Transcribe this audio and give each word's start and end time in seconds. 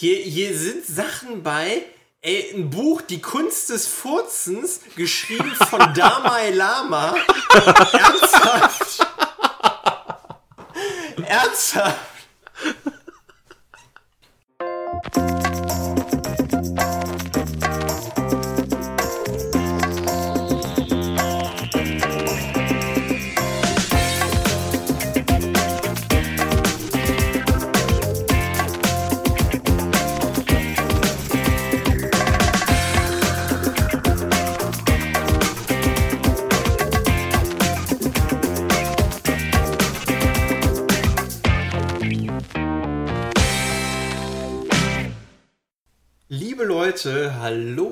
Hier, 0.00 0.16
hier 0.16 0.56
sind 0.56 0.86
Sachen 0.86 1.42
bei, 1.42 1.82
ey, 2.22 2.54
ein 2.54 2.70
Buch, 2.70 3.02
Die 3.02 3.20
Kunst 3.20 3.68
des 3.68 3.86
Furzens, 3.86 4.80
geschrieben 4.96 5.54
von 5.54 5.78
Damai 5.94 6.52
Lama. 6.52 7.14
Ernsthaft? 7.92 9.06
Ernsthaft? 11.22 12.19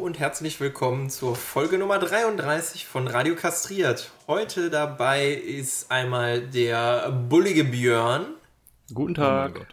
Und 0.09 0.19
herzlich 0.19 0.59
willkommen 0.59 1.11
zur 1.11 1.37
Folge 1.37 1.77
Nummer 1.77 1.99
33 1.99 2.87
von 2.87 3.07
Radio 3.09 3.35
Kastriert. 3.35 4.11
Heute 4.27 4.71
dabei 4.71 5.33
ist 5.33 5.91
einmal 5.91 6.41
der 6.41 7.11
bullige 7.11 7.65
Björn. 7.65 8.25
Guten 8.95 9.21
Oh 9.21 9.21
mein 9.21 9.53
Tag. 9.53 9.55
Gott. 9.57 9.67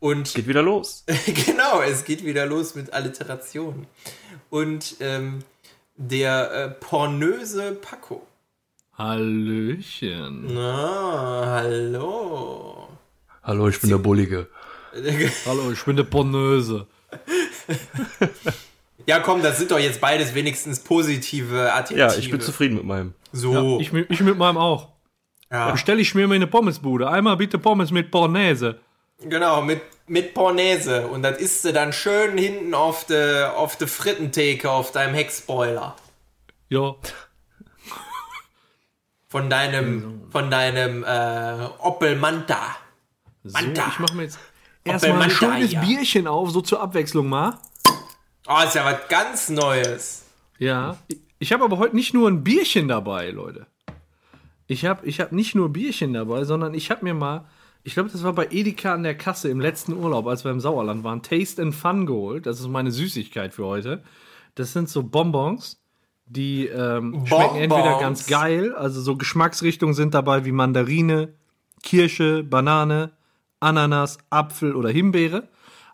Und 0.00 0.34
Geht 0.34 0.48
wieder 0.48 0.62
los. 0.62 1.04
genau, 1.46 1.82
es 1.82 2.04
geht 2.04 2.24
wieder 2.24 2.46
los 2.46 2.74
mit 2.74 2.92
Alliteration. 2.92 3.86
Und 4.50 4.96
ähm, 4.98 5.44
der 5.94 6.52
äh, 6.52 6.70
pornöse 6.70 7.70
Paco. 7.80 8.26
Hallöchen. 8.98 10.52
Na, 10.52 11.44
hallo. 11.46 12.88
Hallo, 13.44 13.68
ich 13.68 13.80
bin 13.80 13.90
der 13.90 13.98
Bullige. 13.98 14.48
Hallo, 15.46 15.70
ich 15.70 15.84
bin 15.84 15.94
der 15.94 16.02
Pornöse. 16.02 16.88
Ja, 19.06 19.18
komm, 19.20 19.42
das 19.42 19.58
sind 19.58 19.70
doch 19.70 19.78
jetzt 19.78 20.00
beides 20.00 20.34
wenigstens 20.34 20.80
positive 20.80 21.72
Adjektive. 21.72 21.98
Ja, 22.00 22.14
ich 22.14 22.30
bin 22.30 22.40
zufrieden 22.40 22.76
mit 22.76 22.84
meinem. 22.84 23.14
So, 23.32 23.78
Ich, 23.80 23.92
mit- 23.92 24.10
ich 24.10 24.20
mit 24.20 24.36
meinem 24.38 24.56
auch. 24.58 24.88
ja, 25.50 25.70
Bestelle 25.70 26.00
ich 26.00 26.14
mir 26.14 26.26
meine 26.28 26.46
Pommesbude. 26.46 27.08
Einmal 27.08 27.36
bitte 27.36 27.58
Pommes 27.58 27.90
mit 27.90 28.10
Pornese. 28.10 28.80
genau, 29.20 29.62
mit, 29.62 29.80
mit 30.06 30.34
Pornese. 30.34 31.06
Und 31.06 31.22
das 31.22 31.38
isst 31.38 31.64
du 31.64 31.72
dann 31.72 31.92
schön 31.92 32.36
hinten 32.38 32.74
auf 32.74 33.04
der 33.06 33.56
auf 33.56 33.76
de 33.76 33.86
Frittentheke 33.88 34.70
auf 34.70 34.92
deinem 34.92 35.14
Heckspoiler. 35.14 35.94
Ja. 36.68 36.94
Von 39.28 39.48
deinem, 39.48 40.22
von 40.30 40.50
deinem 40.50 41.04
äh, 41.04 41.66
Opel 41.78 42.16
Manta. 42.16 42.76
So, 43.44 43.52
Manta. 43.52 43.86
ich 43.88 43.98
mache 44.00 44.14
mir 44.16 44.22
jetzt 44.24 44.38
erstmal 44.84 45.22
ein 45.22 45.30
schönes. 45.30 45.70
Bierchen 45.80 46.26
auf, 46.26 46.50
so 46.50 46.60
zur 46.60 46.80
Abwechslung 46.80 47.28
mal. 47.28 47.56
Oh, 48.52 48.64
ist 48.64 48.74
ja 48.74 48.84
was 48.84 49.06
ganz 49.08 49.48
Neues. 49.48 50.26
Ja. 50.58 50.96
Ich 51.38 51.52
habe 51.52 51.62
aber 51.62 51.78
heute 51.78 51.94
nicht 51.94 52.14
nur 52.14 52.28
ein 52.28 52.42
Bierchen 52.42 52.88
dabei, 52.88 53.30
Leute. 53.30 53.68
Ich 54.66 54.84
habe 54.84 55.06
ich 55.06 55.20
hab 55.20 55.30
nicht 55.30 55.54
nur 55.54 55.72
Bierchen 55.72 56.12
dabei, 56.14 56.42
sondern 56.42 56.74
ich 56.74 56.90
habe 56.90 57.04
mir 57.04 57.14
mal, 57.14 57.44
ich 57.84 57.94
glaube, 57.94 58.08
das 58.10 58.24
war 58.24 58.32
bei 58.32 58.48
Edeka 58.50 58.92
an 58.92 59.04
der 59.04 59.16
Kasse 59.16 59.50
im 59.50 59.60
letzten 59.60 59.92
Urlaub, 59.92 60.26
als 60.26 60.44
wir 60.44 60.50
im 60.50 60.58
Sauerland 60.58 61.04
waren, 61.04 61.22
Taste 61.22 61.62
and 61.62 61.76
Fun 61.76 62.06
geholt. 62.06 62.44
Das 62.44 62.58
ist 62.58 62.66
meine 62.66 62.90
Süßigkeit 62.90 63.54
für 63.54 63.66
heute. 63.66 64.02
Das 64.56 64.72
sind 64.72 64.88
so 64.88 65.04
Bonbons, 65.04 65.80
die 66.26 66.66
ähm, 66.66 67.24
schmecken 67.26 67.54
entweder 67.54 68.00
ganz 68.00 68.26
geil, 68.26 68.74
also 68.74 69.00
so 69.00 69.14
Geschmacksrichtungen 69.14 69.94
sind 69.94 70.12
dabei 70.12 70.44
wie 70.44 70.52
Mandarine, 70.52 71.34
Kirsche, 71.84 72.42
Banane, 72.42 73.12
Ananas, 73.60 74.18
Apfel 74.28 74.74
oder 74.74 74.88
Himbeere. 74.88 75.48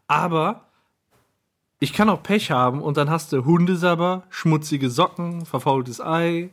Aber 0.08 0.65
ich 1.78 1.92
kann 1.92 2.08
auch 2.08 2.22
Pech 2.22 2.50
haben 2.50 2.80
und 2.80 2.96
dann 2.96 3.10
hast 3.10 3.32
du 3.32 3.44
Hundesabber, 3.44 4.24
schmutzige 4.30 4.90
Socken, 4.90 5.44
verfaultes 5.44 6.00
Ei, 6.00 6.50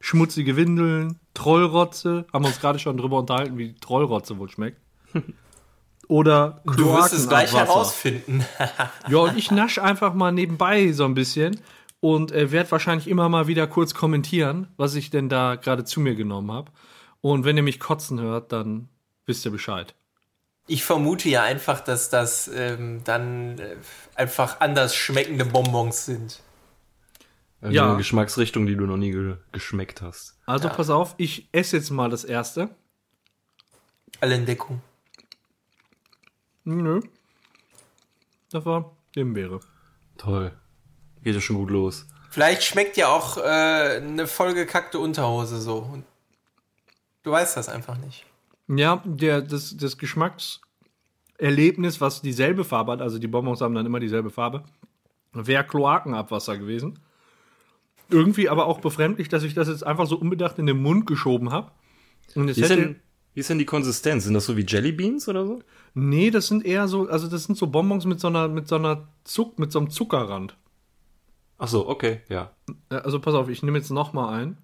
schmutzige 0.00 0.56
Windeln, 0.56 1.18
Trollrotze. 1.34 2.26
Haben 2.32 2.44
wir 2.44 2.48
uns 2.48 2.60
gerade 2.60 2.78
schon 2.78 2.96
drüber 2.96 3.18
unterhalten, 3.18 3.56
wie 3.58 3.74
Trollrotze 3.74 4.38
wohl 4.38 4.50
schmeckt. 4.50 4.80
Oder 6.08 6.62
Du 6.64 6.92
wirst 6.94 7.12
es 7.12 7.28
gleich 7.28 7.52
herausfinden. 7.52 8.44
Ja, 9.08 9.18
und 9.18 9.36
ich 9.36 9.50
nasch 9.50 9.78
einfach 9.78 10.14
mal 10.14 10.32
nebenbei 10.32 10.92
so 10.92 11.04
ein 11.04 11.14
bisschen 11.14 11.58
und 12.00 12.30
äh, 12.30 12.52
werde 12.52 12.70
wahrscheinlich 12.70 13.08
immer 13.08 13.28
mal 13.28 13.46
wieder 13.48 13.66
kurz 13.66 13.94
kommentieren, 13.94 14.68
was 14.76 14.94
ich 14.94 15.10
denn 15.10 15.28
da 15.28 15.56
gerade 15.56 15.84
zu 15.84 16.00
mir 16.00 16.14
genommen 16.14 16.52
habe. 16.52 16.70
Und 17.20 17.44
wenn 17.44 17.56
ihr 17.56 17.62
mich 17.62 17.80
kotzen 17.80 18.20
hört, 18.20 18.52
dann 18.52 18.88
wisst 19.24 19.44
ihr 19.44 19.50
Bescheid. 19.50 19.94
Ich 20.66 20.84
vermute 20.84 21.28
ja 21.28 21.42
einfach, 21.42 21.80
dass 21.80 22.10
das 22.10 22.48
ähm, 22.48 23.02
dann 23.04 23.58
äh, 23.58 23.76
einfach 24.14 24.60
anders 24.60 24.94
schmeckende 24.94 25.44
Bonbons 25.44 26.06
sind. 26.06 26.40
Also 27.60 27.74
Ja. 27.74 27.88
Eine 27.88 27.96
Geschmacksrichtung, 27.98 28.66
die 28.66 28.76
du 28.76 28.86
noch 28.86 28.96
nie 28.96 29.12
ge 29.12 29.36
geschmeckt 29.52 30.02
hast. 30.02 30.36
Also 30.46 30.68
pass 30.68 30.90
auf, 30.90 31.14
ich 31.18 31.48
esse 31.52 31.76
jetzt 31.76 31.90
mal 31.90 32.10
das 32.10 32.24
erste. 32.24 32.70
Alle 34.20 34.34
in 34.34 34.46
Deckung. 34.46 34.82
Nö. 36.64 37.00
Das 38.50 38.64
war 38.64 38.96
Himbeere. 39.14 39.60
Toll. 40.18 40.52
Geht 41.22 41.34
ja 41.34 41.40
schon 41.40 41.56
gut 41.56 41.70
los. 41.70 42.06
Vielleicht 42.30 42.64
schmeckt 42.64 42.96
ja 42.96 43.08
auch 43.08 43.38
äh, 43.38 43.40
eine 43.96 44.26
vollgekackte 44.26 44.98
Unterhose 44.98 45.60
so. 45.60 46.02
Du 47.22 47.30
weißt 47.30 47.56
das 47.56 47.68
einfach 47.68 47.96
nicht. 47.98 48.24
Ja, 48.68 49.02
der, 49.04 49.42
das, 49.42 49.76
das 49.76 49.98
Geschmackserlebnis, 49.98 52.00
was 52.00 52.22
dieselbe 52.22 52.64
Farbe 52.64 52.92
hat, 52.92 53.00
also 53.00 53.18
die 53.18 53.28
Bonbons 53.28 53.60
haben 53.60 53.74
dann 53.74 53.86
immer 53.86 54.00
dieselbe 54.00 54.30
Farbe, 54.30 54.64
wäre 55.32 55.64
Kloakenabwasser 55.64 56.58
gewesen. 56.58 56.98
Irgendwie 58.08 58.48
aber 58.48 58.66
auch 58.66 58.80
befremdlich, 58.80 59.28
dass 59.28 59.42
ich 59.42 59.54
das 59.54 59.68
jetzt 59.68 59.84
einfach 59.84 60.06
so 60.06 60.16
unbedacht 60.16 60.58
in 60.58 60.66
den 60.66 60.80
Mund 60.80 61.06
geschoben 61.06 61.50
habe. 61.50 61.72
Und 62.34 62.48
es 62.48 62.56
Wie 62.56 62.62
ist, 62.62 62.70
hätte, 62.70 62.82
denn, 62.82 63.00
wie 63.34 63.40
ist 63.40 63.50
denn 63.50 63.58
die 63.58 63.66
Konsistenz? 63.66 64.24
Sind 64.24 64.34
das 64.34 64.46
so 64.46 64.56
wie 64.56 64.64
Jellybeans 64.64 65.28
oder 65.28 65.46
so? 65.46 65.60
nee, 65.94 66.30
das 66.30 66.48
sind 66.48 66.64
eher 66.64 66.88
so, 66.88 67.08
also 67.08 67.28
das 67.28 67.44
sind 67.44 67.56
so 67.56 67.68
Bonbons 67.68 68.04
mit 68.04 68.20
so 68.20 68.28
einer, 68.28 68.48
mit 68.48 68.68
so 68.68 68.76
einer 68.76 69.08
Zuck, 69.24 69.58
mit 69.58 69.72
so 69.72 69.78
einem 69.78 69.90
Zuckerrand. 69.90 70.56
Ach 71.58 71.68
so, 71.68 71.88
okay, 71.88 72.20
ja. 72.28 72.52
Äh, 72.90 72.96
Also 72.96 73.20
pass 73.20 73.34
auf, 73.34 73.48
ich 73.48 73.62
nehme 73.62 73.78
jetzt 73.78 73.90
noch 73.90 74.12
mal 74.12 74.32
ein. 74.32 74.58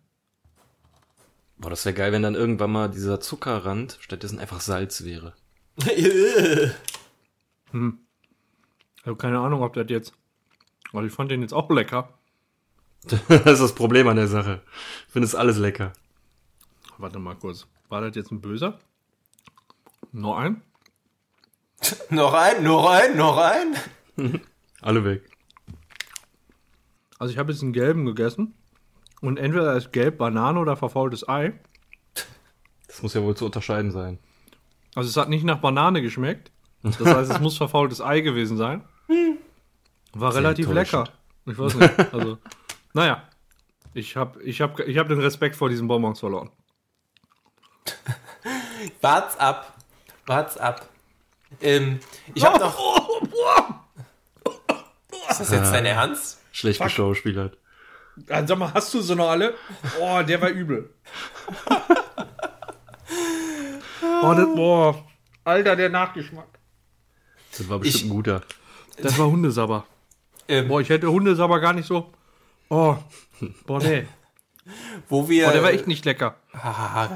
Boah, 1.62 1.70
das 1.70 1.84
wäre 1.84 1.94
geil, 1.94 2.10
wenn 2.10 2.24
dann 2.24 2.34
irgendwann 2.34 2.72
mal 2.72 2.90
dieser 2.90 3.20
Zuckerrand 3.20 3.96
stattdessen 4.00 4.40
einfach 4.40 4.60
Salz 4.60 5.04
wäre. 5.04 5.34
Ich 7.74 9.06
habe 9.06 9.16
keine 9.16 9.40
Ahnung, 9.40 9.62
ob 9.62 9.72
das 9.72 9.86
jetzt. 9.88 10.12
Also 10.92 11.06
ich 11.06 11.12
fand 11.12 11.30
den 11.30 11.40
jetzt 11.40 11.54
auch 11.54 11.70
lecker. 11.70 12.12
das 13.28 13.46
ist 13.46 13.62
das 13.62 13.74
Problem 13.74 14.06
an 14.06 14.16
der 14.16 14.28
Sache. 14.28 14.60
Ich 15.06 15.12
finde 15.12 15.26
es 15.26 15.34
alles 15.34 15.56
lecker. 15.56 15.94
Warte 16.98 17.18
mal 17.18 17.34
kurz. 17.34 17.66
War 17.88 18.02
das 18.02 18.14
jetzt 18.14 18.30
ein 18.30 18.42
böser? 18.42 18.78
Noch 20.12 20.36
ein? 20.36 20.62
noch 22.10 22.34
ein, 22.34 22.62
noch 22.62 22.90
ein, 22.90 23.16
noch 23.16 23.38
ein. 23.38 24.40
Alle 24.82 25.04
weg. 25.04 25.30
Also 27.18 27.32
ich 27.32 27.38
habe 27.38 27.50
jetzt 27.50 27.62
einen 27.62 27.72
gelben 27.72 28.04
gegessen. 28.04 28.54
Und 29.22 29.38
entweder 29.38 29.76
ist 29.76 29.92
gelb 29.92 30.18
Banane 30.18 30.58
oder 30.58 30.76
verfaultes 30.76 31.26
Ei. 31.28 31.52
Das 32.88 33.02
muss 33.02 33.14
ja 33.14 33.22
wohl 33.22 33.36
zu 33.36 33.46
unterscheiden 33.46 33.92
sein. 33.92 34.18
Also 34.94 35.08
es 35.08 35.16
hat 35.16 35.30
nicht 35.30 35.44
nach 35.44 35.58
Banane 35.58 36.02
geschmeckt. 36.02 36.50
Das 36.82 37.00
heißt, 37.00 37.30
es 37.30 37.40
muss 37.40 37.56
verfaultes 37.56 38.02
Ei 38.02 38.20
gewesen 38.20 38.56
sein. 38.56 38.84
War 40.12 40.32
Sehr 40.32 40.42
relativ 40.42 40.68
lecker. 40.70 41.08
Ich 41.46 41.56
weiß 41.56 41.76
nicht. 41.76 42.12
Also, 42.12 42.38
naja. 42.92 43.22
Ich 43.94 44.16
habe 44.16 44.42
ich 44.42 44.60
hab, 44.60 44.80
ich 44.80 44.98
hab 44.98 45.08
den 45.08 45.20
Respekt 45.20 45.54
vor 45.54 45.68
diesen 45.68 45.86
Bonbons 45.86 46.18
verloren. 46.18 46.50
Wart's 49.00 49.38
ab. 49.38 49.72
Wart's 50.26 50.56
ab. 50.56 50.88
Ähm, 51.60 52.00
ich 52.34 52.44
hab 52.44 52.58
noch. 52.58 52.74
Ist 55.30 55.40
das 55.40 55.50
jetzt 55.50 55.72
dein 55.72 55.86
Ernst? 55.86 56.40
Schlecht 56.52 56.82
geschauspielert. 56.82 57.56
Sag 58.26 58.58
mal, 58.58 58.72
hast 58.74 58.92
du 58.94 59.00
sie 59.00 59.14
noch 59.16 59.28
alle? 59.30 59.54
Oh, 60.00 60.20
der 60.22 60.40
war 60.40 60.48
übel. 60.50 60.90
oh, 64.22 64.34
das, 64.34 64.46
boah. 64.54 65.04
Alter, 65.44 65.76
der 65.76 65.88
Nachgeschmack. 65.88 66.46
Das 67.56 67.68
war 67.68 67.78
bestimmt 67.78 68.04
Ich- 68.04 68.10
ein 68.10 68.14
guter. 68.14 68.42
Das 68.98 69.18
war 69.18 69.26
Hundesabber. 69.26 69.86
Ähm, 70.48 70.68
Boah, 70.68 70.80
ich 70.80 70.88
hätte 70.90 71.10
Hundesabber 71.10 71.60
gar 71.60 71.72
nicht 71.72 71.86
so. 71.86 72.12
Oh. 72.68 72.96
Boah, 73.66 73.78
nee. 73.82 74.06
wo 75.08 75.28
wir. 75.28 75.46
Boah, 75.46 75.52
der 75.52 75.62
war 75.62 75.70
echt 75.70 75.86
nicht 75.86 76.04
lecker. 76.04 76.36
Ah, 76.52 77.08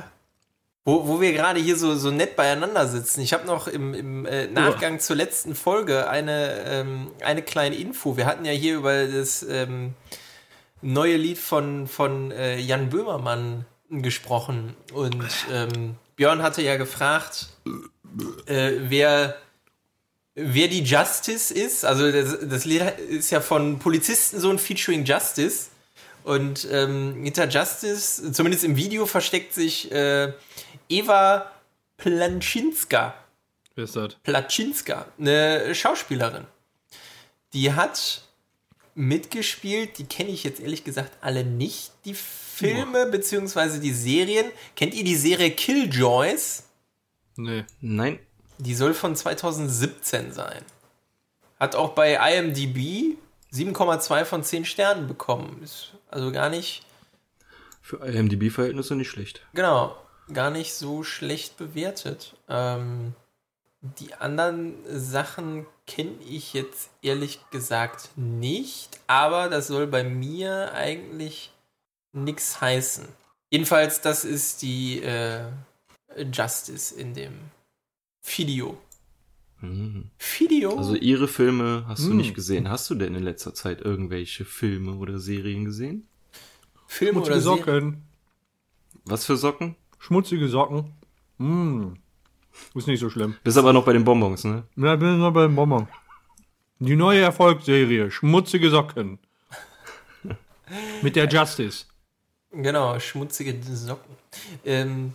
Wo, 0.85 1.07
wo 1.07 1.21
wir 1.21 1.33
gerade 1.33 1.61
hier 1.61 1.77
so, 1.77 1.95
so 1.97 2.11
nett 2.11 2.35
beieinander 2.37 2.87
sitzen. 2.87 3.21
Ich 3.21 3.33
habe 3.35 3.47
noch 3.47 3.69
im, 3.69 3.93
im 3.95 4.25
äh, 4.27 4.47
Nachgang 4.47 5.01
zur 5.01 5.17
letzten 5.17 5.55
Folge 5.55 6.09
eine, 6.09 6.61
ähm, 6.67 7.11
eine 7.25 7.43
kleine 7.43 7.77
Info. 7.77 8.17
Wir 8.17 8.27
hatten 8.27 8.45
ja 8.45 8.53
hier 8.53 8.77
über 8.77 9.07
das 9.07 9.43
ähm, 9.43 9.95
neue 10.87 11.17
Lied 11.17 11.39
von, 11.39 11.87
von 11.87 12.31
äh, 12.31 12.59
Jan 12.59 12.89
Böhmermann 12.89 13.67
gesprochen. 13.91 14.75
Und 14.93 15.27
ähm, 15.51 15.97
Björn 16.17 16.43
hatte 16.43 16.63
ja 16.63 16.77
gefragt, 16.77 17.49
äh, 18.47 18.73
wer, 18.79 19.37
wer 20.35 20.69
die 20.69 20.83
Justice 20.83 21.53
ist. 21.53 21.85
Also 21.85 22.11
das, 22.11 22.39
das 22.43 22.65
Lied 22.65 22.83
ist 23.09 23.31
ja 23.31 23.41
von 23.41 23.79
Polizistensohn 23.79 24.59
featuring 24.59 25.05
Justice. 25.05 25.69
Und 26.23 26.67
ähm, 26.71 27.23
hinter 27.23 27.49
Justice, 27.49 28.33
zumindest 28.33 28.65
im 28.65 28.77
Video, 28.77 29.07
versteckt 29.07 29.55
sich 29.55 29.91
äh, 29.93 30.33
Eva 30.89 31.51
Planczynska. 31.99 33.15
Wer 33.75 33.85
ist 33.85 33.97
das? 33.97 34.15
Placzynska, 34.23 35.07
eine 35.19 35.75
Schauspielerin. 35.75 36.47
Die 37.53 37.73
hat 37.73 38.26
mitgespielt, 38.97 39.99
die 39.99 40.07
kenne 40.07 40.31
ich 40.31 40.43
jetzt 40.43 40.59
ehrlich 40.61 40.83
gesagt 40.83 41.13
alle 41.21 41.45
nicht, 41.45 41.93
die 42.05 42.15
Filme 42.15 43.07
beziehungsweise 43.07 43.79
die 43.79 43.93
Serien. 43.93 44.51
Kennt 44.75 44.95
ihr 44.95 45.05
die 45.05 45.17
Serie 45.17 45.51
Killjoys? 45.51 46.65
Nee. 47.37 47.65
Nein. 47.81 48.19
Die 48.59 48.75
soll 48.75 48.95
von 48.95 49.15
2017 49.15 50.33
sein. 50.33 50.63
Hat 51.61 51.75
auch 51.77 51.91
bei 51.91 52.15
IMDb 52.15 53.17
7,2 53.53 54.25
von 54.25 54.43
10 54.43 54.65
Sternen 54.65 55.07
bekommen. 55.07 55.61
Ist 55.63 55.93
also 56.11 56.33
gar 56.33 56.49
nicht, 56.49 56.83
Für 57.83 57.99
IMDb-Verhältnisse 58.07 58.95
nicht 58.97 59.11
schlecht. 59.11 59.43
genau, 59.55 59.97
gar 60.33 60.51
nicht 60.51 60.73
so 60.75 61.03
schlecht 61.05 61.57
bewertet. 61.59 62.35
Ähm, 62.49 63.13
die 63.99 64.15
anderen 64.15 64.75
Sachen 64.89 65.67
kenne 65.87 66.17
ich 66.29 66.53
jetzt 66.55 66.91
ehrlich 67.03 67.41
gesagt 67.51 68.11
nicht, 68.17 69.01
aber 69.07 69.49
das 69.49 69.67
soll 69.69 69.87
bei 69.87 70.05
mir 70.05 70.73
eigentlich 70.75 71.53
nichts 72.13 72.61
heißen. 72.61 73.07
Jedenfalls, 73.51 74.01
das 74.01 74.25
ist 74.25 74.63
die 74.63 75.03
äh, 75.03 75.45
Justice 76.33 76.95
in 76.95 77.15
dem 77.15 77.35
Video. 78.25 78.79
Mhm. 79.61 80.11
Video? 80.39 80.77
Also 80.77 80.95
ihre 80.97 81.29
Filme 81.29 81.85
hast 81.87 82.05
du 82.05 82.11
Hm. 82.11 82.17
nicht 82.19 82.35
gesehen. 82.35 82.69
Hast 82.69 82.91
du 82.91 82.95
denn 82.95 83.15
in 83.15 83.23
letzter 83.23 83.55
Zeit 83.55 83.81
irgendwelche 83.81 84.45
Filme 84.45 84.97
oder 84.97 85.19
Serien 85.19 85.65
gesehen? 85.65 86.09
Filme 86.87 87.21
oder 87.21 87.41
Schmutzige 87.41 87.65
Serien? 87.65 87.83
Socken. 87.93 88.03
Was 89.05 89.25
für 89.25 89.37
Socken? 89.37 89.77
Schmutzige 89.99 90.49
Socken. 90.49 90.93
Mm. 91.39 91.95
Ist 92.75 92.87
nicht 92.87 93.01
so 93.01 93.11
schlimm. 93.11 93.37
Bist 93.45 93.57
aber 93.59 93.73
noch 93.73 93.85
bei 93.85 93.93
den 93.93 94.05
Bonbons, 94.05 94.45
ne? 94.45 94.65
Ja, 94.77 94.97
bin 94.97 95.15
ich 95.15 95.19
noch 95.19 95.33
beim 95.33 95.55
Bonbon. 95.55 95.89
Die 96.79 96.97
neue 96.97 97.21
Erfolgsserie, 97.21 98.11
Schmutzige 98.11 98.71
Socken. 98.71 99.19
Mit 101.03 101.17
der 101.17 101.29
Justice. 101.29 101.87
Genau, 102.51 102.99
schmutzige 102.99 103.55
Socken. 103.63 104.17
Ähm, 104.65 105.13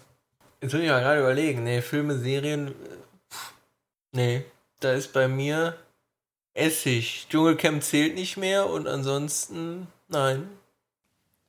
jetzt 0.62 0.74
will 0.74 0.82
ich 0.82 0.90
mal 0.90 1.02
gerade 1.02 1.20
überlegen. 1.20 1.64
Nee, 1.64 1.82
Filme, 1.82 2.18
Serien. 2.18 2.68
äh, 2.70 2.72
pff, 3.30 3.54
Nee, 4.14 4.46
da 4.80 4.94
ist 4.94 5.14
bei 5.14 5.28
mir 5.28 5.76
Essig. 6.54 7.28
Dschungelcamp 7.30 7.84
zählt 7.84 8.16
nicht 8.16 8.38
mehr 8.38 8.70
und 8.70 8.88
ansonsten 8.88 9.88
nein. 10.10 10.48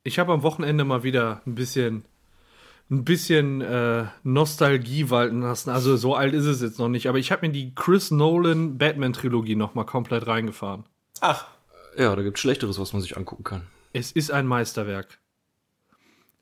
Ich 0.03 0.19
habe 0.19 0.33
am 0.33 0.43
Wochenende 0.43 0.83
mal 0.83 1.03
wieder 1.03 1.41
ein 1.45 1.55
bisschen, 1.55 2.05
ein 2.93 3.03
bisschen 3.05 3.61
äh, 3.61 4.05
Nostalgie 4.23 5.09
walten 5.09 5.41
lassen. 5.41 5.69
Also 5.69 5.95
so 5.97 6.15
alt 6.15 6.33
ist 6.33 6.45
es 6.45 6.61
jetzt 6.61 6.79
noch 6.79 6.89
nicht, 6.89 7.07
aber 7.07 7.17
ich 7.17 7.31
habe 7.31 7.47
mir 7.47 7.53
die 7.53 7.73
Chris 7.75 8.11
Nolan 8.11 8.77
Batman 8.77 9.13
Trilogie 9.13 9.55
noch 9.55 9.73
mal 9.73 9.83
komplett 9.85 10.27
reingefahren. 10.27 10.85
Ach, 11.21 11.47
Ja, 11.97 12.15
da 12.15 12.21
gibt's 12.21 12.39
Schlechteres, 12.41 12.79
was 12.79 12.93
man 12.93 13.01
sich 13.01 13.17
angucken 13.17 13.43
kann. 13.43 13.63
Es 13.93 14.11
ist 14.11 14.31
ein 14.31 14.47
Meisterwerk. 14.47 15.19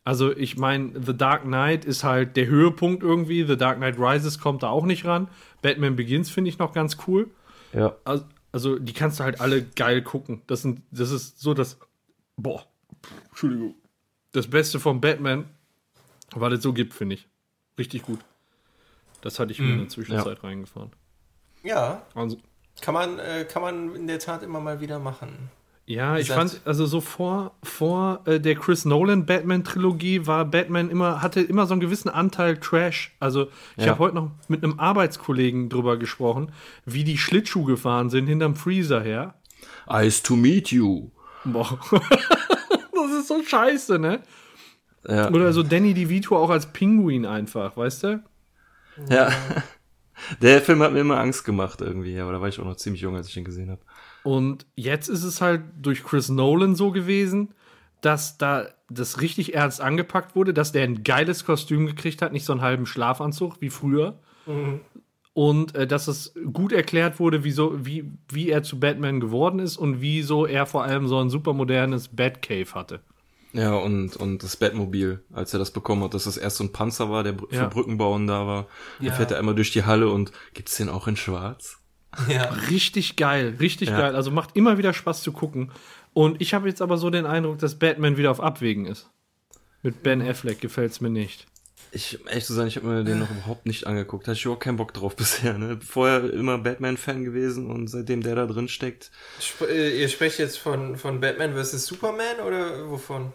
Also 0.03 0.36
ich 0.36 0.57
meine, 0.57 0.94
The 1.06 1.15
Dark 1.15 1.44
Knight 1.44 1.86
ist 1.86 2.03
halt 2.03 2.36
der 2.36 2.48
Höhepunkt 2.48 3.04
irgendwie. 3.04 3.45
The 3.45 3.57
Dark 3.57 3.77
Knight 3.77 4.00
Rises 4.00 4.39
kommt 4.39 4.63
da 4.63 4.69
auch 4.69 4.86
nicht 4.86 5.06
ran. 5.06 5.27
Batman 5.62 5.95
Begins 5.95 6.30
finde 6.30 6.50
ich 6.50 6.57
noch 6.57 6.74
ganz 6.74 6.97
cool. 7.07 7.30
Ja. 7.74 7.95
Also, 8.04 8.25
also 8.51 8.80
die 8.80 8.94
kannst 8.94 9.19
du 9.19 9.24
halt 9.24 9.39
alle 9.42 9.63
geil 9.63 10.01
gucken. 10.01 10.42
Das, 10.47 10.63
sind, 10.63 10.81
das 10.92 11.12
ist 11.12 11.39
so 11.39 11.54
das. 11.54 11.77
Boah. 12.36 12.65
Entschuldigung. 13.30 13.75
Das 14.31 14.47
Beste 14.47 14.80
von 14.80 15.01
Batman, 15.01 15.45
was 16.36 16.54
es 16.54 16.63
so 16.63 16.74
gibt, 16.74 16.94
finde 16.94 17.16
ich. 17.16 17.28
Richtig 17.78 18.04
gut. 18.04 18.19
Das 19.22 19.39
hatte 19.39 19.51
ich 19.51 19.60
mir 19.60 19.74
in 19.74 19.78
der 19.80 19.89
Zwischenzeit 19.89 20.44
reingefahren. 20.44 20.92
ja, 21.63 22.01
Also, 22.16 22.38
kann 22.81 22.94
man, 22.94 23.19
äh, 23.19 23.45
kann 23.45 23.62
man 23.62 23.95
in 23.95 24.07
der 24.07 24.18
Tat 24.19 24.42
immer 24.44 24.60
mal 24.60 24.80
wieder 24.81 24.98
machen. 25.00 25.50
Ja, 25.86 26.18
ich 26.18 26.30
fand, 26.30 26.62
also 26.63 26.86
so 26.86 27.01
vor, 27.01 27.56
vor 27.63 28.22
äh, 28.25 28.39
der 28.39 28.56
Chris 28.56 28.86
Nolan 28.86 29.25
Batman-Trilogie 29.25 30.25
war 30.25 30.45
Batman 30.45 30.89
immer, 30.89 31.22
hatte 31.22 31.42
immer 31.42 31.66
so 31.68 31.74
einen 31.74 31.81
gewissen 31.81 32.07
Anteil 32.10 32.57
Trash. 32.57 33.13
Also 33.19 33.50
ich 33.75 33.86
Ja. 33.86 33.92
habe 33.92 34.00
heute 34.00 34.16
noch 34.16 34.31
mit 34.48 34.63
einem 34.63 34.80
Arbeitskollegen 34.80 35.69
drüber 35.69 35.98
gesprochen, 35.98 36.51
wie 36.86 37.04
die 37.04 37.18
Schlittschuh 37.18 37.66
gefahren 37.66 38.10
sind 38.10 38.28
hinterm 38.28 38.56
Freezer 38.56 39.01
her. 39.01 39.36
Eyes 39.88 40.24
to 40.24 40.36
meet 40.36 40.72
you. 40.72 41.10
Boah. 41.44 41.78
das 41.92 43.12
ist 43.19 43.28
so 43.28 43.44
scheiße, 43.44 44.00
ne? 44.00 44.22
Ja. 45.07 45.30
Oder 45.30 45.53
so 45.53 45.63
Danny 45.63 45.94
DeVito 45.94 46.38
auch 46.38 46.50
als 46.50 46.71
Pinguin 46.71 47.25
einfach, 47.25 47.77
weißt 47.77 48.03
du? 48.03 48.24
ja. 49.09 49.31
Der 50.39 50.62
Film 50.62 50.83
hat 50.83 50.94
mir 50.94 51.00
immer 51.00 51.19
Angst 51.19 51.45
gemacht 51.45 51.81
irgendwie, 51.81 52.19
aber 52.19 52.31
da 52.31 52.42
war 52.42 52.48
ich 52.48 52.59
auch 52.59 52.65
noch 52.65 52.75
ziemlich 52.75 53.01
jung, 53.01 53.15
als 53.15 53.27
ich 53.27 53.38
ihn 53.38 53.44
gesehen 53.44 53.71
habe. 53.71 53.81
Und 54.24 54.68
jetzt 54.75 55.07
ist 55.07 55.24
es 55.24 55.42
halt 55.42 55.63
durch 55.81 56.03
Chris 56.03 56.30
Nolan 56.30 56.75
so 56.75 56.92
gewesen, 56.92 57.56
dass 58.01 58.38
da 58.38 58.68
das 58.89 59.21
richtig 59.21 59.56
ernst 59.56 59.81
angepackt 59.81 60.36
wurde, 60.36 60.53
dass 60.53 60.71
der 60.71 60.83
ein 60.83 61.04
geiles 61.04 61.45
Kostüm 61.45 61.88
gekriegt 61.88 62.21
hat, 62.21 62.33
nicht 62.33 62.45
so 62.45 62.54
einen 62.54 62.62
halben 62.62 62.86
Schlafanzug 62.86 63.62
wie 63.62 63.69
früher. 63.69 64.19
Und 65.33 65.75
äh, 65.75 65.88
dass 65.88 66.07
es 66.07 66.33
gut 66.51 66.74
erklärt 66.74 67.19
wurde, 67.19 67.44
wieso, 67.44 67.86
wie, 67.86 68.12
wie 68.30 68.50
er 68.50 68.63
zu 68.63 68.80
Batman 68.80 69.19
geworden 69.21 69.59
ist 69.59 69.77
und 69.77 70.01
wieso 70.01 70.45
er 70.45 70.65
vor 70.65 70.83
allem 70.83 71.07
so 71.07 71.19
ein 71.19 71.30
super 71.30 71.54
modernes 71.54 72.09
Batcave 72.09 72.74
hatte. 72.74 73.01
Ja, 73.53 73.74
und, 73.75 74.15
und 74.15 74.44
das 74.44 74.56
Batmobil, 74.56 75.24
als 75.33 75.51
er 75.53 75.59
das 75.59 75.71
bekommen 75.71 76.03
hat, 76.03 76.13
dass 76.13 76.24
das 76.24 76.38
erst 76.38 76.57
so 76.57 76.63
ein 76.63 76.71
Panzer 76.71 77.09
war, 77.09 77.24
der 77.24 77.33
br- 77.33 77.48
Ja. 77.53 77.63
für 77.63 77.69
Brückenbauen 77.69 78.25
da 78.27 78.48
war. 78.48 78.68
Ja. 79.00 79.07
Der 79.07 79.13
fährt 79.13 79.31
er 79.31 79.39
einmal 79.39 79.56
durch 79.56 79.71
die 79.71 79.83
Halle 79.83 80.09
und 80.09 80.31
gibt's 80.53 80.77
den 80.77 80.88
auch 80.89 81.07
in 81.07 81.18
schwarz? 81.18 81.77
Ja. 82.30 82.44
Richtig 82.69 83.15
geil, 83.18 83.56
richtig 83.59 83.89
Ja. 83.89 83.98
geil. 84.00 84.15
Also 84.15 84.31
macht 84.31 84.56
immer 84.56 84.77
wieder 84.77 84.94
Spaß 84.94 85.21
zu 85.21 85.31
gucken. 85.33 85.71
Und 86.14 86.42
ich 86.42 86.54
habe 86.54 86.68
jetzt 86.68 86.81
aber 86.81 86.97
so 86.97 87.09
den 87.09 87.26
Eindruck, 87.26 87.59
dass 87.59 87.80
Batman 87.80 88.18
wieder 88.18 88.31
auf 88.31 88.40
Abwägen 88.42 88.85
ist. 88.85 89.09
Mit 89.81 90.04
Ben 90.04 90.21
Affleck 90.21 90.61
gefällt's 90.61 91.02
mir 91.02 91.09
nicht. 91.09 91.47
Ich, 91.94 92.19
ehrlich 92.28 92.45
zu 92.45 92.54
sein, 92.54 92.68
ich 92.68 92.78
habe 92.78 92.87
mir 92.87 93.04
den 93.04 93.19
noch 93.19 93.31
überhaupt 93.31 93.66
nicht 93.66 93.85
angeguckt. 93.85 94.26
Hatte 94.28 94.37
ich 94.37 94.45
überhaupt 94.45 94.64
keinen 94.64 94.78
Bock 94.78 94.94
drauf 94.94 95.16
bisher. 95.18 95.57
Ne? 95.57 95.78
Vorher 95.85 96.31
immer 96.31 96.57
Batman-Fan 96.57 97.26
gewesen 97.26 97.69
und 97.69 97.87
seitdem 97.90 98.21
der 98.23 98.35
da 98.35 98.45
drin 98.45 98.69
steckt. 98.69 99.11
Sp 99.44 99.68
äh, 99.68 99.99
ihr 100.02 100.07
sprecht 100.07 100.40
jetzt 100.40 100.57
von, 100.57 100.95
von 100.97 101.19
Batman 101.19 101.54
vs. 101.54 101.85
Superman 101.85 102.40
oder 102.47 102.90
wovon? 102.90 103.33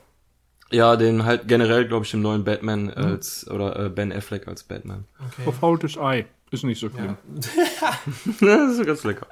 Ja, 0.71 0.97
den 0.97 1.25
halt 1.25 1.47
generell, 1.47 1.87
glaube 1.87 2.05
ich, 2.05 2.11
dem 2.11 2.23
neuen 2.23 2.45
Batman 2.45 2.91
als, 2.91 3.49
oder 3.49 3.87
äh, 3.87 3.89
Ben 3.89 4.13
Affleck 4.13 4.49
als 4.49 4.65
Batman. 4.65 5.05
Verfaultes 5.45 5.97
Ei. 5.97 6.27
Ist 6.51 6.65
nicht 6.65 6.81
so 6.81 6.89
schlimm. 6.91 7.17
das 8.41 8.79
ist 8.79 8.87
ganz 8.87 9.05
lecker. 9.05 9.27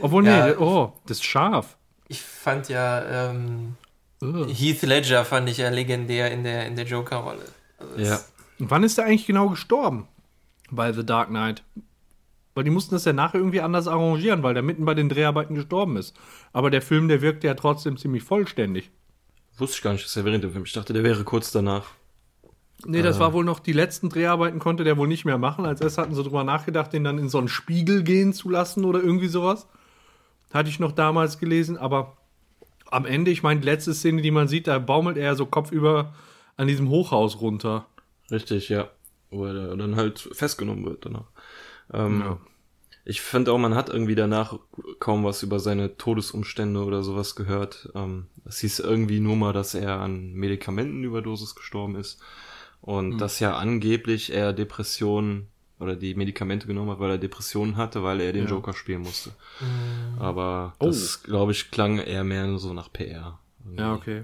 Obwohl, 0.00 0.26
Ja. 0.26 0.48
nee, 0.48 0.54
oh, 0.54 0.92
das 1.06 1.18
ist 1.18 1.24
scharf. 1.24 1.76
Ich 2.08 2.22
fand 2.22 2.68
ja 2.68 3.30
ähm. 3.30 3.76
Heath 4.20 4.82
Ledger 4.82 5.24
fand 5.24 5.48
ich 5.48 5.58
ja 5.58 5.68
legendär 5.68 6.30
in 6.30 6.44
der, 6.44 6.66
in 6.66 6.76
der 6.76 6.84
Joker-Rolle. 6.84 7.44
Also 7.78 7.98
Ja. 7.98 8.20
Und 8.60 8.70
wann 8.70 8.84
ist 8.84 8.98
der 8.98 9.06
eigentlich 9.06 9.26
genau 9.26 9.48
gestorben? 9.48 10.06
Bei 10.70 10.92
The 10.92 11.04
Dark 11.04 11.28
Knight. 11.28 11.64
Weil 12.54 12.64
die 12.64 12.70
mussten 12.70 12.94
das 12.94 13.04
ja 13.04 13.12
nachher 13.12 13.38
irgendwie 13.38 13.60
anders 13.60 13.88
arrangieren, 13.88 14.42
weil 14.42 14.54
der 14.54 14.62
mitten 14.62 14.84
bei 14.84 14.94
den 14.94 15.08
Dreharbeiten 15.08 15.54
gestorben 15.56 15.96
ist. 15.96 16.14
Aber 16.52 16.70
der 16.70 16.82
Film, 16.82 17.08
der 17.08 17.20
wirkte 17.22 17.46
ja 17.48 17.54
trotzdem 17.54 17.96
ziemlich 17.96 18.22
vollständig. 18.22 18.90
Wusste 19.62 19.76
ich 19.76 19.82
gar 19.82 19.92
nicht, 19.92 20.04
dass 20.04 20.16
er 20.16 20.24
während 20.24 20.42
dem 20.42 20.50
Film. 20.52 20.64
Ich 20.64 20.72
dachte, 20.72 20.92
der 20.92 21.04
wäre 21.04 21.22
kurz 21.22 21.52
danach. 21.52 21.84
Nee, 22.84 23.00
das 23.02 23.20
war 23.20 23.32
wohl 23.32 23.44
noch 23.44 23.60
die 23.60 23.72
letzten 23.72 24.08
Dreharbeiten 24.08 24.58
konnte 24.58 24.82
der 24.82 24.96
wohl 24.96 25.06
nicht 25.06 25.24
mehr 25.24 25.38
machen. 25.38 25.64
Als 25.66 25.80
erst 25.80 25.98
hatten 25.98 26.14
sie 26.16 26.22
drüber 26.24 26.42
nachgedacht, 26.42 26.92
den 26.92 27.04
dann 27.04 27.16
in 27.18 27.28
so 27.28 27.38
einen 27.38 27.46
Spiegel 27.46 28.02
gehen 28.02 28.32
zu 28.32 28.50
lassen 28.50 28.84
oder 28.84 29.00
irgendwie 29.00 29.28
sowas. 29.28 29.68
Hatte 30.52 30.68
ich 30.68 30.80
noch 30.80 30.90
damals 30.90 31.38
gelesen, 31.38 31.76
aber 31.78 32.16
am 32.90 33.06
Ende, 33.06 33.30
ich 33.30 33.44
meine, 33.44 33.60
die 33.60 33.66
letzte 33.66 33.94
Szene, 33.94 34.20
die 34.20 34.32
man 34.32 34.48
sieht, 34.48 34.66
da 34.66 34.80
baumelt 34.80 35.16
er 35.16 35.36
so 35.36 35.46
kopfüber 35.46 36.12
an 36.56 36.66
diesem 36.66 36.88
Hochhaus 36.88 37.40
runter. 37.40 37.86
Richtig, 38.32 38.68
ja. 38.68 38.88
Wo 39.30 39.46
er 39.46 39.54
da- 39.54 39.76
dann 39.76 39.94
halt 39.94 40.18
festgenommen 40.32 40.84
wird 40.84 41.06
danach. 41.06 41.26
Ähm, 41.92 42.20
Ja. 42.20 42.38
Ich 43.04 43.20
finde 43.20 43.52
auch, 43.52 43.58
man 43.58 43.74
hat 43.74 43.88
irgendwie 43.88 44.14
danach 44.14 44.58
kaum 45.00 45.24
was 45.24 45.42
über 45.42 45.58
seine 45.58 45.96
Todesumstände 45.96 46.84
oder 46.84 47.02
sowas 47.02 47.34
gehört. 47.34 47.88
Ähm, 47.96 48.26
es 48.44 48.60
hieß 48.60 48.78
irgendwie 48.80 49.18
nur 49.18 49.34
mal, 49.36 49.52
dass 49.52 49.74
er 49.74 49.98
an 50.00 50.32
Medikamentenüberdosis 50.34 51.54
gestorben 51.56 51.96
ist. 51.96 52.20
Und 52.80 53.18
dass 53.18 53.40
ja 53.40 53.56
angeblich 53.56 54.32
er 54.32 54.52
Depressionen 54.52 55.48
oder 55.80 55.96
die 55.96 56.14
Medikamente 56.14 56.66
genommen 56.68 56.90
hat, 56.90 57.00
weil 57.00 57.10
er 57.10 57.18
Depressionen 57.18 57.76
hatte, 57.76 58.02
weil 58.04 58.20
er 58.20 58.32
den 58.32 58.44
Ja. 58.44 58.50
Joker 58.50 58.72
spielen 58.72 59.02
musste. 59.02 59.30
Aber 60.18 60.74
Oh. 60.78 60.86
das, 60.86 61.22
glaube 61.22 61.52
ich, 61.52 61.70
klang 61.70 61.98
eher 61.98 62.24
mehr 62.24 62.58
so 62.58 62.72
nach 62.72 62.92
PR. 62.92 63.38
irgendwie. 63.64 63.80
Ja, 63.82 63.94
okay. 63.94 64.22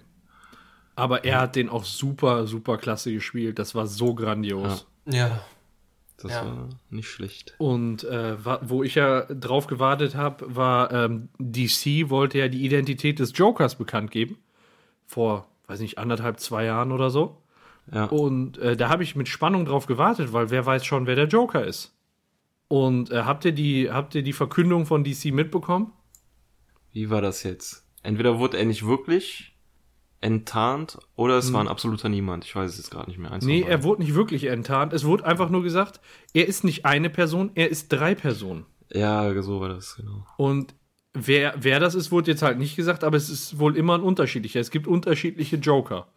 Aber 0.96 1.24
er 1.24 1.40
hat 1.42 1.54
den 1.56 1.68
auch 1.68 1.84
super, 1.84 2.46
super 2.48 2.76
klasse 2.78 3.12
gespielt. 3.12 3.58
Das 3.60 3.74
war 3.76 3.86
so 3.86 4.14
grandios. 4.14 4.86
Ja. 5.06 5.40
Das 6.20 6.32
Ja. 6.32 6.44
war 6.44 6.68
nicht 6.90 7.08
schlecht. 7.08 7.54
Und 7.58 8.02
äh, 8.04 8.36
wo 8.68 8.82
ich 8.82 8.96
ja 8.96 9.22
drauf 9.26 9.66
gewartet 9.68 10.16
habe, 10.16 10.54
war, 10.54 10.92
ähm, 10.92 11.28
DC 11.38 12.10
wollte 12.10 12.38
ja 12.38 12.48
die 12.48 12.64
Identität 12.64 13.20
des 13.20 13.32
Jokers 13.36 13.76
bekannt 13.76 14.10
geben. 14.10 14.36
Vor, 15.06 15.46
weiß 15.68 15.80
nicht, 15.80 15.96
anderthalb, 15.98 16.40
zwei 16.40 16.64
Jahren 16.64 16.90
oder 16.92 17.10
so. 17.10 17.40
Ja. 17.92 18.04
Und 18.06 18.58
äh, 18.58 18.76
da 18.76 18.88
habe 18.90 19.02
ich 19.04 19.16
mit 19.16 19.28
Spannung 19.28 19.64
drauf 19.64 19.86
gewartet, 19.86 20.32
weil 20.32 20.50
wer 20.50 20.66
weiß 20.66 20.84
schon, 20.84 21.06
wer 21.06 21.14
der 21.16 21.28
Joker 21.28 21.64
ist. 21.64 21.94
Und 22.66 23.10
äh, 23.10 23.22
habt, 23.22 23.44
ihr 23.46 23.52
die, 23.52 23.90
habt 23.90 24.14
ihr 24.14 24.22
die 24.22 24.34
Verkündung 24.34 24.84
von 24.86 25.04
DC 25.04 25.26
mitbekommen? 25.32 25.92
Wie 26.92 27.08
war 27.10 27.22
das 27.22 27.44
jetzt? 27.44 27.86
Entweder 28.02 28.38
wurde 28.38 28.58
er 28.58 28.64
nicht 28.66 28.84
wirklich 28.86 29.56
enttarnt 30.20 30.98
oder 31.14 31.38
es 31.38 31.52
war 31.52 31.60
ein 31.60 31.68
absoluter 31.68 32.08
Niemand. 32.08 32.44
Ich 32.44 32.54
weiß 32.54 32.70
es 32.70 32.78
jetzt 32.78 32.90
gerade 32.90 33.08
nicht 33.08 33.18
mehr. 33.18 33.30
Eins 33.30 33.44
Hm. 33.44 33.50
Nee, 33.50 33.62
er 33.62 33.84
wurde 33.84 34.02
nicht 34.02 34.14
wirklich 34.14 34.44
enttarnt. 34.44 34.92
Es 34.92 35.04
wurde 35.04 35.24
einfach 35.24 35.48
nur 35.48 35.62
gesagt, 35.62 36.00
er 36.34 36.48
ist 36.48 36.64
nicht 36.64 36.84
eine 36.84 37.08
Person, 37.08 37.50
er 37.54 37.68
ist 37.68 37.88
drei 37.88 38.14
Personen. 38.14 38.66
Ja, 38.92 39.40
so 39.42 39.60
war 39.60 39.68
das, 39.68 39.96
genau. 39.96 40.26
Und 40.36 40.74
wer, 41.14 41.54
wer 41.58 41.78
das 41.78 41.94
ist, 41.94 42.10
wurde 42.10 42.30
jetzt 42.30 42.42
halt 42.42 42.58
nicht 42.58 42.74
gesagt, 42.74 43.04
aber 43.04 43.16
es 43.16 43.28
ist 43.28 43.58
wohl 43.58 43.76
immer 43.76 43.94
ein 43.94 44.02
unterschiedlicher. 44.02 44.60
Es 44.60 44.70
gibt 44.70 44.86
unterschiedliche 44.86 45.56
Joker, 45.56 46.08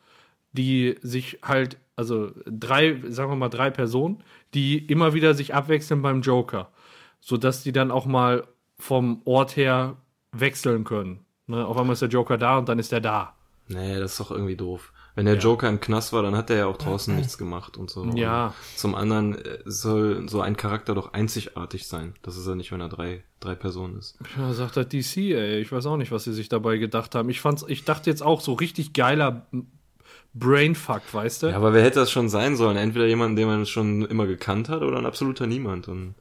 die 0.51 0.95
sich 1.01 1.39
halt, 1.43 1.77
also 1.95 2.31
drei, 2.45 3.01
sagen 3.07 3.31
wir 3.31 3.35
mal 3.35 3.49
drei 3.49 3.69
Personen, 3.69 4.23
die 4.53 4.79
immer 4.79 5.13
wieder 5.13 5.33
sich 5.33 5.53
abwechseln 5.53 6.01
beim 6.01 6.21
Joker, 6.21 6.71
sodass 7.19 7.63
die 7.63 7.71
dann 7.71 7.91
auch 7.91 8.05
mal 8.05 8.47
vom 8.77 9.21
Ort 9.25 9.55
her 9.57 9.97
wechseln 10.31 10.85
können. 10.85 11.19
Ne? 11.45 11.65
Auf 11.65 11.77
einmal 11.77 11.93
ist 11.93 12.01
der 12.01 12.09
Joker 12.09 12.37
da 12.37 12.57
und 12.57 12.67
dann 12.67 12.79
ist 12.79 12.91
er 12.93 13.01
da. 13.01 13.35
Nee, 13.73 13.99
das 13.99 14.13
ist 14.13 14.19
doch 14.19 14.31
irgendwie 14.31 14.55
doof. 14.55 14.91
Wenn 15.15 15.25
der 15.25 15.37
Joker 15.37 15.67
im 15.67 15.79
Knast 15.79 16.13
war, 16.13 16.23
dann 16.23 16.35
hat 16.37 16.49
er 16.49 16.57
ja 16.57 16.65
auch 16.67 16.77
draußen 16.77 17.13
nichts 17.15 17.37
gemacht 17.37 17.75
und 17.75 17.89
so. 17.89 18.05
Ja. 18.15 18.47
Und 18.47 18.53
zum 18.75 18.95
anderen 18.95 19.35
äh, 19.35 19.59
soll 19.65 20.29
so 20.29 20.41
ein 20.41 20.55
Charakter 20.55 20.95
doch 20.95 21.13
einzigartig 21.13 21.87
sein. 21.87 22.13
Das 22.21 22.37
ist 22.37 22.47
er 22.47 22.55
nicht, 22.55 22.71
wenn 22.71 22.79
er 22.79 22.87
drei, 22.87 23.23
drei 23.41 23.55
Personen 23.55 23.97
ist. 23.97 24.17
Ja, 24.37 24.53
sagt 24.53 24.77
das 24.77 24.87
DC, 24.87 25.17
ey. 25.17 25.59
Ich 25.59 25.71
weiß 25.71 25.85
auch 25.85 25.97
nicht, 25.97 26.11
was 26.11 26.23
sie 26.23 26.33
sich 26.33 26.47
dabei 26.47 26.77
gedacht 26.77 27.13
haben. 27.13 27.29
Ich 27.29 27.41
fand's, 27.41 27.65
ich 27.67 27.83
dachte 27.83 28.09
jetzt 28.09 28.23
auch 28.23 28.39
so 28.39 28.53
richtig 28.53 28.93
geiler 28.93 29.47
Brainfuck, 30.33 31.01
weißt 31.13 31.43
du? 31.43 31.47
Ja, 31.47 31.57
aber 31.57 31.73
wer 31.73 31.83
hätte 31.83 31.99
das 31.99 32.11
schon 32.11 32.29
sein 32.29 32.55
sollen? 32.55 32.77
Entweder 32.77 33.05
jemand, 33.05 33.37
den 33.37 33.47
man 33.47 33.65
schon 33.65 34.05
immer 34.05 34.27
gekannt 34.27 34.69
hat 34.69 34.81
oder 34.81 34.97
ein 34.97 35.05
absoluter 35.05 35.45
Niemand. 35.45 35.89
Und 35.89 36.15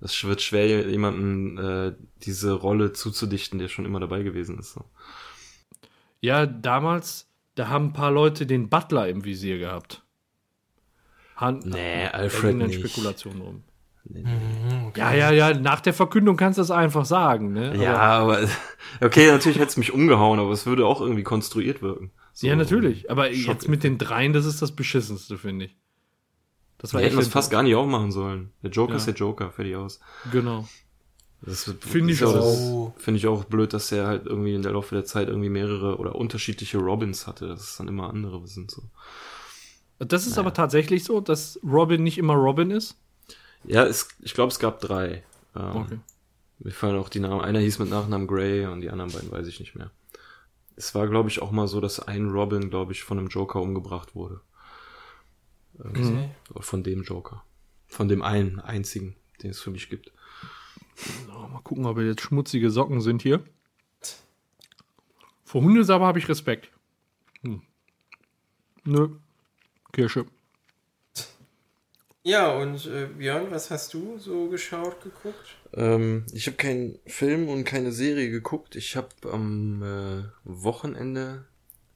es 0.00 0.24
wird 0.24 0.42
schwer, 0.42 0.88
jemanden 0.88 1.58
äh, 1.58 1.92
diese 2.22 2.52
Rolle 2.52 2.92
zuzudichten, 2.92 3.60
der 3.60 3.68
schon 3.68 3.84
immer 3.84 4.00
dabei 4.00 4.24
gewesen 4.24 4.58
ist. 4.58 4.72
So. 4.72 4.84
Ja, 6.22 6.46
damals, 6.46 7.28
da 7.56 7.68
haben 7.68 7.86
ein 7.86 7.92
paar 7.92 8.10
Leute 8.12 8.46
den 8.46 8.68
Butler 8.70 9.08
im 9.08 9.24
Visier 9.24 9.58
gehabt. 9.58 10.02
Han 11.36 11.60
Nee, 11.64 12.04
da 12.04 12.10
Alfred 12.12 12.50
ging 12.52 12.60
dann 12.60 12.68
nicht. 12.68 12.78
Spekulationen 12.78 13.40
rum. 13.42 13.64
Nee, 14.04 14.24
Ja, 14.96 15.12
ja, 15.14 15.30
ja, 15.30 15.54
nach 15.54 15.80
der 15.80 15.94
Verkündung 15.94 16.36
kannst 16.36 16.58
du 16.58 16.62
das 16.62 16.70
einfach 16.70 17.04
sagen, 17.04 17.52
ne? 17.52 17.76
Ja, 17.76 17.96
Aber, 17.98 18.38
aber 18.38 18.48
okay, 19.00 19.30
natürlich 19.30 19.58
hätte 19.58 19.68
es 19.70 19.76
mich 19.76 19.92
umgehauen, 19.92 20.38
aber 20.40 20.50
es 20.52 20.64
würde 20.66 20.86
auch 20.86 21.00
irgendwie 21.00 21.22
konstruiert 21.22 21.82
wirken. 21.82 22.10
So. 22.32 22.46
ja, 22.46 22.56
natürlich. 22.56 23.10
Aber 23.10 23.30
jetzt 23.30 23.44
Schock- 23.64 23.68
mit 23.68 23.84
den 23.84 23.98
dreien, 23.98 24.32
das 24.32 24.44
ist 24.46 24.62
das 24.62 24.72
Beschissenste, 24.72 25.36
finde 25.38 25.66
ich. 25.66 25.76
Das 26.78 26.92
Wir 26.92 26.98
hätten 27.00 27.10
das 27.16 27.26
enttäuschend. 27.26 27.32
fast 27.32 27.50
gar 27.52 27.62
nicht 27.62 27.74
auch 27.76 27.86
machen 27.86 28.10
sollen. 28.10 28.50
Der 28.62 28.70
Joker 28.70 28.92
Ja. 28.92 28.96
ist 28.96 29.06
der 29.06 29.14
Joker, 29.14 29.50
fertig 29.50 29.76
aus. 29.76 30.00
Genau. 30.32 30.66
Das 31.44 31.66
wird- 31.66 31.84
Finde 31.84 32.12
ich 32.12 32.22
auch. 32.24 32.92
Finde 32.98 33.18
ich 33.18 33.26
auch 33.26 33.44
blöd, 33.44 33.72
dass 33.72 33.90
er 33.92 34.06
halt 34.06 34.26
irgendwie 34.26 34.54
in 34.54 34.62
der 34.62 34.72
Laufe 34.72 34.94
der 34.94 35.04
Zeit 35.04 35.28
irgendwie 35.28 35.48
mehrere 35.48 35.98
oder 35.98 36.14
unterschiedliche 36.14 36.78
Robins 36.78 37.26
hatte, 37.26 37.48
dass 37.48 37.60
es 37.70 37.76
dann 37.76 37.88
immer 37.88 38.08
andere 38.10 38.46
sind 38.46 38.70
so. 38.70 38.82
Das 39.98 40.26
ist 40.26 40.38
aber 40.38 40.52
tatsächlich 40.54 41.04
so, 41.04 41.20
dass 41.20 41.60
Robin 41.62 42.02
nicht 42.02 42.18
immer 42.18 42.34
Robin 42.34 42.70
ist. 42.70 42.96
Ja, 43.64 43.84
es, 43.84 44.08
ich 44.20 44.34
glaube, 44.34 44.50
es 44.52 44.58
gab 44.58 44.80
drei. 44.80 45.22
Ähm, 45.56 45.76
Okay. 45.76 45.98
Mir 46.58 46.70
fallen 46.72 46.96
auch 46.96 47.08
die 47.08 47.18
Namen. 47.20 47.40
Einer 47.40 47.58
hieß 47.58 47.80
mit 47.80 47.90
Nachnamen 47.90 48.28
Grey 48.28 48.66
und 48.66 48.80
die 48.82 48.90
anderen 48.90 49.10
beiden 49.12 49.32
weiß 49.32 49.48
ich 49.48 49.58
nicht 49.58 49.74
mehr. 49.74 49.90
Es 50.76 50.94
war, 50.94 51.08
glaube 51.08 51.28
ich, 51.28 51.42
auch 51.42 51.50
mal 51.50 51.66
so, 51.66 51.80
dass 51.80 51.98
ein 52.00 52.30
Robin, 52.30 52.70
glaube 52.70 52.92
ich, 52.92 53.02
von 53.02 53.18
einem 53.18 53.26
Joker 53.28 53.60
umgebracht 53.60 54.14
wurde. 54.14 54.40
Irgendwie 55.78 56.04
so. 56.04 56.30
Oder 56.50 56.62
Von 56.62 56.82
dem 56.84 57.02
Joker. 57.02 57.42
Von 57.88 58.08
dem 58.08 58.22
einen, 58.22 58.60
einzigen, 58.60 59.16
den 59.42 59.50
es 59.50 59.60
für 59.60 59.70
mich 59.70 59.88
gibt. 59.90 60.12
Oh, 61.34 61.48
mal 61.48 61.60
gucken, 61.62 61.86
ob 61.86 61.98
jetzt 61.98 62.22
schmutzige 62.22 62.70
Socken 62.70 63.00
sind 63.00 63.22
hier. 63.22 63.42
Vor 65.44 65.62
Hundesauber 65.62 66.06
habe 66.06 66.18
ich 66.18 66.28
Respekt. 66.28 66.70
Hm. 67.42 67.62
Nö. 68.84 69.08
Kirsche. 69.92 70.26
Ja, 72.24 72.56
und 72.56 72.86
äh, 72.86 73.06
Björn, 73.06 73.50
was 73.50 73.70
hast 73.70 73.92
du 73.94 74.16
so 74.16 74.48
geschaut, 74.48 75.02
geguckt? 75.02 75.56
Ähm, 75.74 76.24
ich 76.32 76.46
habe 76.46 76.56
keinen 76.56 76.98
Film 77.06 77.48
und 77.48 77.64
keine 77.64 77.90
Serie 77.90 78.30
geguckt. 78.30 78.76
Ich 78.76 78.96
habe 78.96 79.08
am 79.30 79.82
äh, 79.82 80.24
Wochenende 80.44 81.46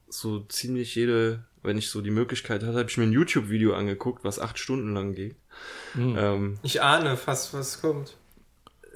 so 0.09 0.41
ziemlich 0.41 0.95
jede, 0.95 1.45
wenn 1.63 1.77
ich 1.77 1.89
so 1.89 2.01
die 2.01 2.11
Möglichkeit 2.11 2.63
hatte, 2.63 2.77
habe 2.77 2.89
ich 2.89 2.97
mir 2.97 3.05
ein 3.05 3.13
YouTube-Video 3.13 3.73
angeguckt, 3.73 4.25
was 4.25 4.39
acht 4.39 4.59
Stunden 4.59 4.93
lang 4.93 5.13
geht. 5.13 5.37
Ähm, 5.95 6.59
Ich 6.61 6.81
ahne 6.81 7.15
fast, 7.15 7.53
was 7.53 7.81
kommt. 7.81 8.16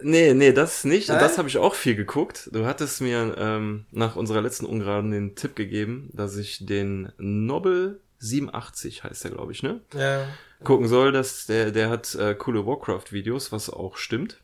Nee, 0.03 0.33
nee, 0.33 0.51
das 0.51 0.83
nicht. 0.83 1.09
Und 1.09 1.15
Nein? 1.15 1.23
das 1.23 1.37
habe 1.37 1.47
ich 1.47 1.57
auch 1.57 1.75
viel 1.75 1.95
geguckt. 1.95 2.49
Du 2.51 2.65
hattest 2.65 3.01
mir 3.01 3.35
ähm, 3.37 3.85
nach 3.91 4.15
unserer 4.15 4.41
letzten 4.41 4.65
Ungeraden 4.65 5.11
den 5.11 5.35
Tipp 5.35 5.55
gegeben, 5.55 6.09
dass 6.13 6.37
ich 6.37 6.65
den 6.65 7.11
Nobel 7.17 8.01
87 8.19 9.03
heißt 9.03 9.23
der, 9.23 9.31
glaube 9.31 9.51
ich, 9.51 9.63
ne? 9.63 9.81
Ja. 9.93 10.25
gucken 10.63 10.87
soll, 10.87 11.11
dass 11.11 11.47
der, 11.47 11.71
der 11.71 11.89
hat 11.89 12.13
äh, 12.15 12.35
coole 12.35 12.65
Warcraft-Videos, 12.65 13.51
was 13.51 13.69
auch 13.69 13.97
stimmt. 13.97 14.41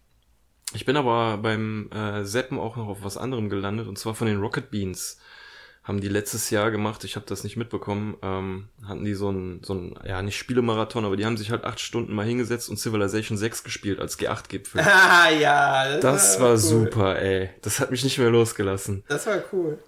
Ich 0.74 0.86
bin 0.86 0.98
aber 0.98 1.38
beim 1.38 1.90
äh, 1.92 2.26
Seppen 2.26 2.60
auch 2.60 2.76
noch 2.76 2.88
auf 2.88 3.04
was 3.04 3.18
anderem 3.18 3.50
gelandet, 3.50 3.88
und 3.88 3.98
zwar 3.98 4.16
von 4.16 4.28
den 4.28 4.40
Rocket 4.40 4.70
Beans. 4.72 5.20
Haben 5.88 6.02
die 6.02 6.10
letztes 6.10 6.50
Jahr 6.50 6.70
gemacht, 6.70 7.06
ich 7.06 7.16
habe 7.16 7.26
das 7.26 7.46
nicht 7.46 7.56
mitbekommen, 7.56 8.18
ähm, 8.22 8.68
hatten 8.86 9.06
die 9.06 9.14
so 9.14 9.32
ein, 9.32 9.62
so 9.64 9.74
ein, 9.74 9.96
ja, 10.06 10.22
nicht 10.22 10.38
Spielemarathon, 10.38 11.06
aber 11.06 11.16
die 11.16 11.26
haben 11.26 11.38
sich 11.38 11.50
halt 11.50 11.64
acht 11.64 11.80
Stunden 11.80 12.14
mal 12.14 12.26
hingesetzt 12.26 12.70
und 12.70 12.76
Civilization 12.76 13.38
6 13.38 13.64
gespielt 13.64 14.02
als 14.02 14.20
G8-Gipfel. 14.20 14.82
Ah, 14.86 15.30
ja. 15.30 15.98
Das 16.00 16.42
war 16.42 16.52
cool. 16.52 16.58
super, 16.58 17.18
ey. 17.22 17.52
Das 17.62 17.80
hat 17.80 17.92
mich 17.92 18.04
nicht 18.04 18.18
mehr 18.18 18.30
losgelassen. 18.30 19.06
Das 19.08 19.28
war 19.28 19.38
cool. 19.54 19.80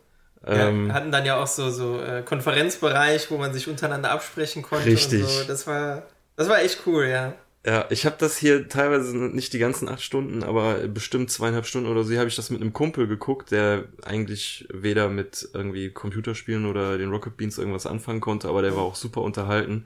Ähm, 0.48 0.88
ja, 0.88 0.94
hatten 0.94 1.12
dann 1.12 1.26
ja 1.26 1.42
auch 1.42 1.48
so, 1.48 1.70
so 1.70 2.00
äh, 2.00 2.22
Konferenzbereich, 2.22 3.30
wo 3.30 3.38
man 3.38 3.54
sich 3.54 3.68
untereinander 3.68 4.12
absprechen 4.12 4.62
konnte. 4.62 4.86
Richtig. 4.86 5.24
Und 5.24 5.30
so. 5.30 5.44
Das 5.44 5.68
war, 5.68 6.04
das 6.38 6.48
war 6.48 6.62
echt 6.62 6.80
cool, 6.86 7.08
ja. 7.08 7.34
Ja, 7.66 7.86
ich 7.90 8.06
habe 8.06 8.16
das 8.18 8.38
hier 8.38 8.70
teilweise 8.70 9.18
nicht 9.18 9.52
die 9.52 9.60
ganzen 9.60 9.90
acht 9.90 10.02
Stunden, 10.02 10.44
aber 10.44 10.88
bestimmt 10.88 11.30
zweieinhalb 11.30 11.66
Stunden 11.66 11.90
oder 11.90 12.06
so 12.06 12.16
habe 12.18 12.30
ich 12.30 12.38
das 12.38 12.50
mit 12.50 12.62
einem 12.62 12.72
Kumpel 12.72 13.06
geguckt, 13.06 13.52
der 13.52 13.90
eigentlich 14.02 14.66
weder 14.74 15.10
mit 15.10 15.50
irgendwie 15.54 15.90
Computerspielen 15.92 16.66
oder 16.66 16.98
den 16.98 17.10
Rocket 17.12 17.36
Beans 17.36 17.58
irgendwas 17.58 17.86
anfangen 17.86 18.22
konnte, 18.22 18.48
aber 18.48 18.62
der 18.62 18.76
war 18.78 18.84
auch 18.84 18.96
super 18.96 19.22
unterhalten. 19.22 19.86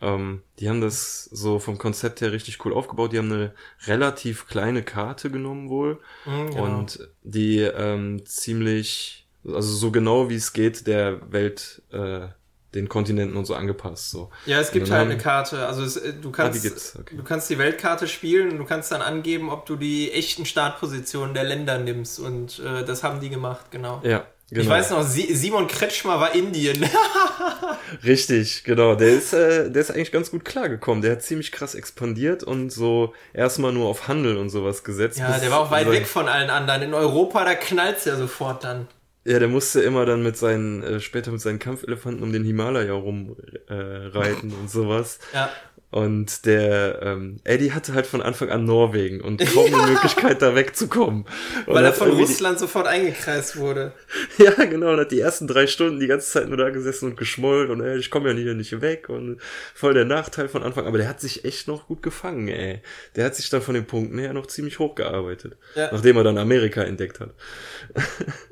Ähm, 0.00 0.42
die 0.60 0.68
haben 0.68 0.80
das 0.82 1.24
so 1.26 1.58
vom 1.60 1.78
Konzept 1.78 2.20
her 2.20 2.32
richtig 2.32 2.64
cool 2.64 2.74
aufgebaut. 2.74 3.12
Die 3.12 3.18
haben 3.18 3.32
eine 3.32 3.54
relativ 3.86 4.46
kleine 4.48 4.82
Karte 4.82 5.30
genommen 5.30 5.70
wohl 5.70 6.00
Mhm, 6.24 6.50
genau. 6.54 6.88
und 6.88 7.08
die 7.24 7.60
ähm, 7.60 8.24
ziemlich, 8.26 9.26
also 9.44 9.74
so 9.74 9.90
genau 9.92 10.30
wie 10.30 10.36
es 10.36 10.52
geht, 10.52 10.86
der 10.86 11.32
Welt 11.32 11.82
äh, 11.92 12.28
den 12.74 12.88
Kontinenten 12.88 13.36
und 13.36 13.46
so 13.46 13.54
angepasst. 13.54 14.10
So. 14.10 14.30
Ja, 14.46 14.60
es 14.60 14.70
gibt 14.72 14.90
halt 14.90 15.06
eine 15.10 15.16
Karte. 15.16 15.66
Also 15.66 15.82
es, 15.82 15.96
äh, 15.96 16.12
du 16.12 16.28
Ah, 16.28 16.32
kannst, 16.32 16.62
die 16.62 16.68
gibt's, 16.68 16.96
okay. 17.00 17.16
du 17.16 17.22
kannst 17.24 17.48
die 17.48 17.58
Weltkarte 17.58 18.06
spielen 18.06 18.50
und 18.50 18.58
du 18.58 18.64
kannst 18.64 18.92
dann 18.92 19.00
angeben, 19.02 19.50
ob 19.50 19.64
du 19.66 19.76
die 19.76 20.12
echten 20.12 20.44
Startpositionen 20.44 21.32
der 21.34 21.44
Länder 21.44 21.78
nimmst. 21.78 22.18
Und 22.20 22.58
äh, 22.58 22.84
das 22.84 23.02
haben 23.02 23.20
die 23.20 23.30
gemacht, 23.30 23.70
genau. 23.70 24.00
Ja, 24.04 24.26
genau. 24.50 24.62
Ich 24.62 24.68
weiß 24.68 24.90
noch, 24.90 25.02
Si- 25.02 25.34
Simon 25.34 25.66
Kretschmer 25.66 26.20
war 26.20 26.34
Indien. 26.34 26.84
Richtig, 28.04 28.64
genau. 28.64 28.94
Der 28.94 29.08
ist, 29.10 29.32
äh, 29.32 29.70
der 29.70 29.80
ist 29.82 29.90
eigentlich 29.90 30.12
ganz 30.12 30.30
gut 30.30 30.44
klargekommen. 30.44 31.02
Der 31.02 31.12
hat 31.12 31.22
ziemlich 31.22 31.52
krass 31.52 31.74
expandiert 31.74 32.42
und 32.44 32.70
so 32.70 33.14
erstmal 33.32 33.72
nur 33.72 33.88
auf 33.88 34.08
Handel 34.08 34.36
und 34.36 34.50
sowas 34.50 34.84
gesetzt. 34.84 35.18
ja, 35.18 35.38
der 35.38 35.50
war 35.50 35.60
auch 35.60 35.70
weit 35.70 35.90
weg 35.90 36.06
von 36.06 36.28
allen 36.28 36.50
anderen. 36.50 36.82
In 36.82 36.94
Europa, 36.94 37.44
da 37.44 37.54
knallt's 37.54 38.04
ja 38.04 38.16
sofort 38.16 38.64
dann. 38.64 38.88
Ja, 39.28 39.38
der 39.38 39.48
musste 39.48 39.82
immer 39.82 40.06
dann 40.06 40.22
mit 40.22 40.38
seinen, 40.38 40.82
äh, 40.82 41.00
später 41.00 41.30
mit 41.30 41.42
seinen 41.42 41.58
Kampfelefanten 41.58 42.22
um 42.22 42.32
den 42.32 42.44
Himalaya 42.44 42.94
rumreiten 42.94 44.50
äh, 44.50 44.54
und 44.54 44.70
sowas. 44.70 45.18
Ja. 45.34 45.50
Und 45.90 46.44
der 46.44 47.00
ähm, 47.02 47.36
Eddie 47.44 47.72
hatte 47.72 47.94
halt 47.94 48.06
von 48.06 48.20
Anfang 48.20 48.50
an 48.50 48.64
Norwegen 48.64 49.22
und 49.22 49.40
kaum 49.40 49.72
eine 49.74 49.92
Möglichkeit, 49.92 50.42
da 50.42 50.54
wegzukommen. 50.54 51.24
Und 51.66 51.74
Weil 51.74 51.84
er 51.84 51.94
von 51.94 52.10
Russland 52.10 52.58
sofort 52.58 52.86
eingekreist 52.86 53.56
wurde. 53.56 53.92
ja, 54.38 54.50
genau, 54.64 54.92
und 54.92 55.00
hat 55.00 55.12
die 55.12 55.20
ersten 55.20 55.46
drei 55.46 55.66
Stunden 55.66 55.98
die 55.98 56.06
ganze 56.06 56.30
Zeit 56.30 56.48
nur 56.48 56.58
da 56.58 56.70
gesessen 56.70 57.10
und 57.10 57.16
geschmollt 57.16 57.70
und 57.70 57.80
ey, 57.80 57.96
ich 57.98 58.10
komme 58.10 58.30
ja 58.30 58.36
hier 58.36 58.54
nicht 58.54 58.80
weg 58.82 59.08
und 59.08 59.40
voll 59.74 59.94
der 59.94 60.04
Nachteil 60.04 60.48
von 60.48 60.62
Anfang. 60.62 60.86
Aber 60.86 60.98
der 60.98 61.08
hat 61.08 61.20
sich 61.20 61.46
echt 61.46 61.68
noch 61.68 61.86
gut 61.86 62.02
gefangen, 62.02 62.48
ey. 62.48 62.82
Der 63.16 63.24
hat 63.24 63.36
sich 63.36 63.48
dann 63.48 63.62
von 63.62 63.74
den 63.74 63.86
Punkten 63.86 64.18
her 64.18 64.34
noch 64.34 64.46
ziemlich 64.46 64.78
hochgearbeitet. 64.78 65.56
Ja. 65.74 65.90
Nachdem 65.92 66.18
er 66.18 66.24
dann 66.24 66.38
Amerika 66.38 66.82
entdeckt 66.82 67.20
hat. 67.20 67.30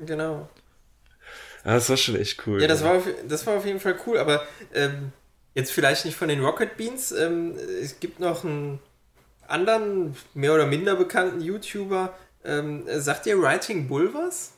genau. 0.05 0.49
Ja, 1.67 1.75
das 1.75 1.89
war 1.89 1.97
schon 1.97 2.15
echt 2.15 2.47
cool. 2.47 2.59
Ja, 2.59 2.67
das, 2.67 2.83
war 2.83 2.95
auf, 2.95 3.03
das 3.27 3.45
war 3.45 3.57
auf 3.57 3.65
jeden 3.65 3.79
Fall 3.79 3.95
cool, 4.07 4.17
aber 4.17 4.41
ähm, 4.73 5.11
Jetzt 5.57 5.71
vielleicht 5.71 6.05
nicht 6.05 6.15
von 6.15 6.27
den 6.27 6.45
Rocket 6.45 6.77
Beans. 6.77 7.11
Ähm, 7.11 7.55
es 7.81 7.99
gibt 7.99 8.19
noch 8.19 8.43
einen 8.43 8.77
anderen, 9.47 10.15
mehr 10.35 10.53
oder 10.53 10.67
minder 10.67 10.95
bekannten 10.95 11.41
YouTuber. 11.41 12.13
Ähm, 12.45 12.83
sagt 12.87 13.25
ihr 13.25 13.41
Writing 13.41 13.87
Bull 13.87 14.13
was? 14.13 14.51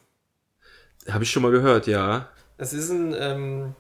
Habe 1.09 1.23
ich 1.23 1.31
schon 1.31 1.41
mal 1.41 1.53
gehört, 1.53 1.87
ja. 1.87 2.27
Das 2.57 2.73
ist 2.73 2.89
ein 2.89 3.15
ähm, 3.17 3.75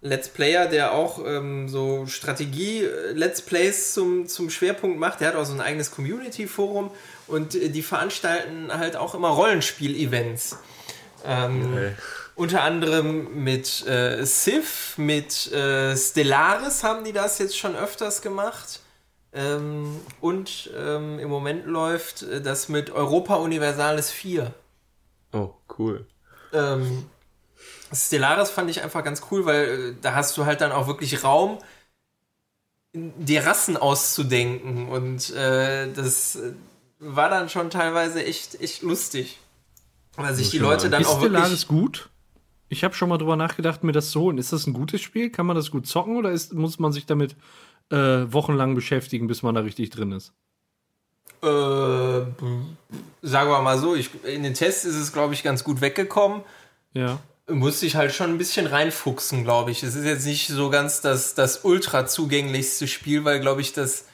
Let's 0.00 0.28
Player, 0.28 0.66
der 0.66 0.94
auch 0.94 1.24
ähm, 1.24 1.68
so 1.68 2.06
Strategie-Let's 2.08 3.38
äh, 3.38 3.44
Plays 3.44 3.94
zum, 3.94 4.26
zum 4.26 4.50
Schwerpunkt 4.50 4.98
macht. 4.98 5.20
Der 5.20 5.28
hat 5.28 5.36
auch 5.36 5.44
so 5.44 5.54
ein 5.54 5.60
eigenes 5.60 5.92
Community-Forum 5.92 6.90
und 7.28 7.54
äh, 7.54 7.68
die 7.68 7.82
veranstalten 7.82 8.72
halt 8.72 8.96
auch 8.96 9.14
immer 9.14 9.28
Rollenspiel-Events. 9.28 10.58
Ähm, 11.24 11.72
okay. 11.72 11.92
Unter 12.36 12.62
anderem 12.62 13.44
mit 13.44 13.86
äh, 13.86 14.24
Civ, 14.26 14.98
mit 14.98 15.52
äh, 15.52 15.96
Stellaris 15.96 16.82
haben 16.82 17.04
die 17.04 17.12
das 17.12 17.38
jetzt 17.38 17.56
schon 17.56 17.76
öfters 17.76 18.22
gemacht. 18.22 18.80
Ähm, 19.32 20.00
und 20.20 20.70
ähm, 20.76 21.18
im 21.18 21.28
Moment 21.28 21.66
läuft 21.66 22.22
äh, 22.22 22.40
das 22.40 22.68
mit 22.68 22.90
Europa 22.90 23.36
Universalis 23.36 24.10
4. 24.10 24.52
Oh, 25.32 25.50
cool. 25.78 26.06
Ähm, 26.52 27.06
Stellaris 27.92 28.50
fand 28.50 28.70
ich 28.70 28.82
einfach 28.82 29.04
ganz 29.04 29.22
cool, 29.30 29.44
weil 29.44 29.64
äh, 29.64 29.94
da 30.00 30.14
hast 30.14 30.36
du 30.36 30.44
halt 30.46 30.60
dann 30.60 30.72
auch 30.72 30.86
wirklich 30.86 31.24
Raum, 31.24 31.58
die 32.92 33.38
Rassen 33.38 33.76
auszudenken. 33.76 34.88
Und 34.88 35.30
äh, 35.30 35.92
das 35.92 36.38
war 36.98 37.28
dann 37.28 37.48
schon 37.48 37.70
teilweise 37.70 38.24
echt, 38.24 38.60
echt 38.60 38.82
lustig. 38.82 39.38
Weil 40.16 40.34
sich 40.34 40.50
die 40.50 40.58
Leute 40.58 40.90
dann 40.90 41.02
ist 41.02 41.08
auch 41.08 41.20
wirklich. 41.20 41.40
Stellaris 41.40 41.66
gut? 41.66 42.08
Ich 42.68 42.82
habe 42.82 42.94
schon 42.94 43.08
mal 43.08 43.18
drüber 43.18 43.36
nachgedacht, 43.36 43.84
mir 43.84 43.92
das 43.92 44.10
zu 44.10 44.20
holen. 44.20 44.38
Ist 44.38 44.52
das 44.52 44.66
ein 44.66 44.72
gutes 44.72 45.00
Spiel? 45.00 45.30
Kann 45.30 45.46
man 45.46 45.56
das 45.56 45.70
gut 45.70 45.86
zocken 45.86 46.16
oder 46.16 46.30
ist, 46.30 46.54
muss 46.54 46.78
man 46.78 46.92
sich 46.92 47.06
damit 47.06 47.36
äh, 47.90 47.96
wochenlang 47.96 48.74
beschäftigen, 48.74 49.26
bis 49.26 49.42
man 49.42 49.54
da 49.54 49.60
richtig 49.60 49.90
drin 49.90 50.12
ist? 50.12 50.32
Äh, 51.42 51.46
sagen 53.22 53.50
wir 53.50 53.60
mal 53.60 53.78
so, 53.78 53.94
ich, 53.94 54.10
in 54.24 54.42
den 54.42 54.54
Tests 54.54 54.84
ist 54.84 54.96
es, 54.96 55.12
glaube 55.12 55.34
ich, 55.34 55.42
ganz 55.42 55.62
gut 55.62 55.80
weggekommen. 55.80 56.42
Ja. 56.94 57.20
Muss 57.48 57.80
sich 57.80 57.96
halt 57.96 58.12
schon 58.12 58.30
ein 58.30 58.38
bisschen 58.38 58.66
reinfuchsen, 58.66 59.44
glaube 59.44 59.70
ich. 59.70 59.82
Es 59.82 59.94
ist 59.94 60.06
jetzt 60.06 60.24
nicht 60.24 60.48
so 60.48 60.70
ganz 60.70 61.02
das, 61.02 61.34
das 61.34 61.64
ultra 61.64 62.06
zugänglichste 62.06 62.88
Spiel, 62.88 63.24
weil, 63.24 63.40
glaube 63.40 63.60
ich, 63.60 63.74
das, 63.74 64.06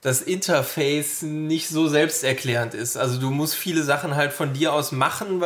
das 0.00 0.22
Interface 0.22 1.22
nicht 1.22 1.68
so 1.68 1.88
selbsterklärend 1.88 2.74
ist. 2.74 2.96
Also 2.96 3.20
du 3.20 3.30
musst 3.30 3.54
viele 3.54 3.82
Sachen 3.82 4.14
halt 4.14 4.32
von 4.32 4.52
dir 4.52 4.72
aus 4.72 4.92
machen. 4.92 5.42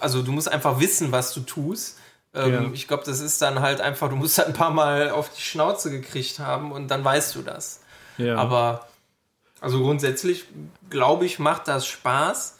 Also 0.00 0.22
du 0.22 0.32
musst 0.32 0.50
einfach 0.50 0.80
wissen, 0.80 1.12
was 1.12 1.34
du 1.34 1.40
tust. 1.40 1.98
Ähm, 2.34 2.52
ja. 2.52 2.70
Ich 2.72 2.86
glaube, 2.86 3.02
das 3.04 3.20
ist 3.20 3.40
dann 3.42 3.60
halt 3.60 3.80
einfach, 3.80 4.08
du 4.08 4.16
musst 4.16 4.38
halt 4.38 4.48
ein 4.48 4.54
paar 4.54 4.70
Mal 4.70 5.10
auf 5.10 5.30
die 5.34 5.40
Schnauze 5.40 5.90
gekriegt 5.90 6.38
haben 6.38 6.72
und 6.72 6.88
dann 6.88 7.04
weißt 7.04 7.34
du 7.34 7.42
das. 7.42 7.80
Ja. 8.18 8.36
Aber 8.36 8.86
also 9.60 9.80
grundsätzlich, 9.80 10.44
glaube 10.90 11.24
ich, 11.24 11.38
macht 11.38 11.66
das 11.66 11.86
Spaß. 11.86 12.58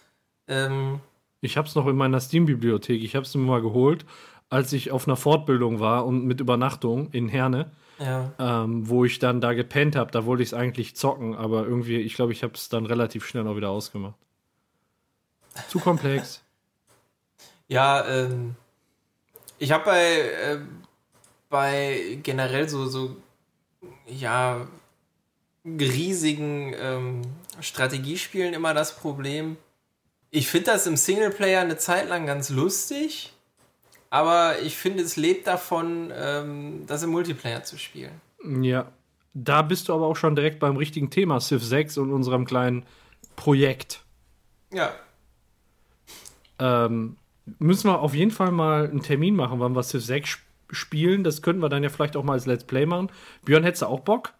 Ähm, 0.48 1.00
ich 1.40 1.56
habe 1.56 1.68
es 1.68 1.74
noch 1.74 1.86
in 1.86 1.96
meiner 1.96 2.20
Steam-Bibliothek. 2.20 3.02
Ich 3.02 3.14
habe 3.14 3.26
es 3.26 3.34
mir 3.34 3.42
mal 3.42 3.62
geholt, 3.62 4.04
als 4.48 4.72
ich 4.72 4.90
auf 4.90 5.06
einer 5.06 5.16
Fortbildung 5.16 5.78
war 5.78 6.06
und 6.06 6.24
mit 6.24 6.40
Übernachtung 6.40 7.10
in 7.12 7.28
Herne. 7.28 7.70
Ja. 7.98 8.32
Ähm, 8.38 8.88
wo 8.88 9.04
ich 9.04 9.18
dann 9.18 9.40
da 9.40 9.54
gepennt 9.54 9.96
habe. 9.96 10.10
Da 10.10 10.26
wollte 10.26 10.42
ich 10.42 10.50
es 10.50 10.54
eigentlich 10.54 10.96
zocken, 10.96 11.34
aber 11.34 11.64
irgendwie, 11.64 11.96
ich 11.96 12.14
glaube, 12.14 12.32
ich 12.32 12.42
habe 12.42 12.54
es 12.54 12.68
dann 12.68 12.86
relativ 12.86 13.26
schnell 13.26 13.46
auch 13.46 13.56
wieder 13.56 13.70
ausgemacht. 13.70 14.16
Zu 15.68 15.78
komplex. 15.78 16.42
ja, 17.68 18.06
ähm, 18.06 18.54
ich 19.58 19.72
habe 19.72 19.84
bei, 19.84 20.18
äh, 20.18 20.58
bei 21.48 22.18
generell 22.22 22.68
so, 22.68 22.86
so 22.86 23.16
ja, 24.06 24.66
riesigen 25.64 26.74
ähm, 26.78 27.22
Strategiespielen 27.60 28.54
immer 28.54 28.74
das 28.74 28.96
Problem. 28.96 29.56
Ich 30.30 30.48
finde 30.48 30.72
das 30.72 30.86
im 30.86 30.96
Singleplayer 30.96 31.62
eine 31.62 31.78
Zeit 31.78 32.08
lang 32.08 32.26
ganz 32.26 32.50
lustig, 32.50 33.32
aber 34.10 34.60
ich 34.62 34.76
finde, 34.76 35.02
es 35.02 35.16
lebt 35.16 35.46
davon, 35.46 36.12
ähm, 36.14 36.84
das 36.86 37.02
im 37.02 37.10
Multiplayer 37.10 37.64
zu 37.64 37.78
spielen. 37.78 38.20
Ja, 38.62 38.90
da 39.34 39.62
bist 39.62 39.88
du 39.88 39.94
aber 39.94 40.06
auch 40.06 40.16
schon 40.16 40.36
direkt 40.36 40.60
beim 40.60 40.76
richtigen 40.76 41.10
Thema, 41.10 41.40
Civ 41.40 41.62
6 41.62 41.98
und 41.98 42.12
unserem 42.12 42.46
kleinen 42.46 42.84
Projekt. 43.34 44.02
Ja. 44.72 44.92
Ähm, 46.58 47.16
müssen 47.58 47.88
wir 47.88 48.00
auf 48.00 48.14
jeden 48.14 48.30
Fall 48.30 48.50
mal 48.50 48.88
einen 48.88 49.02
Termin 49.02 49.36
machen, 49.36 49.60
wann 49.60 49.74
wir 49.74 49.82
Civ 49.82 50.04
6 50.04 50.38
spielen. 50.70 51.22
Das 51.24 51.42
könnten 51.42 51.62
wir 51.62 51.68
dann 51.68 51.82
ja 51.82 51.90
vielleicht 51.90 52.16
auch 52.16 52.24
mal 52.24 52.32
als 52.32 52.46
Let's 52.46 52.64
Play 52.64 52.86
machen. 52.86 53.10
Björn, 53.44 53.64
hättest 53.64 53.82
du 53.82 53.86
auch 53.86 54.00
Bock? 54.00 54.32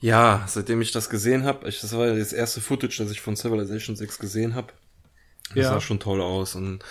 Ja, 0.00 0.44
seitdem 0.46 0.80
ich 0.80 0.92
das 0.92 1.10
gesehen 1.10 1.44
habe, 1.44 1.64
das 1.64 1.92
war 1.96 2.06
ja 2.06 2.14
das 2.14 2.32
erste 2.32 2.60
Footage, 2.60 2.98
das 2.98 3.10
ich 3.10 3.20
von 3.20 3.34
Civilization 3.34 3.96
6 3.96 4.18
gesehen 4.18 4.54
habe. 4.54 4.72
Das 5.48 5.64
ja. 5.64 5.70
sah 5.70 5.80
schon 5.80 5.98
toll 5.98 6.20
aus 6.20 6.54
und 6.54 6.84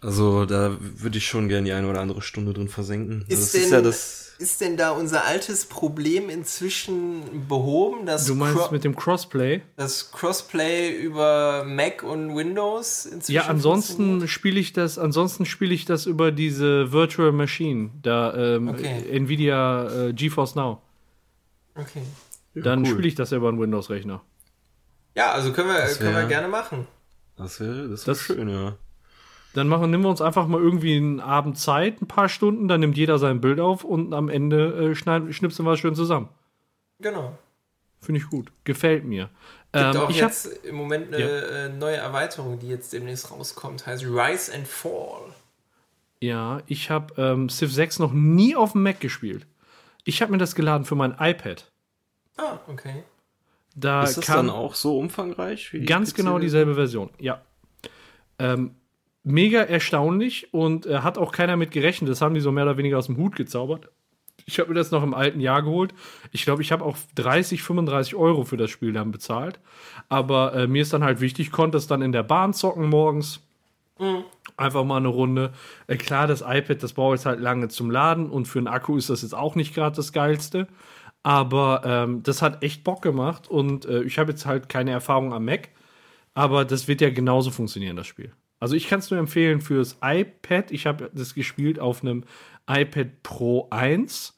also 0.00 0.44
da 0.46 0.76
würde 0.80 1.18
ich 1.18 1.26
schon 1.26 1.48
gerne 1.48 1.64
die 1.64 1.72
eine 1.72 1.88
oder 1.88 2.00
andere 2.00 2.22
Stunde 2.22 2.52
drin 2.52 2.68
versenken. 2.68 3.24
Ist, 3.28 3.54
also, 3.54 3.58
denn, 3.58 3.64
ist, 3.64 3.72
ja 3.72 3.80
das 3.80 4.28
ist 4.38 4.60
denn 4.60 4.76
da 4.76 4.90
unser 4.90 5.24
altes 5.24 5.66
Problem 5.66 6.30
inzwischen 6.30 7.48
behoben? 7.48 8.06
Dass 8.06 8.26
du 8.26 8.36
meinst 8.36 8.56
Cro 8.56 8.70
mit 8.70 8.84
dem 8.84 8.94
Crossplay? 8.94 9.62
Das 9.76 10.12
Crossplay 10.12 10.96
über 10.96 11.64
Mac 11.64 12.04
und 12.04 12.36
Windows 12.36 13.06
inzwischen? 13.06 13.34
Ja, 13.34 13.46
ansonsten 13.46 14.28
spiele 14.28 14.60
ich 14.60 14.72
das, 14.72 14.98
ansonsten 14.98 15.44
spiele 15.44 15.74
ich 15.74 15.84
das 15.84 16.06
über 16.06 16.30
diese 16.30 16.92
Virtual 16.92 17.32
Machine, 17.32 17.90
da 18.00 18.34
ähm, 18.34 18.68
okay. 18.68 19.04
Nvidia 19.10 20.06
äh, 20.08 20.12
GeForce 20.12 20.54
Now. 20.54 20.82
Okay. 21.74 22.02
Dann 22.54 22.80
cool. 22.80 22.92
spiele 22.92 23.08
ich 23.08 23.14
das 23.16 23.30
ja 23.30 23.38
über 23.38 23.48
einen 23.48 23.60
Windows-Rechner. 23.60 24.22
Ja, 25.16 25.32
also 25.32 25.52
können 25.52 25.68
wir, 25.68 25.74
wär, 25.74 25.94
können 25.94 26.14
wir 26.14 26.26
gerne 26.26 26.48
machen. 26.48 26.86
Das 27.36 27.58
wäre 27.58 27.88
das 27.88 28.06
wär 28.06 28.14
das, 28.14 28.22
schön, 28.22 28.48
ja. 28.48 28.76
Dann 29.58 29.66
machen, 29.66 29.90
nehmen 29.90 30.04
wir 30.04 30.10
uns 30.10 30.20
einfach 30.20 30.46
mal 30.46 30.60
irgendwie 30.60 30.96
einen 30.96 31.18
Abend 31.18 31.58
Zeit, 31.58 32.00
ein 32.00 32.06
paar 32.06 32.28
Stunden, 32.28 32.68
dann 32.68 32.78
nimmt 32.78 32.96
jeder 32.96 33.18
sein 33.18 33.40
Bild 33.40 33.58
auf 33.58 33.82
und 33.82 34.14
am 34.14 34.28
Ende 34.28 34.90
äh, 34.90 34.94
schneiden, 34.94 35.32
schnipsen 35.32 35.66
wir 35.66 35.72
es 35.72 35.80
schön 35.80 35.96
zusammen. 35.96 36.28
Genau. 37.00 37.36
Finde 38.00 38.20
ich 38.20 38.28
gut. 38.28 38.52
Gefällt 38.62 39.04
mir. 39.04 39.30
Gibt 39.72 39.96
ähm, 39.96 40.00
auch 40.00 40.10
ich 40.10 40.18
jetzt 40.18 40.46
hab, 40.46 40.64
im 40.64 40.76
Moment 40.76 41.12
eine 41.12 41.18
ja. 41.18 41.66
Äh, 41.66 41.68
neue 41.70 41.96
Erweiterung, 41.96 42.60
die 42.60 42.68
jetzt 42.68 42.92
demnächst 42.92 43.32
rauskommt, 43.32 43.84
heißt 43.84 44.04
Rise 44.04 44.54
and 44.54 44.68
Fall. 44.68 45.34
Ja, 46.20 46.62
ich 46.66 46.88
habe 46.90 47.20
ähm, 47.20 47.48
Civ 47.48 47.72
6 47.72 47.98
noch 47.98 48.12
nie 48.12 48.54
auf 48.54 48.72
dem 48.72 48.84
Mac 48.84 49.00
gespielt. 49.00 49.44
Ich 50.04 50.22
habe 50.22 50.30
mir 50.30 50.38
das 50.38 50.54
geladen 50.54 50.84
für 50.84 50.94
mein 50.94 51.16
iPad. 51.18 51.68
Ah, 52.36 52.58
okay. 52.68 53.02
Da 53.74 54.04
ist 54.04 54.18
das 54.18 54.26
dann 54.26 54.50
auch 54.50 54.76
so 54.76 54.96
umfangreich 54.96 55.72
wie 55.72 55.84
Ganz 55.84 56.12
PC 56.12 56.18
genau 56.18 56.38
dieselbe 56.38 56.76
Version, 56.76 57.10
ja. 57.18 57.42
Ähm, 58.38 58.76
mega 59.22 59.60
erstaunlich 59.60 60.52
und 60.52 60.86
äh, 60.86 61.00
hat 61.00 61.18
auch 61.18 61.32
keiner 61.32 61.56
mit 61.56 61.70
gerechnet. 61.70 62.10
Das 62.10 62.20
haben 62.20 62.34
die 62.34 62.40
so 62.40 62.52
mehr 62.52 62.64
oder 62.64 62.76
weniger 62.76 62.98
aus 62.98 63.06
dem 63.06 63.16
Hut 63.16 63.36
gezaubert. 63.36 63.90
Ich 64.46 64.58
habe 64.58 64.70
mir 64.70 64.76
das 64.76 64.90
noch 64.90 65.02
im 65.02 65.14
alten 65.14 65.40
Jahr 65.40 65.62
geholt. 65.62 65.92
Ich 66.32 66.44
glaube, 66.44 66.62
ich 66.62 66.72
habe 66.72 66.84
auch 66.84 66.96
30, 67.16 67.62
35 67.62 68.14
Euro 68.14 68.44
für 68.44 68.56
das 68.56 68.70
Spiel 68.70 68.92
dann 68.92 69.10
bezahlt. 69.10 69.60
Aber 70.08 70.54
äh, 70.54 70.66
mir 70.66 70.82
ist 70.82 70.92
dann 70.92 71.04
halt 71.04 71.20
wichtig, 71.20 71.50
konnte 71.50 71.76
es 71.76 71.86
dann 71.86 72.00
in 72.00 72.12
der 72.12 72.22
Bahn 72.22 72.54
zocken 72.54 72.88
morgens. 72.88 73.40
Mhm. 73.98 74.24
Einfach 74.56 74.84
mal 74.84 74.96
eine 74.96 75.08
Runde. 75.08 75.52
Äh, 75.86 75.96
klar, 75.96 76.26
das 76.26 76.40
iPad, 76.40 76.82
das 76.82 76.94
braucht 76.94 77.16
jetzt 77.16 77.26
halt 77.26 77.40
lange 77.40 77.68
zum 77.68 77.90
Laden 77.90 78.30
und 78.30 78.46
für 78.46 78.58
einen 78.58 78.68
Akku 78.68 78.96
ist 78.96 79.10
das 79.10 79.22
jetzt 79.22 79.34
auch 79.34 79.54
nicht 79.54 79.74
gerade 79.74 79.96
das 79.96 80.12
Geilste. 80.12 80.66
Aber 81.22 81.82
ähm, 81.84 82.22
das 82.22 82.40
hat 82.40 82.62
echt 82.62 82.84
Bock 82.84 83.02
gemacht 83.02 83.48
und 83.48 83.84
äh, 83.84 84.02
ich 84.04 84.18
habe 84.18 84.30
jetzt 84.30 84.46
halt 84.46 84.68
keine 84.68 84.92
Erfahrung 84.92 85.34
am 85.34 85.44
Mac. 85.44 85.68
Aber 86.32 86.64
das 86.64 86.88
wird 86.88 87.00
ja 87.00 87.10
genauso 87.10 87.50
funktionieren, 87.50 87.96
das 87.96 88.06
Spiel. 88.06 88.32
Also 88.60 88.74
ich 88.74 88.88
kann 88.88 88.98
es 88.98 89.10
nur 89.10 89.20
empfehlen 89.20 89.60
fürs 89.60 89.96
iPad. 90.02 90.70
Ich 90.70 90.86
habe 90.86 91.10
das 91.14 91.34
gespielt 91.34 91.78
auf 91.78 92.02
einem 92.02 92.24
iPad 92.68 93.22
Pro 93.22 93.68
1. 93.70 94.34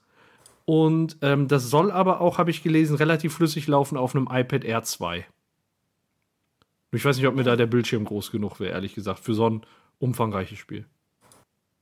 Und 0.66 1.16
ähm, 1.22 1.48
das 1.48 1.70
soll 1.70 1.90
aber 1.90 2.20
auch, 2.20 2.38
habe 2.38 2.50
ich 2.50 2.62
gelesen, 2.62 2.96
relativ 2.96 3.34
flüssig 3.34 3.66
laufen 3.66 3.96
auf 3.96 4.14
einem 4.14 4.28
iPad 4.30 4.64
Air 4.64 4.82
2. 4.82 5.26
Ich 6.92 7.04
weiß 7.04 7.16
nicht, 7.16 7.26
ob 7.26 7.34
mir 7.34 7.44
da 7.44 7.56
der 7.56 7.66
Bildschirm 7.66 8.04
groß 8.04 8.30
genug 8.30 8.60
wäre, 8.60 8.72
ehrlich 8.72 8.94
gesagt, 8.94 9.20
für 9.20 9.34
so 9.34 9.48
ein 9.48 9.62
umfangreiches 9.98 10.58
Spiel. 10.58 10.86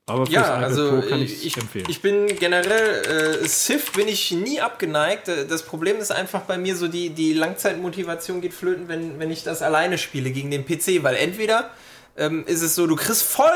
Aber 0.05 0.25
fürs 0.25 0.33
Ja, 0.33 0.57
iPad 0.57 0.63
also 0.63 0.89
Pro 0.89 1.01
kann 1.07 1.21
ich, 1.21 1.45
ich 1.45 1.57
empfehlen. 1.57 1.85
ich 1.87 2.01
bin 2.01 2.27
generell, 2.39 3.41
äh, 3.43 3.47
Civ 3.47 3.91
bin 3.93 4.07
ich 4.07 4.31
nie 4.31 4.59
abgeneigt. 4.59 5.27
Äh, 5.27 5.45
Das 5.45 5.63
Problem 5.63 5.97
ist 5.97 6.11
einfach 6.11 6.41
bei 6.41 6.57
mir 6.57 6.75
so, 6.75 6.87
die, 6.87 7.11
die 7.11 7.33
Langzeitmotivation 7.33 8.41
geht 8.41 8.53
flöten, 8.53 8.87
wenn, 8.87 9.19
wenn 9.19 9.29
ich 9.29 9.43
das 9.43 9.61
alleine 9.61 9.97
spiele 9.97 10.31
gegen 10.31 10.49
den 10.51 10.65
PC, 10.65 11.03
weil 11.03 11.15
entweder 11.15 11.69
ähm, 12.17 12.45
ist 12.45 12.61
es 12.61 12.75
so, 12.75 12.87
du 12.87 12.95
kriegst 12.95 13.23
voll 13.23 13.51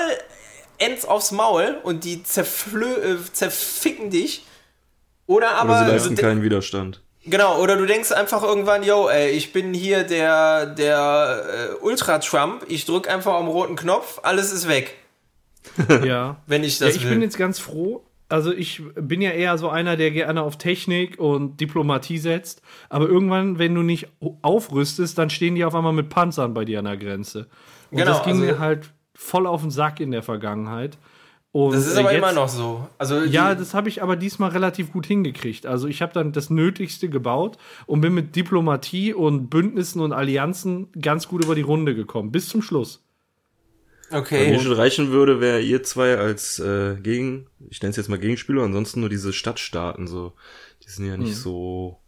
ends 0.78 1.06
aufs 1.06 1.32
Maul 1.32 1.78
und 1.84 2.04
die 2.04 2.24
zerflö 2.24 2.86
äh, 2.86 3.18
zerficken 3.32 4.10
dich. 4.10 4.46
Oder 5.28 5.52
aber. 5.52 5.76
Aber 5.76 5.86
sie 5.86 5.92
leisten 5.92 6.16
keinen 6.16 6.42
Widerstand. 6.42 7.02
Genau, 7.26 7.62
oder 7.62 7.78
du 7.78 7.86
denkst 7.86 8.12
einfach 8.12 8.44
irgendwann, 8.44 8.84
yo, 8.84 9.08
ey, 9.08 9.30
ich 9.30 9.54
bin 9.54 9.74
hier 9.74 10.04
der, 10.04 10.66
der 10.66 11.70
äh, 11.72 11.84
Ultra-Trump, 11.84 12.66
ich 12.68 12.86
drück 12.86 13.10
einfach 13.10 13.36
am 13.36 13.48
roten 13.48 13.78
Knopf, 13.78 14.20
alles 14.24 14.52
ist 14.52 14.68
weg, 14.68 14.96
ja. 16.04 16.36
wenn 16.48 16.66
ich 16.66 16.82
ja, 16.82 16.88
das 16.88 16.98
ich 16.98 17.04
will. 17.04 17.12
bin 17.12 17.22
jetzt 17.22 17.38
ganz 17.38 17.60
froh. 17.60 18.04
Also 18.28 18.52
ich 18.52 18.82
bin 18.96 19.22
ja 19.22 19.30
eher 19.30 19.58
so 19.58 19.70
einer, 19.70 19.96
der 19.96 20.12
gerne 20.12 20.42
auf 20.42 20.58
Technik 20.58 21.20
und 21.20 21.62
Diplomatie 21.62 22.18
setzt. 22.18 22.62
Aber 22.90 23.08
irgendwann, 23.08 23.60
wenn 23.60 23.76
du 23.76 23.84
nicht 23.84 24.08
aufrüstest, 24.42 25.18
dann 25.18 25.30
stehen 25.30 25.54
die 25.56 25.64
auf 25.64 25.76
einmal 25.76 25.94
mit 25.94 26.10
Panzern 26.10 26.54
bei 26.54 26.66
dir 26.66 26.80
an 26.80 26.86
der 26.86 26.98
Grenze. 26.98 27.48
Und 27.94 28.00
Genau, 28.00 28.12
das 28.12 28.24
ging 28.24 28.34
also- 28.42 28.46
mir 28.46 28.60
halt 28.60 28.92
voll 29.14 29.46
auf 29.46 29.62
den 29.62 29.70
Sack 29.70 30.00
in 30.00 30.12
der 30.12 30.24
Vergangenheit. 30.24 30.98
Und 31.52 31.76
das 31.76 31.86
ist 31.86 31.96
äh, 31.96 32.00
aber 32.00 32.12
jetzt, 32.12 32.18
immer 32.18 32.34
noch 32.34 32.50
so. 32.50 32.88
Also 32.98 33.22
Ja, 33.22 33.54
das 33.54 33.76
habe 33.76 33.88
ich 33.88 34.02
aber 34.02 34.16
diesmal 34.16 34.50
relativ 34.50 34.92
gut 34.92 35.06
hingekriegt. 35.06 35.68
Also 35.68 35.88
ich 35.88 36.02
habe 36.02 36.12
dann 36.12 36.32
das 36.32 36.50
Nötigste 36.50 37.10
gebaut 37.10 37.60
und 37.86 38.02
bin 38.02 38.16
mit 38.16 38.36
Diplomatie 38.36 39.14
und 39.14 39.50
Bündnissen 39.52 40.02
und 40.02 40.14
Allianzen 40.14 40.92
ganz 41.00 41.28
gut 41.28 41.46
über 41.46 41.54
die 41.54 41.62
Runde 41.62 41.94
gekommen. 41.94 42.32
Bis 42.32 42.50
zum 42.50 42.64
Schluss. 42.64 43.04
Wenn 44.10 44.20
okay. 44.22 44.50
mir 44.50 44.60
schon 44.60 44.74
reichen 44.74 45.12
würde, 45.12 45.42
wäre 45.42 45.62
ihr 45.62 45.84
zwei 45.84 46.18
als 46.18 46.58
äh, 46.58 46.96
Gegen, 46.96 47.46
ich 47.70 47.82
nenne 47.84 47.92
es 47.92 47.98
jetzt 47.98 48.10
mal 48.10 48.18
Gegenspieler, 48.18 48.64
ansonsten 48.64 49.02
nur 49.02 49.10
diese 49.10 49.32
Stadtstaaten 49.32 50.08
so, 50.08 50.34
die 50.84 50.90
sind 50.90 51.06
ja 51.06 51.18
nicht 51.18 51.36
so 51.36 52.00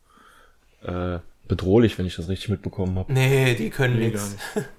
äh, 0.81 1.19
bedrohlich, 1.47 1.97
wenn 1.99 2.07
ich 2.07 2.15
das 2.15 2.29
richtig 2.29 2.49
mitbekommen 2.49 2.97
habe. 2.97 3.13
Nee, 3.13 3.53
die 3.53 3.69
können 3.69 3.99
Nee, 3.99 4.07
nix. 4.07 4.35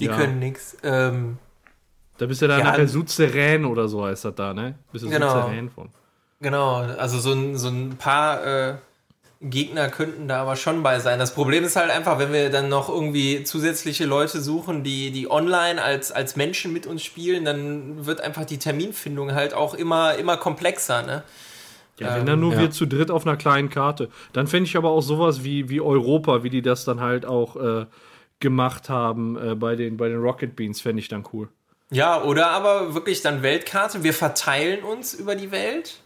Die 0.00 0.06
Ja. 0.06 0.16
können 0.16 0.38
nix. 0.38 0.76
Ähm, 0.82 1.38
Da 2.18 2.26
bist 2.26 2.42
du 2.42 2.48
dann 2.48 2.58
Ja, 2.60 2.64
nachher 2.64 2.88
Suzerän 2.88 3.64
oder 3.64 3.88
so 3.88 4.04
heißt 4.04 4.24
das 4.24 4.34
da, 4.34 4.52
ne? 4.52 4.74
Bist 4.92 5.04
du 5.04 5.10
Genau. 5.10 5.28
Suzerän 5.28 5.70
von. 5.70 5.88
genau, 6.40 6.76
also 6.76 7.18
so 7.18 7.32
ein, 7.32 7.56
so 7.56 7.68
ein 7.68 7.96
paar 7.96 8.44
äh, 8.44 8.74
Gegner 9.40 9.88
könnten 9.88 10.26
da 10.26 10.42
aber 10.42 10.56
schon 10.56 10.82
bei 10.82 10.98
sein. 10.98 11.20
Das 11.20 11.32
Problem 11.32 11.62
ist 11.62 11.76
halt 11.76 11.90
einfach, 11.90 12.18
wenn 12.18 12.32
wir 12.32 12.50
dann 12.50 12.68
noch 12.68 12.88
irgendwie 12.88 13.44
zusätzliche 13.44 14.04
Leute 14.04 14.40
suchen, 14.40 14.82
die, 14.82 15.12
die 15.12 15.30
online 15.30 15.80
als, 15.80 16.10
als 16.10 16.34
Menschen 16.34 16.72
mit 16.72 16.86
uns 16.88 17.04
spielen, 17.04 17.44
dann 17.44 18.04
wird 18.04 18.20
einfach 18.20 18.44
die 18.46 18.58
Terminfindung 18.58 19.32
halt 19.34 19.54
auch 19.54 19.74
immer, 19.74 20.16
immer 20.16 20.36
komplexer, 20.38 21.02
ne? 21.02 21.22
Ja, 22.00 22.08
wenn 22.14 22.20
Ähm, 22.20 22.26
dann 22.26 22.40
nur 22.40 22.52
ja. 22.52 22.60
wir 22.60 22.70
zu 22.70 22.86
dritt 22.86 23.10
auf 23.12 23.26
einer 23.26 23.36
kleinen 23.36 23.70
Karte. 23.70 24.08
Dann 24.32 24.46
fände 24.48 24.68
ich 24.68 24.76
aber 24.76 24.90
auch 24.90 25.02
sowas 25.02 25.44
wie, 25.44 25.68
wie 25.68 25.80
Europa, 25.80 26.42
wie 26.42 26.50
die 26.50 26.62
das 26.62 26.84
dann 26.84 27.00
halt 27.00 27.24
auch 27.26 27.56
äh, 27.56 27.86
gemacht 28.40 28.88
haben 28.88 29.36
äh, 29.36 29.54
bei, 29.54 29.76
den, 29.76 29.96
bei 29.96 30.08
den 30.08 30.20
Rocket 30.20 30.56
Beans, 30.56 30.80
fände 30.80 31.00
ich 31.00 31.08
dann 31.08 31.24
cool. 31.32 31.48
Ja, 31.90 32.22
oder 32.22 32.50
aber 32.50 32.94
wirklich 32.94 33.22
dann 33.22 33.42
Weltkarte. 33.42 34.02
Wir 34.02 34.14
verteilen 34.14 34.84
uns 34.84 35.14
über 35.14 35.34
die 35.34 35.50
Welt. 35.50 36.00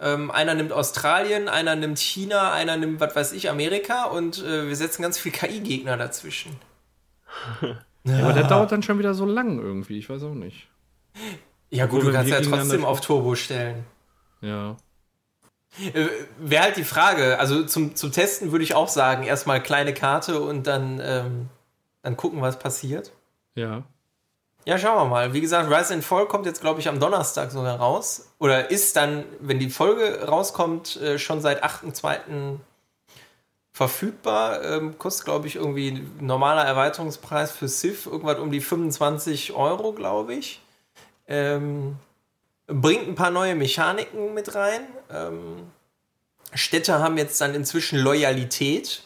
Ähm, 0.00 0.30
einer 0.30 0.54
nimmt 0.54 0.72
Australien, 0.72 1.48
einer 1.48 1.76
nimmt 1.76 1.98
China, 1.98 2.52
einer 2.52 2.76
nimmt, 2.76 3.00
was 3.00 3.16
weiß 3.16 3.32
ich, 3.32 3.50
Amerika 3.50 4.04
und 4.04 4.42
äh, 4.44 4.68
wir 4.68 4.76
setzen 4.76 5.02
ganz 5.02 5.18
viel 5.18 5.32
KI-Gegner 5.32 5.96
dazwischen. 5.96 6.56
Ja, 8.04 8.20
aber 8.20 8.32
das 8.32 8.48
dauert 8.48 8.72
dann 8.72 8.82
schon 8.82 8.98
wieder 8.98 9.12
so 9.12 9.26
lang 9.26 9.58
irgendwie, 9.58 9.98
ich 9.98 10.08
weiß 10.08 10.22
auch 10.22 10.34
nicht. 10.34 10.68
Ja 11.68 11.84
gut, 11.84 11.98
Obwohl, 11.98 12.12
du 12.12 12.16
kannst 12.16 12.30
ja 12.30 12.40
trotzdem 12.40 12.84
auf 12.84 13.02
Turbo 13.02 13.34
stellen. 13.34 13.84
Ja. 14.40 14.76
Äh, 15.92 16.06
Wäre 16.38 16.62
halt 16.62 16.76
die 16.76 16.84
Frage, 16.84 17.38
also 17.38 17.64
zum, 17.64 17.94
zum 17.96 18.12
Testen 18.12 18.52
würde 18.52 18.64
ich 18.64 18.74
auch 18.74 18.88
sagen, 18.88 19.24
erstmal 19.24 19.62
kleine 19.62 19.92
Karte 19.92 20.40
und 20.40 20.66
dann, 20.66 21.00
ähm, 21.02 21.48
dann 22.08 22.16
gucken, 22.16 22.40
was 22.40 22.58
passiert. 22.58 23.12
Ja. 23.54 23.82
Ja, 24.64 24.78
schauen 24.78 24.96
wir 24.96 25.04
mal. 25.08 25.32
Wie 25.34 25.40
gesagt, 25.40 25.70
Rise 25.70 25.94
and 25.94 26.04
Fall 26.04 26.26
kommt 26.26 26.46
jetzt, 26.46 26.60
glaube 26.60 26.80
ich, 26.80 26.88
am 26.88 27.00
Donnerstag 27.00 27.50
sogar 27.50 27.78
raus. 27.78 28.30
Oder 28.38 28.70
ist 28.70 28.96
dann, 28.96 29.24
wenn 29.40 29.58
die 29.58 29.70
Folge 29.70 30.26
rauskommt, 30.26 30.96
äh, 30.96 31.18
schon 31.18 31.40
seit 31.40 31.62
8.2. 31.62 32.58
verfügbar. 33.72 34.64
Ähm, 34.64 34.98
kostet, 34.98 35.26
glaube 35.26 35.46
ich, 35.46 35.56
irgendwie 35.56 35.90
ein 35.90 36.18
normaler 36.20 36.64
Erweiterungspreis 36.64 37.52
für 37.52 37.68
Civ 37.68 38.06
irgendwas 38.06 38.38
um 38.38 38.50
die 38.50 38.60
25 38.60 39.52
Euro, 39.52 39.92
glaube 39.92 40.34
ich. 40.34 40.60
Ähm, 41.26 41.96
bringt 42.66 43.06
ein 43.06 43.14
paar 43.14 43.30
neue 43.30 43.54
Mechaniken 43.54 44.34
mit 44.34 44.54
rein. 44.54 44.80
Ähm, 45.12 45.70
Städte 46.54 46.98
haben 46.98 47.18
jetzt 47.18 47.40
dann 47.40 47.54
inzwischen 47.54 47.98
Loyalität. 47.98 49.02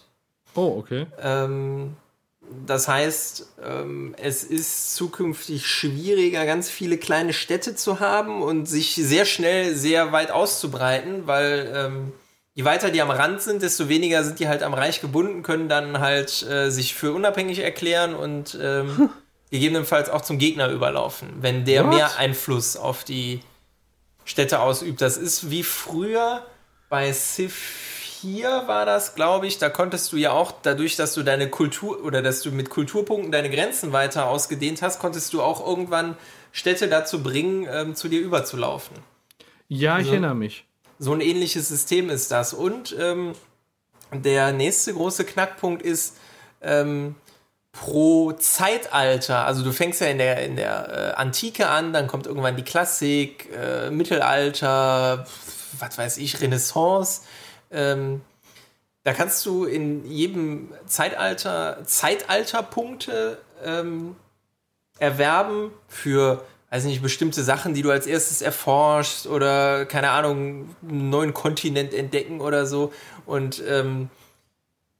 Oh, 0.54 0.76
okay. 0.78 1.06
Ähm, 1.20 1.96
das 2.66 2.88
heißt, 2.88 3.46
ähm, 3.64 4.14
es 4.18 4.44
ist 4.44 4.94
zukünftig 4.94 5.66
schwieriger, 5.66 6.46
ganz 6.46 6.70
viele 6.70 6.98
kleine 6.98 7.32
Städte 7.32 7.74
zu 7.74 8.00
haben 8.00 8.42
und 8.42 8.66
sich 8.66 8.94
sehr 8.94 9.24
schnell 9.24 9.74
sehr 9.74 10.12
weit 10.12 10.30
auszubreiten, 10.30 11.26
weil 11.26 11.72
ähm, 11.74 12.12
je 12.54 12.64
weiter 12.64 12.90
die 12.90 13.02
am 13.02 13.10
Rand 13.10 13.42
sind, 13.42 13.62
desto 13.62 13.88
weniger 13.88 14.24
sind 14.24 14.38
die 14.38 14.48
halt 14.48 14.62
am 14.62 14.74
Reich 14.74 15.00
gebunden, 15.00 15.42
können 15.42 15.68
dann 15.68 16.00
halt 16.00 16.42
äh, 16.42 16.70
sich 16.70 16.94
für 16.94 17.12
unabhängig 17.12 17.58
erklären 17.58 18.14
und 18.14 18.58
ähm, 18.60 19.10
gegebenenfalls 19.50 20.08
auch 20.08 20.22
zum 20.22 20.38
Gegner 20.38 20.68
überlaufen, 20.68 21.28
wenn 21.40 21.64
der 21.64 21.84
What? 21.84 21.94
mehr 21.94 22.18
Einfluss 22.18 22.76
auf 22.76 23.04
die 23.04 23.40
Städte 24.24 24.60
ausübt. 24.60 25.00
Das 25.00 25.16
ist 25.16 25.50
wie 25.50 25.62
früher 25.62 26.46
bei 26.88 27.12
Civ 27.12 27.91
4 28.22 28.64
war 28.66 28.86
das, 28.86 29.14
glaube 29.16 29.46
ich. 29.48 29.58
Da 29.58 29.68
konntest 29.68 30.12
du 30.12 30.16
ja 30.16 30.30
auch, 30.30 30.52
dadurch, 30.62 30.94
dass 30.96 31.12
du 31.14 31.22
deine 31.24 31.50
Kultur 31.50 32.04
oder 32.04 32.22
dass 32.22 32.40
du 32.40 32.52
mit 32.52 32.70
Kulturpunkten 32.70 33.32
deine 33.32 33.50
Grenzen 33.50 33.92
weiter 33.92 34.28
ausgedehnt 34.28 34.80
hast, 34.80 35.00
konntest 35.00 35.32
du 35.32 35.42
auch 35.42 35.66
irgendwann 35.66 36.16
Städte 36.52 36.88
dazu 36.88 37.22
bringen, 37.22 37.66
ähm, 37.70 37.94
zu 37.96 38.08
dir 38.08 38.20
überzulaufen. 38.20 38.96
Ja, 39.68 39.98
ich 39.98 40.06
So. 40.06 40.12
erinnere 40.12 40.36
mich. 40.36 40.64
So 40.98 41.12
ein 41.12 41.20
ähnliches 41.20 41.68
System 41.68 42.10
ist 42.10 42.30
das. 42.30 42.54
Und 42.54 42.94
ähm, 42.98 43.32
der 44.12 44.52
nächste 44.52 44.94
große 44.94 45.24
Knackpunkt 45.24 45.82
ist 45.82 46.16
ähm, 46.60 47.16
pro 47.72 48.32
Zeitalter. 48.32 49.46
Also 49.46 49.64
du 49.64 49.72
fängst 49.72 50.00
ja 50.00 50.06
in 50.06 50.18
der, 50.18 50.44
in 50.44 50.54
der 50.54 51.14
äh, 51.16 51.20
Antike 51.20 51.68
an, 51.68 51.92
dann 51.92 52.06
kommt 52.06 52.26
irgendwann 52.28 52.54
die 52.56 52.62
Klassik, 52.62 53.48
äh, 53.52 53.90
Mittelalter, 53.90 55.26
was 55.80 55.98
weiß 55.98 56.18
ich, 56.18 56.40
Renaissance. 56.40 57.22
Ähm, 57.72 58.20
da 59.04 59.12
kannst 59.12 59.44
du 59.46 59.64
in 59.64 60.04
jedem 60.06 60.68
Zeitalter 60.86 61.78
Zeitalterpunkte 61.84 63.38
ähm, 63.64 64.14
erwerben 64.98 65.72
für, 65.88 66.44
weiß 66.70 66.84
nicht, 66.84 67.02
bestimmte 67.02 67.42
Sachen, 67.42 67.74
die 67.74 67.82
du 67.82 67.90
als 67.90 68.06
erstes 68.06 68.42
erforschst 68.42 69.26
oder, 69.26 69.86
keine 69.86 70.10
Ahnung, 70.10 70.76
einen 70.88 71.10
neuen 71.10 71.34
Kontinent 71.34 71.92
entdecken 71.92 72.40
oder 72.40 72.64
so. 72.66 72.92
Und 73.26 73.60
ähm, 73.66 74.08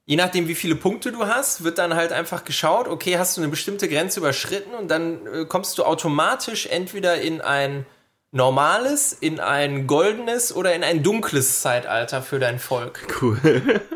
je 0.05 0.17
nachdem, 0.17 0.49
wie 0.49 0.57
viele 0.57 0.75
Punkte 0.75 1.13
du 1.13 1.27
hast, 1.27 1.63
wird 1.63 1.79
dann 1.79 1.95
halt 1.95 2.11
einfach 2.11 2.45
geschaut, 2.45 2.89
okay, 2.89 3.19
hast 3.19 3.37
du 3.37 3.41
eine 3.41 3.51
bestimmte 3.51 3.89
Grenze 3.89 4.19
überschritten 4.19 4.75
und 4.75 4.89
dann 4.89 5.27
äh, 5.27 5.45
kommst 5.45 5.79
du 5.79 5.85
automatisch 5.85 6.67
entweder 6.67 7.21
in 7.21 7.41
ein 7.41 7.87
normales, 8.33 9.13
in 9.13 9.39
ein 9.39 9.87
goldenes 9.87 10.55
oder 10.55 10.75
in 10.75 10.83
ein 10.83 11.03
dunkles 11.03 11.61
Zeitalter 11.61 12.23
für 12.23 12.41
dein 12.41 12.59
Volk. 12.59 13.07
Cool. 13.21 13.81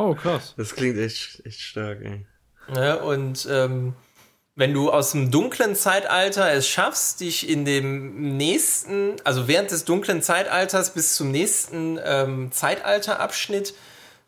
Oh, 0.00 0.14
krass. 0.14 0.54
Das 0.56 0.76
klingt 0.76 0.96
echt, 0.96 1.44
echt 1.44 1.60
stark, 1.60 1.98
ey. 2.02 2.24
Ne? 2.72 3.00
Und 3.00 3.48
ähm, 3.50 3.94
wenn 4.54 4.72
du 4.72 4.92
aus 4.92 5.10
dem 5.10 5.32
dunklen 5.32 5.74
Zeitalter 5.74 6.52
es 6.52 6.68
schaffst, 6.68 7.18
dich 7.18 7.48
in 7.48 7.64
dem 7.64 8.36
nächsten, 8.36 9.16
also 9.24 9.48
während 9.48 9.72
des 9.72 9.84
dunklen 9.84 10.22
Zeitalters 10.22 10.94
bis 10.94 11.16
zum 11.16 11.32
nächsten 11.32 11.98
ähm, 12.04 12.52
Zeitalterabschnitt 12.52 13.74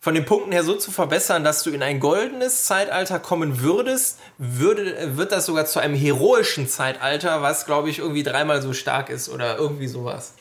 von 0.01 0.15
den 0.15 0.25
Punkten 0.25 0.51
her 0.51 0.65
so 0.65 0.75
zu 0.75 0.91
verbessern, 0.91 1.45
dass 1.45 1.63
du 1.63 1.71
in 1.71 1.83
ein 1.83 2.01
goldenes 2.01 2.65
Zeitalter 2.65 3.19
kommen 3.19 3.61
würdest, 3.61 4.19
würde, 4.39 5.17
wird 5.17 5.31
das 5.31 5.45
sogar 5.45 5.67
zu 5.67 5.79
einem 5.79 5.95
heroischen 5.95 6.67
Zeitalter, 6.69 7.43
was 7.43 7.67
glaube 7.67 7.91
ich 7.91 7.99
irgendwie 7.99 8.23
dreimal 8.23 8.63
so 8.63 8.73
stark 8.73 9.11
ist 9.11 9.29
oder 9.29 9.59
irgendwie 9.59 9.89
sowas. 9.89 10.35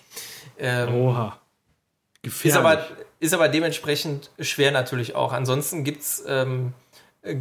Ähm, 0.58 0.94
Oha. 0.96 1.40
Gefährlich. 2.22 2.54
ist 2.54 2.58
aber, 2.58 2.88
ist 3.20 3.34
aber 3.34 3.50
dementsprechend 3.50 4.32
schwer 4.40 4.72
natürlich 4.72 5.16
auch. 5.16 5.34
Ansonsten 5.34 5.84
gibt 5.84 6.02
es, 6.02 6.24
ähm, 6.26 6.74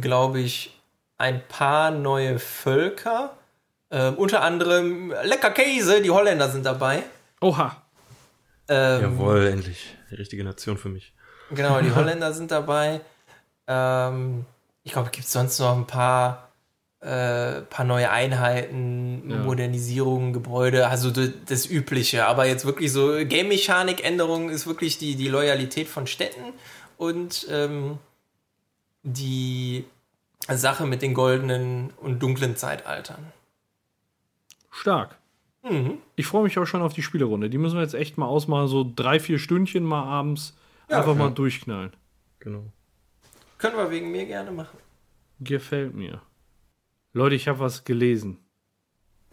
glaube 0.01 0.41
ich, 0.41 0.77
ein 1.17 1.41
paar 1.47 1.91
neue 1.91 2.37
Völker. 2.39 3.37
Ähm, 3.91 4.15
unter 4.15 4.41
anderem 4.41 5.13
lecker 5.23 5.51
Käse, 5.51 6.01
die 6.01 6.11
Holländer 6.11 6.49
sind 6.49 6.65
dabei. 6.65 7.03
Oha. 7.41 7.81
Ähm, 8.67 9.01
Jawohl, 9.01 9.47
endlich. 9.47 9.95
Die 10.11 10.15
richtige 10.15 10.43
Nation 10.43 10.77
für 10.77 10.89
mich. 10.89 11.13
Genau, 11.51 11.81
die 11.81 11.91
Holländer 11.95 12.33
sind 12.33 12.51
dabei. 12.51 13.01
Ähm, 13.67 14.45
ich 14.83 14.91
glaube, 14.93 15.09
gibt 15.11 15.25
es 15.25 15.31
sonst 15.31 15.59
noch 15.59 15.75
ein 15.75 15.87
paar 15.87 16.49
äh, 17.01 17.61
paar 17.61 17.85
neue 17.85 18.11
Einheiten, 18.11 19.29
Ja. 19.29 19.37
Modernisierungen, 19.37 20.33
Gebäude, 20.33 20.89
also 20.89 21.11
das 21.11 21.65
Übliche. 21.65 22.25
Aber 22.25 22.45
jetzt 22.45 22.65
wirklich 22.65 22.91
so 22.91 23.13
Game-Mechanik-Änderungen 23.25 24.49
ist 24.49 24.67
wirklich 24.67 24.97
die, 24.97 25.15
die 25.15 25.29
Loyalität 25.29 25.87
von 25.87 26.07
Städten 26.07 26.53
und 26.97 27.47
ähm, 27.49 27.99
die 29.03 29.85
Sache 30.49 30.85
mit 30.85 31.01
den 31.01 31.13
goldenen 31.13 31.91
und 31.97 32.19
dunklen 32.21 32.57
Zeitaltern. 32.57 33.31
Stark. 34.69 35.17
Mhm. 35.63 35.99
Ich 36.15 36.25
freue 36.25 36.43
mich 36.43 36.57
auch 36.57 36.65
schon 36.65 36.81
auf 36.81 36.93
die 36.93 37.01
Spielerunde. 37.01 37.49
Die 37.49 37.57
müssen 37.57 37.75
wir 37.75 37.83
jetzt 37.83 37.95
echt 37.95 38.17
mal 38.17 38.25
ausmachen, 38.25 38.67
so 38.67 38.85
drei, 38.93 39.19
vier 39.19 39.39
Stündchen 39.39 39.83
mal 39.83 40.03
abends 40.03 40.53
Ja, 40.89 40.97
einfach 40.99 41.13
ja. 41.13 41.19
mal 41.19 41.31
durchknallen. 41.31 41.91
Genau. 42.39 42.63
Können 43.57 43.77
wir 43.77 43.91
wegen 43.91 44.11
mir 44.11 44.25
gerne 44.25 44.51
machen. 44.51 44.77
Gefällt 45.39 45.93
mir. 45.93 46.21
Leute, 47.13 47.35
ich 47.35 47.47
habe 47.47 47.59
was 47.59 47.83
gelesen. 47.83 48.37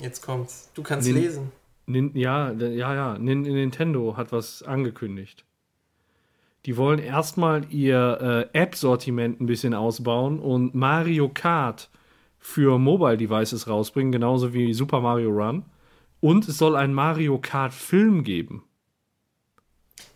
Jetzt 0.01 0.23
kommt's. 0.23 0.71
Du 0.75 0.83
kannst 0.83 1.07
Nin- 1.07 1.17
lesen. 1.17 1.53
Nin 1.87 2.11
ja, 2.15 2.51
ja, 2.53 2.95
ja. 2.95 3.19
Nin 3.19 3.43
Nintendo 3.43 4.17
hat 4.17 4.33
was 4.33 4.63
angekündigt. 4.63 5.45
Die 6.67 6.77
wollen 6.77 6.99
erstmal 6.99 7.65
ihr 7.73 8.49
äh, 8.53 8.59
App-Sortiment 8.59 9.41
ein 9.41 9.47
bisschen 9.47 9.73
ausbauen 9.73 10.41
und 10.41 10.75
Mario 10.75 11.29
Kart 11.29 11.89
für 12.41 12.79
Mobile 12.79 13.17
Devices 13.17 13.69
rausbringen, 13.69 14.11
genauso 14.11 14.53
wie 14.53 14.75
Super 14.75 15.01
Mario 15.01 15.31
Run. 15.31 15.65
Und 16.21 16.49
es 16.49 16.59
soll 16.59 16.75
einen 16.75 16.95
Mario 16.95 17.39
Kart-Film 17.39 18.25
geben. 18.25 18.65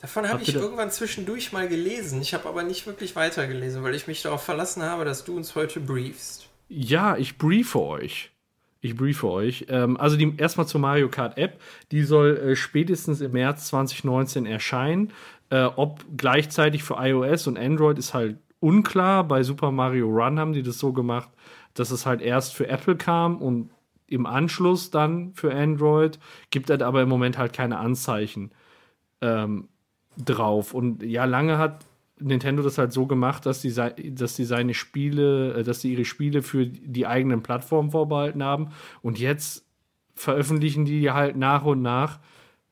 Davon 0.00 0.28
habe 0.28 0.42
ich 0.42 0.54
irgendwann 0.54 0.90
zwischendurch 0.90 1.52
mal 1.52 1.68
gelesen. 1.68 2.22
Ich 2.22 2.32
habe 2.32 2.48
aber 2.48 2.62
nicht 2.62 2.86
wirklich 2.86 3.16
weitergelesen, 3.16 3.82
weil 3.82 3.94
ich 3.94 4.06
mich 4.06 4.22
darauf 4.22 4.42
verlassen 4.42 4.82
habe, 4.82 5.04
dass 5.04 5.24
du 5.24 5.36
uns 5.36 5.54
heute 5.54 5.80
briefst. 5.80 6.48
Ja, 6.68 7.16
ich 7.16 7.36
briefe 7.36 7.80
euch. 7.80 8.30
Ich 8.80 8.96
briefe 8.96 9.28
euch. 9.28 9.66
Ähm, 9.68 9.98
also 9.98 10.16
die, 10.16 10.34
erstmal 10.38 10.66
zur 10.66 10.80
Mario 10.80 11.10
Kart 11.10 11.36
App. 11.36 11.60
Die 11.92 12.02
soll 12.02 12.36
äh, 12.36 12.56
spätestens 12.56 13.20
im 13.20 13.32
März 13.32 13.66
2019 13.68 14.46
erscheinen. 14.46 15.12
Äh, 15.50 15.64
ob 15.64 16.04
gleichzeitig 16.16 16.82
für 16.82 16.94
iOS 16.94 17.46
und 17.46 17.58
Android 17.58 17.98
ist 17.98 18.14
halt 18.14 18.38
unklar. 18.60 19.24
Bei 19.24 19.42
Super 19.42 19.70
Mario 19.70 20.08
Run 20.08 20.38
haben 20.38 20.54
die 20.54 20.62
das 20.62 20.78
so 20.78 20.94
gemacht, 20.94 21.28
dass 21.74 21.90
es 21.90 22.06
halt 22.06 22.22
erst 22.22 22.54
für 22.54 22.68
Apple 22.68 22.96
kam 22.96 23.42
und 23.42 23.70
im 24.06 24.24
Anschluss 24.24 24.90
dann 24.90 25.34
für 25.34 25.54
Android. 25.54 26.18
Gibt 26.48 26.70
halt 26.70 26.82
aber 26.82 27.02
im 27.02 27.08
Moment 27.10 27.36
halt 27.36 27.52
keine 27.52 27.78
Anzeichen 27.78 28.50
ähm, 29.20 29.68
drauf. 30.16 30.74
Und 30.74 31.02
ja, 31.02 31.24
lange 31.24 31.58
hat 31.58 31.84
Nintendo 32.18 32.62
das 32.62 32.76
halt 32.78 32.92
so 32.92 33.06
gemacht, 33.06 33.46
dass 33.46 33.60
die, 33.62 33.70
sei- 33.70 33.94
dass 34.10 34.36
die 34.36 34.44
seine 34.44 34.74
Spiele, 34.74 35.54
äh, 35.54 35.62
dass 35.62 35.80
die 35.80 35.92
ihre 35.92 36.04
Spiele 36.04 36.42
für 36.42 36.66
die 36.66 37.06
eigenen 37.06 37.42
Plattformen 37.42 37.90
vorbehalten 37.90 38.42
haben. 38.42 38.70
Und 39.02 39.18
jetzt 39.18 39.64
veröffentlichen 40.14 40.84
die 40.84 41.10
halt 41.10 41.36
nach 41.36 41.64
und 41.64 41.80
nach 41.80 42.18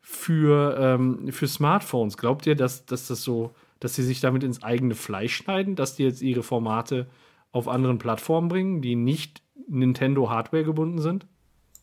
für, 0.01 0.77
ähm, 0.79 1.33
für 1.33 1.47
Smartphones. 1.47 2.17
Glaubt 2.17 2.47
ihr, 2.47 2.55
dass, 2.55 2.85
dass 2.87 3.09
das 3.09 3.23
so, 3.23 3.55
dass 3.81 3.95
sie 3.95 4.03
sich 4.03 4.21
damit 4.21 4.43
ins 4.45 4.63
eigene 4.63 4.95
Fleisch 4.95 5.35
schneiden, 5.37 5.77
dass 5.77 5.97
die 5.97 6.03
jetzt 6.05 6.21
ihre 6.21 6.43
Formate 6.43 7.07
auf 7.53 7.69
anderen 7.69 7.99
Plattformen 7.99 8.49
bringen, 8.49 8.83
die 8.83 8.97
nicht 8.97 9.43
Nintendo 9.67 10.29
Hardware 10.31 10.65
gebunden 10.65 10.99
sind? 10.99 11.27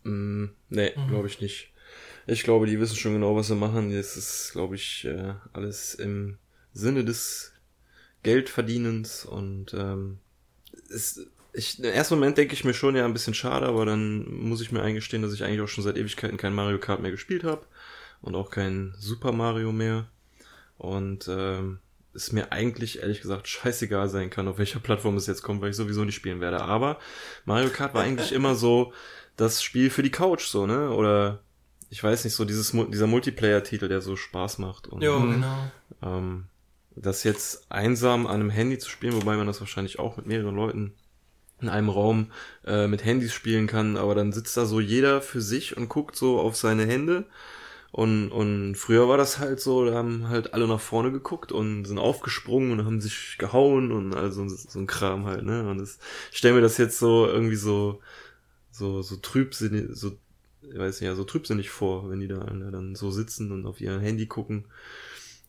Mm, 0.04 0.46
nee, 0.70 0.91
glaube 1.10 1.28
ich 1.28 1.41
nicht. 1.41 1.72
Ich 2.28 2.44
glaube, 2.44 2.66
die 2.66 2.80
wissen 2.80 2.96
schon 2.96 3.14
genau, 3.14 3.36
was 3.36 3.48
sie 3.48 3.56
machen. 3.56 3.92
Das 3.92 4.18
ist, 4.18 4.52
glaube 4.54 4.76
ich, 4.76 5.06
äh, 5.06 5.34
alles 5.54 5.94
im 5.94 6.38
Sinne 6.74 7.06
des 7.06 7.54
Geldverdienens 8.24 9.26
und 9.26 9.74
ähm, 9.74 10.18
ist, 10.90 11.28
ich, 11.54 11.80
im 11.80 11.86
ersten 11.86 12.16
Moment 12.16 12.38
denke 12.38 12.54
ich 12.54 12.66
mir 12.66 12.74
schon, 12.74 12.96
ja, 12.96 13.06
ein 13.06 13.14
bisschen 13.14 13.34
schade, 13.34 13.68
aber 13.68 13.86
dann 13.86 14.26
muss 14.30 14.62
ich 14.62 14.72
mir 14.72 14.82
eingestehen, 14.82 15.22
dass 15.22 15.34
ich 15.34 15.44
eigentlich 15.44 15.62
auch 15.62 15.68
schon 15.68 15.84
seit 15.84 15.98
Ewigkeiten 15.98 16.38
kein 16.38 16.54
Mario 16.54 16.80
Kart 16.80 17.02
mehr 17.02 17.12
gespielt 17.12 17.44
habe 17.44 17.66
und 18.22 18.36
auch 18.36 18.50
kein 18.50 18.94
Super 18.98 19.32
Mario 19.32 19.72
mehr. 19.72 20.08
Und 20.78 21.28
ähm, 21.30 21.80
es 22.14 22.32
mir 22.32 22.52
eigentlich 22.52 23.00
ehrlich 23.00 23.22
gesagt 23.22 23.48
scheißegal 23.48 24.10
sein 24.10 24.30
kann, 24.30 24.48
auf 24.48 24.58
welcher 24.58 24.80
Plattform 24.80 25.16
es 25.18 25.28
jetzt 25.28 25.44
kommt, 25.44 25.62
weil 25.62 25.70
ich 25.70 25.76
sowieso 25.76 26.04
nicht 26.04 26.16
spielen 26.16 26.42
werde. 26.42 26.62
Aber 26.62 27.00
Mario 27.46 27.70
Kart 27.70 27.94
war 27.94 28.04
eigentlich 28.04 28.32
immer 28.34 28.56
so 28.56 28.94
das 29.38 29.62
Spiel 29.62 29.90
für 29.90 30.04
die 30.04 30.12
Couch, 30.12 30.46
so, 30.48 30.66
ne? 30.66 30.90
Oder 30.90 31.44
ich 31.96 32.04
weiß 32.04 32.26
nicht, 32.26 32.34
so 32.34 32.44
dieses 32.44 32.72
dieser 32.92 33.08
Multiplayer-Titel, 33.08 33.88
der 33.88 34.02
so 34.02 34.18
Spaß 34.18 34.58
macht. 34.58 34.88
Und, 34.88 35.02
Jo, 35.02 35.18
Mhm. 35.18 35.32
genau. 35.32 35.72
ähm, 36.04 36.44
das 36.98 37.24
jetzt 37.24 37.72
einsam 37.72 38.28
an 38.28 38.34
einem 38.42 38.50
Handy 38.50 38.78
zu 38.78 38.90
spielen, 38.90 39.14
wobei 39.14 39.38
man 39.38 39.48
das 39.48 39.62
wahrscheinlich 39.62 39.98
auch 39.98 40.18
mit 40.18 40.26
mehreren 40.26 40.56
Leuten 40.58 40.94
in 41.62 41.70
einem 41.70 41.88
Raum 41.88 42.32
äh, 42.66 42.88
mit 42.88 43.06
Handys 43.06 43.32
spielen 43.34 43.66
kann, 43.66 43.96
aber 43.96 44.14
dann 44.14 44.34
sitzt 44.34 44.58
da 44.58 44.66
so 44.66 44.82
jeder 44.82 45.22
für 45.22 45.40
sich 45.40 45.78
und 45.78 45.88
guckt 45.88 46.18
so 46.18 46.38
auf 46.38 46.58
seine 46.58 46.86
Hände. 46.86 47.24
Und, 47.94 48.30
und 48.30 48.76
früher 48.76 49.08
war 49.08 49.16
das 49.18 49.40
halt 49.40 49.62
so, 49.62 49.86
da 49.86 49.94
haben 49.94 50.28
halt 50.28 50.54
alle 50.54 50.68
nach 50.68 50.82
vorne 50.82 51.14
geguckt 51.14 51.54
und 51.54 51.86
sind 51.86 51.98
aufgesprungen 51.98 52.74
und 52.78 52.86
haben 52.86 53.00
sich 53.00 53.38
gehauen 53.38 53.94
und 53.94 54.14
also 54.14 54.46
so 54.50 54.80
ein 54.80 54.86
Kram 54.88 55.26
halt, 55.26 55.46
ne? 55.46 55.70
Und 55.70 55.78
das, 55.78 55.98
ich 56.34 56.40
stelle 56.40 56.56
mir 56.56 56.62
das 56.62 56.78
jetzt 56.78 57.00
so 57.00 57.26
irgendwie 57.26 57.56
so, 57.56 58.02
so, 58.70 59.02
so 59.02 59.16
trübsinnig, 59.16 59.86
so, 59.94 60.12
weiß 60.80 61.00
nicht, 61.02 61.08
ja, 61.08 61.16
so 61.16 61.24
trübsinnig 61.24 61.70
vor, 61.70 62.10
wenn 62.10 62.20
die 62.20 62.28
da 62.28 62.40
alle 62.40 62.72
dann 62.72 62.96
so 62.96 63.12
sitzen 63.12 63.52
und 63.52 63.66
auf 63.66 63.82
ihr 63.82 64.00
Handy 64.00 64.26
gucken. 64.28 64.66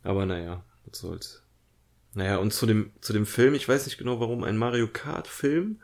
Aber 0.03 0.27
naja, 0.27 0.63
was 0.87 0.99
soll's. 0.99 1.43
Naja, 2.15 2.39
und 2.39 2.53
zu 2.53 2.67
dem, 2.67 2.93
zu 3.01 3.13
dem 3.13 3.27
Film, 3.27 3.55
ich 3.55 3.69
weiß 3.69 3.87
nicht 3.87 3.99
genau 3.99 4.21
warum, 4.21 4.45
ein 4.45 4.57
Mario 4.57 4.89
Kart 4.91 5.27
Film. 5.27 5.81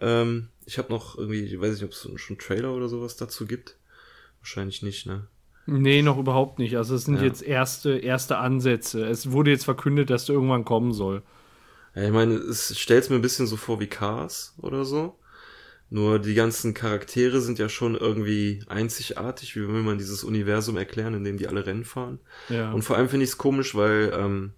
Ähm, 0.00 0.48
ich 0.64 0.78
habe 0.78 0.92
noch 0.92 1.18
irgendwie, 1.18 1.44
ich 1.44 1.60
weiß 1.60 1.74
nicht, 1.74 1.84
ob 1.84 1.90
es 1.90 2.00
schon 2.20 2.36
einen 2.36 2.38
Trailer 2.38 2.72
oder 2.74 2.88
sowas 2.88 3.16
dazu 3.16 3.46
gibt. 3.46 3.76
Wahrscheinlich 4.40 4.82
nicht, 4.82 5.06
ne? 5.06 5.26
Nee, 5.66 6.00
noch 6.00 6.16
überhaupt 6.16 6.58
nicht. 6.58 6.76
Also 6.78 6.94
es 6.94 7.04
sind 7.04 7.16
Ja. 7.16 7.24
jetzt 7.24 7.42
erste, 7.42 7.98
erste 7.98 8.38
Ansätze. 8.38 9.04
Es 9.06 9.32
wurde 9.32 9.50
jetzt 9.50 9.64
verkündet, 9.64 10.08
dass 10.08 10.24
der 10.24 10.34
irgendwann 10.34 10.64
kommen 10.64 10.92
soll. 10.94 11.22
Ja, 11.94 12.04
ich 12.04 12.12
meine, 12.12 12.34
es 12.34 12.78
stellt 12.78 13.10
mir 13.10 13.16
ein 13.16 13.22
bisschen 13.22 13.46
so 13.46 13.56
vor 13.56 13.80
wie 13.80 13.86
Cars 13.88 14.54
oder 14.58 14.84
so. 14.86 15.18
Nur 15.90 16.18
die 16.18 16.34
ganzen 16.34 16.74
Charaktere 16.74 17.40
sind 17.40 17.58
ja 17.58 17.68
schon 17.70 17.94
irgendwie 17.94 18.62
einzigartig. 18.68 19.56
Wie 19.56 19.60
will 19.66 19.82
man 19.82 19.96
dieses 19.98 20.22
Universum 20.22 20.76
erklären, 20.76 21.14
in 21.14 21.24
dem 21.24 21.38
die 21.38 21.48
alle 21.48 21.64
Rennen 21.64 21.84
fahren? 21.84 22.20
Ja. 22.50 22.72
Und 22.72 22.82
vor 22.82 22.96
allem 22.96 23.08
finde 23.08 23.24
ich 23.24 23.30
es 23.30 23.38
komisch, 23.38 23.74
weil 23.74 24.12
ähm, 24.14 24.52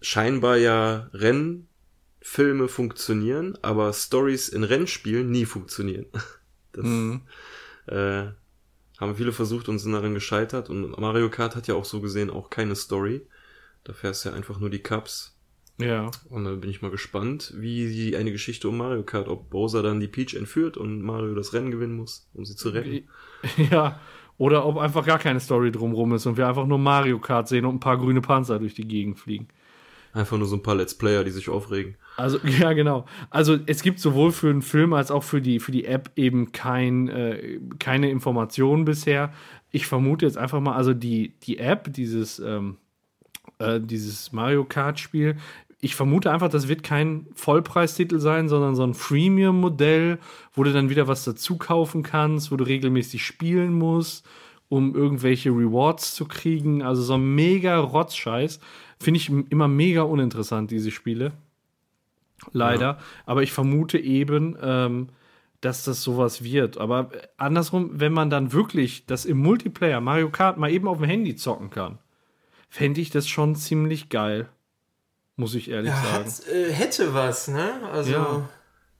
scheinbar 0.00 0.56
ja 0.58 1.10
Rennfilme 1.12 2.68
funktionieren, 2.68 3.58
aber 3.62 3.92
Stories 3.92 4.48
in 4.48 4.64
Rennspielen 4.64 5.30
nie 5.30 5.44
funktionieren. 5.46 6.06
Das 6.74 6.86
Mhm. 6.86 7.20
äh, 7.84 8.28
haben 8.98 9.16
viele 9.16 9.32
versucht 9.32 9.68
und 9.68 9.78
sind 9.78 9.92
daran 9.92 10.14
gescheitert. 10.14 10.70
Und 10.70 10.98
Mario 10.98 11.28
Kart 11.28 11.54
hat 11.54 11.66
ja 11.66 11.74
auch 11.74 11.84
so 11.84 12.00
gesehen 12.00 12.30
auch 12.30 12.48
keine 12.48 12.76
Story. 12.76 13.26
Da 13.84 13.92
fährst 13.92 14.24
du 14.24 14.30
ja 14.30 14.34
einfach 14.34 14.58
nur 14.58 14.70
die 14.70 14.82
Cups. 14.82 15.36
Ja. 15.84 16.10
Und 16.28 16.44
da 16.44 16.52
bin 16.52 16.70
ich 16.70 16.82
mal 16.82 16.90
gespannt, 16.90 17.52
wie 17.56 17.92
die 17.92 18.16
eine 18.16 18.32
Geschichte 18.32 18.68
um 18.68 18.76
Mario 18.76 19.02
Kart, 19.02 19.28
ob 19.28 19.50
Bowser 19.50 19.82
dann 19.82 20.00
die 20.00 20.08
Peach 20.08 20.34
entführt 20.34 20.76
und 20.76 21.02
Mario 21.02 21.34
das 21.34 21.52
Rennen 21.52 21.70
gewinnen 21.70 21.96
muss, 21.96 22.28
um 22.34 22.44
sie 22.44 22.56
zu 22.56 22.70
retten. 22.70 23.08
Ja. 23.70 24.00
Oder 24.38 24.64
ob 24.66 24.78
einfach 24.78 25.04
gar 25.04 25.18
keine 25.18 25.40
Story 25.40 25.70
drumrum 25.70 26.14
ist 26.14 26.26
und 26.26 26.36
wir 26.36 26.48
einfach 26.48 26.66
nur 26.66 26.78
Mario 26.78 27.18
Kart 27.18 27.48
sehen 27.48 27.64
und 27.64 27.76
ein 27.76 27.80
paar 27.80 27.98
grüne 27.98 28.20
Panzer 28.20 28.58
durch 28.58 28.74
die 28.74 28.86
Gegend 28.86 29.18
fliegen. 29.18 29.48
Einfach 30.14 30.36
nur 30.36 30.46
so 30.46 30.56
ein 30.56 30.62
paar 30.62 30.74
Let's 30.74 30.94
Player, 30.94 31.24
die 31.24 31.30
sich 31.30 31.48
aufregen. 31.48 31.96
Also, 32.16 32.38
ja, 32.60 32.72
genau. 32.72 33.06
Also, 33.30 33.58
es 33.66 33.82
gibt 33.82 33.98
sowohl 33.98 34.32
für 34.32 34.48
den 34.48 34.62
Film 34.62 34.92
als 34.92 35.10
auch 35.10 35.22
für 35.22 35.40
die, 35.40 35.58
für 35.58 35.72
die 35.72 35.86
App 35.86 36.10
eben 36.16 36.52
kein, 36.52 37.08
äh, 37.08 37.60
keine 37.78 38.10
Informationen 38.10 38.84
bisher. 38.84 39.32
Ich 39.70 39.86
vermute 39.86 40.26
jetzt 40.26 40.36
einfach 40.36 40.60
mal, 40.60 40.74
also 40.74 40.92
die, 40.92 41.34
die 41.44 41.58
App, 41.58 41.92
dieses, 41.94 42.38
ähm, 42.40 42.76
äh, 43.58 43.80
dieses 43.80 44.32
Mario 44.32 44.64
Kart-Spiel, 44.64 45.36
ich 45.84 45.96
vermute 45.96 46.30
einfach, 46.30 46.48
das 46.48 46.68
wird 46.68 46.84
kein 46.84 47.26
Vollpreistitel 47.34 48.20
sein, 48.20 48.48
sondern 48.48 48.76
so 48.76 48.84
ein 48.84 48.94
Freemium-Modell, 48.94 50.20
wo 50.54 50.62
du 50.62 50.72
dann 50.72 50.90
wieder 50.90 51.08
was 51.08 51.24
dazu 51.24 51.58
kaufen 51.58 52.04
kannst, 52.04 52.52
wo 52.52 52.56
du 52.56 52.62
regelmäßig 52.62 53.26
spielen 53.26 53.74
musst, 53.74 54.24
um 54.68 54.94
irgendwelche 54.94 55.50
Rewards 55.50 56.14
zu 56.14 56.26
kriegen. 56.26 56.82
Also 56.82 57.02
so 57.02 57.14
ein 57.14 57.34
mega 57.34 57.76
Rotzscheiß. 57.78 58.60
Finde 59.00 59.18
ich 59.18 59.28
immer 59.28 59.66
mega 59.66 60.02
uninteressant, 60.02 60.70
diese 60.70 60.92
Spiele. 60.92 61.32
Leider. 62.52 62.98
Aber 63.26 63.42
ich 63.42 63.50
vermute 63.50 63.98
eben, 63.98 64.56
ähm, 64.62 65.08
dass 65.62 65.82
das 65.82 66.00
sowas 66.04 66.44
wird. 66.44 66.78
Aber 66.78 67.10
andersrum, 67.38 67.90
wenn 67.94 68.12
man 68.12 68.30
dann 68.30 68.52
wirklich 68.52 69.04
das 69.06 69.24
im 69.24 69.38
Multiplayer 69.38 70.00
Mario 70.00 70.30
Kart 70.30 70.58
mal 70.58 70.70
eben 70.70 70.86
auf 70.86 70.98
dem 70.98 71.06
Handy 71.06 71.34
zocken 71.34 71.70
kann, 71.70 71.98
fände 72.68 73.00
ich 73.00 73.10
das 73.10 73.28
schon 73.28 73.56
ziemlich 73.56 74.10
geil. 74.10 74.48
Muss 75.36 75.54
ich 75.54 75.70
ehrlich 75.70 75.90
Ja, 75.90 76.02
sagen. 76.02 76.24
hat, 76.26 76.46
äh, 76.48 76.72
hätte 76.72 77.14
was, 77.14 77.48
ne? 77.48 77.88
Also, 77.90 78.12
Ja. 78.12 78.48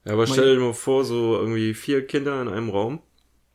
Ja, 0.04 0.14
aber 0.14 0.26
stell 0.26 0.56
dir 0.56 0.60
mal 0.60 0.72
vor, 0.74 1.04
so 1.04 1.36
irgendwie 1.38 1.74
vier 1.74 2.04
Kinder 2.06 2.42
in 2.42 2.48
einem 2.48 2.70
Raum 2.70 3.00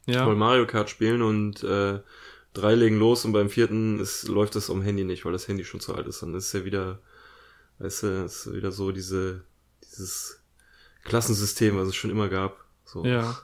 Ja. 0.05 0.25
wollen 0.25 0.37
Mario 0.37 0.65
Kart 0.65 0.89
spielen 0.89 1.21
und 1.21 1.61
äh, 1.63 1.99
drei 2.53 2.75
legen 2.75 2.97
los 2.97 3.25
und 3.25 3.33
beim 3.33 3.49
vierten 3.49 3.99
ist, 3.99 4.27
läuft 4.29 4.55
das 4.55 4.69
am 4.69 4.81
Handy 4.81 5.03
nicht, 5.03 5.25
weil 5.25 5.33
das 5.33 5.47
Handy 5.49 5.65
schon 5.65 5.81
zu 5.81 5.93
alt 5.93 6.07
ist. 6.07 6.21
Dann 6.21 6.33
ist 6.35 6.53
ja 6.53 6.63
wieder, 6.63 7.01
weißt 7.79 8.03
du, 8.03 8.07
ist 8.23 8.53
wieder 8.53 8.71
so 8.71 8.91
diese, 8.93 9.43
dieses 9.83 10.41
Klassensystem, 11.03 11.77
was 11.77 11.89
es 11.89 11.95
schon 11.95 12.11
immer 12.11 12.29
gab. 12.29 12.63
So. 12.85 13.03
Ja. 13.05 13.37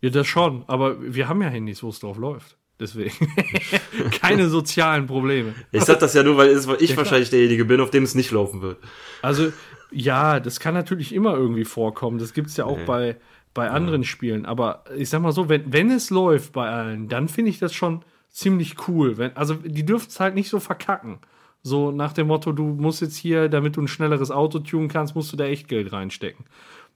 Ja, 0.00 0.10
das 0.10 0.26
schon. 0.28 0.64
Aber 0.68 1.00
wir 1.02 1.28
haben 1.28 1.42
ja 1.42 1.48
Handys, 1.48 1.82
wo 1.82 1.88
es 1.88 1.98
drauf 1.98 2.16
läuft. 2.18 2.56
Deswegen. 2.84 3.32
Keine 4.20 4.50
sozialen 4.50 5.06
Probleme. 5.06 5.54
Ich 5.72 5.84
sag 5.84 6.00
das 6.00 6.12
ja 6.12 6.22
nur, 6.22 6.36
weil 6.36 6.50
ich 6.50 6.64
klar. 6.66 6.98
wahrscheinlich 6.98 7.30
derjenige 7.30 7.64
bin, 7.64 7.80
auf 7.80 7.88
dem 7.88 8.02
es 8.02 8.14
nicht 8.14 8.30
laufen 8.30 8.60
wird. 8.60 8.76
Also, 9.22 9.52
ja, 9.90 10.38
das 10.38 10.60
kann 10.60 10.74
natürlich 10.74 11.14
immer 11.14 11.34
irgendwie 11.34 11.64
vorkommen. 11.64 12.18
Das 12.18 12.34
gibt 12.34 12.48
es 12.48 12.58
ja 12.58 12.66
auch 12.66 12.76
Nee. 12.76 12.84
bei, 12.84 13.16
bei 13.54 13.70
anderen 13.70 14.04
Spielen. 14.04 14.44
Aber 14.44 14.84
ich 14.94 15.08
sag 15.08 15.22
mal 15.22 15.32
so, 15.32 15.48
wenn, 15.48 15.72
wenn 15.72 15.90
es 15.90 16.10
läuft 16.10 16.52
bei 16.52 16.68
allen, 16.68 17.08
dann 17.08 17.28
finde 17.28 17.50
ich 17.52 17.58
das 17.58 17.72
schon 17.72 18.04
ziemlich 18.28 18.76
cool. 18.86 19.16
Wenn, 19.16 19.34
also, 19.34 19.54
die 19.54 19.86
dürfen 19.86 20.08
es 20.10 20.20
halt 20.20 20.34
nicht 20.34 20.50
so 20.50 20.60
verkacken. 20.60 21.20
So 21.62 21.90
nach 21.90 22.12
dem 22.12 22.26
Motto, 22.26 22.52
du 22.52 22.64
musst 22.64 23.00
jetzt 23.00 23.16
hier, 23.16 23.48
damit 23.48 23.76
du 23.76 23.80
ein 23.80 23.88
schnelleres 23.88 24.30
Auto 24.30 24.58
tunen 24.58 24.88
kannst, 24.88 25.14
musst 25.14 25.32
du 25.32 25.38
da 25.38 25.46
echt 25.46 25.68
Geld 25.68 25.90
reinstecken. 25.90 26.44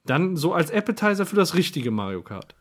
Dann 0.05 0.37
so 0.37 0.53
als 0.53 0.71
Appetizer 0.71 1.25
für 1.25 1.37
das 1.37 1.55
richtige 1.55 1.91
Mario 1.91 2.21
Kart. 2.21 2.55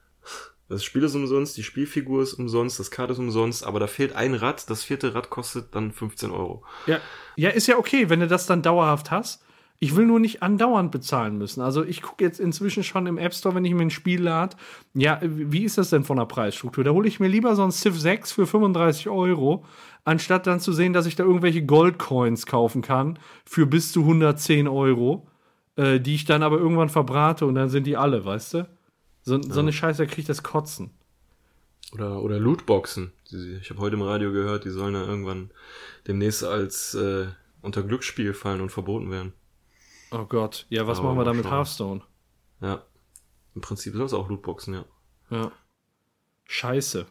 Das 0.70 0.84
Spiel 0.84 1.04
ist 1.04 1.16
umsonst, 1.16 1.56
die 1.56 1.64
Spielfigur 1.64 2.22
ist 2.22 2.34
umsonst, 2.34 2.80
das 2.80 2.92
Kart 2.92 3.10
ist 3.10 3.20
umsonst, 3.20 3.66
aber 3.66 3.80
da 3.80 3.88
fehlt 3.88 4.14
ein 4.14 4.34
Rad, 4.34 4.70
das 4.70 4.84
vierte 4.84 5.16
Rad 5.16 5.30
kostet 5.30 5.74
dann 5.74 5.92
15 5.92 6.32
Euro. 6.32 6.64
Ja, 6.88 7.00
ja, 7.38 7.50
ist 7.52 7.68
ja 7.68 7.78
okay, 7.78 8.10
wenn 8.10 8.20
du 8.20 8.28
das 8.28 8.46
dann 8.48 8.62
dauerhaft 8.62 9.12
hast. 9.12 9.44
Ich 9.80 9.96
will 9.96 10.08
nur 10.08 10.20
nicht 10.20 10.42
andauernd 10.42 10.92
bezahlen 10.92 11.38
müssen. 11.38 11.62
Also 11.62 11.84
ich 11.84 12.02
gucke 12.02 12.24
jetzt 12.24 12.40
inzwischen 12.40 12.84
schon 12.84 13.06
im 13.06 13.20
App 13.20 13.34
Store, 13.36 13.54
wenn 13.54 13.64
ich 13.64 13.76
mir 13.76 13.84
ein 13.84 13.92
Spiel 13.92 14.24
lade, 14.24 14.58
ja, 14.96 15.20
wie 15.22 15.64
ist 15.64 15.78
das 15.78 15.92
denn 15.92 16.04
von 16.04 16.18
der 16.18 16.26
Preisstruktur? 16.26 16.84
Da 16.84 16.92
hole 16.92 17.08
ich 17.08 17.20
mir 17.20 17.28
lieber 17.28 17.56
so 17.56 17.64
ein 17.64 17.72
Civ 17.72 18.00
6 18.00 18.32
für 18.32 18.48
35 18.48 19.08
Euro, 19.08 19.66
anstatt 20.04 20.48
dann 20.48 20.60
zu 20.60 20.74
sehen, 20.74 20.94
dass 20.94 21.06
ich 21.06 21.16
da 21.16 21.24
irgendwelche 21.24 21.64
Goldcoins 21.64 22.48
kaufen 22.48 22.82
kann 22.82 23.20
für 23.46 23.68
bis 23.68 23.92
zu 23.92 24.02
110 24.02 24.68
Euro, 24.68 25.28
äh, 25.76 26.00
die 26.00 26.16
ich 26.16 26.26
dann 26.26 26.42
aber 26.42 26.58
irgendwann 26.58 26.90
verbrate 26.90 27.46
und 27.46 27.54
dann 27.54 27.70
sind 27.70 27.86
die 27.86 27.98
alle, 27.98 28.26
weißt 28.26 28.56
du? 28.56 28.68
So, 29.28 29.42
so 29.42 29.60
eine 29.60 29.74
Scheiße, 29.74 30.04
da 30.04 30.06
krieg 30.06 30.20
ich 30.20 30.26
das 30.26 30.42
Kotzen. 30.42 30.90
Oder, 31.92 32.22
oder 32.24 32.40
Lootboxen. 32.40 33.12
Ich 33.62 33.70
habe 33.70 33.82
heute 33.82 33.98
im 33.98 34.02
Radio 34.02 34.32
gehört, 34.32 34.64
die 34.64 34.70
sollen 34.70 34.94
ja 34.94 35.04
irgendwann 35.04 35.52
demnächst 36.08 36.46
als 36.46 36.94
äh, 36.94 37.28
unter 37.62 37.84
Glücksspiel 37.84 38.34
fallen 38.34 38.62
und 38.62 38.70
verboten 38.70 39.12
werden. 39.12 39.34
Oh 40.12 40.24
Gott, 40.24 40.66
ja, 40.70 40.88
was 40.88 41.00
Aber 41.00 41.10
machen 41.10 41.18
wir 41.20 41.26
da 41.26 41.34
mit 41.34 41.44
schauen. 41.44 41.52
Hearthstone? 41.52 42.02
Ja. 42.62 42.86
Im 43.54 43.60
Prinzip 43.60 43.96
soll 43.96 44.06
es 44.06 44.14
auch 44.14 44.30
Lootboxen, 44.30 44.76
ja. 44.76 44.86
Ja. 45.30 45.52
Scheiße. 46.46 47.06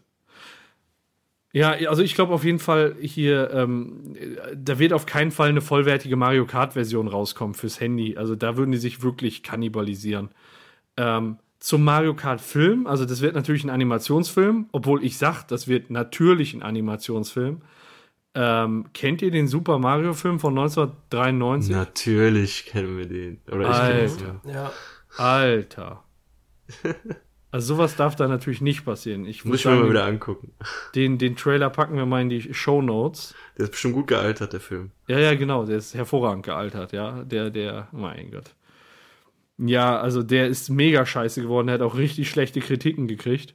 Ja, 1.53 1.73
also 1.73 2.03
ich 2.03 2.15
glaube 2.15 2.33
auf 2.33 2.45
jeden 2.45 2.61
Fall 2.61 2.97
hier, 2.99 3.51
ähm, 3.51 4.17
da 4.55 4.79
wird 4.79 4.95
auf 4.95 5.05
keinen 5.05 5.33
Fall 5.33 5.51
eine 5.51 5.61
vollwertige 5.61 6.17
Mario 6.17 6.47
Kart-Version 6.47 7.09
rauskommen 7.09 7.53
fürs 7.53 7.79
Handy. 7.79 8.17
Also 8.17 8.37
da 8.37 8.57
würden 8.57 8.73
die 8.73 8.79
sich 8.79 9.03
wirklich 9.03 9.43
kannibalisieren. 9.43 10.31
Ähm, 10.97 11.41
zum 11.67 11.83
Mario 11.83 12.15
Kart-Film, 12.15 12.87
also 12.87 13.05
das 13.05 13.23
wird 13.23 13.35
natürlich 13.35 13.65
ein 13.65 13.71
Animationsfilm, 13.71 14.69
obwohl 14.71 15.03
ich 15.03 15.19
sag, 15.19 15.49
das 15.49 15.67
wird 15.67 15.91
natürlich 15.91 16.55
ein 16.55 16.63
Animationsfilm. 16.63 17.61
Ähm, 18.37 18.85
kennt 18.95 19.21
ihr 19.21 19.33
den 19.33 19.49
Super 19.49 19.81
Mario-Film 19.81 20.39
von 20.39 20.57
1993? 20.57 21.75
Natürlich 21.75 22.67
kennen 22.67 22.97
wir 22.97 23.09
den. 23.09 23.41
Oder 23.51 23.63
ich 23.63 23.75
Alter. 23.75 24.17
kenne 24.17 24.41
den, 24.45 24.51
ja. 24.53 24.55
Ja. 24.55 24.73
Alter. 25.17 26.05
Also 27.53 27.77
sowas 27.77 27.97
darf 27.97 28.17
da 28.17 28.29
natürlich 28.29 28.61
nicht 28.61 28.85
passieren. 28.85 29.25
Ich 29.25 29.47
Muss 29.47 29.61
ich 29.61 29.65
mir 29.65 29.77
mal 29.77 29.89
wieder 29.89 30.05
angucken. 30.05 30.53
den, 30.95 31.17
den 31.17 31.37
Trailer 31.37 31.71
packen 31.71 31.97
wir 31.97 32.05
mal 32.05 32.21
in 32.21 32.29
die 32.29 32.53
Show 32.53 32.83
Notes. 32.83 33.35
Der 33.57 33.65
ist 33.65 33.71
bestimmt 33.71 33.95
gut 33.95 34.09
gealtert, 34.09 34.53
der 34.53 34.61
Film. 34.61 34.91
Ja, 35.07 35.19
ja, 35.19 35.35
genau, 35.35 35.65
der 35.65 35.79
ist 35.79 35.95
hervorragend 35.95 36.45
gealtert, 36.45 36.93
ja. 36.93 37.23
Der, 37.23 37.49
der, 37.49 37.89
mein 37.93 38.31
Gott. 38.31 38.55
Ja, 39.59 39.99
also 39.99 40.23
der 40.23 40.49
ist 40.49 40.69
mega 40.69 41.07
scheiße 41.07 41.43
geworden, 41.43 41.69
der 41.69 41.75
hat 41.75 41.83
auch 41.83 41.97
richtig 41.97 42.29
schlechte 42.29 42.61
Kritiken 42.61 43.09
gekriegt. 43.09 43.55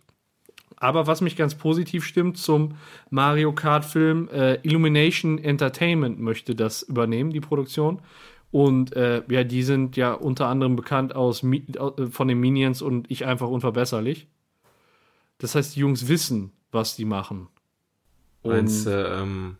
Aber 0.78 1.06
was 1.06 1.22
mich 1.22 1.36
ganz 1.36 1.54
positiv 1.54 2.04
stimmt 2.04 2.38
zum 2.38 2.76
Mario 3.12 3.54
Kart-Film, 3.54 4.30
äh, 4.30 4.56
Illumination 4.64 5.38
Entertainment 5.38 6.20
möchte 6.20 6.56
das 6.56 6.82
übernehmen, 6.82 7.30
die 7.30 7.40
Produktion. 7.40 8.02
Und 8.50 8.94
äh, 8.96 9.22
ja, 9.30 9.44
die 9.44 9.62
sind 9.62 9.96
ja 9.96 10.14
unter 10.14 10.48
anderem 10.48 10.76
bekannt 10.76 11.16
aus 11.16 11.44
äh, 11.44 12.08
von 12.10 12.28
den 12.28 12.40
Minions 12.40 12.82
und 12.82 13.10
ich 13.12 13.26
einfach 13.26 13.48
unverbesserlich. 13.48 14.28
Das 15.38 15.54
heißt, 15.54 15.76
die 15.76 15.82
Jungs 15.82 16.08
wissen, 16.08 16.52
was 16.72 16.96
die 16.96 17.06
machen. 17.06 17.48
Meinst 18.44 18.88
du, 18.88 18.90
ähm, 18.90 19.58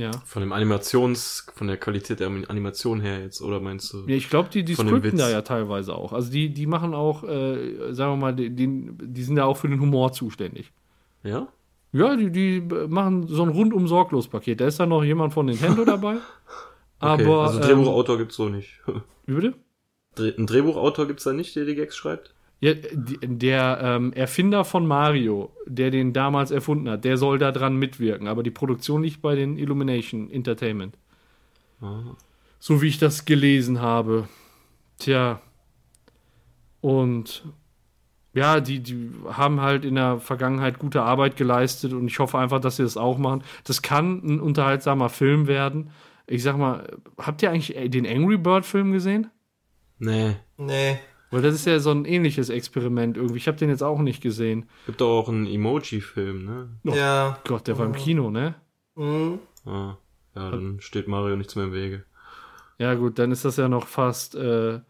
ja. 0.00 0.10
von 0.24 0.40
dem 0.42 0.52
Animations, 0.52 1.46
von 1.54 1.66
der 1.66 1.76
Qualität 1.76 2.20
der 2.20 2.28
Animation 2.28 3.00
her 3.00 3.20
jetzt, 3.20 3.40
oder 3.42 3.60
meinst 3.60 3.92
du? 3.92 3.98
Ja, 4.06 4.16
ich 4.16 4.28
glaube, 4.30 4.48
die, 4.48 4.64
die 4.64 4.74
scripten 4.74 5.18
da 5.18 5.30
ja 5.30 5.42
teilweise 5.42 5.94
auch. 5.94 6.12
Also 6.12 6.30
die, 6.32 6.48
die 6.52 6.66
machen 6.66 6.94
auch, 6.94 7.22
äh, 7.24 7.92
sagen 7.92 8.12
wir 8.12 8.16
mal, 8.16 8.34
die, 8.34 8.50
die, 8.50 9.22
sind 9.22 9.36
da 9.36 9.44
auch 9.44 9.56
für 9.56 9.68
den 9.68 9.80
Humor 9.80 10.12
zuständig. 10.12 10.72
Ja? 11.22 11.48
Ja, 11.92 12.16
die, 12.16 12.30
die 12.30 12.60
machen 12.88 13.26
so 13.26 13.42
ein 13.42 13.48
rundum 13.48 13.88
sorglos 13.88 14.28
Paket. 14.28 14.60
Da 14.60 14.66
ist 14.66 14.80
dann 14.80 14.88
noch 14.88 15.02
jemand 15.04 15.32
von 15.34 15.46
Nintendo 15.46 15.84
dabei. 15.96 16.16
Okay, 17.00 17.24
Aber 17.24 17.42
also 17.42 17.58
ähm, 17.60 17.66
Drehbuchautor 17.66 18.18
gibt's 18.18 18.36
so 18.36 18.48
nicht. 18.48 18.80
wie 19.26 19.34
bitte? 19.34 19.54
Dreh- 20.16 20.36
Ein 20.36 20.46
Drehbuchautor 20.46 21.06
gibt's 21.06 21.24
da 21.24 21.32
nicht, 21.32 21.54
der 21.56 21.64
die 21.64 21.74
Gags 21.74 21.96
schreibt? 21.96 22.34
Ja, 22.62 22.74
der 22.74 23.80
ähm, 23.82 24.12
Erfinder 24.12 24.66
von 24.66 24.86
Mario, 24.86 25.50
der 25.66 25.90
den 25.90 26.12
damals 26.12 26.50
erfunden 26.50 26.90
hat, 26.90 27.04
der 27.04 27.16
soll 27.16 27.38
da 27.38 27.52
dran 27.52 27.76
mitwirken. 27.76 28.28
Aber 28.28 28.42
die 28.42 28.50
Produktion 28.50 29.02
liegt 29.02 29.22
bei 29.22 29.34
den 29.34 29.56
Illumination 29.56 30.30
Entertainment. 30.30 30.98
Ah. 31.80 32.16
So 32.58 32.82
wie 32.82 32.88
ich 32.88 32.98
das 32.98 33.24
gelesen 33.24 33.80
habe. 33.80 34.28
Tja. 34.98 35.40
Und 36.82 37.44
ja, 38.34 38.60
die, 38.60 38.80
die 38.80 39.10
haben 39.32 39.60
halt 39.60 39.84
in 39.84 39.94
der 39.94 40.18
Vergangenheit 40.18 40.78
gute 40.78 41.02
Arbeit 41.02 41.36
geleistet 41.36 41.94
und 41.94 42.06
ich 42.06 42.18
hoffe 42.18 42.38
einfach, 42.38 42.60
dass 42.60 42.76
sie 42.76 42.82
das 42.82 42.98
auch 42.98 43.18
machen. 43.18 43.42
Das 43.64 43.80
kann 43.82 44.22
ein 44.22 44.40
unterhaltsamer 44.40 45.08
Film 45.08 45.46
werden. 45.46 45.90
Ich 46.26 46.42
sag 46.42 46.56
mal, 46.56 46.96
habt 47.18 47.42
ihr 47.42 47.50
eigentlich 47.50 47.90
den 47.90 48.06
Angry 48.06 48.36
Bird 48.36 48.66
Film 48.66 48.92
gesehen? 48.92 49.30
Nee. 49.98 50.36
Nee. 50.58 50.98
Weil 51.30 51.42
das 51.42 51.54
ist 51.54 51.66
ja 51.66 51.78
so 51.78 51.90
ein 51.92 52.04
ähnliches 52.04 52.48
Experiment 52.48 53.16
irgendwie. 53.16 53.36
Ich 53.36 53.46
habe 53.46 53.56
den 53.56 53.70
jetzt 53.70 53.82
auch 53.82 54.00
nicht 54.00 54.20
gesehen. 54.20 54.68
Gibt 54.86 55.00
auch 55.00 55.28
einen 55.28 55.46
Emoji-Film, 55.46 56.44
ne? 56.44 56.68
Oh. 56.84 56.94
Ja. 56.94 57.38
Gott, 57.44 57.68
der 57.68 57.78
war 57.78 57.86
im 57.86 57.94
Kino, 57.94 58.30
ne? 58.30 58.56
Mhm. 58.96 59.38
Ah. 59.64 59.96
Ja, 60.34 60.50
dann 60.50 60.80
steht 60.80 61.08
Mario 61.08 61.36
nichts 61.36 61.54
mehr 61.56 61.66
im 61.66 61.72
Wege. 61.72 62.04
Ja, 62.78 62.94
gut, 62.94 63.18
dann 63.18 63.30
ist 63.30 63.44
das 63.44 63.56
ja 63.56 63.68
noch 63.68 63.86
fast 63.86 64.34
äh, 64.34 64.80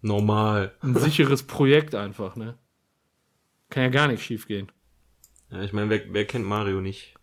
Normal. 0.00 0.74
ein 0.80 0.94
sicheres 0.96 1.42
Projekt 1.42 1.94
einfach, 1.94 2.34
ne? 2.36 2.56
Kann 3.68 3.84
ja 3.84 3.88
gar 3.90 4.08
nicht 4.08 4.24
schief 4.24 4.46
gehen. 4.46 4.72
Ja, 5.50 5.62
ich 5.62 5.72
meine, 5.72 5.90
wer, 5.90 6.02
wer 6.12 6.24
kennt 6.24 6.46
Mario 6.46 6.80
nicht? 6.80 7.14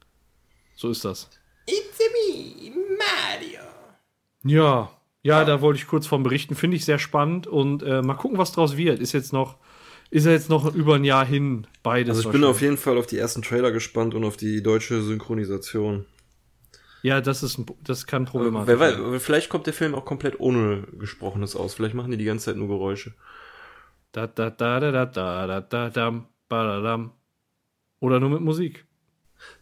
So 0.76 0.90
ist 0.90 1.04
das. 1.04 1.30
It's 1.66 2.00
me, 2.00 2.72
Mario. 2.98 3.62
Ja, 4.44 4.92
ja, 5.28 5.46
da 5.46 5.62
wollte 5.62 5.80
ich 5.80 5.88
kurz 5.88 6.08
von 6.08 6.24
berichten. 6.24 6.56
Finde 6.56 6.78
ich 6.78 6.86
sehr 6.86 7.00
spannend 7.00 7.48
und 7.48 7.84
äh, 7.84 8.02
mal 8.02 8.16
gucken, 8.16 8.38
was 8.38 8.54
draus 8.54 8.78
wird. 8.78 9.00
Ist 9.00 9.12
jetzt 9.12 9.34
noch, 9.34 9.58
ist 10.10 10.26
ja 10.26 10.32
jetzt 10.32 10.50
noch 10.50 10.74
über 10.74 10.96
ein 10.96 11.04
Jahr 11.04 11.26
hin, 11.26 11.68
beides. 11.84 12.18
Also 12.18 12.30
ich 12.30 12.34
bin 12.34 12.44
auf 12.44 12.62
jeden 12.62 12.78
Fall 12.78 12.98
auf 12.98 13.08
die 13.08 13.18
ersten 13.18 13.42
Trailer 13.42 13.72
gespannt 13.72 14.14
und 14.16 14.24
auf 14.24 14.38
die 14.38 14.64
deutsche 14.64 15.02
Synchronisation. 15.02 16.06
Ja, 17.04 17.22
das 17.22 17.44
ist, 17.44 17.58
ein, 17.58 17.66
das 17.84 18.08
kann 18.08 18.26
problematisch 18.26 18.68
Wer 18.68 18.80
werden. 18.80 19.14
weiß, 19.14 19.22
vielleicht 19.22 19.50
kommt 19.50 19.66
der 19.66 19.74
Film 19.74 19.96
auch 19.96 20.06
komplett 20.06 20.40
ohne 20.40 20.84
Gesprochenes 20.98 21.56
aus. 21.56 21.74
Vielleicht 21.74 21.94
machen 21.94 22.12
die 22.12 22.18
die 22.18 22.26
ganze 22.26 22.46
Zeit 22.46 22.56
nur 22.58 22.68
Geräusche. 22.68 23.14
Da, 24.14 24.28
da, 24.28 24.50
da, 24.50 24.80
da, 24.80 24.92
da, 24.92 25.06
da, 25.06 25.48
da, 25.48 25.62
da, 25.62 25.90
dam, 25.90 26.28
badadam. 26.50 27.12
Oder 28.00 28.20
nur 28.20 28.30
mit 28.30 28.42
Musik. 28.42 28.86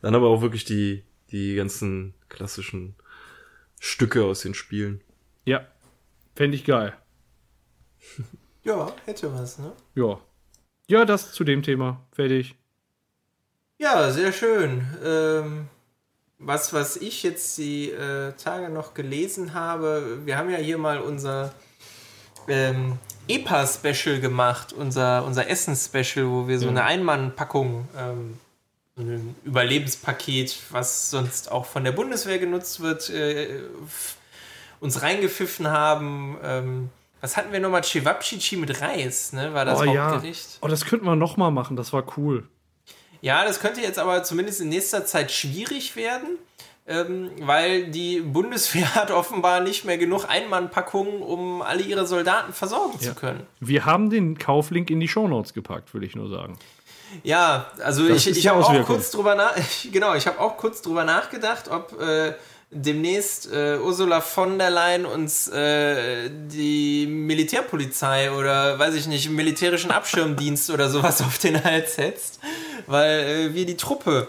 Dann 0.02 0.16
aber 0.16 0.28
auch 0.28 0.42
wirklich 0.42 0.66
die, 0.66 1.04
die 1.32 1.56
ganzen 1.56 2.14
klassischen 2.30 2.96
Stücke 3.80 4.24
aus 4.24 4.42
den 4.42 4.54
Spielen. 4.54 5.02
Ja, 5.46 5.66
fände 6.36 6.56
ich 6.56 6.66
geil. 6.66 6.94
Ja, 8.64 8.92
hätte 9.06 9.32
was, 9.32 9.60
ne? 9.60 9.74
Ja. 9.94 10.20
Ja, 10.88 11.06
das 11.06 11.34
zu 11.34 11.44
dem 11.44 11.62
Thema. 11.62 12.02
Fertig. 12.12 12.56
Ja, 13.78 14.12
sehr 14.12 14.32
schön. 14.32 14.88
Ähm, 15.04 15.68
was, 16.40 16.74
was 16.74 16.98
ich 16.98 17.22
jetzt 17.22 17.60
die 17.60 17.92
äh, 17.92 18.34
Tage 18.34 18.70
noch 18.70 18.96
gelesen 18.96 19.54
habe, 19.54 20.22
wir 20.26 20.40
haben 20.40 20.50
ja 20.50 20.58
hier 20.58 20.80
mal 20.80 21.00
unser 21.00 21.54
ähm, 22.48 22.98
EPA-Special 23.28 24.20
gemacht, 24.20 24.74
unser, 24.74 25.26
unser 25.26 25.48
Essen-Special, 25.48 26.28
wo 26.28 26.48
wir 26.48 26.58
so 26.58 26.68
eine 26.68 26.86
Einmannpackung, 26.86 27.88
ähm, 27.96 28.40
so 28.96 29.04
ein 29.04 29.36
Überlebenspaket, 29.44 30.58
was 30.72 31.12
sonst 31.12 31.52
auch 31.52 31.66
von 31.66 31.84
der 31.84 31.92
Bundeswehr 31.92 32.40
genutzt 32.40 32.80
wird, 32.80 33.10
äh, 33.10 33.60
uns 34.80 35.02
reingepfiffen 35.02 35.68
haben. 35.70 36.38
Ähm, 36.44 36.90
was 37.22 37.38
hatten 37.38 37.52
wir 37.52 37.60
nochmal? 37.60 37.84
Cevapcici 37.84 38.58
mit 38.58 38.82
Reis, 38.82 39.34
ne? 39.34 39.54
War 39.54 39.66
das 39.66 39.80
oh 39.80 39.84
ja. 39.84 40.12
Hauptgericht? 40.12 40.60
Oh, 40.62 40.68
das 40.68 40.86
könnten 40.86 41.06
wir 41.06 41.16
noch 41.16 41.38
mal 41.38 41.52
machen. 41.52 41.76
Das 41.76 41.92
war 41.94 42.04
cool. 42.18 42.48
Ja, 43.22 43.44
das 43.46 43.60
könnte 43.60 43.82
jetzt 43.82 43.98
aber 43.98 44.24
zumindest 44.24 44.62
in 44.62 44.70
nächster 44.70 45.06
Zeit 45.06 45.32
schwierig 45.32 45.96
werden, 45.96 46.38
ähm, 46.86 47.32
weil 47.42 47.88
die 47.88 48.20
Bundeswehr 48.20 48.94
hat 48.96 49.10
offenbar 49.10 49.62
nicht 49.62 49.86
mehr 49.86 49.98
genug 49.98 50.26
Einmannpackungen, 50.30 51.24
um 51.24 51.64
alle 51.64 51.82
ihre 51.82 52.06
Soldaten 52.06 52.54
versorgen 52.54 53.00
Ja. 53.00 53.10
zu 53.10 53.16
können. 53.16 53.48
Wir 53.60 53.86
haben 53.86 54.12
den 54.12 54.38
Kauflink 54.38 54.92
in 54.92 55.00
die 55.00 55.08
Shownotes 55.08 55.54
gepackt, 55.54 55.94
will 55.96 56.04
ich 56.04 56.16
nur 56.16 56.30
sagen. 56.30 56.60
Ja, 57.24 57.68
also 57.84 58.08
Das 58.08 58.28
ich, 58.28 58.38
ich 58.38 58.48
habe 58.48 58.64
auch 58.64 58.86
kurz 58.86 59.10
drüber 59.10 59.36
nach, 59.36 59.56
genau, 59.92 60.14
ich 60.14 60.28
habe 60.28 60.40
auch 60.40 60.58
kurz 60.58 60.82
drüber 60.82 61.04
nachgedacht, 61.04 61.70
ob 61.70 62.00
äh, 62.00 62.34
demnächst 62.72 63.52
äh, 63.52 63.78
Ursula 63.78 64.22
von 64.22 64.58
der 64.58 64.70
Leyen 64.70 65.06
uns 65.06 65.48
äh, 65.48 66.30
die 66.30 67.08
Militärpolizei 67.08 68.32
oder 68.32 68.78
weiß 68.78 68.96
ich 68.96 69.08
nicht, 69.08 69.30
militärischen 69.30 69.92
Abschirmdienst 69.92 70.70
oder 70.70 70.90
sowas 70.90 71.22
auf 71.26 71.38
den 71.38 71.64
Hals 71.64 71.96
setzt, 71.96 72.40
weil 72.88 73.20
äh, 73.20 73.54
wir 73.54 73.66
die 73.66 73.78
Truppe 73.78 74.28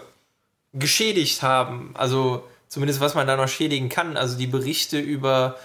geschädigt 0.73 1.43
haben. 1.43 1.91
Also 1.95 2.45
zumindest 2.69 3.01
was 3.01 3.15
man 3.15 3.27
da 3.27 3.37
noch 3.37 3.49
schädigen 3.49 3.89
kann. 3.89 4.17
Also 4.17 4.37
die 4.37 4.47
Berichte 4.47 4.99
über 4.99 5.57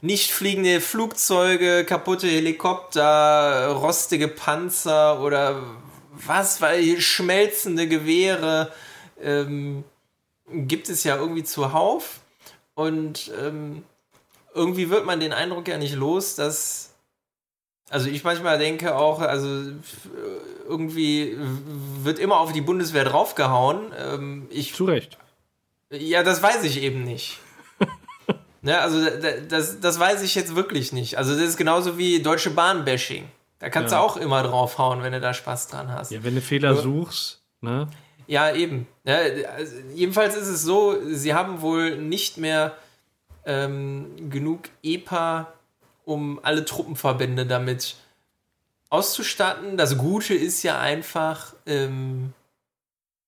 nicht 0.00 0.32
fliegende 0.32 0.80
Flugzeuge, 0.82 1.84
kaputte 1.84 2.26
Helikopter, 2.26 3.68
rostige 3.68 4.28
Panzer 4.28 5.20
oder 5.20 5.62
was, 6.12 6.60
weil 6.60 7.00
schmelzende 7.00 7.88
Gewehre 7.88 8.70
ähm, 9.22 9.84
gibt 10.50 10.88
es 10.88 11.04
ja 11.04 11.16
irgendwie 11.16 11.44
zuhauf. 11.44 12.20
Und 12.74 13.30
ähm, 13.40 13.84
irgendwie 14.54 14.90
wird 14.90 15.06
man 15.06 15.20
den 15.20 15.32
Eindruck 15.32 15.68
ja 15.68 15.78
nicht 15.78 15.94
los, 15.94 16.34
dass. 16.34 16.90
Also 17.90 18.08
ich 18.08 18.24
manchmal 18.24 18.58
denke 18.58 18.96
auch, 18.96 19.20
also 19.20 19.46
f- 19.70 20.08
irgendwie 20.66 21.36
wird 22.02 22.18
immer 22.18 22.38
auf 22.40 22.52
die 22.52 22.62
Bundeswehr 22.62 23.04
draufgehauen. 23.04 23.92
Ähm, 23.96 24.46
ich 24.50 24.74
Zu 24.74 24.86
Recht. 24.86 25.18
ja, 25.90 26.22
das 26.22 26.42
weiß 26.42 26.64
ich 26.64 26.80
eben 26.82 27.04
nicht. 27.04 27.38
ne, 28.62 28.80
also 28.80 29.04
da- 29.04 29.38
das, 29.48 29.80
das 29.80 29.98
weiß 30.00 30.22
ich 30.22 30.34
jetzt 30.34 30.56
wirklich 30.56 30.92
nicht. 30.92 31.18
Also 31.18 31.34
das 31.34 31.42
ist 31.42 31.56
genauso 31.58 31.98
wie 31.98 32.22
Deutsche 32.22 32.50
Bahn-Bashing. 32.50 33.28
Da 33.60 33.68
kannst 33.68 33.92
Ja. 33.92 33.98
du 34.00 34.04
auch 34.04 34.16
immer 34.16 34.42
draufhauen, 34.42 35.02
wenn 35.02 35.12
du 35.12 35.20
da 35.20 35.34
Spaß 35.34 35.68
dran 35.68 35.92
hast. 35.92 36.10
Ja, 36.10 36.24
wenn 36.24 36.34
du 36.34 36.40
Fehler 36.40 36.74
suchst, 36.76 37.42
ne? 37.60 37.86
Ja, 38.26 38.54
eben. 38.54 38.86
Ja, 39.04 39.16
also 39.56 39.74
jedenfalls 39.94 40.34
ist 40.36 40.48
es 40.48 40.62
so, 40.62 40.96
sie 41.12 41.34
haben 41.34 41.60
wohl 41.60 41.96
nicht 41.98 42.38
mehr 42.38 42.76
ähm, 43.46 44.30
genug 44.30 44.60
EPA, 44.82 45.52
um 46.04 46.40
alle 46.42 46.64
Truppenverbände 46.64 47.44
damit 47.46 47.96
auszustatten. 48.90 49.76
Das 49.76 49.98
Gute 49.98 50.34
ist 50.34 50.62
ja 50.62 50.78
einfach, 50.80 51.54
ähm, 51.66 52.32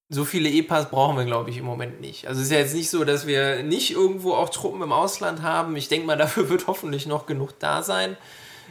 so 0.08 0.24
viele 0.24 0.48
EPAs 0.48 0.88
brauchen 0.90 1.16
wir, 1.16 1.24
glaube 1.24 1.50
ich, 1.50 1.58
im 1.58 1.64
Moment 1.64 2.00
nicht. 2.00 2.28
Also 2.28 2.40
es 2.40 2.46
ist 2.46 2.52
ja 2.52 2.58
jetzt 2.60 2.74
nicht 2.74 2.90
so, 2.90 3.04
dass 3.04 3.26
wir 3.26 3.62
nicht 3.64 3.90
irgendwo 3.90 4.34
auch 4.34 4.48
Truppen 4.50 4.80
im 4.82 4.92
Ausland 4.92 5.42
haben. 5.42 5.74
Ich 5.76 5.88
denke 5.88 6.06
mal, 6.06 6.16
dafür 6.16 6.48
wird 6.48 6.66
hoffentlich 6.68 7.06
noch 7.06 7.26
genug 7.26 7.58
da 7.58 7.82
sein. 7.82 8.16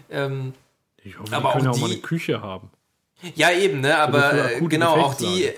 Ähm, 0.10 0.54
Ich 1.04 1.20
hoffe, 1.20 1.36
Aber 1.36 1.50
die 1.52 1.58
können 1.58 1.68
auch 1.68 1.76
auch 1.76 1.80
mal 1.82 1.88
die- 1.88 1.94
eine 1.94 2.02
Küche 2.02 2.42
haben. 2.42 2.70
Ja, 3.36 3.52
eben, 3.52 3.80
ne? 3.82 3.98
Aber 3.98 4.50
genau, 4.68 4.96
auch 4.98 5.14
die, 5.16 5.50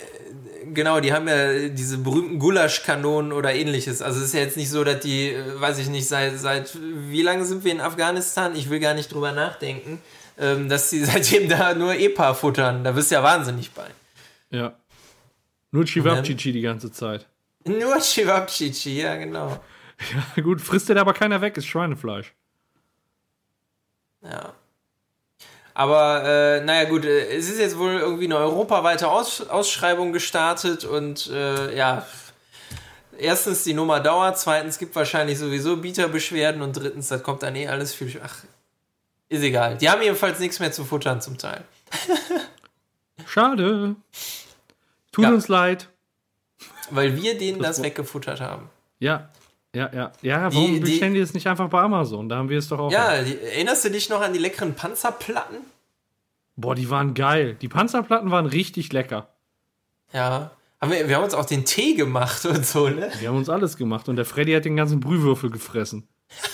genau, 0.74 0.99
die 0.99 1.13
haben 1.13 1.28
ja 1.28 1.70
diese 1.70 1.97
berühmten 1.97 2.39
Gulaschkanonen 2.39 3.32
oder 3.32 3.53
ähnliches. 3.53 4.01
Also 4.01 4.20
es 4.20 4.28
ist 4.28 4.34
ja 4.34 4.41
jetzt 4.41 4.57
nicht 4.57 4.70
so, 4.70 4.84
dass 4.84 4.99
die, 4.99 5.32
äh, 5.32 5.59
weiß 5.59 5.80
ich 5.80 5.89
nicht, 5.89 6.07
seit, 6.07 6.38
seit 6.39 6.78
wie 6.82 7.22
lange 7.22 7.45
sind 7.45 7.63
wir 7.63 7.72
in 7.72 7.82
Afghanistan? 7.82 8.55
Ich 8.55 8.70
will 8.70 8.80
gar 8.80 8.93
nicht 8.93 9.13
drüber 9.13 9.32
nachdenken, 9.32 10.01
ähm, 10.38 10.70
dass 10.70 10.89
die 10.89 10.99
seitdem 11.05 11.49
da 11.49 11.74
nur 11.74 11.95
EPA 11.95 12.34
futtern. 12.34 12.84
Da 12.84 12.91
bist 12.91 13.11
du 13.11 13.15
ja 13.15 13.24
wahnsinnig 13.24 13.72
bei. 13.72 13.88
Ja. 14.49 14.78
Nur 15.72 15.86
Chivapchichi 15.86 16.51
die 16.51 16.61
ganze 16.61 16.91
Zeit. 16.91 17.28
Nur 17.65 17.99
Chivapchichi, 17.99 19.01
ja, 19.01 19.15
genau. 19.18 19.59
Ja, 20.36 20.43
gut, 20.43 20.61
frisst 20.61 20.89
dir 20.89 20.99
aber 20.99 21.13
keiner 21.13 21.41
weg, 21.41 21.57
ist 21.57 21.65
Schweinefleisch. 21.65 22.34
Ja. 24.22 24.53
Aber 25.80 26.23
äh, 26.25 26.61
naja 26.61 26.89
gut, 26.89 27.05
äh, 27.05 27.36
es 27.38 27.47
ist 27.49 27.59
jetzt 27.59 27.78
wohl 27.78 27.91
irgendwie 27.91 28.25
eine 28.25 28.38
europaweite 28.38 29.07
Aus 29.07 29.47
Ausschreibung 29.47 30.11
gestartet 30.11 30.86
und 30.86 31.28
äh, 31.28 31.78
ja, 31.78 32.03
erstens 33.15 33.63
die 33.63 33.75
Nummer 33.75 33.99
dauert, 33.99 34.39
zweitens 34.39 34.80
gibt 34.80 34.95
wahrscheinlich 34.95 35.38
sowieso 35.38 35.78
Bieterbeschwerden 35.78 36.63
und 36.63 36.73
drittens, 36.73 37.09
das 37.09 37.21
kommt 37.21 37.43
dann 37.43 37.55
eh 37.55 37.67
alles 37.67 37.93
für. 37.93 38.07
Ach, 38.25 38.38
ist 39.30 39.43
egal. 39.43 39.78
Die 39.78 39.88
haben 39.88 40.01
jedenfalls 40.01 40.39
nichts 40.39 40.59
mehr 40.59 40.71
zu 40.71 40.84
futtern 40.84 41.21
zum 41.21 41.38
Teil. 41.38 41.63
Schade. 43.28 43.95
Tut 45.11 45.25
Ja. 45.25 45.30
uns 45.30 45.47
leid. 45.47 45.89
Weil 46.89 47.15
wir 47.21 47.38
denen 47.38 47.59
das, 47.59 47.75
Das- 47.78 47.84
weggefuttert 47.86 48.41
haben. 48.41 48.67
Ja. 48.97 49.30
Ja, 49.76 49.89
ja. 49.93 50.11
Ja, 50.22 50.53
warum 50.53 50.74
Die- 50.76 50.80
bestellen 50.80 51.13
die 51.13 51.20
das 51.20 51.34
nicht 51.34 51.47
einfach 51.47 51.70
bei 51.70 51.82
Amazon? 51.82 52.30
Da 52.30 52.38
haben 52.38 52.49
wir 52.49 52.57
es 52.57 52.68
doch 52.68 52.80
auch. 52.80 52.91
Ja, 52.91 53.22
die, 53.22 53.38
erinnerst 53.39 53.86
du 53.86 53.91
dich 53.91 54.09
noch 54.09 54.22
an 54.22 54.34
die 54.34 54.39
leckeren 54.39 54.74
Panzerplatten? 54.76 55.57
Boah, 56.55 56.74
die 56.74 56.89
waren 56.89 57.13
geil. 57.13 57.55
Die 57.61 57.68
Panzerplatten 57.68 58.32
waren 58.32 58.45
richtig 58.47 58.91
lecker. 58.93 59.30
Ja. 60.13 60.51
Haben 60.82 60.91
wir, 60.91 61.07
wir 61.09 61.15
haben 61.15 61.24
uns 61.24 61.34
auch 61.34 61.45
den 61.45 61.65
Tee 61.65 61.93
gemacht 61.95 62.45
und 62.45 62.65
so, 62.65 62.88
ne? 62.89 63.11
Wir 63.20 63.30
haben 63.30 63.38
uns 63.38 63.49
alles 63.49 63.78
gemacht 63.78 64.09
und 64.09 64.15
der 64.15 64.26
Freddy 64.26 64.53
hat 64.53 64.65
den 64.65 64.76
ganzen 64.76 64.99
Brühwürfel 64.99 65.49
gefressen. 65.49 66.07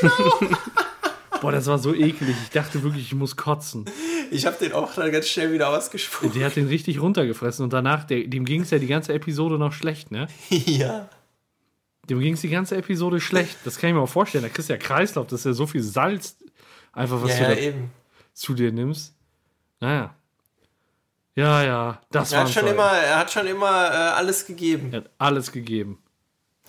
Genau. 0.00 0.12
Boah, 1.40 1.50
das 1.52 1.66
war 1.66 1.78
so 1.78 1.92
eklig. 1.94 2.36
Ich 2.44 2.50
dachte 2.50 2.82
wirklich, 2.84 3.02
ich 3.06 3.14
muss 3.14 3.36
kotzen. 3.36 3.84
Ich 4.30 4.46
habe 4.46 4.56
den 4.60 4.72
auch 4.72 4.94
dann 4.94 5.10
ganz 5.10 5.26
schnell 5.28 5.52
wieder 5.52 5.70
ausgesprochen. 5.70 6.32
Der 6.34 6.46
hat 6.46 6.54
den 6.56 6.68
richtig 6.68 7.00
runtergefressen 7.00 7.64
und 7.64 7.72
danach, 7.72 8.04
der, 8.04 8.24
dem 8.28 8.44
ging 8.44 8.60
es 8.62 8.70
ja 8.70 8.78
die 8.78 8.86
ganze 8.86 9.12
Episode 9.12 9.58
noch 9.58 9.72
schlecht, 9.72 10.10
ne? 10.12 10.28
ja. 10.50 11.08
Dem 12.08 12.20
ging 12.20 12.34
es 12.34 12.40
die 12.40 12.48
ganze 12.48 12.76
Episode 12.76 13.20
schlecht. 13.20 13.58
Das 13.64 13.78
kann 13.78 13.90
ich 13.90 13.94
mir 13.96 14.00
auch 14.02 14.08
vorstellen. 14.08 14.42
Da 14.44 14.48
kriegst 14.50 14.68
du 14.68 14.72
ja 14.72 14.78
Kreislauf, 14.78 15.26
das 15.26 15.40
ist 15.40 15.44
ja 15.46 15.52
so 15.52 15.66
viel 15.66 15.82
Salz, 15.82 16.36
einfach 16.92 17.22
was 17.22 17.38
Ja, 17.38 17.54
du 17.54 17.60
ja, 17.64 17.72
zu 18.32 18.54
dir 18.54 18.72
nimmst. 18.72 19.14
Naja. 19.80 20.14
Ja, 21.36 21.62
ja, 21.62 22.00
das 22.10 22.32
Er 22.32 22.38
war 22.40 22.46
hat 22.46 22.52
schon 22.52 22.66
immer, 22.66 22.82
er 22.90 23.18
hat 23.18 23.30
schon 23.30 23.46
immer 23.46 23.66
äh, 23.66 23.94
alles 24.16 24.44
gegeben. 24.46 24.88
Er 24.92 24.98
hat 25.02 25.10
alles 25.18 25.52
gegeben. 25.52 25.98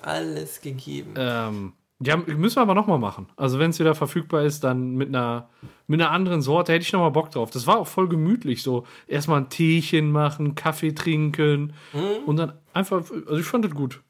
Alles 0.02 0.62
gegeben. 0.62 1.14
Ähm, 1.18 1.74
ja, 2.02 2.16
müssen 2.18 2.56
wir 2.58 2.62
aber 2.62 2.76
nochmal 2.76 3.00
machen. 3.00 3.28
Also, 3.36 3.60
wenn 3.60 3.72
es 3.72 3.80
wieder 3.80 3.96
verfügbar 3.96 4.44
ist, 4.44 4.64
dann 4.64 4.96
mit 4.96 5.10
einer, 5.10 5.50
mit 5.88 6.00
einer 6.00 6.12
anderen 6.12 6.42
Sorte 6.42 6.72
hätte 6.72 6.84
ich 6.84 6.94
nochmal 6.94 7.12
Bock 7.12 7.32
drauf. 7.32 7.50
Das 7.50 7.66
war 7.68 7.78
auch 7.80 7.88
voll 7.88 8.08
gemütlich. 8.08 8.62
So, 8.64 8.86
erstmal 9.08 9.42
ein 9.42 9.50
Teechen 9.50 10.12
machen, 10.12 10.56
Kaffee 10.56 10.94
trinken 10.94 11.74
Mhm. 11.92 12.24
und 12.28 12.38
dann 12.38 12.54
einfach, 12.74 12.98
also 13.28 13.38
ich 13.38 13.46
fand 13.46 13.66
das 13.66 13.74
gut. 13.74 14.02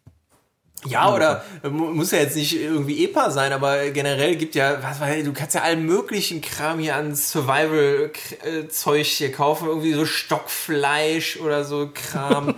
Ja, 0.86 1.14
oder 1.14 1.44
äh, 1.64 1.70
mu- 1.70 1.92
muss 1.92 2.12
ja 2.12 2.20
jetzt 2.20 2.36
nicht 2.38 2.56
irgendwie 2.56 3.04
EPA 3.04 3.32
sein, 3.32 3.52
aber 3.52 3.90
generell 3.90 4.36
gibt 4.38 4.56
ja, 4.56 4.82
was 4.82 5.00
weiß 5.02 5.18
ich, 5.18 5.26
du 5.26 5.34
kannst 5.34 5.56
ja 5.56 5.62
allen 5.62 5.86
möglichen 5.86 6.40
Kram 6.42 6.80
hier 6.80 6.96
an 6.96 7.16
Survival-Zeug 7.16 9.06
hier 9.06 9.32
kaufen, 9.32 9.68
irgendwie 9.68 9.94
so 9.94 10.06
Stockfleisch 10.06 11.38
oder 11.42 11.66
so 11.66 11.90
Kram. 11.94 12.56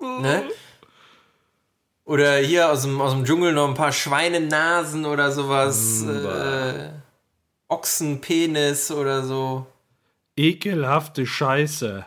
ne? 0.00 0.44
Oder 2.04 2.36
hier 2.38 2.70
aus 2.70 2.82
dem, 2.82 3.00
aus 3.00 3.12
dem 3.12 3.24
Dschungel 3.24 3.52
noch 3.52 3.68
ein 3.68 3.74
paar 3.74 3.92
Schweinenasen 3.92 5.06
oder 5.06 5.30
sowas. 5.32 6.02
Äh, 6.02 6.90
Ochsenpenis 7.68 8.90
oder 8.90 9.22
so. 9.24 9.66
Ekelhafte 10.36 11.26
Scheiße. 11.26 12.04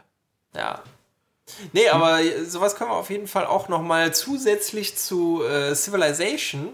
Ja. 0.55 0.81
Nee, 1.71 1.87
aber 1.89 2.19
sowas 2.45 2.75
können 2.75 2.89
wir 2.89 2.95
auf 2.95 3.09
jeden 3.09 3.27
Fall 3.27 3.45
auch 3.45 3.69
noch 3.69 3.81
mal 3.81 4.13
zusätzlich 4.13 4.95
zu 4.95 5.43
äh, 5.43 5.75
Civilization 5.75 6.69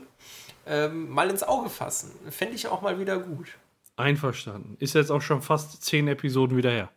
ähm, 0.67 1.09
mal 1.09 1.30
ins 1.30 1.43
Auge 1.43 1.69
fassen. 1.69 2.11
Fände 2.30 2.55
ich 2.55 2.67
auch 2.67 2.82
mal 2.82 2.99
wieder 2.99 3.17
gut. 3.17 3.47
Einverstanden. 3.95 4.77
Ist 4.80 4.95
jetzt 4.95 5.11
auch 5.11 5.21
schon 5.21 5.41
fast 5.41 5.84
zehn 5.84 6.07
Episoden 6.07 6.55
wieder 6.55 6.71
her. 6.71 6.89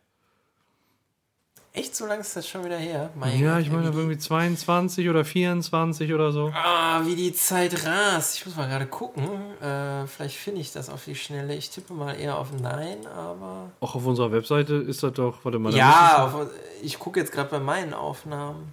Echt, 1.75 1.95
so 1.95 2.05
lange 2.05 2.21
ist 2.21 2.35
das 2.35 2.47
schon 2.47 2.63
wieder 2.63 2.77
her? 2.77 3.09
Mein 3.15 3.39
Ja, 3.39 3.57
ich 3.57 3.71
meine 3.71 3.89
irgendwie 3.89 4.19
22 4.19 5.09
oder 5.09 5.25
24 5.25 6.13
oder 6.13 6.31
so. 6.31 6.51
Ah, 6.53 7.01
wie 7.03 7.15
die 7.15 7.33
Zeit 7.33 7.87
rast. 7.87 8.37
Ich 8.37 8.45
muss 8.45 8.55
mal 8.55 8.67
gerade 8.67 8.85
gucken. 8.85 9.23
Äh, 9.59 10.05
vielleicht 10.05 10.37
finde 10.37 10.61
ich 10.61 10.71
das 10.71 10.87
auf 10.87 11.03
die 11.05 11.15
Schnelle. 11.15 11.55
Ich 11.55 11.71
tippe 11.71 11.93
mal 11.93 12.13
eher 12.13 12.37
auf 12.37 12.49
Nein, 12.61 13.07
aber... 13.07 13.71
Auch 13.79 13.95
auf 13.95 14.05
unserer 14.05 14.31
Webseite 14.31 14.75
ist 14.75 15.01
das 15.01 15.13
doch, 15.13 15.43
warte 15.43 15.57
mal. 15.57 15.73
Ja, 15.73 16.27
auf, 16.27 16.47
ich 16.83 16.99
gucke 16.99 17.19
jetzt 17.19 17.31
gerade 17.31 17.49
bei 17.49 17.59
meinen 17.59 17.95
Aufnahmen. 17.95 18.71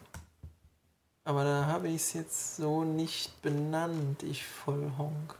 Aber 1.24 1.44
da 1.44 1.64
habe 1.64 1.88
ich 1.88 1.96
es 1.96 2.12
jetzt 2.12 2.56
so 2.56 2.84
nicht 2.84 3.40
benannt, 3.40 4.22
ich 4.24 4.44
Vollhonk. 4.44 5.36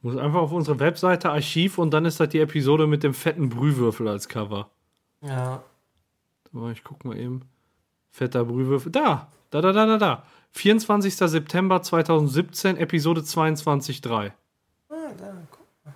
Muss 0.00 0.16
einfach 0.16 0.40
auf 0.40 0.52
unsere 0.52 0.78
Webseite 0.78 1.28
Archiv 1.28 1.76
und 1.76 1.90
dann 1.90 2.06
ist 2.06 2.18
das 2.18 2.30
die 2.30 2.40
Episode 2.40 2.86
mit 2.86 3.02
dem 3.02 3.12
fetten 3.12 3.50
Brühwürfel 3.50 4.08
als 4.08 4.26
Cover. 4.26 4.70
Ja, 5.20 5.62
Ich 6.72 6.84
guck 6.84 7.04
mal 7.04 7.16
eben. 7.18 7.42
Fetter 8.10 8.44
Brühwürfel. 8.44 8.90
Da, 8.90 9.28
da, 9.50 9.60
da, 9.60 9.72
da, 9.72 9.86
da, 9.86 9.98
da. 9.98 10.22
24. 10.52 11.14
September 11.16 11.82
2017, 11.82 12.76
Episode 12.78 13.20
22.3. 13.20 14.32
ah, 14.88 14.94
da, 15.16 15.32
guck. 15.50 15.94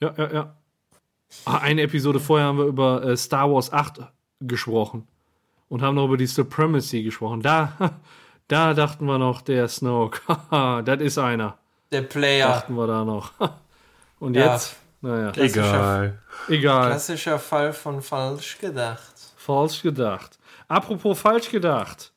Ja, 0.00 0.14
ja, 0.16 0.32
ja. 0.32 0.54
Ah, 1.46 1.58
eine 1.58 1.82
Episode 1.82 2.20
vorher 2.20 2.46
haben 2.46 2.58
wir 2.58 2.66
über 2.66 3.02
äh, 3.02 3.16
Star 3.16 3.50
Wars 3.50 3.72
8 3.72 4.00
gesprochen. 4.40 5.08
Und 5.68 5.82
haben 5.82 5.94
noch 5.96 6.04
über 6.06 6.16
die 6.16 6.26
Supremacy 6.26 7.02
gesprochen. 7.02 7.40
Da, 7.42 7.72
Da 8.48 8.74
dachten 8.74 9.06
wir 9.06 9.18
noch, 9.18 9.40
der 9.40 9.68
Snoke. 9.68 10.20
Haha, 10.28 10.82
das 10.84 11.00
ist 11.00 11.16
einer. 11.18 11.56
Der 11.90 12.02
Player. 12.02 12.48
Dachten 12.48 12.74
wir 12.74 12.86
da 12.86 13.04
noch. 13.04 13.32
Und 14.20 14.34
Ja. 14.36 14.52
jetzt? 14.52 14.76
Naja, 15.00 15.32
Egal. 15.36 16.18
egal. 16.48 16.90
Klassischer 16.90 17.38
Fall 17.38 17.72
von 17.72 18.00
falsch 18.02 18.58
gedacht. 18.58 19.13
Falsch 19.44 19.82
gedacht. 19.82 20.38
Apropos 20.68 21.20
falsch 21.20 21.50
gedacht. 21.50 22.12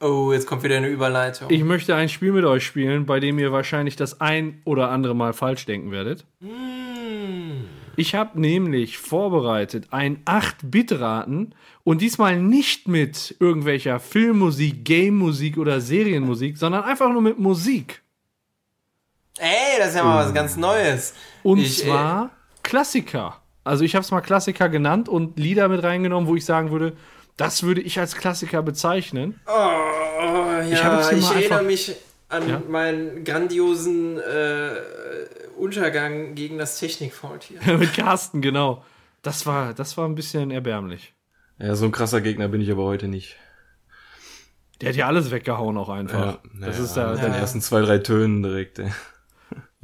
Oh, 0.00 0.32
jetzt 0.32 0.46
kommt 0.46 0.62
wieder 0.62 0.78
eine 0.78 0.88
Überleitung. 0.88 1.50
Ich 1.50 1.62
möchte 1.62 1.94
ein 1.94 2.08
Spiel 2.08 2.32
mit 2.32 2.46
euch 2.46 2.64
spielen, 2.64 3.04
bei 3.04 3.20
dem 3.20 3.38
ihr 3.38 3.52
wahrscheinlich 3.52 3.96
das 3.96 4.22
ein 4.22 4.62
oder 4.64 4.88
andere 4.88 5.14
Mal 5.14 5.34
falsch 5.34 5.66
denken 5.66 5.90
werdet. 5.90 6.24
Ich 7.96 8.14
habe 8.14 8.40
nämlich 8.40 8.96
vorbereitet 8.96 9.88
ein 9.90 10.24
8-Bit-Raten 10.24 11.54
und 11.84 12.00
diesmal 12.00 12.40
nicht 12.40 12.88
mit 12.88 13.36
irgendwelcher 13.38 14.00
Filmmusik, 14.00 14.86
Game-Musik 14.86 15.58
oder 15.58 15.82
Serienmusik, 15.82 16.56
sondern 16.56 16.84
einfach 16.84 17.10
nur 17.12 17.20
mit 17.20 17.38
Musik. 17.38 18.00
Ey, 19.38 19.78
das 19.78 19.88
ist 19.90 19.96
ja 19.96 20.04
mal 20.04 20.24
was 20.24 20.32
ganz 20.32 20.56
Neues. 20.56 21.12
Und 21.42 21.58
Ich, 21.58 21.82
äh, 21.82 21.88
zwar 21.88 22.30
Klassiker. 22.62 23.41
Also 23.64 23.84
ich 23.84 23.94
habe 23.94 24.02
es 24.04 24.10
mal 24.10 24.20
Klassiker 24.20 24.68
genannt 24.68 25.08
und 25.08 25.38
Lieder 25.38 25.68
mit 25.68 25.82
reingenommen, 25.82 26.28
wo 26.28 26.34
ich 26.36 26.44
sagen 26.44 26.70
würde, 26.70 26.94
das 27.36 27.62
würde 27.62 27.80
ich 27.80 27.98
als 27.98 28.16
Klassiker 28.16 28.62
bezeichnen. 28.62 29.40
Oh, 29.46 29.50
ja, 29.50 30.60
Ich 30.62 30.72
ich, 30.72 30.78
erinnere 30.82 31.34
einfach- 31.36 31.62
mich 31.62 31.94
an 32.28 32.48
Ja? 32.48 32.62
meinen 32.68 33.24
grandiosen 33.24 34.18
äh, 34.18 34.70
Untergang 35.56 36.34
gegen 36.34 36.58
das 36.58 36.78
Technikfaultier. 36.78 37.60
mit 37.78 37.94
Carsten, 37.94 38.40
genau. 38.40 38.84
Das 39.22 39.46
war, 39.46 39.74
das 39.74 39.96
war 39.96 40.08
ein 40.08 40.14
bisschen 40.14 40.50
erbärmlich. 40.50 41.14
Ja, 41.58 41.74
so 41.76 41.84
ein 41.84 41.92
krasser 41.92 42.20
Gegner 42.20 42.48
bin 42.48 42.60
ich 42.60 42.70
aber 42.72 42.82
heute 42.84 43.06
nicht. 43.06 43.36
Der 44.80 44.88
hat 44.88 44.96
ja 44.96 45.06
alles 45.06 45.30
weggehauen 45.30 45.76
auch 45.76 45.88
einfach. 45.90 46.38
das 46.60 46.80
ist 46.80 46.94
der, 46.94 47.10
mit 47.12 47.18
der 47.22 47.28
den 47.30 47.34
ersten 47.34 47.60
zwei, 47.60 47.82
drei 47.82 47.98
Tönen 47.98 48.42
direkt. 48.42 48.80
Ey. 48.80 48.90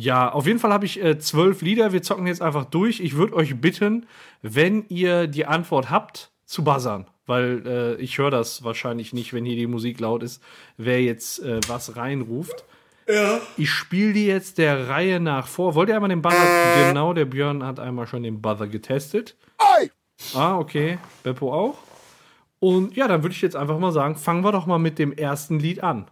Ja, 0.01 0.31
auf 0.31 0.47
jeden 0.47 0.61
Fall 0.61 0.73
habe 0.73 0.87
ich 0.87 1.03
äh, 1.03 1.19
zwölf 1.19 1.61
Lieder. 1.61 1.93
Wir 1.93 2.03
zocken 2.03 2.29
jetzt 2.29 2.41
einfach 2.41 2.65
durch. 2.67 3.01
Ich 3.01 3.17
würde 3.17 3.35
euch 3.35 3.61
bitten, 3.61 4.07
wenn 4.43 4.85
ihr 4.89 5.27
die 5.27 5.45
Antwort 5.45 5.91
habt, 5.91 6.31
zu 6.47 6.63
buzzern. 6.63 7.09
Weil 7.27 7.67
äh, 7.67 7.95
ich 7.97 8.17
höre 8.17 8.31
das 8.31 8.63
wahrscheinlich 8.63 9.13
nicht, 9.13 9.33
wenn 9.33 9.45
hier 9.45 9.57
die 9.57 9.67
Musik 9.67 9.99
laut 9.99 10.23
ist, 10.23 10.41
wer 10.77 11.03
jetzt 11.03 11.41
äh, 11.41 11.59
was 11.67 11.97
reinruft. 11.97 12.65
Ja. 13.09 13.41
Ich 13.57 13.71
spiele 13.71 14.13
die 14.13 14.27
jetzt 14.27 14.59
der 14.59 14.89
Reihe 14.89 15.19
nach 15.19 15.49
vor. 15.49 15.75
Wollt 15.75 15.89
ihr 15.89 15.97
einmal 15.97 16.11
den 16.11 16.23
Buzzer? 16.23 16.87
Genau, 16.87 17.13
der 17.13 17.25
Björn 17.25 17.65
hat 17.65 17.81
einmal 17.81 18.07
schon 18.07 18.23
den 18.23 18.41
Buzzer 18.41 18.69
getestet. 18.69 19.37
Ah, 20.33 20.59
okay. 20.59 20.99
Beppo 21.25 21.53
auch. 21.53 21.79
Und 22.61 22.95
ja, 22.95 23.09
dann 23.09 23.25
würde 23.25 23.35
ich 23.35 23.43
jetzt 23.43 23.57
einfach 23.57 23.79
mal 23.81 23.93
sagen, 23.93 24.15
fangen 24.15 24.45
wir 24.45 24.53
doch 24.53 24.67
mal 24.67 24.79
mit 24.79 25.01
dem 25.01 25.13
ersten 25.13 25.59
Lied 25.59 25.83
an. 25.83 26.09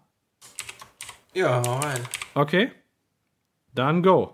Ja, 1.34 1.62
hau 1.64 1.78
rein. 1.78 2.00
Okay? 2.34 2.72
Dann 3.76 4.02
go. 4.02 4.32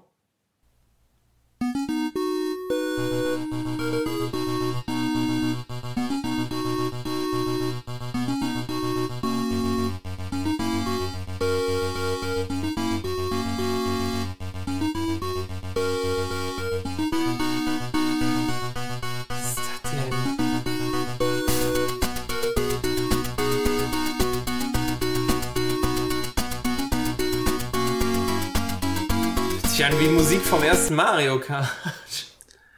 Vom 30.53 30.63
ersten 30.63 30.95
Mario 30.97 31.41
Kart. 31.41 31.67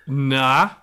Na, 0.07 0.77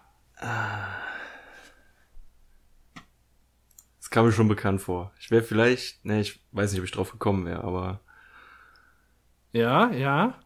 Das 3.97 4.09
kam 4.09 4.25
mir 4.25 4.33
schon 4.33 4.49
bekannt 4.49 4.81
vor. 4.81 5.13
Ich 5.17 5.31
wäre 5.31 5.41
vielleicht, 5.43 6.03
ne, 6.03 6.19
ich 6.19 6.41
weiß 6.51 6.71
nicht, 6.71 6.81
ob 6.81 6.85
ich 6.85 6.91
drauf 6.91 7.11
gekommen 7.13 7.45
wäre, 7.45 7.63
aber 7.63 8.01
ja, 9.53 9.89
ja. 9.91 10.37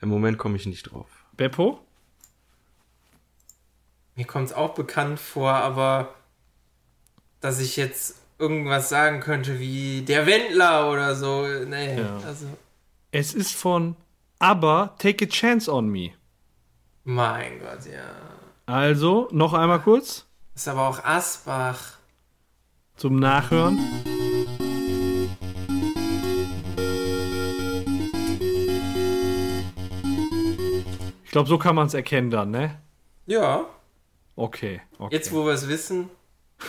im 0.00 0.08
Moment 0.08 0.38
komme 0.38 0.56
ich 0.56 0.66
nicht 0.66 0.82
drauf. 0.90 1.06
Beppo? 1.36 1.78
Mir 4.16 4.26
kommt 4.26 4.46
es 4.48 4.52
auch 4.54 4.74
bekannt 4.74 5.20
vor, 5.20 5.52
aber 5.52 6.14
dass 7.40 7.60
ich 7.60 7.76
jetzt 7.76 8.16
irgendwas 8.40 8.88
sagen 8.88 9.20
könnte 9.20 9.60
wie 9.60 10.02
der 10.02 10.26
Wendler 10.26 10.90
oder 10.90 11.14
so. 11.14 11.46
Nee, 11.64 12.00
Ja. 12.00 12.16
also 12.26 12.46
Es 13.12 13.34
ist 13.34 13.54
von 13.54 13.94
ABBA 14.38 14.94
Take 14.98 15.24
a 15.24 15.28
Chance 15.28 15.68
on 15.72 15.88
Me. 15.88 16.10
mein 17.04 17.58
Gott, 17.60 17.86
ja. 17.90 18.04
Also, 18.66 19.28
noch 19.30 19.52
einmal 19.54 19.80
kurz 19.80 20.26
Ist 20.54 20.68
aber 20.68 20.88
auch 20.88 21.02
Asbach. 21.04 21.98
zum 22.96 23.16
Nachhören. 23.18 23.78
Ich 31.24 31.30
glaube, 31.32 31.48
so 31.48 31.58
kann 31.58 31.74
man 31.76 31.86
es 31.86 31.94
erkennen 31.94 32.30
dann, 32.30 32.50
ne? 32.50 32.78
Ja, 33.26 33.66
Okay, 34.38 34.82
okay. 34.98 35.14
jetzt 35.14 35.32
wo 35.32 35.46
wir 35.46 35.52
es 35.54 35.66
wissen, 35.66 36.10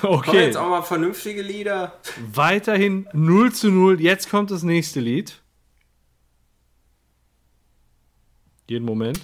kommen 0.02 0.14
okay. 0.20 0.46
jetzt 0.46 0.56
auch 0.56 0.70
mal 0.70 0.82
vernünftige 0.84 1.42
Lieder. 1.42 1.94
Weiterhin 2.34 3.08
0 3.12 3.52
zu 3.52 3.70
0. 3.72 4.00
Jetzt 4.02 4.30
kommt 4.30 4.52
das 4.52 4.64
nächste 4.64 5.02
Lied. 5.02 5.42
Jeden 8.70 8.86
Moment. 8.86 9.22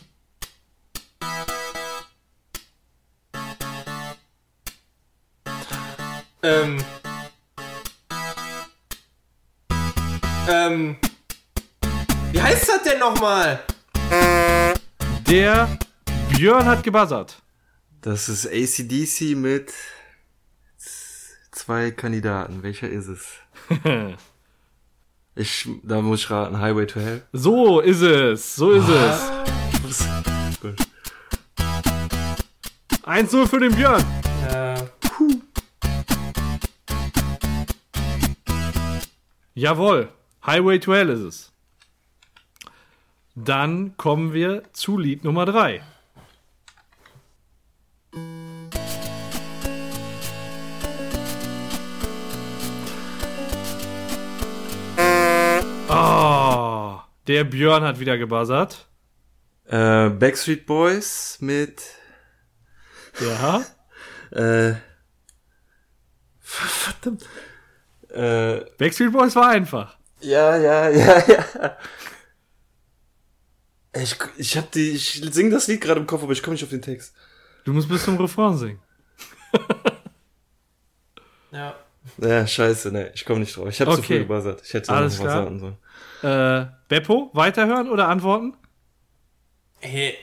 Ähm. 6.42 6.84
Ähm. 10.50 10.98
Wie 12.32 12.42
heißt 12.42 12.70
das 12.70 12.84
denn 12.84 13.00
nochmal? 13.00 13.62
Der 15.28 15.78
Björn 16.30 16.66
hat 16.66 16.84
gebuzzert. 16.84 17.42
Das 18.02 18.30
ist 18.30 18.48
ACDC 18.48 19.36
mit 19.36 19.74
zwei 21.52 21.92
Kandidaten. 21.92 22.64
Welcher 22.64 22.90
ist 22.90 23.08
es? 23.08 23.28
Ich, 25.36 25.68
da 25.82 26.02
muss 26.02 26.22
ich 26.22 26.30
raten, 26.30 26.60
Highway 26.60 26.86
to 26.86 27.00
Hell. 27.00 27.24
So 27.34 27.80
ist 27.80 28.02
es. 28.02 28.56
So 28.56 28.72
ist 28.72 28.88
es. 28.88 29.32
Gut. 30.62 30.76
1-0 33.04 33.48
für 33.48 33.60
den 33.60 33.74
Björn. 33.76 34.04
Äh, 34.48 34.76
Jawohl. 39.56 40.10
Highway 40.46 40.80
to 40.80 40.94
Hell 40.94 41.10
ist 41.10 41.22
es. 41.22 41.52
Dann 43.36 43.98
kommen 43.98 44.34
wir 44.34 44.62
zu 44.74 45.00
Lied 45.00 45.24
Nummer 45.24 45.46
3. 45.46 45.82
Oh, 56.06 57.00
der 57.28 57.44
Björn 57.46 57.84
hat 57.84 58.00
wieder 58.00 58.18
gebuzzert. 58.18 58.88
Äh, 59.68 60.10
Backstreet 60.10 60.66
Boys 60.66 61.38
mit, 61.40 61.82
Ja. 63.22 63.64
äh, 64.32 64.74
verdammt, 66.42 67.24
äh, 68.10 68.66
Backstreet 68.78 69.14
Boys 69.14 69.36
war 69.36 69.48
einfach. 69.50 69.98
ja, 70.20 70.58
ja, 70.58 70.90
ja, 71.02 71.24
ja. 71.28 71.78
Ich, 73.96 74.18
ich 74.38 74.58
hab 74.58 74.72
die, 74.72 74.92
ich 74.92 75.22
sing 75.32 75.52
das 75.52 75.68
Lied 75.68 75.80
gerade 75.82 76.00
im 76.02 76.08
Kopf, 76.08 76.24
aber 76.24 76.34
ich 76.34 76.42
komme 76.44 76.56
nicht 76.56 76.64
auf 76.64 76.70
den 76.72 76.82
Text. 76.82 77.16
Du 77.64 77.72
musst 77.74 77.88
bis 77.88 78.04
zum 78.04 78.18
Refrain 78.18 78.58
singen. 78.58 78.80
ja. 81.52 81.76
Ja, 82.18 82.46
scheiße, 82.46 82.92
ne, 82.92 83.12
ich 83.14 83.24
komme 83.24 83.40
nicht 83.40 83.56
drauf. 83.56 83.70
Ich 83.70 83.80
habe 83.80 83.92
zu 83.92 84.00
Okay. 84.00 84.08
früh 84.08 84.20
gebuzzert. 84.20 84.62
Ich 84.66 84.74
hätte 84.74 84.92
Alles 84.92 85.18
noch 85.20 85.26
was 85.26 85.32
klar. 85.32 85.44
sagen 85.46 85.60
sollen. 85.60 85.78
Äh, 86.24 86.68
Beppo, 86.88 87.32
weiterhören 87.34 87.90
oder 87.90 88.08
antworten? 88.08 88.54
Hey, 89.80 90.16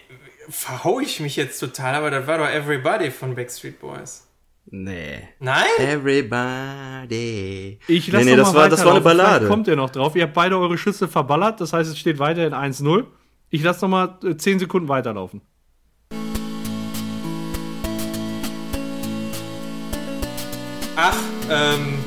verhau 0.49 1.01
ich 1.01 1.21
mich 1.21 1.37
jetzt 1.37 1.59
total, 1.59 1.95
aber 1.95 2.11
das 2.11 2.27
war 2.27 2.39
doch 2.39 2.49
Everybody 2.49 3.11
von 3.11 3.35
Backstreet 3.35 3.81
Boys. 3.81 4.27
Nee. 4.71 5.29
Nein? 5.41 5.67
Everybody. 5.79 7.79
Ich 7.87 8.11
lasse 8.11 8.25
nee, 8.25 8.31
nee, 8.31 8.37
das 8.37 8.53
mal 8.53 8.61
war, 8.61 8.69
das 8.69 8.85
war 8.85 8.93
eine 8.93 9.05
weiterlaufen. 9.05 9.11
Vielleicht 9.11 9.29
Ballade. 9.29 9.47
Kommt 9.47 9.69
ihr 9.69 9.77
noch 9.77 9.91
drauf? 9.91 10.17
Ihr 10.17 10.23
habt 10.23 10.35
beide 10.35 10.59
eure 10.59 10.79
Schüsse 10.79 11.07
verballert, 11.07 11.61
das 11.61 11.73
heißt, 11.73 11.91
es 11.91 11.99
steht 11.99 12.19
weiterhin 12.19 12.55
1-0. 12.55 13.05
Ich 13.51 13.63
lasse 13.63 13.85
noch 13.85 13.91
mal 13.91 14.19
äh, 14.25 14.37
10 14.37 14.61
Sekunden 14.61 14.89
weiterlaufen. 14.89 15.43
Ach, 20.97 21.17
ähm. 21.51 22.00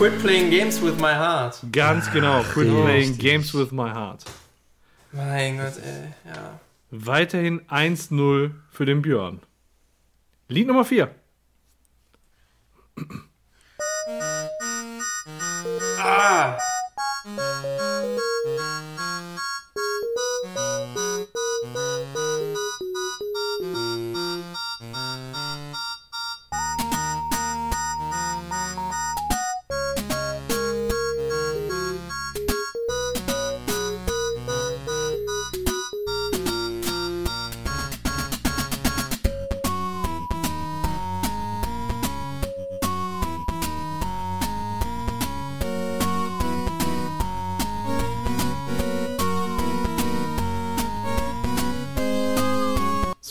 Quit 0.00 0.18
playing 0.20 0.48
games 0.48 0.80
with 0.80 0.98
my 0.98 1.12
heart. 1.12 1.60
Ganz 1.72 2.10
genau. 2.10 2.42
Quit 2.54 2.68
richtig. 2.68 2.84
playing 2.84 3.16
games 3.18 3.52
with 3.52 3.70
my 3.70 3.90
heart. 3.90 4.24
Mein 5.12 5.58
Gott, 5.58 5.76
ey, 5.76 6.14
ja. 6.24 6.58
Weiterhin 6.90 7.60
1-0 7.68 8.52
für 8.70 8.86
den 8.86 9.02
Björn. 9.02 9.40
Lied 10.48 10.68
Nummer 10.68 10.86
4. 10.86 11.14
Ah! 15.98 16.56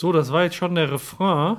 So, 0.00 0.12
das 0.12 0.32
war 0.32 0.44
jetzt 0.44 0.56
schon 0.56 0.74
der 0.76 0.90
Refrain. 0.90 1.58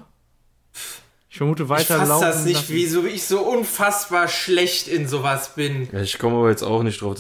Ich 1.30 1.38
vermute 1.38 1.62
Ich 1.64 1.70
weiter 1.70 1.98
fass 2.00 2.10
laufen. 2.10 2.24
das 2.26 2.44
nicht, 2.44 2.70
wieso 2.70 3.06
ich 3.06 3.24
so 3.24 3.40
unfassbar 3.42 4.28
schlecht 4.28 4.88
in 4.88 5.08
sowas 5.08 5.54
bin. 5.54 5.88
Ja, 5.92 6.02
ich 6.02 6.18
komme 6.18 6.38
aber 6.38 6.50
jetzt 6.50 6.64
auch 6.64 6.82
nicht 6.82 7.00
drauf. 7.04 7.20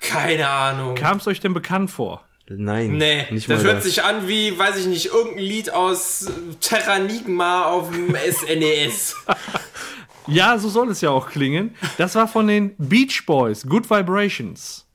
Keine 0.00 0.48
Ahnung. 0.48 0.94
Kam 0.94 1.16
es 1.16 1.26
euch 1.26 1.40
denn 1.40 1.52
bekannt 1.52 1.90
vor? 1.90 2.24
nein, 2.48 2.92
Nee, 2.96 3.26
nicht 3.32 3.50
das 3.50 3.58
mal 3.58 3.64
hört 3.66 3.76
das. 3.78 3.84
sich 3.86 4.04
an 4.04 4.28
wie, 4.28 4.56
weiß 4.56 4.76
ich 4.76 4.86
nicht, 4.86 5.06
irgendein 5.06 5.42
Lied 5.42 5.70
aus 5.70 6.28
Terranigma 6.60 7.64
auf 7.64 7.90
dem 7.90 8.14
E 8.14 8.30
SNES. 8.30 9.16
Ja, 10.28 10.56
so 10.58 10.68
soll 10.68 10.90
es 10.90 11.00
ja 11.00 11.10
auch 11.10 11.28
klingen. 11.28 11.74
Das 11.98 12.14
war 12.14 12.28
von 12.28 12.46
den 12.46 12.76
Beach 12.78 13.24
Boys, 13.26 13.66
Good 13.66 13.90
Vibrations. 13.90 14.86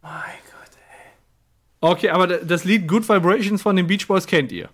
mein. 0.00 0.39
Okay, 1.80 2.10
aber 2.10 2.26
das 2.26 2.64
Lied 2.64 2.86
Good 2.86 3.08
Vibrations 3.08 3.62
von 3.62 3.76
den 3.76 3.86
Beach 3.86 4.06
Boys 4.06 4.26
kennt 4.26 4.52
ihr. 4.52 4.68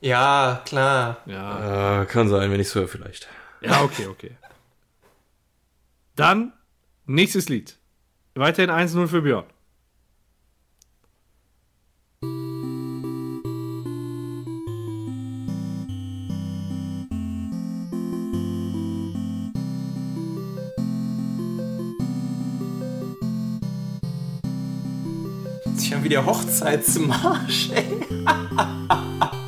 Ja, 0.00 0.62
klar. 0.66 1.18
Ja. 1.26 2.02
Äh, 2.02 2.06
kann 2.06 2.28
sein, 2.28 2.50
wenn 2.50 2.60
ich 2.60 2.66
es 2.66 2.74
höre 2.74 2.88
vielleicht. 2.88 3.28
Ja, 3.60 3.82
okay, 3.82 4.06
okay. 4.06 4.32
Dann 6.16 6.52
nächstes 7.06 7.48
Lied. 7.48 7.76
Weiterhin 8.34 8.70
1-0 8.70 9.06
für 9.06 9.22
Björn. 9.22 9.44
Ja 25.92 26.02
wie 26.02 26.08
der 26.08 26.24
Hochzeitsmarsch, 26.24 27.68
ey. 27.74 27.84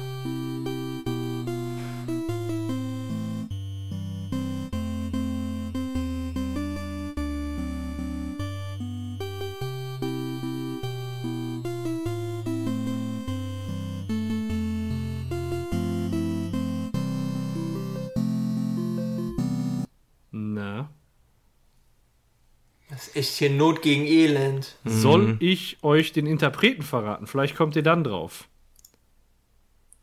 Hier 23.39 23.51
Not 23.51 23.83
gegen 23.83 24.07
Elend. 24.07 24.77
Soll 24.85 25.37
ich 25.41 25.83
euch 25.83 26.13
den 26.13 26.27
Interpreten 26.27 26.83
verraten? 26.83 27.27
Vielleicht 27.27 27.57
kommt 27.57 27.77
ihr 27.77 27.83
dann 27.83 28.05
drauf. 28.05 28.49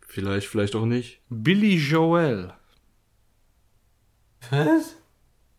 Vielleicht, 0.08 0.48
vielleicht 0.48 0.76
auch 0.76 0.86
nicht. 0.86 1.22
Billy 1.30 1.76
Joel. 1.76 2.54
Was? 4.50 4.98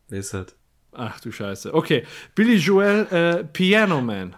Wer 0.08 0.18
ist 0.18 0.34
das? 0.34 0.54
Ach 0.92 1.20
du 1.20 1.32
Scheiße. 1.32 1.72
Okay. 1.72 2.06
Billy 2.34 2.56
Joel, 2.56 3.06
äh, 3.06 3.44
Piano 3.44 4.00
Man. 4.02 4.36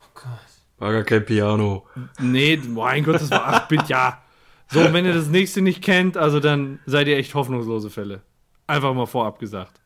Oh 0.00 0.06
Gott. 0.14 0.48
War 0.78 0.92
gar 0.92 1.04
kein 1.04 1.24
Piano. 1.26 1.86
Nee, 2.20 2.56
mein 2.56 3.04
Gott, 3.04 3.16
das 3.16 3.30
war 3.30 3.66
8-Bit, 3.66 3.88
ja. 3.88 4.22
So, 4.68 4.92
wenn 4.92 5.04
ihr 5.04 5.14
das 5.14 5.26
nächste 5.28 5.60
nicht 5.60 5.82
kennt, 5.82 6.16
also 6.16 6.40
dann 6.40 6.78
seid 6.86 7.08
ihr 7.08 7.16
echt 7.16 7.34
hoffnungslose 7.34 7.90
Fälle. 7.90 8.22
Einfach 8.66 8.94
mal 8.94 9.06
vorab 9.06 9.38
gesagt. 9.38 9.80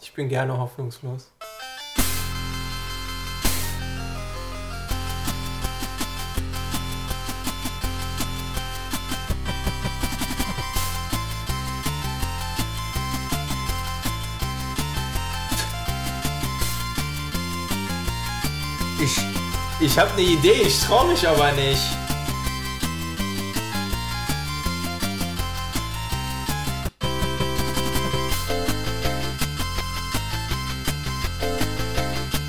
Ich 0.00 0.12
bin 0.12 0.28
gerne 0.28 0.56
hoffnungslos. 0.56 1.32
Ich, 19.00 19.16
ich 19.80 19.98
habe 19.98 20.10
eine 20.12 20.22
Idee, 20.22 20.62
ich 20.62 20.80
traue 20.80 21.08
mich 21.08 21.26
aber 21.26 21.52
nicht. 21.52 22.07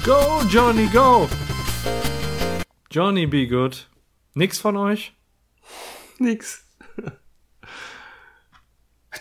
Go, 0.10 0.42
Johnny, 0.50 0.88
go! 0.88 1.30
Johnny, 2.90 3.28
be 3.28 3.46
good. 3.46 3.88
Nix 4.34 4.58
von 4.58 4.76
euch? 4.76 5.14
Nix. 6.18 6.64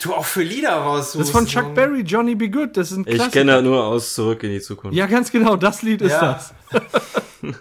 Du 0.03 0.15
auch 0.15 0.25
für 0.25 0.43
Lieder 0.43 0.73
raussuchst. 0.73 1.21
Das 1.21 1.27
ist 1.27 1.31
von 1.31 1.45
Chuck. 1.45 1.75
Berry, 1.75 2.01
Johnny, 2.01 2.35
be 2.35 2.49
good. 2.49 2.75
Das 2.75 2.91
ist 2.91 2.97
ein 2.97 3.05
Ich 3.07 3.31
kenne 3.33 3.53
das 3.53 3.63
nur 3.65 3.85
aus 3.85 4.15
Zurück 4.15 4.43
in 4.45 4.51
die 4.53 4.63
Zukunft. 4.63 4.97
Ja, 4.97 5.05
ganz 5.05 5.31
genau, 5.31 5.57
das 5.57 5.83
Lied 5.83 6.01
ist 6.01 6.13
Ja. 6.13 6.33
das. 6.33 6.55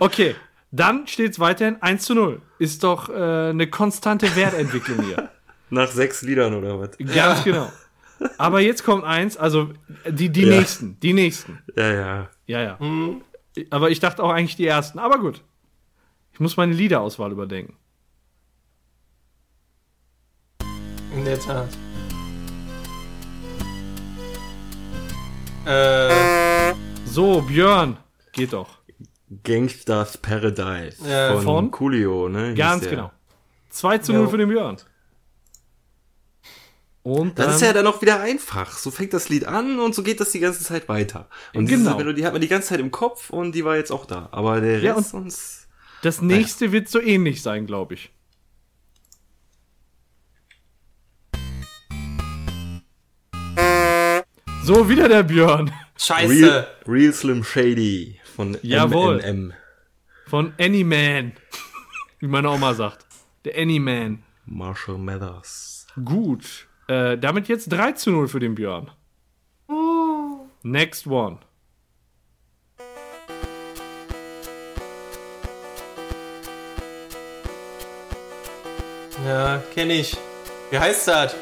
okay, 0.00 0.34
dann 0.72 1.06
steht 1.06 1.30
es 1.30 1.38
weiterhin 1.38 1.80
1 1.80 2.02
zu 2.02 2.16
0. 2.16 2.42
Ist 2.58 2.82
doch 2.82 3.08
äh, 3.08 3.50
eine 3.50 3.68
konstante 3.70 4.34
Wertentwicklung 4.34 5.04
hier. 5.04 5.30
Nach 5.70 5.92
sechs 5.92 6.22
Liedern 6.22 6.54
oder 6.54 6.80
was? 6.80 6.98
Ganz 6.98 7.44
genau. 7.44 7.70
Aber 8.38 8.60
jetzt 8.60 8.84
kommt 8.84 9.04
eins, 9.04 9.36
also 9.36 9.70
die, 10.08 10.30
die 10.30 10.42
Ja. 10.42 10.56
nächsten, 10.58 10.98
die 11.00 11.12
nächsten. 11.12 11.58
Ja, 11.76 11.92
ja. 11.92 12.28
Ja, 12.46 12.60
ja. 12.62 12.78
Aber 13.70 13.90
ich 13.90 14.00
dachte 14.00 14.22
auch 14.22 14.30
eigentlich 14.30 14.56
die 14.56 14.66
ersten. 14.66 14.98
Aber 14.98 15.18
gut. 15.18 15.42
Ich 16.32 16.40
muss 16.40 16.56
meine 16.56 16.72
Liederauswahl 16.72 17.30
überdenken. 17.32 17.76
In 21.14 21.24
der 21.24 21.38
Tat. 21.38 21.68
Äh, 25.66 26.74
So, 27.04 27.42
Björn, 27.42 27.98
geht 28.32 28.52
doch. 28.54 28.78
Gangsters 29.44 30.18
Paradise 30.18 30.96
Ja, 31.08 31.34
von, 31.34 31.42
von? 31.42 31.70
Coolio, 31.70 32.28
ne? 32.28 32.54
Ganz 32.54 32.82
der. 32.82 32.90
genau. 32.90 33.12
2 33.70 33.98
zu 33.98 34.12
0 34.12 34.24
Jo. 34.24 34.28
für 34.30 34.36
den 34.38 34.48
Björn. 34.48 34.76
Und 37.04 37.38
dann, 37.38 37.46
Das 37.46 37.56
ist 37.56 37.62
ja 37.62 37.72
dann 37.72 37.86
auch 37.88 38.00
wieder 38.00 38.20
einfach. 38.20 38.78
So 38.78 38.90
fängt 38.92 39.12
das 39.12 39.28
Lied 39.28 39.44
an 39.44 39.80
und 39.80 39.92
so 39.94 40.02
geht 40.04 40.20
das 40.20 40.30
die 40.30 40.38
ganze 40.38 40.62
Zeit 40.62 40.88
weiter. 40.88 41.28
Und 41.52 41.66
Genau. 41.66 41.84
diese 41.90 41.96
Melodie 41.96 42.24
hat 42.24 42.32
man 42.32 42.40
die 42.40 42.46
ganze 42.48 42.68
Zeit 42.68 42.80
im 42.80 42.92
Kopf 42.92 43.30
und 43.30 43.52
die 43.56 43.64
war 43.64 43.76
jetzt 43.76 43.90
auch 43.90 44.06
da. 44.06 44.28
Aber 44.30 44.60
der 44.60 44.78
Ja, 44.80 44.94
Rest 44.94 45.10
sonst. 45.10 45.68
das 46.02 46.22
nächste 46.22 46.70
wird 46.70 46.88
so 46.88 47.00
ähnlich 47.00 47.42
sein, 47.42 47.66
glaube 47.66 47.94
ich. 47.94 48.12
So, 54.64 54.88
wieder 54.88 55.08
der 55.08 55.22
Björn. 55.24 55.72
scheiße. 55.98 56.28
Real, 56.30 56.66
Real 56.86 57.12
Slim 57.12 57.42
Shady 57.44 58.20
von 58.36 58.56
Jawohl. 58.62 59.20
M&M. 59.20 59.52
Von 60.26 60.54
Anyman. 60.58 61.32
Wie 62.20 62.26
meine 62.28 62.50
Oma 62.50 62.74
sagt. 62.74 63.04
Der 63.44 63.56
Anyman. 63.60 64.22
Marshall 64.46 64.98
Mathers. 64.98 65.86
Gut. 66.04 66.68
Äh, 66.92 67.16
damit 67.16 67.48
jetzt 67.48 67.72
3 67.72 67.92
zu 67.92 68.10
0 68.10 68.28
für 68.28 68.38
den 68.38 68.54
Björn. 68.54 68.90
Next 70.62 71.06
one. 71.06 71.38
Ja, 79.26 79.62
kenne 79.72 79.94
ich. 79.94 80.18
Wie 80.70 80.78
heißt 80.78 81.08
das? 81.08 81.34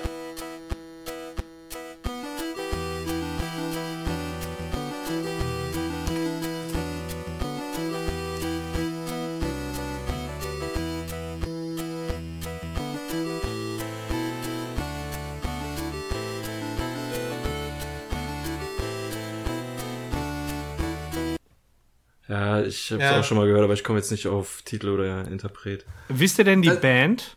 Ich 22.70 22.90
habe 22.92 23.02
es 23.02 23.10
Ja. 23.10 23.20
auch 23.20 23.24
schon 23.24 23.36
mal 23.36 23.46
gehört, 23.46 23.62
aber 23.64 23.74
ich 23.74 23.84
komme 23.84 23.98
jetzt 23.98 24.10
nicht 24.10 24.26
auf 24.26 24.62
Titel 24.62 24.88
oder 24.88 25.26
Interpret. 25.28 25.84
Wisst 26.08 26.38
ihr 26.38 26.44
denn 26.44 26.62
die 26.62 26.68
Äh, 26.68 26.76
Band? 26.76 27.36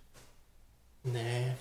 Nee. 1.04 1.54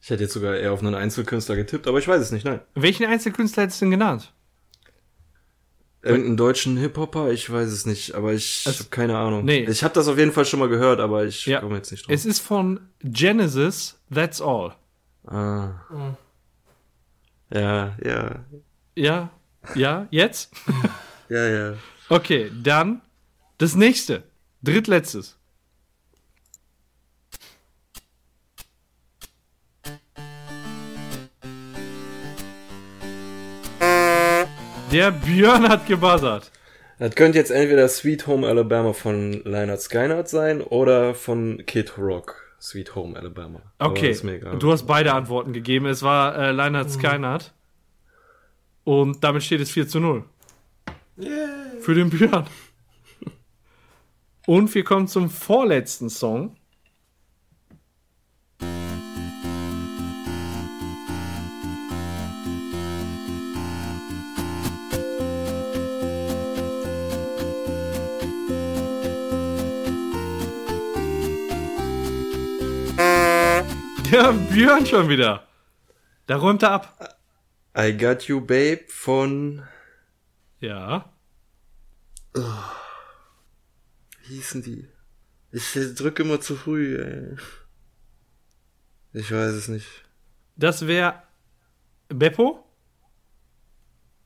Ich 0.00 0.10
hätte 0.10 0.24
jetzt 0.24 0.32
sogar 0.32 0.56
eher 0.56 0.72
auf 0.72 0.80
einen 0.80 0.94
Einzelkünstler 0.96 1.54
getippt, 1.54 1.86
aber 1.86 1.98
ich 1.98 2.08
weiß 2.08 2.20
es 2.20 2.32
nicht, 2.32 2.44
nein. 2.44 2.60
Welchen 2.74 3.06
Einzelkünstler 3.06 3.62
hättest 3.64 3.80
du 3.80 3.84
denn 3.84 3.92
genannt? 3.92 4.32
Irgendeinen 6.04 6.36
deutschen 6.36 6.76
Hip-Hopper, 6.78 7.30
ich 7.30 7.48
weiß 7.48 7.68
es 7.70 7.86
nicht, 7.86 8.16
aber 8.16 8.32
ich 8.32 8.64
Es- 8.66 8.80
habe 8.80 8.88
keine 8.90 9.16
Ahnung. 9.16 9.44
Nee. 9.44 9.64
Ich 9.70 9.84
habe 9.84 9.94
das 9.94 10.08
auf 10.08 10.18
jeden 10.18 10.32
Fall 10.32 10.44
schon 10.44 10.58
mal 10.58 10.68
gehört, 10.68 10.98
aber 10.98 11.24
ich 11.24 11.46
Ja. 11.46 11.60
komme 11.60 11.76
jetzt 11.76 11.92
nicht 11.92 12.04
drauf. 12.06 12.12
Es 12.12 12.26
ist 12.26 12.40
von 12.40 12.80
Genesis, 13.04 14.00
That's 14.12 14.40
All. 14.40 14.74
ah. 15.28 15.70
Mhm. 15.90 16.16
Ja, 17.54 17.96
ja, 18.04 18.44
Ja, 18.96 19.30
ja, 19.76 20.06
jetzt? 20.10 20.50
ja, 21.28 21.46
ja. 21.48 21.74
Okay, 22.08 22.50
dann 22.62 23.00
das 23.58 23.74
nächste. 23.74 24.24
Drittletztes. 24.62 25.36
Der 34.92 35.10
Björn 35.10 35.68
hat 35.68 35.86
gebuzzert. 35.86 36.50
Das 36.98 37.14
könnte 37.14 37.38
jetzt 37.38 37.50
entweder 37.50 37.88
Sweet 37.88 38.26
Home 38.26 38.46
Alabama 38.46 38.92
von 38.92 39.42
Leonard 39.44 39.80
Skynyrd 39.80 40.28
sein 40.28 40.60
oder 40.60 41.14
von 41.14 41.64
Kid 41.66 41.96
Rock. 41.96 42.56
Sweet 42.60 42.94
Home 42.94 43.18
Alabama. 43.18 43.62
Okay, 43.78 44.10
ist 44.10 44.22
mir 44.22 44.34
egal. 44.34 44.58
du 44.58 44.70
hast 44.70 44.86
beide 44.86 45.14
Antworten 45.14 45.52
gegeben. 45.52 45.86
Es 45.86 46.02
war 46.02 46.36
äh, 46.36 46.52
Leonard 46.52 46.90
Skynyrd. 46.90 47.52
Und 48.84 49.24
damit 49.24 49.42
steht 49.42 49.60
es 49.60 49.70
4 49.70 49.88
zu 49.88 49.98
0. 49.98 50.24
Für 51.82 51.94
den 51.94 52.10
Björn. 52.10 52.46
Und 54.46 54.72
wir 54.72 54.84
kommen 54.84 55.08
zum 55.08 55.28
vorletzten 55.28 56.10
Song. 56.10 56.56
Der 74.12 74.32
Björn 74.52 74.86
schon 74.86 75.08
wieder. 75.08 75.48
Da 76.26 76.36
räumt 76.36 76.62
er 76.62 76.70
ab. 76.70 77.18
I 77.76 77.92
Got 77.96 78.28
You 78.28 78.40
Babe 78.40 78.84
von 78.86 79.64
Ja. 80.60 81.11
Wie 82.34 84.34
hießen 84.34 84.62
die? 84.62 84.88
Ich 85.50 85.72
drücke 85.94 86.22
immer 86.22 86.40
zu 86.40 86.56
früh, 86.56 86.98
ey. 86.98 87.36
Ich 89.12 89.30
weiß 89.30 89.52
es 89.52 89.68
nicht. 89.68 89.86
Das 90.56 90.86
wäre 90.86 91.22
Beppo? 92.08 92.64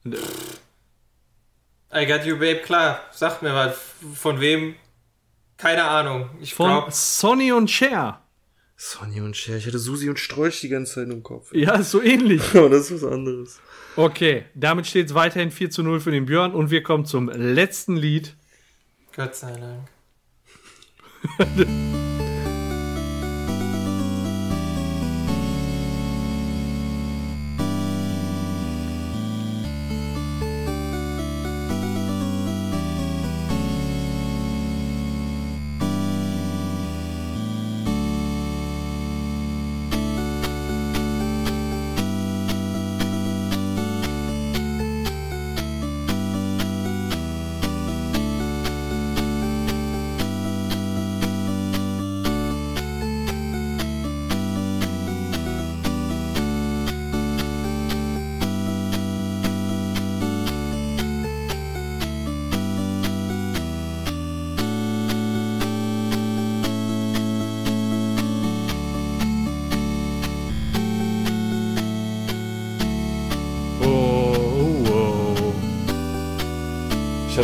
I 0.07 2.07
got 2.07 2.24
you, 2.24 2.36
babe, 2.36 2.62
klar. 2.62 3.00
Sag 3.12 3.42
mir 3.42 3.54
was. 3.54 3.76
Von 4.14 4.40
wem? 4.40 4.76
Keine 5.57 5.84
Ahnung. 5.84 6.30
Ich 6.40 6.54
Von 6.54 6.68
glaube. 6.68 6.92
Sonny 6.92 7.52
und 7.52 7.70
Cher. 7.70 8.22
Sonny 8.77 9.20
und 9.20 9.37
Cher. 9.37 9.57
Ich 9.57 9.66
hatte 9.66 9.79
Susi 9.79 10.09
und 10.09 10.18
Strolch 10.18 10.61
die 10.61 10.68
ganze 10.68 10.95
Zeit 10.95 11.09
im 11.09 11.22
Kopf. 11.22 11.53
Ja, 11.55 11.77
ist 11.77 11.91
so 11.91 12.03
ähnlich. 12.03 12.43
Aber 12.55 12.68
das 12.68 12.91
ist 12.91 13.03
was 13.03 13.11
anderes. 13.11 13.61
Okay, 13.97 14.45
damit 14.55 14.87
steht 14.87 15.07
es 15.07 15.14
weiterhin 15.14 15.51
4 15.51 15.70
zu 15.70 15.83
0 15.83 16.01
für 16.01 16.11
den 16.11 16.27
Björn 16.27 16.53
und 16.53 16.70
wir 16.70 16.83
kommen 16.83 17.07
zum 17.07 17.29
letzten 17.29 17.97
Lied. 17.97 18.37
Gott 19.14 19.35
sei 19.35 19.53
Dank. 19.53 19.89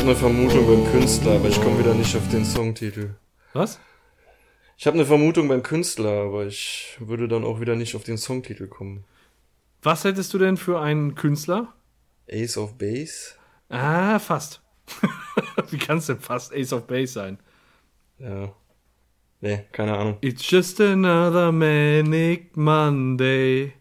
habe 0.03 0.11
eine 0.11 0.19
Vermutung 0.19 0.67
beim 0.67 0.85
Künstler, 0.91 1.37
aber 1.37 1.49
ich 1.49 1.63
komme 1.63 1.79
wieder 1.79 1.95
nicht 1.95 2.17
auf 2.17 2.29
den 2.29 2.45
Songtitel. 2.45 3.15
Was? 3.53 3.79
Ich 4.77 4.85
habe 4.89 4.97
eine 4.97 5.07
Vermutung 5.07 5.47
beim 5.47 5.63
Künstler, 5.63 6.25
aber 6.25 6.45
ich 6.45 6.97
würde 6.99 7.29
dann 7.29 7.45
auch 7.45 7.61
wieder 7.61 7.77
nicht 7.77 7.95
auf 7.95 8.03
den 8.03 8.19
Songtitel 8.19 8.67
kommen. 8.67 9.05
Was 9.81 10.03
hättest 10.03 10.35
du 10.35 10.39
denn 10.39 10.57
für 10.57 10.81
einen 10.81 11.15
Künstler? 11.15 11.73
Ace 12.29 12.57
of 12.57 12.77
Base? 12.79 13.35
Ah, 13.69 14.19
fast. 14.19 14.61
Wie 15.71 15.79
kann 15.79 15.99
es 15.99 16.07
denn 16.07 16.19
fast 16.19 16.53
Ace 16.53 16.73
of 16.73 16.89
Base 16.89 17.13
sein? 17.13 17.39
Ja. 18.19 18.53
Nee, 19.41 19.67
keine 19.71 19.97
Ahnung. 19.97 20.17
It's 20.21 20.51
just 20.51 20.81
another 20.81 21.53
manic 21.53 22.57
Monday. 22.57 23.75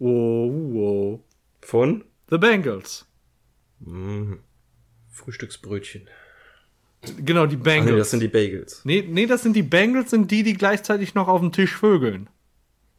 Wow, 0.00 0.50
wow. 0.50 1.20
Von? 1.60 2.02
The 2.28 2.38
Bengals. 2.38 3.06
Mhm. 3.78 4.40
Frühstücksbrötchen. 5.12 6.08
Genau, 7.18 7.46
die 7.46 7.56
Ach 7.56 7.58
nee, 7.58 7.64
Bengals. 7.64 7.98
das 7.98 8.10
sind 8.10 8.20
die 8.20 8.28
Bagels. 8.28 8.80
nee, 8.84 9.04
nee, 9.08 9.26
das 9.26 9.42
sind 9.42 9.54
die 9.54 9.62
Bengals, 9.62 10.10
sind 10.10 10.30
die, 10.30 10.42
die 10.42 10.54
gleichzeitig 10.54 11.14
noch 11.14 11.28
auf 11.28 11.40
dem 11.40 11.50
Tisch 11.52 11.74
vögeln. 11.74 12.28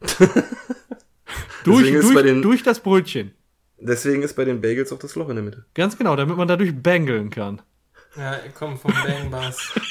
durch, 1.64 1.90
durch, 1.90 2.22
den- 2.22 2.42
durch 2.42 2.62
das 2.62 2.80
Brötchen. 2.80 3.32
Deswegen 3.78 4.22
ist 4.22 4.34
bei 4.36 4.44
den 4.44 4.60
Bagels 4.60 4.92
auch 4.92 4.98
das 4.98 5.14
Loch 5.14 5.28
in 5.30 5.36
der 5.36 5.44
Mitte. 5.44 5.64
Ganz 5.74 5.96
genau, 5.98 6.16
damit 6.16 6.36
man 6.36 6.46
dadurch 6.48 6.74
bangeln 6.74 7.30
kann. 7.30 7.60
Ja, 8.16 8.38
komm 8.54 8.78
vom 8.78 8.92
Bang 8.92 9.30
Bass. 9.30 9.72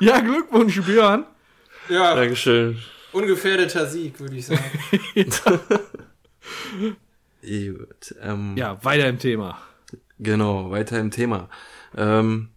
Ja, 0.00 0.20
Glückwunsch, 0.20 0.82
Björn. 0.82 1.24
Ja, 1.88 2.14
Dankeschön. 2.14 2.78
ungefährdeter 3.12 3.86
Sieg, 3.86 4.20
würde 4.20 4.36
ich 4.36 4.44
sagen. 4.44 4.62
Gut. 7.40 8.14
Ähm, 8.20 8.54
Ja, 8.56 8.82
weiter 8.84 9.08
im 9.08 9.18
Thema. 9.18 9.58
Genau, 10.18 10.70
weiter 10.70 10.98
im 10.98 11.10
Thema. 11.10 11.48
Ähm, 11.96 12.50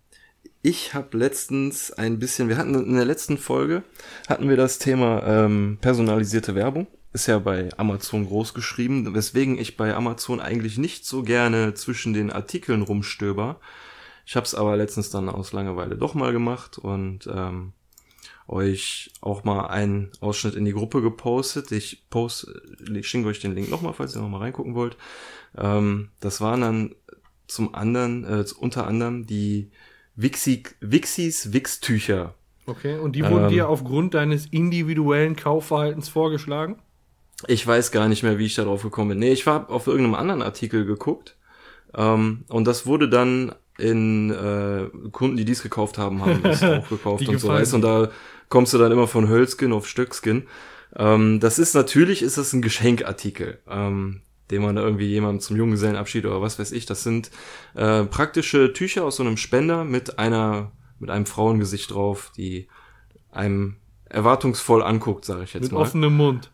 ich 0.63 0.93
habe 0.93 1.17
letztens 1.17 1.91
ein 1.91 2.19
bisschen, 2.19 2.49
wir 2.49 2.57
hatten 2.57 2.75
in 2.75 2.95
der 2.95 3.05
letzten 3.05 3.37
Folge, 3.37 3.83
hatten 4.27 4.49
wir 4.49 4.57
das 4.57 4.79
Thema 4.79 5.23
ähm, 5.25 5.77
personalisierte 5.81 6.55
Werbung. 6.55 6.87
Ist 7.13 7.27
ja 7.27 7.39
bei 7.39 7.69
Amazon 7.77 8.25
groß 8.25 8.53
geschrieben, 8.53 9.13
weswegen 9.13 9.57
ich 9.57 9.75
bei 9.75 9.93
Amazon 9.93 10.39
eigentlich 10.39 10.77
nicht 10.77 11.05
so 11.05 11.23
gerne 11.23 11.73
zwischen 11.73 12.13
den 12.13 12.31
Artikeln 12.31 12.83
rumstöber. 12.83 13.59
Ich 14.25 14.35
habe 14.35 14.45
es 14.45 14.55
aber 14.55 14.77
letztens 14.77 15.09
dann 15.09 15.29
aus 15.29 15.51
Langeweile 15.51 15.97
doch 15.97 16.13
mal 16.13 16.31
gemacht 16.31 16.77
und 16.77 17.27
ähm, 17.27 17.73
euch 18.47 19.11
auch 19.21 19.43
mal 19.43 19.67
einen 19.67 20.11
Ausschnitt 20.19 20.55
in 20.55 20.65
die 20.65 20.73
Gruppe 20.73 21.01
gepostet. 21.01 21.71
Ich 21.71 22.05
post, 22.09 22.51
ich 22.93 23.07
schicke 23.07 23.27
euch 23.27 23.39
den 23.39 23.55
Link 23.55 23.69
nochmal, 23.69 23.93
falls 23.93 24.15
ihr 24.15 24.21
nochmal 24.21 24.41
reingucken 24.41 24.75
wollt. 24.75 24.97
Ähm, 25.57 26.09
das 26.19 26.39
waren 26.41 26.61
dann 26.61 26.95
zum 27.51 27.75
anderen, 27.75 28.23
äh, 28.23 28.45
unter 28.57 28.87
anderem 28.87 29.27
die 29.27 29.69
Wixi, 30.15 30.63
Wixis 30.79 31.53
Wixtücher. 31.53 32.35
Okay, 32.65 32.97
und 32.97 33.15
die 33.15 33.23
wurden 33.23 33.45
Ähm. 33.45 33.49
dir 33.49 33.69
aufgrund 33.69 34.13
deines 34.13 34.45
individuellen 34.45 35.35
Kaufverhaltens 35.35 36.09
vorgeschlagen? 36.09 36.77
Ich 37.47 37.65
weiß 37.65 37.91
gar 37.91 38.07
nicht 38.07 38.23
mehr, 38.23 38.37
wie 38.37 38.45
ich 38.45 38.55
darauf 38.55 38.83
gekommen 38.83 39.09
bin. 39.09 39.19
Nee, 39.19 39.31
ich 39.31 39.47
war 39.47 39.69
auf 39.69 39.87
irgendeinem 39.87 40.15
anderen 40.15 40.41
Artikel 40.41 40.85
geguckt. 40.85 41.37
Ähm, 41.95 42.45
und 42.49 42.65
das 42.65 42.85
wurde 42.85 43.09
dann 43.09 43.53
in 43.77 44.29
äh, 44.29 45.09
Kunden, 45.11 45.37
die 45.37 45.45
dies 45.45 45.63
gekauft 45.63 45.97
haben, 45.97 46.23
haben 46.23 46.43
das 46.43 46.63
auch 46.63 46.87
gekauft 46.87 47.27
und 47.27 47.39
so 47.39 47.47
weiter. 47.47 47.75
Und 47.75 47.81
da 47.81 48.11
kommst 48.49 48.73
du 48.73 48.77
dann 48.77 48.91
immer 48.91 49.07
von 49.07 49.27
Hölzkin 49.27 49.73
auf 49.73 49.87
Stöckskin. 49.87 50.43
Ähm, 50.95 51.39
das 51.39 51.57
ist 51.57 51.73
natürlich, 51.73 52.21
ist 52.21 52.37
das 52.37 52.53
ein 52.53 52.61
Geschenkartikel. 52.61 53.59
Ähm, 53.67 54.21
den 54.51 54.61
man 54.61 54.77
irgendwie 54.77 55.07
jemandem 55.07 55.39
zum 55.39 55.57
Junggesellenabschied 55.57 56.25
oder 56.25 56.41
was 56.41 56.59
weiß 56.59 56.71
ich, 56.73 56.85
das 56.85 57.03
sind 57.03 57.31
äh, 57.73 58.03
praktische 58.03 58.73
Tücher 58.73 59.05
aus 59.05 59.15
so 59.15 59.23
einem 59.23 59.37
Spender 59.37 59.83
mit 59.83 60.19
einer, 60.19 60.71
mit 60.99 61.09
einem 61.09 61.25
Frauengesicht 61.25 61.91
drauf, 61.91 62.31
die 62.35 62.67
einem 63.31 63.77
erwartungsvoll 64.05 64.83
anguckt, 64.83 65.25
sage 65.25 65.43
ich 65.43 65.53
jetzt 65.53 65.63
Mit 65.63 65.71
mal. 65.71 65.79
offenem 65.79 66.15
Mund. 66.17 66.51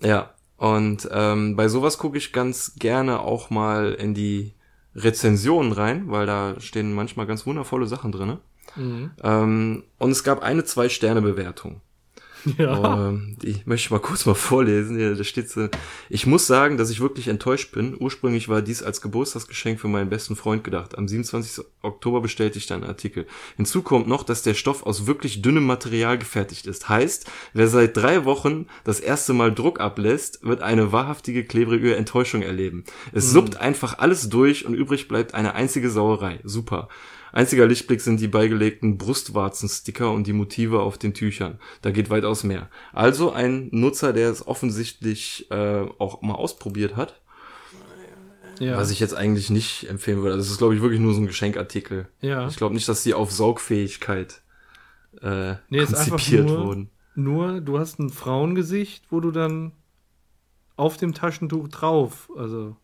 Ja, 0.00 0.34
und 0.56 1.08
ähm, 1.12 1.56
bei 1.56 1.68
sowas 1.68 1.98
gucke 1.98 2.18
ich 2.18 2.32
ganz 2.32 2.74
gerne 2.78 3.20
auch 3.20 3.50
mal 3.50 3.92
in 3.92 4.14
die 4.14 4.54
Rezensionen 4.94 5.72
rein, 5.72 6.10
weil 6.10 6.26
da 6.26 6.58
stehen 6.58 6.94
manchmal 6.94 7.26
ganz 7.26 7.46
wundervolle 7.46 7.86
Sachen 7.86 8.12
drinne. 8.12 8.38
Mhm. 8.76 9.10
Ähm, 9.22 9.84
und 9.98 10.10
es 10.10 10.24
gab 10.24 10.42
eine 10.42 10.64
Zwei-Sterne-Bewertung. 10.64 11.82
Ja. 12.58 13.08
Ähm, 13.08 13.36
die 13.42 13.56
möchte 13.64 13.86
ich 13.86 13.90
mal 13.90 14.00
kurz 14.00 14.26
mal 14.26 14.34
vorlesen. 14.34 14.96
Hier, 14.96 15.14
da 15.14 15.24
steht 15.24 15.50
so, 15.50 15.68
ich 16.08 16.26
muss 16.26 16.46
sagen, 16.46 16.76
dass 16.76 16.90
ich 16.90 17.00
wirklich 17.00 17.28
enttäuscht 17.28 17.72
bin. 17.72 17.96
Ursprünglich 17.98 18.48
war 18.48 18.62
dies 18.62 18.82
als 18.82 19.00
Geburtstagsgeschenk 19.00 19.80
für 19.80 19.88
meinen 19.88 20.08
besten 20.08 20.36
Freund 20.36 20.64
gedacht. 20.64 20.96
Am 20.96 21.08
27. 21.08 21.64
Oktober 21.82 22.20
bestellte 22.20 22.58
ich 22.58 22.66
dann 22.66 22.82
einen 22.82 22.90
Artikel. 22.90 23.26
Hinzu 23.56 23.82
kommt 23.82 24.08
noch, 24.08 24.22
dass 24.22 24.42
der 24.42 24.54
Stoff 24.54 24.84
aus 24.84 25.06
wirklich 25.06 25.42
dünnem 25.42 25.66
Material 25.66 26.18
gefertigt 26.18 26.66
ist. 26.66 26.88
Heißt, 26.88 27.30
wer 27.52 27.68
seit 27.68 27.96
drei 27.96 28.24
Wochen 28.24 28.66
das 28.84 29.00
erste 29.00 29.32
Mal 29.32 29.54
Druck 29.54 29.80
ablässt, 29.80 30.44
wird 30.44 30.62
eine 30.62 30.92
wahrhaftige, 30.92 31.44
klebrige 31.44 31.96
Enttäuschung 31.96 32.42
erleben. 32.42 32.84
Es 33.12 33.30
suppt 33.30 33.56
einfach 33.56 33.98
alles 33.98 34.28
durch 34.28 34.66
und 34.66 34.74
übrig 34.74 35.08
bleibt 35.08 35.34
eine 35.34 35.54
einzige 35.54 35.90
Sauerei. 35.90 36.40
Super. 36.44 36.88
Einziger 37.32 37.66
Lichtblick 37.66 38.00
sind 38.00 38.20
die 38.20 38.28
beigelegten 38.28 38.98
Brustwarzensticker 38.98 40.10
und 40.12 40.26
die 40.26 40.32
Motive 40.32 40.80
auf 40.80 40.96
den 40.98 41.12
Tüchern. 41.14 41.58
Da 41.82 41.90
geht 41.90 42.08
weitaus 42.10 42.44
mehr. 42.44 42.68
Also 42.92 43.32
ein 43.32 43.68
Nutzer, 43.72 44.12
der 44.12 44.30
es 44.30 44.46
offensichtlich 44.46 45.50
äh, 45.50 45.86
auch 45.98 46.22
mal 46.22 46.34
ausprobiert 46.34 46.96
hat, 46.96 47.20
ja. 48.58 48.76
was 48.76 48.90
ich 48.90 49.00
jetzt 49.00 49.14
eigentlich 49.14 49.50
nicht 49.50 49.88
empfehlen 49.88 50.22
würde. 50.22 50.36
Das 50.36 50.50
ist, 50.50 50.58
glaube 50.58 50.74
ich, 50.74 50.80
wirklich 50.82 51.00
nur 51.00 51.14
so 51.14 51.20
ein 51.20 51.26
Geschenkartikel. 51.26 52.08
ja. 52.20 52.48
Ich 52.48 52.56
glaube 52.56 52.74
nicht, 52.74 52.88
dass 52.88 53.02
die 53.02 53.14
auf 53.14 53.30
Saugfähigkeit 53.32 54.40
äh, 55.22 55.54
Nee, 55.68 55.84
konzipiert 55.84 56.46
nur- 56.46 56.66
wurden. 56.66 56.90
Nur, 57.18 57.62
du 57.62 57.78
hast 57.78 57.98
ein 57.98 58.10
Frauengesicht, 58.10 59.04
wo 59.10 59.20
du 59.20 59.30
dann 59.30 59.72
auf 60.76 60.98
dem 60.98 61.14
Taschentuch 61.14 61.68
drauf, 61.68 62.30
also 62.36 62.76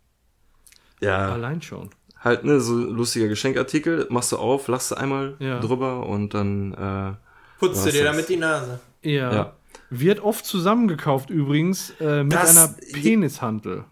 Ja, 1.03 1.31
allein 1.33 1.61
schon. 1.61 1.91
Halt 2.23 2.45
ne, 2.45 2.61
so 2.61 2.75
lustiger 2.75 3.29
Geschenkartikel, 3.29 4.07
machst 4.11 4.33
du 4.33 4.37
auf, 4.39 4.69
lass 4.69 4.89
du 4.91 4.95
einmal 4.97 5.37
Ja. 5.39 5.61
drüber 5.61 6.07
und 6.07 6.35
dann 6.35 6.73
äh, 6.75 7.13
Putzt 7.59 7.85
du 7.87 7.91
dir 7.91 8.05
damit 8.05 8.29
die 8.29 8.37
Nase. 8.37 8.81
Ja. 9.03 9.33
Ja. 9.35 9.53
Wird 9.91 10.21
oft 10.21 10.45
zusammengekauft 10.47 11.31
übrigens 11.31 11.93
äh, 12.01 12.23
mit 12.25 12.33
Das- 12.33 12.57
einer 12.57 12.75
Penishandel. 12.93 13.85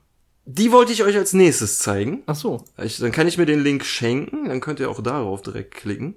die 0.47 0.73
wollte 0.73 0.93
ich 0.93 1.03
euch 1.05 1.17
als 1.17 1.33
nächstes 1.33 1.79
zeigen. 1.79 2.23
Ach 2.27 2.35
so. 2.35 2.65
Ich, 2.79 2.99
dann 2.99 3.13
kann 3.13 3.29
ich 3.29 3.37
mir 3.39 3.47
den 3.47 3.61
Link 3.63 3.85
schenken, 3.85 4.49
dann 4.49 4.61
könnt 4.61 4.81
ihr 4.81 4.91
auch 4.91 5.01
darauf 5.03 5.43
direkt 5.43 5.75
klicken. 5.75 6.15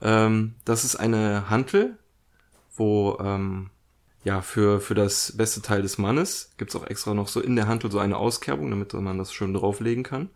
Ähm, 0.00 0.54
das 0.64 0.84
ist 0.84 0.96
eine 0.96 1.48
Hantel, 1.50 1.96
wo 2.76 3.16
ähm, 3.20 3.70
ja 4.24 4.40
für 4.40 4.80
für 4.80 4.94
das 4.94 5.36
beste 5.36 5.62
Teil 5.62 5.82
des 5.82 5.98
Mannes 5.98 6.52
gibt's 6.56 6.74
auch 6.74 6.86
extra 6.86 7.14
noch 7.14 7.28
so 7.28 7.40
in 7.40 7.54
der 7.56 7.68
Hantel 7.68 7.90
so 7.90 7.98
eine 7.98 8.16
Auskerbung, 8.16 8.70
damit 8.70 8.92
man 8.94 9.18
das 9.18 9.32
schön 9.32 9.54
drauflegen 9.54 10.02
kann. 10.02 10.30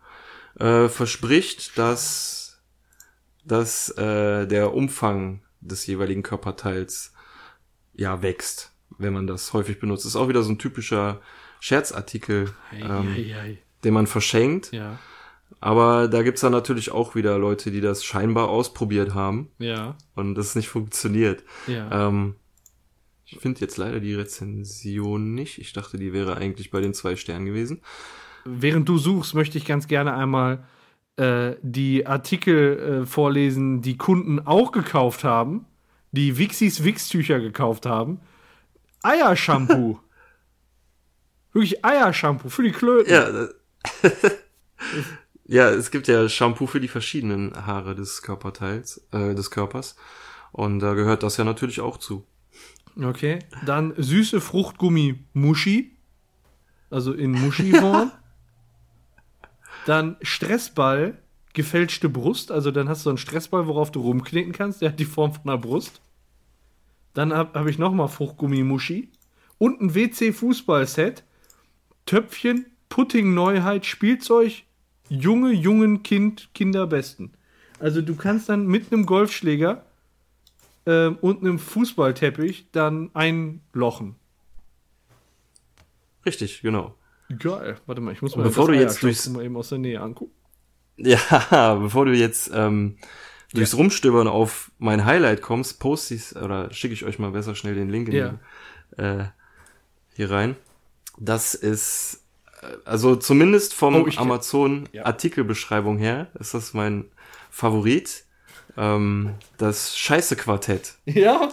Äh, 0.59 0.89
verspricht, 0.89 1.77
dass 1.77 2.59
dass 3.45 3.89
äh, 3.97 4.45
der 4.47 4.73
Umfang 4.73 5.41
des 5.61 5.85
jeweiligen 5.87 6.23
Körperteils 6.23 7.13
ja 7.95 8.21
wächst, 8.21 8.71
wenn 8.97 9.13
man 9.13 9.27
das 9.27 9.53
häufig 9.53 9.79
benutzt. 9.79 10.05
Ist 10.05 10.15
auch 10.15 10.29
wieder 10.29 10.43
so 10.43 10.51
ein 10.51 10.59
typischer 10.59 11.21
Scherzartikel, 11.59 12.53
ähm, 12.73 13.13
ei, 13.15 13.35
ei. 13.35 13.57
den 13.83 13.93
man 13.93 14.07
verschenkt. 14.07 14.71
Ja. 14.71 14.99
Aber 15.61 16.07
da 16.07 16.21
gibt's 16.21 16.41
dann 16.41 16.51
natürlich 16.51 16.91
auch 16.91 17.15
wieder 17.15 17.37
Leute, 17.37 17.71
die 17.71 17.81
das 17.81 18.03
scheinbar 18.05 18.49
ausprobiert 18.49 19.13
haben 19.13 19.49
Ja. 19.57 19.97
und 20.15 20.35
das 20.35 20.55
nicht 20.55 20.69
funktioniert. 20.69 21.43
Ja. 21.67 22.07
Ähm, 22.07 22.35
ich 23.25 23.37
finde 23.39 23.61
jetzt 23.61 23.77
leider 23.77 23.99
die 23.99 24.15
Rezension 24.15 25.33
nicht. 25.33 25.57
Ich 25.59 25.73
dachte, 25.73 25.97
die 25.97 26.13
wäre 26.13 26.37
eigentlich 26.37 26.71
bei 26.71 26.81
den 26.81 26.93
zwei 26.93 27.15
Sternen 27.15 27.45
gewesen. 27.45 27.81
Während 28.45 28.87
du 28.89 28.97
suchst, 28.97 29.33
möchte 29.33 29.57
ich 29.57 29.65
ganz 29.65 29.87
gerne 29.87 30.13
einmal 30.13 30.63
äh, 31.17 31.55
die 31.61 32.07
Artikel 32.07 33.01
äh, 33.01 33.05
vorlesen, 33.05 33.81
die 33.81 33.97
Kunden 33.97 34.39
auch 34.39 34.71
gekauft 34.71 35.23
haben, 35.23 35.65
die 36.11 36.37
Wixis 36.37 36.83
Wix-Tücher 36.83 37.39
gekauft 37.39 37.85
haben. 37.85 38.21
Eiershampoo. 39.03 39.99
Wirklich 41.53 41.83
Eiershampoo 41.83 42.49
für 42.49 42.63
die 42.63 42.71
Klöten. 42.71 43.11
Ja, 43.11 43.49
ja, 45.45 45.69
es 45.69 45.91
gibt 45.91 46.07
ja 46.07 46.29
Shampoo 46.29 46.67
für 46.67 46.79
die 46.79 46.87
verschiedenen 46.87 47.65
Haare 47.65 47.95
des 47.95 48.21
Körperteils, 48.21 49.05
äh, 49.11 49.35
des 49.35 49.51
Körpers. 49.51 49.95
Und 50.51 50.79
da 50.79 50.93
gehört 50.93 51.23
das 51.23 51.37
ja 51.37 51.43
natürlich 51.43 51.81
auch 51.81 51.97
zu. 51.97 52.25
Okay. 53.01 53.39
Dann 53.65 53.93
süße 53.97 54.41
Fruchtgummi 54.41 55.23
Muschi. 55.33 55.97
Also 56.89 57.13
in 57.13 57.31
Muschi-Form. 57.31 58.11
dann 59.89 60.17
Stressball, 60.21 61.17
gefälschte 61.53 62.09
Brust. 62.09 62.51
Also 62.51 62.69
dann 62.69 62.87
hast 62.87 63.05
du 63.05 63.09
einen 63.09 63.17
Stressball, 63.17 63.65
worauf 63.65 63.91
du 63.91 64.01
rumknicken 64.01 64.53
kannst. 64.53 64.81
Der 64.81 64.89
hat 64.89 64.99
die 64.99 65.05
Form 65.05 65.33
von 65.33 65.49
einer 65.49 65.57
Brust. 65.57 65.99
Dann 67.15 67.33
habe 67.33 67.59
hab 67.59 67.67
ich 67.67 67.79
nochmal 67.79 68.07
Fruchtgummi 68.07 68.61
Muschi. 68.61 69.09
Und 69.57 69.81
ein 69.81 69.95
WC-Fußballset. 69.95 71.23
Töpfchen, 72.05 72.67
Pudding-Neuheit, 72.89 73.85
Spielzeug, 73.85 74.63
junge, 75.09 75.51
jungen 75.51 76.03
Kind, 76.03 76.49
Kinder 76.53 76.85
besten. 76.85 77.33
Also 77.79 78.01
du 78.03 78.15
kannst 78.15 78.49
dann 78.49 78.67
mit 78.67 78.93
einem 78.93 79.07
Golfschläger 79.07 79.85
ähm, 80.85 81.17
und 81.21 81.41
einem 81.41 81.57
Fußballteppich 81.57 82.67
dann 82.71 83.09
einlochen. 83.15 84.15
Richtig, 86.25 86.61
genau. 86.61 86.95
Geil. 87.37 87.77
Warte 87.85 88.01
mal, 88.01 88.11
ich 88.13 88.21
muss 88.21 88.35
mal 88.35 88.43
Bevor 88.43 88.67
du 88.67 88.73
jetzt 88.73 89.03
durchs- 89.03 89.29
mal 89.29 89.43
eben 89.43 89.55
aus 89.55 89.69
der 89.69 89.77
Nähe 89.77 90.01
angucken. 90.01 90.33
Ja, 90.97 91.75
bevor 91.81 92.05
du 92.05 92.13
jetzt 92.13 92.49
ähm, 92.53 92.97
durchs 93.53 93.75
Rumstöbern 93.75 94.27
auf 94.27 94.71
mein 94.79 95.05
Highlight 95.05 95.41
kommst, 95.41 95.79
poste 95.79 96.15
ich's 96.15 96.35
oder 96.35 96.73
schicke 96.73 96.93
ich 96.93 97.05
euch 97.05 97.19
mal 97.19 97.31
besser 97.31 97.55
schnell 97.55 97.75
den 97.75 97.89
Link 97.89 98.09
in 98.09 98.15
Ja. 98.15 98.39
die, 98.97 99.01
äh, 99.01 99.25
hier 100.15 100.31
rein. 100.31 100.55
Das 101.17 101.53
ist 101.53 102.25
äh, 102.61 102.67
also 102.85 103.15
zumindest 103.15 103.73
vom 103.73 103.95
Oh, 104.03 104.07
ich 104.07 104.17
Amazon 104.19 104.89
Ja. 104.91 105.05
Artikelbeschreibung 105.05 105.97
her 105.97 106.27
ist 106.39 106.53
das 106.53 106.73
mein 106.73 107.05
Favorit. 107.49 108.25
Ähm, 108.77 109.35
das 109.57 109.97
Scheiße 109.97 110.35
Quartett. 110.35 110.95
Ja? 111.05 111.49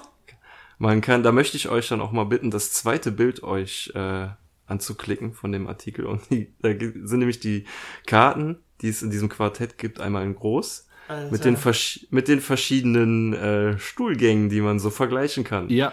Man 0.79 1.01
kann, 1.01 1.23
da 1.23 1.33
möchte 1.33 1.57
ich 1.57 1.69
euch 1.69 1.89
dann 1.89 2.01
auch 2.01 2.13
mal 2.13 2.25
bitten, 2.27 2.51
das 2.51 2.73
zweite 2.73 3.11
Bild 3.13 3.43
euch 3.43 3.91
äh, 3.95 4.29
anzuklicken 4.67 5.33
von 5.33 5.53
dem 5.53 5.67
Artikel. 5.67 6.07
Und 6.07 6.23
die, 6.31 6.53
da 6.61 6.71
sind 6.71 7.19
nämlich 7.19 7.41
die 7.41 7.65
Karten, 8.07 8.59
die 8.81 8.89
es 8.89 9.03
in 9.03 9.11
diesem 9.11 9.29
Quartett 9.29 9.79
gibt, 9.79 10.01
einmal 10.01 10.25
in 10.25 10.35
groß. 10.35 10.89
Alter. 11.09 11.31
Mit 11.31 11.45
den, 11.45 11.57
mit 12.11 12.29
den 12.29 12.41
verschiedenen 12.41 13.33
äh, 13.33 13.79
Stuhlgängen, 13.79 14.49
die 14.49 14.61
man 14.61 14.81
so 14.81 14.91
vergleichen 14.91 15.45
kann. 15.45 15.69
Ja. 15.71 15.93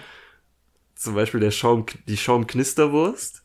Zum 0.95 1.15
Beispiel 1.15 1.39
der 1.39 1.51
Schaum, 1.51 1.85
die 2.07 2.17
Schaumknisterwurst. 2.17 3.43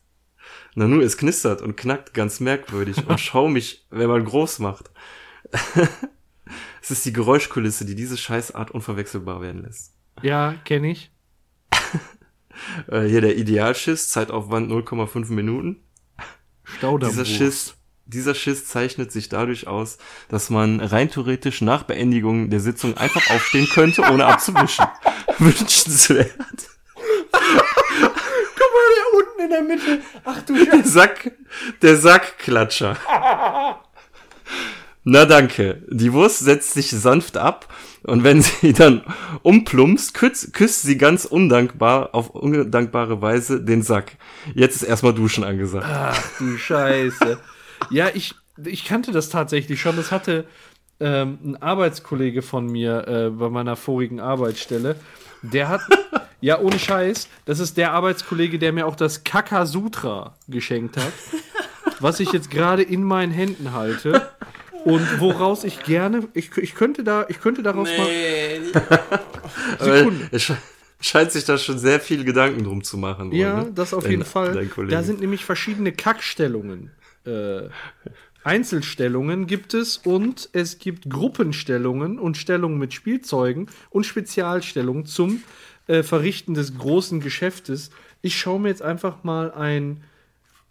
Nanu, 0.75 1.01
es 1.01 1.17
knistert 1.17 1.61
und 1.61 1.75
knackt 1.75 2.13
ganz 2.13 2.39
merkwürdig 2.39 3.05
und 3.07 3.19
schaumig, 3.19 3.85
wenn 3.89 4.09
man 4.09 4.25
groß 4.25 4.59
macht. 4.59 4.89
es 6.81 6.91
ist 6.91 7.05
die 7.05 7.13
Geräuschkulisse, 7.13 7.85
die 7.85 7.95
diese 7.95 8.17
Scheißart 8.17 8.71
unverwechselbar 8.71 9.41
werden 9.41 9.63
lässt. 9.63 9.93
Ja, 10.21 10.55
kenne 10.65 10.91
ich. 10.91 11.11
Äh, 12.87 13.01
hier 13.01 13.21
der 13.21 13.37
Idealschiss, 13.37 14.09
Zeitaufwand 14.09 14.71
0,5 14.71 15.31
Minuten. 15.31 15.83
Staudamm. 16.63 17.09
Dieser 17.09 17.25
Schiss, 17.25 17.75
dieser 18.05 18.35
Schiss 18.35 18.67
zeichnet 18.67 19.11
sich 19.11 19.29
dadurch 19.29 19.67
aus, 19.67 19.97
dass 20.29 20.49
man 20.49 20.79
rein 20.79 21.09
theoretisch 21.09 21.61
nach 21.61 21.83
Beendigung 21.83 22.49
der 22.49 22.59
Sitzung 22.59 22.97
einfach 22.97 23.29
aufstehen 23.29 23.67
könnte, 23.73 24.01
ohne 24.03 24.25
abzuwischen. 24.25 24.85
Wünschenswert. 25.37 26.29
Guck 27.31 27.41
mal, 27.41 28.89
der 28.97 29.17
unten 29.17 29.41
in 29.43 29.49
der 29.49 29.61
Mitte. 29.61 30.01
Ach 30.25 30.41
du 30.41 30.53
Der 30.65 30.83
Sack, 30.83 31.31
der 31.81 31.97
Sackklatscher. 31.97 32.97
Na 35.03 35.25
danke. 35.25 35.81
Die 35.89 36.11
Wurst 36.13 36.39
setzt 36.39 36.73
sich 36.73 36.89
sanft 36.91 37.37
ab 37.37 37.73
und 38.03 38.23
wenn 38.23 38.41
sie 38.61 38.73
dann 38.73 39.03
umplumpst, 39.43 40.13
küsst, 40.13 40.53
küsst 40.53 40.81
sie 40.83 40.97
ganz 40.97 41.25
undankbar, 41.25 42.09
auf 42.13 42.31
undankbare 42.31 43.21
Weise 43.21 43.61
den 43.61 43.81
Sack. 43.81 44.17
Jetzt 44.53 44.77
ist 44.77 44.83
erstmal 44.83 45.13
Duschen 45.13 45.43
angesagt. 45.43 45.85
Ach 45.87 46.21
du 46.37 46.57
Scheiße. 46.57 47.39
Ja, 47.89 48.09
ich, 48.13 48.35
ich 48.63 48.85
kannte 48.85 49.11
das 49.11 49.29
tatsächlich 49.29 49.79
schon. 49.79 49.95
Das 49.95 50.11
hatte 50.11 50.45
ähm, 50.99 51.39
ein 51.43 51.61
Arbeitskollege 51.61 52.41
von 52.41 52.65
mir 52.65 53.07
äh, 53.07 53.29
bei 53.29 53.49
meiner 53.49 53.77
vorigen 53.77 54.19
Arbeitsstelle. 54.19 54.97
Der 55.41 55.69
hat, 55.69 55.81
ja, 56.41 56.59
ohne 56.59 56.77
Scheiß, 56.77 57.29
das 57.45 57.59
ist 57.59 57.77
der 57.77 57.93
Arbeitskollege, 57.93 58.59
der 58.59 58.73
mir 58.73 58.85
auch 58.85 58.97
das 58.97 59.23
Kaka 59.23 59.65
Sutra 59.65 60.35
geschenkt 60.49 60.97
hat. 60.97 61.13
was 62.01 62.19
ich 62.19 62.31
jetzt 62.33 62.51
gerade 62.51 62.83
in 62.83 63.03
meinen 63.03 63.31
Händen 63.31 63.71
halte 63.71 64.29
und 64.85 65.19
woraus 65.19 65.63
ich 65.63 65.83
gerne, 65.83 66.27
ich, 66.33 66.55
ich 66.57 66.75
könnte 66.75 67.03
da, 67.03 67.25
ich 67.29 67.39
könnte 67.39 67.63
daraus 67.63 67.89
Nee, 67.89 68.59
mal, 68.73 69.19
Sekunde. 69.79 70.29
Scheint 71.01 71.31
sich 71.31 71.45
da 71.45 71.57
schon 71.57 71.79
sehr 71.79 71.99
viel 72.01 72.25
Gedanken 72.25 72.63
drum 72.65 72.83
zu 72.83 72.97
machen. 72.97 73.31
Ja, 73.31 73.63
ne? 73.63 73.71
das 73.73 73.93
auf 73.93 74.03
Dein- 74.03 74.11
jeden 74.11 74.25
Fall. 74.25 74.67
Da 74.89 75.01
sind 75.01 75.21
nämlich 75.21 75.45
verschiedene 75.45 75.93
Kackstellungen. 75.93 76.91
Äh, 77.25 77.69
Einzelstellungen 78.43 79.47
gibt 79.47 79.73
es 79.73 79.97
und 79.97 80.49
es 80.53 80.79
gibt 80.79 81.09
Gruppenstellungen 81.09 82.19
und 82.19 82.37
Stellungen 82.37 82.77
mit 82.77 82.93
Spielzeugen 82.93 83.67
und 83.89 84.05
Spezialstellungen 84.05 85.05
zum 85.05 85.43
äh, 85.87 86.03
Verrichten 86.03 86.53
des 86.53 86.77
großen 86.77 87.19
Geschäftes. 87.21 87.91
Ich 88.21 88.37
schaue 88.37 88.59
mir 88.59 88.69
jetzt 88.69 88.81
einfach 88.81 89.23
mal 89.23 89.51
ein, 89.53 90.03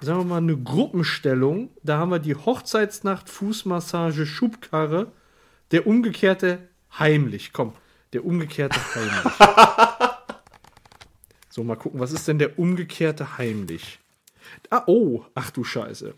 sagen 0.01 0.21
wir 0.21 0.25
mal, 0.25 0.39
eine 0.39 0.57
Gruppenstellung. 0.57 1.71
Da 1.83 1.99
haben 1.99 2.11
wir 2.11 2.19
die 2.19 2.35
Hochzeitsnacht, 2.35 3.29
Fußmassage, 3.29 4.27
Schubkarre, 4.27 5.13
der 5.71 5.87
umgekehrte 5.87 6.61
heimlich. 6.99 7.53
Komm, 7.53 7.73
der 8.13 8.25
umgekehrte 8.25 8.79
heimlich. 8.95 9.33
So, 11.59 11.65
mal 11.65 11.75
gucken, 11.75 11.99
was 11.99 12.13
ist 12.13 12.29
denn 12.29 12.39
der 12.39 12.57
umgekehrte 12.57 13.37
heimlich? 13.37 13.99
Ah, 14.71 14.83
oh, 14.87 15.25
ach 15.35 15.51
du 15.51 15.65
Scheiße. 15.65 16.15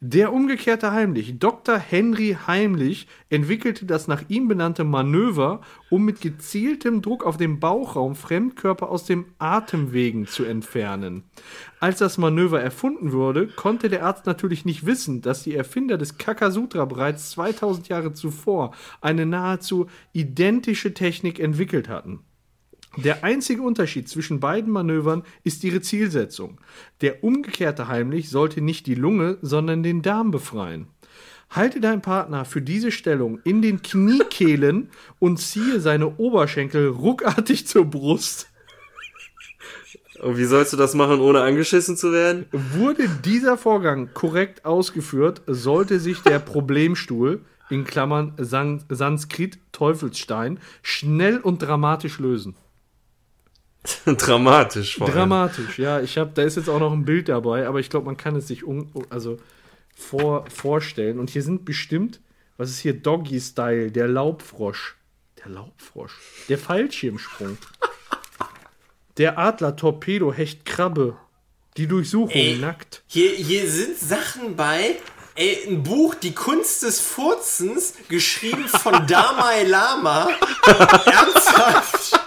Der 0.00 0.32
umgekehrte 0.32 0.92
Heimlich. 0.92 1.38
Dr. 1.38 1.78
Henry 1.78 2.36
Heimlich 2.46 3.06
entwickelte 3.30 3.86
das 3.86 4.08
nach 4.08 4.22
ihm 4.28 4.48
benannte 4.48 4.84
Manöver, 4.84 5.62
um 5.90 6.04
mit 6.04 6.20
gezieltem 6.20 7.02
Druck 7.02 7.24
auf 7.24 7.36
den 7.36 7.60
Bauchraum 7.60 8.14
Fremdkörper 8.14 8.90
aus 8.90 9.04
dem 9.04 9.26
Atemwegen 9.38 10.26
zu 10.26 10.44
entfernen. 10.44 11.24
Als 11.80 11.98
das 11.98 12.18
Manöver 12.18 12.60
erfunden 12.60 13.12
wurde, 13.12 13.46
konnte 13.46 13.88
der 13.88 14.04
Arzt 14.04 14.26
natürlich 14.26 14.64
nicht 14.64 14.86
wissen, 14.86 15.22
dass 15.22 15.42
die 15.42 15.54
Erfinder 15.54 15.98
des 15.98 16.18
Kakasutra 16.18 16.84
bereits 16.84 17.30
2000 17.30 17.88
Jahre 17.88 18.12
zuvor 18.12 18.74
eine 19.00 19.26
nahezu 19.26 19.86
identische 20.12 20.94
Technik 20.94 21.40
entwickelt 21.40 21.88
hatten. 21.88 22.20
Der 22.96 23.24
einzige 23.24 23.62
Unterschied 23.62 24.08
zwischen 24.08 24.40
beiden 24.40 24.72
Manövern 24.72 25.24
ist 25.42 25.64
ihre 25.64 25.80
Zielsetzung. 25.80 26.58
Der 27.00 27.24
umgekehrte 27.24 27.88
Heimlich 27.88 28.30
sollte 28.30 28.60
nicht 28.60 28.86
die 28.86 28.94
Lunge, 28.94 29.38
sondern 29.42 29.82
den 29.82 30.02
Darm 30.02 30.30
befreien. 30.30 30.86
Halte 31.50 31.80
deinen 31.80 32.02
Partner 32.02 32.44
für 32.44 32.62
diese 32.62 32.90
Stellung 32.90 33.40
in 33.44 33.62
den 33.62 33.82
Kniekehlen 33.82 34.90
und 35.18 35.38
ziehe 35.38 35.80
seine 35.80 36.16
Oberschenkel 36.18 36.88
ruckartig 36.88 37.66
zur 37.66 37.84
Brust. 37.84 38.48
Und 40.20 40.38
wie 40.38 40.44
sollst 40.44 40.72
du 40.72 40.76
das 40.76 40.94
machen, 40.94 41.20
ohne 41.20 41.42
angeschissen 41.42 41.96
zu 41.96 42.12
werden? 42.12 42.46
Wurde 42.52 43.08
dieser 43.24 43.58
Vorgang 43.58 44.10
korrekt 44.14 44.64
ausgeführt, 44.64 45.42
sollte 45.46 45.98
sich 45.98 46.22
der 46.22 46.38
Problemstuhl 46.38 47.40
in 47.68 47.84
Klammern 47.84 48.32
San 48.38 48.84
Sanskrit 48.88 49.58
Teufelsstein 49.72 50.60
schnell 50.82 51.38
und 51.38 51.62
dramatisch 51.62 52.18
lösen. 52.20 52.54
Dramatisch 54.06 54.96
vor 54.96 55.06
allem. 55.06 55.16
Dramatisch, 55.16 55.78
ja. 55.78 56.00
Ich 56.00 56.16
habe, 56.16 56.30
da 56.34 56.42
ist 56.42 56.56
jetzt 56.56 56.68
auch 56.68 56.80
noch 56.80 56.92
ein 56.92 57.04
Bild 57.04 57.28
dabei, 57.28 57.66
aber 57.66 57.80
ich 57.80 57.90
glaube, 57.90 58.06
man 58.06 58.16
kann 58.16 58.36
es 58.36 58.48
sich 58.48 58.64
un, 58.64 58.90
also 59.10 59.38
vor, 59.94 60.46
vorstellen. 60.50 61.18
Und 61.18 61.30
hier 61.30 61.42
sind 61.42 61.64
bestimmt, 61.64 62.20
was 62.56 62.70
ist 62.70 62.80
hier 62.80 62.94
Doggy 62.94 63.40
Style, 63.40 63.90
der 63.90 64.08
Laubfrosch, 64.08 64.96
der 65.44 65.52
Laubfrosch, 65.52 66.14
der 66.48 66.58
Fallschirmsprung, 66.58 67.58
der 69.18 69.38
Adler 69.38 69.76
Torpedo 69.76 70.32
Hecht 70.32 70.64
Krabbe, 70.64 71.16
die 71.76 71.86
Durchsuchung 71.86 72.30
Ey. 72.30 72.56
nackt. 72.56 73.02
Hier, 73.06 73.30
hier 73.30 73.68
sind 73.68 73.98
Sachen 73.98 74.56
bei. 74.56 74.96
Ey, 75.36 75.66
ein 75.68 75.82
Buch, 75.82 76.14
Die 76.14 76.32
Kunst 76.32 76.84
des 76.84 77.00
Furzens, 77.00 77.94
geschrieben 78.08 78.68
von 78.68 78.92
Dalai 79.08 79.64
Lama. 79.64 80.28
Ernsthaft? 80.64 82.23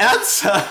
Ernsthaft? 0.00 0.68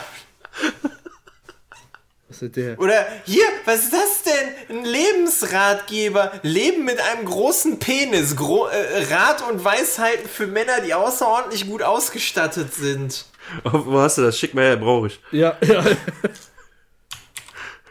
Was 2.27 2.41
ist 2.41 2.55
der? 2.55 2.79
Oder 2.79 3.05
hier, 3.25 3.45
was 3.65 3.85
ist 3.85 3.93
das 3.93 4.23
denn? 4.23 4.77
Ein 4.77 4.85
Lebensratgeber. 4.85 6.31
Leben 6.43 6.85
mit 6.85 6.99
einem 6.99 7.25
großen 7.25 7.79
Penis. 7.79 8.35
Gro 8.35 8.67
äh, 8.67 9.03
Rat 9.11 9.41
und 9.49 9.63
Weisheiten 9.63 10.27
für 10.29 10.47
Männer, 10.47 10.81
die 10.81 10.93
außerordentlich 10.93 11.67
gut 11.67 11.81
ausgestattet 11.81 12.73
sind. 12.73 13.25
Oh, 13.63 13.81
wo 13.85 13.99
hast 13.99 14.17
du 14.19 14.21
das? 14.21 14.37
Schick 14.37 14.53
mal 14.53 14.63
her, 14.63 14.77
brauche 14.77 15.07
ich. 15.07 15.19
Ja, 15.31 15.57
ja. 15.65 15.83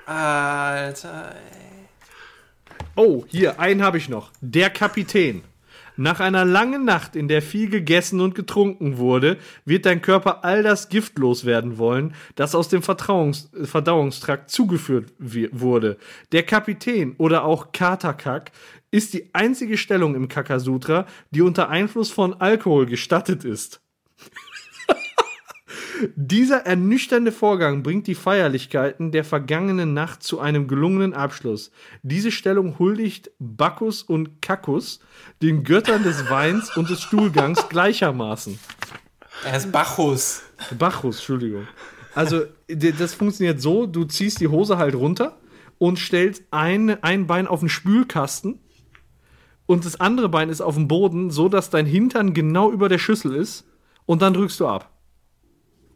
Alter. 0.06 1.34
ey. 1.34 1.88
Oh, 2.94 3.24
hier, 3.28 3.58
einen 3.60 3.82
habe 3.82 3.98
ich 3.98 4.08
noch. 4.08 4.30
Der 4.40 4.70
Kapitän. 4.70 5.44
Nach 6.00 6.20
einer 6.20 6.44
langen 6.44 6.84
Nacht, 6.84 7.16
in 7.16 7.26
der 7.26 7.42
viel 7.42 7.68
gegessen 7.68 8.20
und 8.20 8.36
getrunken 8.36 8.98
wurde, 8.98 9.36
wird 9.64 9.84
dein 9.84 10.00
Körper 10.00 10.44
all 10.44 10.62
das 10.62 10.88
Gift 10.88 11.18
loswerden 11.18 11.76
wollen, 11.76 12.14
das 12.36 12.54
aus 12.54 12.68
dem 12.68 12.82
Vertrauungs 12.82 13.50
Verdauungstrakt 13.64 14.48
zugeführt 14.48 15.12
wurde. 15.18 15.98
Der 16.30 16.44
Kapitän 16.44 17.16
oder 17.18 17.42
auch 17.42 17.72
Katakak 17.72 18.52
ist 18.92 19.12
die 19.12 19.34
einzige 19.34 19.76
Stellung 19.76 20.14
im 20.14 20.28
Kakasutra, 20.28 21.04
die 21.32 21.42
unter 21.42 21.68
Einfluss 21.68 22.10
von 22.10 22.40
Alkohol 22.40 22.86
gestattet 22.86 23.42
ist. 23.42 23.80
Dieser 26.16 26.66
ernüchternde 26.66 27.32
Vorgang 27.32 27.82
bringt 27.82 28.06
die 28.06 28.14
Feierlichkeiten 28.14 29.12
der 29.12 29.24
vergangenen 29.24 29.94
Nacht 29.94 30.22
zu 30.22 30.40
einem 30.40 30.68
gelungenen 30.68 31.14
Abschluss. 31.14 31.70
Diese 32.02 32.30
Stellung 32.30 32.78
huldigt 32.78 33.30
Bacchus 33.38 34.02
und 34.02 34.42
Cacus, 34.42 35.00
den 35.42 35.64
Göttern 35.64 36.02
des 36.02 36.30
Weins 36.30 36.76
und 36.76 36.90
des 36.90 37.02
Stuhlgangs 37.02 37.68
gleichermaßen. 37.68 38.58
Er 39.44 39.56
ist 39.56 39.72
Bacchus. 39.72 40.42
Bacchus, 40.78 41.16
Entschuldigung. 41.16 41.66
Also, 42.14 42.42
das 42.68 43.14
funktioniert 43.14 43.60
so: 43.60 43.86
du 43.86 44.04
ziehst 44.04 44.40
die 44.40 44.48
Hose 44.48 44.78
halt 44.78 44.94
runter 44.94 45.38
und 45.78 45.98
stellst 45.98 46.44
ein, 46.50 47.02
ein 47.02 47.26
Bein 47.26 47.46
auf 47.46 47.60
den 47.60 47.68
Spülkasten 47.68 48.58
und 49.66 49.84
das 49.84 50.00
andere 50.00 50.28
Bein 50.28 50.48
ist 50.48 50.60
auf 50.60 50.74
dem 50.74 50.88
Boden, 50.88 51.30
so 51.30 51.48
dass 51.48 51.70
dein 51.70 51.86
Hintern 51.86 52.34
genau 52.34 52.72
über 52.72 52.88
der 52.88 52.98
Schüssel 52.98 53.34
ist 53.34 53.66
und 54.06 54.22
dann 54.22 54.34
drückst 54.34 54.58
du 54.60 54.66
ab. 54.66 54.90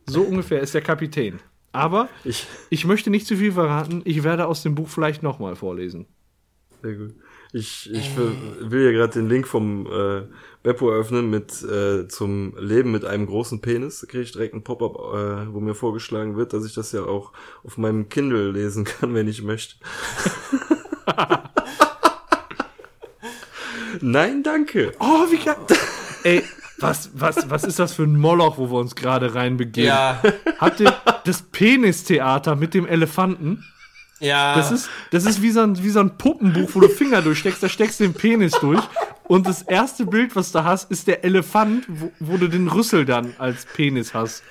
So 0.07 0.23
ungefähr 0.23 0.61
ist 0.61 0.75
der 0.75 0.83
Kapitän. 0.83 1.41
Aber 1.73 2.09
Ich, 2.25 2.47
ich 2.71 2.85
möchte 2.85 3.09
nicht 3.11 3.27
zu 3.27 3.37
viel 3.37 3.53
verraten. 3.53 4.03
Ich 4.05 4.23
werde 4.25 4.47
aus 4.47 4.63
dem 4.63 4.75
Buch 4.75 4.89
vielleicht 4.89 5.23
nochmal 5.23 5.57
vorlesen. 5.57 6.07
sehr 6.83 6.95
gut. 6.95 7.15
Ich, 7.55 7.91
ich 7.93 8.17
will, 8.17 8.33
will 8.61 8.81
hier 8.83 8.93
gerade 8.93 9.13
den 9.13 9.29
Link 9.29 9.47
vom 9.47 9.87
äh, 9.87 10.23
Beppo 10.63 10.91
öffnen 10.91 11.29
mit 11.29 11.63
äh, 11.63 12.09
zum 12.09 12.55
Leben 12.59 12.91
mit 12.93 13.05
einem 13.05 13.27
großen 13.27 13.61
Penis. 13.61 14.01
Da 14.01 14.07
kriege 14.07 14.23
ich 14.23 14.33
direkt 14.33 14.55
ein 14.55 14.65
Pop-up, 14.65 14.97
äh, 14.97 15.53
wo 15.53 15.61
mir 15.61 15.75
vorgeschlagen 15.75 16.37
wird, 16.39 16.55
dass 16.55 16.65
ich 16.65 16.73
das 16.73 16.93
ja 16.93 17.03
auch 17.03 17.33
auf 17.63 17.77
meinem 17.77 18.09
Kindle 18.09 18.51
lesen 18.53 18.85
kann, 18.85 19.13
wenn 19.15 19.29
ich 19.29 19.43
möchte. 19.43 19.77
Nein, 24.01 24.43
danke. 24.43 24.93
Oh, 24.99 25.27
wie 25.31 25.37
geil. 25.39 25.57
Ey, 26.25 26.43
was, 26.83 27.11
was, 27.15 27.51
was 27.51 27.65
ist 27.65 27.79
das 27.79 27.93
für 27.95 28.03
ein 28.03 28.17
Moloch, 28.17 28.59
wo 28.59 28.71
wir 28.71 28.79
uns 28.79 28.95
gerade 28.95 29.35
reinbegeben? 29.35 29.89
Ja, 29.89 30.23
Habt 30.59 30.81
ihr 30.81 30.95
das 31.25 31.43
Penistheater 31.43 32.57
mit 32.57 32.75
dem 32.75 32.87
Elefanten? 32.87 33.65
ja. 34.21 34.55
Das 34.55 34.71
ist, 34.71 34.89
das 35.11 35.25
ist 35.25 35.43
wie, 35.43 35.51
so 35.51 35.61
ein, 35.61 35.83
wie 35.83 35.91
so 35.91 36.01
ein 36.01 36.17
Puppenbuch, 36.17 36.71
wo 36.75 36.81
du 36.81 36.89
Finger 36.89 37.23
durchsteckst, 37.23 37.63
da 37.63 37.69
steckst 37.69 38.01
du 38.01 38.05
den 38.05 38.15
Penis 38.15 38.53
durch. 38.61 38.83
Und 39.25 39.47
das 39.47 39.63
erste 39.63 40.05
Bild, 40.05 40.37
was 40.37 40.53
du 40.53 40.63
hast, 40.63 40.91
ist 40.91 41.07
der 41.07 41.25
Elefant, 41.25 41.85
wo, 41.89 42.13
wo 42.21 42.37
du 42.37 42.49
den 42.49 42.69
Rüssel 42.69 43.05
dann 43.05 43.35
als 43.39 43.65
Penis 43.65 44.15
hast. 44.15 44.43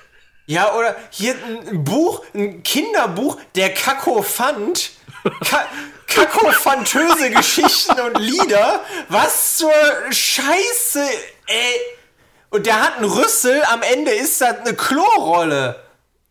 Ja, 0.46 0.74
oder 0.74 0.96
hier 1.10 1.34
ein 1.70 1.84
Buch, 1.84 2.22
ein 2.34 2.62
Kinderbuch, 2.62 3.38
der 3.54 3.72
Kakophant. 3.72 4.92
Ka 5.44 5.66
Kakophantöse 6.08 7.30
Geschichten 7.30 7.98
und 8.00 8.18
Lieder. 8.18 8.84
Was 9.08 9.56
zur 9.56 9.72
Scheiße, 10.10 11.00
ey. 11.46 11.80
Und 12.52 12.66
der 12.66 12.82
hat 12.82 12.98
einen 12.98 13.10
Rüssel, 13.10 13.62
am 13.72 13.80
Ende 13.80 14.10
ist 14.10 14.38
das 14.42 14.58
eine 14.58 14.74
Klorolle. 14.76 15.82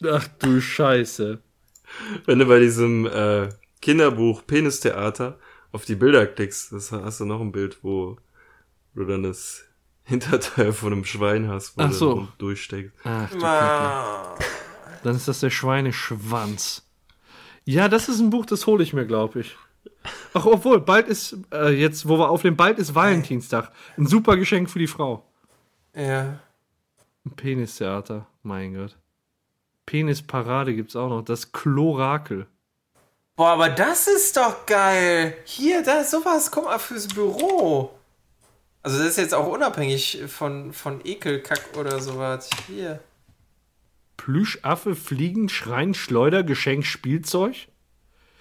Ach 0.05 0.27
du 0.37 0.61
Scheiße. 0.61 1.39
Wenn 2.25 2.39
du 2.39 2.45
bei 2.45 2.59
diesem 2.59 3.07
äh, 3.07 3.49
Kinderbuch 3.81 4.45
Penistheater 4.45 5.39
auf 5.71 5.85
die 5.85 5.95
Bilder 5.95 6.27
klickst, 6.27 6.73
das 6.73 6.91
hast 6.91 7.21
du 7.21 7.25
noch 7.25 7.41
ein 7.41 7.51
Bild, 7.51 7.79
wo 7.81 8.17
du 8.93 9.05
dann 9.05 9.23
das 9.23 9.63
Hinterteil 10.03 10.73
von 10.73 10.93
einem 10.93 11.05
Schwein 11.05 11.47
hast, 11.47 11.75
wo 11.75 11.81
Ach 11.81 11.89
du 11.89 11.93
so. 11.95 12.15
dann 12.15 12.27
durchsteckst. 12.37 12.93
Ach 13.03 13.29
du. 13.31 13.43
Ah. 13.43 14.35
Dann 15.03 15.15
ist 15.15 15.27
das 15.27 15.39
der 15.39 15.49
Schweineschwanz. 15.49 16.87
Ja, 17.65 17.89
das 17.89 18.09
ist 18.09 18.19
ein 18.19 18.29
Buch, 18.29 18.45
das 18.45 18.67
hole 18.67 18.83
ich 18.83 18.93
mir, 18.93 19.07
glaube 19.07 19.39
ich. 19.39 19.57
Ach, 20.35 20.45
obwohl, 20.45 20.81
bald 20.81 21.07
ist, 21.07 21.35
äh, 21.51 21.69
jetzt, 21.69 22.07
wo 22.07 22.19
wir 22.19 22.29
aufnehmen, 22.29 22.57
bald 22.57 22.77
ist 22.77 22.93
Valentinstag. 22.93 23.71
Ein 23.97 24.05
super 24.05 24.37
Geschenk 24.37 24.69
für 24.69 24.77
die 24.77 24.85
Frau. 24.87 25.30
Ja. 25.95 26.39
Ein 27.25 27.31
Penistheater, 27.35 28.25
mein 28.43 28.73
Gott. 28.75 28.97
Penisparade 29.85 30.73
gibt's 30.73 30.95
auch 30.95 31.09
noch. 31.09 31.21
Das 31.23 31.51
Chlorakel. 31.51 32.47
Boah, 33.35 33.49
aber 33.49 33.69
das 33.69 34.07
ist 34.07 34.37
doch 34.37 34.65
geil. 34.65 35.35
Hier, 35.45 35.83
da 35.83 36.03
sowas, 36.03 36.51
guck 36.51 36.65
mal 36.65 36.79
fürs 36.79 37.07
Büro. 37.07 37.91
Also 38.83 38.97
das 38.97 39.07
ist 39.09 39.17
jetzt 39.17 39.33
auch 39.33 39.47
unabhängig 39.47 40.23
von, 40.27 40.73
von 40.73 41.01
Ekelkack 41.05 41.77
oder 41.77 41.99
sowas. 41.99 42.49
Hier. 42.67 42.99
Plüschaffe, 44.17 44.95
Fliegen, 44.95 45.49
Schrein, 45.49 45.93
Schleuder, 45.93 46.43
Geschenk, 46.43 46.85
Spielzeug? 46.85 47.67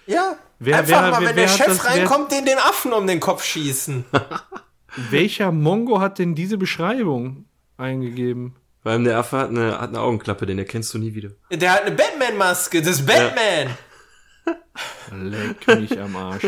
Ja. 0.07 0.37
Wer- 0.59 0.79
Einfach 0.79 0.89
wer- 1.03 1.11
mal, 1.11 1.21
wer- 1.21 1.29
wenn 1.29 1.35
wer 1.35 1.45
der 1.45 1.47
Chef 1.47 1.67
das- 1.67 1.85
reinkommt, 1.85 2.31
den 2.31 2.45
den 2.45 2.57
Affen 2.59 2.93
um 2.93 3.07
den 3.07 3.19
Kopf 3.19 3.43
schießen. 3.43 4.05
Welcher 4.95 5.51
Mongo 5.51 5.99
hat 6.01 6.19
denn 6.19 6.35
diese 6.35 6.57
Beschreibung 6.57 7.45
eingegeben? 7.77 8.55
Vor 8.83 8.91
allem 8.91 9.03
der 9.03 9.17
Affe 9.17 9.37
hat 9.37 9.49
eine, 9.49 9.79
hat 9.79 9.89
eine 9.89 10.01
Augenklappe, 10.01 10.45
den 10.45 10.57
erkennst 10.57 10.93
du 10.93 10.97
nie 10.97 11.13
wieder. 11.13 11.31
Der 11.51 11.73
hat 11.73 11.83
eine 11.83 11.95
Batman-Maske, 11.95 12.81
das 12.81 12.99
ist 12.99 13.05
Batman. 13.05 13.75
Leck 15.13 15.67
mich 15.79 15.99
am 15.99 16.15
Arsch. 16.15 16.47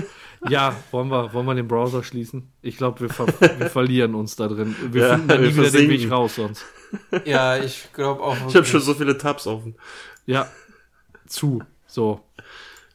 Ja, 0.50 0.76
wollen 0.92 1.10
wir, 1.10 1.34
wollen 1.34 1.46
wir 1.46 1.56
den 1.56 1.68
Browser 1.68 2.04
schließen? 2.04 2.52
Ich 2.62 2.76
glaube, 2.78 3.02
wir, 3.02 3.10
ver 3.10 3.28
wir 3.28 3.70
verlieren 3.70 4.16
uns 4.16 4.36
da 4.36 4.48
drin. 4.48 4.76
Wir 4.92 5.02
Ja, 5.08 5.14
finden 5.14 5.28
da 5.28 5.38
nie 5.38 5.44
wieder 5.44 5.54
den 5.64 5.72
versinken. 5.72 6.00
Weg 6.02 6.12
raus 6.12 6.36
sonst. 6.36 6.66
Ja, 7.26 7.58
ich 7.58 7.88
glaube 7.94 8.22
auch. 8.24 8.36
Ich 8.48 8.56
habe 8.56 8.66
schon 8.66 8.82
so 8.82 8.94
viele 8.94 9.18
Tabs 9.18 9.48
offen. 9.48 9.76
Ja, 10.26 10.50
zu. 11.28 11.64
So, 11.88 12.22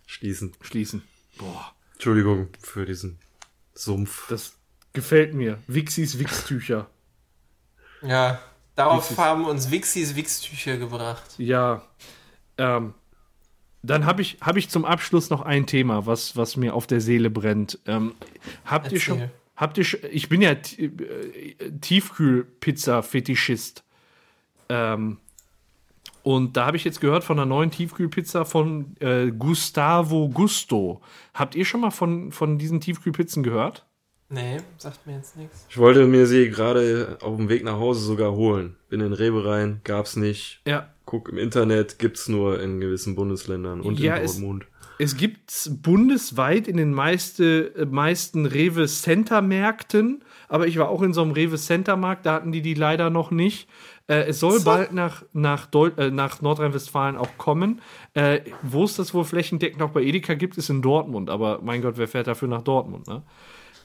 Schließen. 0.06 0.52
schließen. 0.60 1.02
Boah, 1.38 1.72
Entschuldigung 1.94 2.48
für 2.60 2.84
diesen 2.84 3.18
Sumpf. 3.74 4.26
das 4.28 4.57
gefällt 4.92 5.34
mir. 5.34 5.58
Wixis 5.66 6.18
Wixtücher. 6.18 6.88
Ja, 8.02 8.40
darauf 8.74 9.10
Wixis. 9.10 9.18
haben 9.18 9.44
uns 9.44 9.70
Wixis 9.70 10.16
Wixtücher 10.16 10.76
gebracht. 10.76 11.34
Ja, 11.38 11.82
ähm, 12.56 12.94
dann 13.82 14.06
habe 14.06 14.22
ich, 14.22 14.38
hab 14.40 14.56
ich 14.56 14.68
zum 14.68 14.84
Abschluss 14.84 15.30
noch 15.30 15.42
ein 15.42 15.66
Thema, 15.66 16.06
was, 16.06 16.36
was 16.36 16.56
mir 16.56 16.74
auf 16.74 16.86
der 16.86 17.00
Seele 17.00 17.30
brennt. 17.30 17.78
Ähm, 17.86 18.14
habt 18.64 18.86
ihr 18.86 18.94
Erzähl. 18.94 19.00
schon, 19.00 19.30
habt 19.56 19.78
ihr 19.78 19.84
schon, 19.84 20.00
ich 20.10 20.28
bin 20.28 20.42
ja 20.42 20.50
äh, 20.50 21.70
Tiefkühlpizza-Fetischist. 21.80 23.84
Ähm, 24.68 25.18
und 26.22 26.56
da 26.56 26.66
habe 26.66 26.76
ich 26.76 26.84
jetzt 26.84 27.00
gehört 27.00 27.24
von 27.24 27.38
einer 27.38 27.46
neuen 27.46 27.70
Tiefkühlpizza 27.70 28.44
von 28.44 28.96
äh, 29.00 29.30
Gustavo 29.30 30.28
Gusto. 30.28 31.00
Habt 31.32 31.54
ihr 31.54 31.64
schon 31.64 31.80
mal 31.80 31.90
von, 31.90 32.32
von 32.32 32.58
diesen 32.58 32.80
Tiefkühlpizzen 32.80 33.42
gehört? 33.42 33.86
Nee, 34.30 34.58
sagt 34.76 35.06
mir 35.06 35.14
jetzt 35.16 35.36
nichts. 35.36 35.64
Ich 35.70 35.78
wollte 35.78 36.06
mir 36.06 36.26
sie 36.26 36.50
gerade 36.50 37.16
auf 37.22 37.36
dem 37.36 37.48
Weg 37.48 37.64
nach 37.64 37.78
Hause 37.78 38.00
sogar 38.04 38.32
holen. 38.32 38.76
Bin 38.90 39.00
in 39.00 39.12
Rewe 39.14 39.44
rein, 39.46 39.80
gab's 39.84 40.16
nicht. 40.16 40.60
Ja, 40.66 40.88
Guck 41.06 41.30
im 41.30 41.38
Internet, 41.38 41.98
gibt's 41.98 42.28
nur 42.28 42.60
in 42.60 42.80
gewissen 42.80 43.14
Bundesländern 43.14 43.80
und 43.80 43.98
Ja, 43.98 44.16
in 44.16 44.24
es- 44.24 44.32
Dortmund. 44.34 44.66
Es 45.00 45.16
gibt 45.16 45.70
bundesweit 45.80 46.66
in 46.68 46.76
den 46.76 46.92
meiste, 46.92 47.72
äh, 47.76 47.86
meisten 47.86 48.44
Rewe 48.44 48.86
Center 48.88 49.40
Märkten, 49.40 50.22
aber 50.48 50.66
ich 50.66 50.76
war 50.76 50.88
auch 50.90 51.00
in 51.02 51.12
so 51.14 51.22
einem 51.22 51.30
Rewe 51.30 51.56
Center 51.56 51.96
Markt, 51.96 52.26
da 52.26 52.34
hatten 52.34 52.50
die 52.52 52.60
die 52.62 52.74
leider 52.74 53.08
noch 53.08 53.30
nicht. 53.30 53.68
Äh, 54.08 54.24
es 54.26 54.40
soll 54.40 54.60
bald 54.60 54.92
nach, 54.92 55.22
nach, 55.32 55.68
äh, 55.96 56.10
nach 56.10 56.42
Nordrhein-Westfalen 56.42 57.16
auch 57.16 57.38
kommen. 57.38 57.80
Äh, 58.14 58.40
Wo 58.62 58.84
es 58.84 58.96
das 58.96 59.14
wohl 59.14 59.24
flächendeckend 59.24 59.80
auch 59.82 59.90
bei 59.90 60.02
Edeka 60.02 60.34
gibt, 60.34 60.58
ist 60.58 60.68
in 60.68 60.82
Dortmund, 60.82 61.30
aber 61.30 61.60
mein 61.62 61.80
Gott, 61.80 61.96
wer 61.96 62.08
fährt 62.08 62.26
dafür 62.26 62.48
nach 62.48 62.62
Dortmund? 62.62 63.06
Ne? 63.06 63.22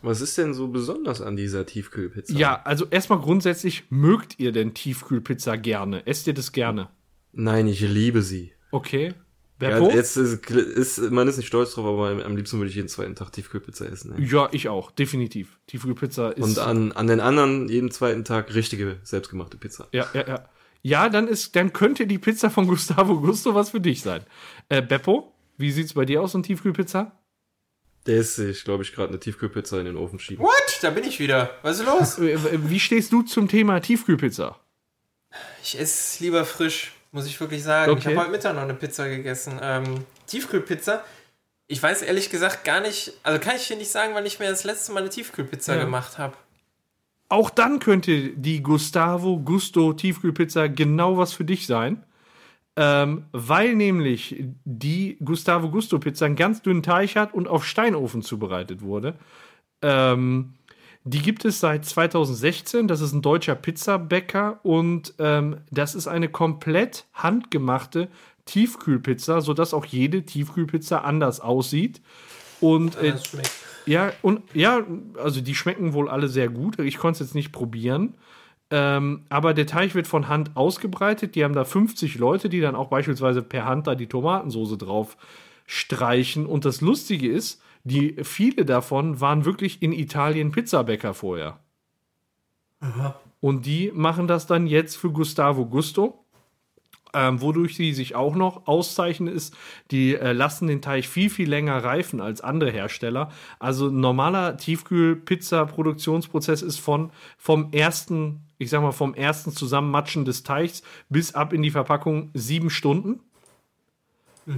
Was 0.03 0.19
ist 0.19 0.37
denn 0.37 0.53
so 0.53 0.67
besonders 0.67 1.21
an 1.21 1.37
dieser 1.37 1.65
Tiefkühlpizza? 1.65 2.33
Ja, 2.37 2.61
also 2.63 2.85
erstmal 2.89 3.19
grundsätzlich, 3.19 3.85
mögt 3.89 4.37
ihr 4.37 4.51
denn 4.51 4.73
Tiefkühlpizza 4.73 5.55
gerne? 5.55 6.05
Esst 6.05 6.27
ihr 6.27 6.33
das 6.33 6.51
gerne? 6.51 6.89
Nein, 7.31 7.67
ich 7.67 7.79
liebe 7.79 8.21
sie. 8.21 8.51
Okay. 8.71 9.13
Ja, 9.61 9.79
Beppo? 9.79 9.91
jetzt 9.91 10.17
ist, 10.17 10.49
ist, 10.51 11.11
man 11.11 11.27
ist 11.29 11.37
nicht 11.37 11.47
stolz 11.47 11.73
drauf, 11.73 11.85
aber 11.85 12.25
am 12.25 12.35
liebsten 12.35 12.57
würde 12.57 12.69
ich 12.69 12.75
jeden 12.75 12.89
zweiten 12.89 13.15
Tag 13.15 13.31
Tiefkühlpizza 13.31 13.85
essen. 13.85 14.13
Ne? 14.13 14.25
ja, 14.25 14.49
ich 14.51 14.67
auch, 14.67 14.91
definitiv. 14.91 15.57
Tiefkühlpizza 15.67 16.31
ist. 16.31 16.43
Und 16.43 16.59
an, 16.59 16.91
an 16.91 17.07
den 17.07 17.21
anderen 17.21 17.69
jeden 17.69 17.89
zweiten 17.89 18.25
Tag 18.25 18.53
richtige, 18.53 18.97
selbstgemachte 19.03 19.57
Pizza. 19.57 19.87
Ja, 19.93 20.05
ja, 20.13 20.27
ja. 20.27 20.49
Ja, 20.81 21.07
dann 21.07 21.29
ist, 21.29 21.55
dann 21.55 21.71
könnte 21.71 22.07
die 22.07 22.17
Pizza 22.17 22.49
von 22.49 22.67
Gustavo 22.67 23.21
Gusto 23.21 23.55
was 23.55 23.69
für 23.69 23.79
dich 23.79 24.01
sein. 24.01 24.23
Äh, 24.67 24.81
Beppo, 24.81 25.33
wie 25.57 25.71
sieht's 25.71 25.93
bei 25.93 26.03
dir 26.03 26.21
aus, 26.21 26.33
so 26.33 26.39
eine 26.39 26.43
Tiefkühlpizza? 26.43 27.13
Der 28.05 28.17
ist 28.17 28.35
sich, 28.35 28.63
glaube 28.65 28.83
ich, 28.83 28.93
gerade 28.93 29.09
eine 29.09 29.19
Tiefkühlpizza 29.19 29.79
in 29.79 29.85
den 29.85 29.95
Ofen 29.97 30.19
schieben. 30.19 30.43
What? 30.45 30.79
Da 30.81 30.89
bin 30.89 31.03
ich 31.05 31.19
wieder. 31.19 31.51
Was 31.61 31.79
ist 31.79 31.85
los? 31.85 32.17
Äh, 32.19 32.33
äh, 32.33 32.69
Wie 32.69 32.79
stehst 32.79 33.11
du 33.13 33.21
zum 33.21 33.47
Thema 33.47 33.79
Tiefkühlpizza? 33.79 34.59
Ich 35.63 35.79
esse 35.79 36.21
lieber 36.23 36.43
frisch, 36.45 36.91
muss 37.11 37.25
ich 37.25 37.39
wirklich 37.39 37.63
sagen. 37.63 37.93
Ich 37.93 37.97
Okay. 37.99 38.09
habe 38.09 38.21
heute 38.25 38.31
Mittag 38.31 38.55
noch 38.55 38.63
eine 38.63 38.73
Pizza 38.73 39.07
gegessen. 39.07 39.59
Ähm, 39.61 40.05
Tiefkühlpizza. 40.27 41.03
Ich 41.67 41.81
weiß 41.81 42.01
ehrlich 42.01 42.29
gesagt 42.29 42.65
gar 42.65 42.81
nicht, 42.81 43.13
also 43.23 43.39
kann 43.39 43.55
ich 43.55 43.67
dir 43.67 43.77
nicht 43.77 43.89
sagen, 43.89 44.13
wann 44.15 44.25
ich 44.25 44.37
mir 44.39 44.49
das 44.49 44.65
letzte 44.65 44.91
Mal 44.91 44.99
eine 44.99 45.09
Tiefkühlpizza 45.09 45.75
Ja. 45.75 45.83
gemacht 45.85 46.17
habe. 46.17 46.35
Auch 47.29 47.49
dann 47.49 47.79
könnte 47.79 48.29
die 48.31 48.61
Gustavo 48.61 49.39
Gusto 49.39 49.93
Tiefkühlpizza 49.93 50.67
genau 50.67 51.17
was 51.17 51.33
für 51.33 51.45
dich 51.45 51.65
sein. 51.65 52.03
Ähm, 52.75 53.25
weil 53.31 53.75
nämlich 53.75 54.43
die 54.65 55.17
Gustavo 55.23 55.69
Gusto 55.69 55.99
Pizza 55.99 56.25
einen 56.25 56.35
ganz 56.35 56.61
dünnen 56.63 56.81
Teig 56.81 57.15
hat 57.15 57.33
und 57.33 57.47
auf 57.47 57.65
Steinofen 57.65 58.23
zubereitet 58.23 58.81
wurde. 58.81 59.15
Ähm, 59.83 60.55
die 61.03 61.21
gibt 61.21 61.45
es 61.45 61.59
seit 61.59 61.85
2016. 61.85 62.87
Das 62.87 63.01
ist 63.01 63.13
ein 63.13 63.21
deutscher 63.21 63.55
Pizzabäcker 63.55 64.59
und 64.63 65.13
ähm, 65.19 65.57
das 65.69 65.95
ist 65.95 66.07
eine 66.07 66.29
komplett 66.29 67.05
handgemachte 67.13 68.07
Tiefkühlpizza, 68.45 69.41
sodass 69.41 69.73
auch 69.73 69.85
jede 69.85 70.23
Tiefkühlpizza 70.23 70.99
anders 70.99 71.41
aussieht. 71.41 72.01
Und 72.59 72.95
äh, 72.95 73.13
ja, 73.85 74.13
und 74.21 74.41
ja, 74.53 74.85
also 75.21 75.41
die 75.41 75.55
schmecken 75.55 75.93
wohl 75.93 76.09
alle 76.09 76.29
sehr 76.29 76.49
gut. 76.49 76.79
Ich 76.79 76.97
konnte 76.97 77.21
es 77.21 77.27
jetzt 77.27 77.35
nicht 77.35 77.51
probieren. 77.51 78.15
Ähm, 78.75 79.21
aber 79.29 79.53
der 79.53 79.67
Teig 79.67 79.93
wird 79.93 80.07
von 80.07 80.29
Hand 80.29 80.57
ausgebreitet. 80.57 81.35
Die 81.35 81.43
haben 81.43 81.53
da 81.53 81.63
50 81.63 82.15
Leute, 82.15 82.49
die 82.49 82.59
dann 82.59 82.73
auch 82.73 82.87
beispielsweise 82.87 83.43
per 83.43 83.65
Hand 83.65 83.85
da 83.85 83.93
die 83.93 84.07
Tomatensoße 84.07 84.79
drauf 84.79 85.15
streichen. 85.67 86.47
Und 86.47 86.65
das 86.65 86.81
Lustige 86.81 87.31
ist, 87.31 87.61
die 87.83 88.15
viele 88.23 88.65
davon 88.65 89.21
waren 89.21 89.45
wirklich 89.45 89.83
in 89.83 89.91
Italien 89.91 90.51
Pizzabäcker 90.51 91.13
vorher. 91.13 91.59
Und 93.41 93.67
die 93.67 93.91
machen 93.93 94.25
das 94.25 94.47
dann 94.47 94.65
jetzt 94.65 94.95
für 94.95 95.11
Gustavo 95.11 95.67
Gusto. 95.67 96.22
Ähm, 97.13 97.41
wodurch 97.41 97.75
sie 97.75 97.93
sich 97.93 98.15
auch 98.15 98.35
noch 98.35 98.67
auszeichnen, 98.67 99.31
ist, 99.31 99.55
die 99.91 100.15
äh, 100.15 100.33
lassen 100.33 100.67
den 100.67 100.81
Teig 100.81 101.05
viel, 101.05 101.29
viel 101.29 101.47
länger 101.47 101.83
reifen 101.83 102.19
als 102.19 102.41
andere 102.41 102.71
Hersteller. 102.71 103.29
Also 103.59 103.89
ein 103.89 103.99
normaler 103.99 104.57
Tiefkühl-Pizza-Produktionsprozess 104.57 106.63
ist 106.63 106.79
von, 106.79 107.11
vom 107.37 107.71
ersten, 107.71 108.41
ich 108.57 108.71
sag 108.71 108.81
mal, 108.81 108.91
vom 108.91 109.13
ersten 109.13 109.51
Zusammenmatschen 109.51 110.25
des 110.25 110.41
Teigs 110.43 110.81
bis 111.09 111.35
ab 111.35 111.53
in 111.53 111.61
die 111.61 111.71
Verpackung 111.71 112.31
sieben 112.33 112.71
Stunden. 112.71 113.19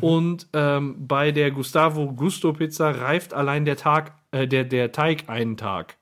Und 0.02 0.48
ähm, 0.54 1.08
bei 1.08 1.32
der 1.32 1.52
Gustavo 1.52 2.12
Gusto 2.14 2.54
Pizza 2.54 2.90
reift 2.90 3.34
allein 3.34 3.66
der 3.66 3.78
Tag, 3.78 4.16
äh, 4.32 4.48
der, 4.48 4.64
der 4.64 4.92
Teig 4.92 5.26
einen 5.28 5.58
Tag. 5.58 5.98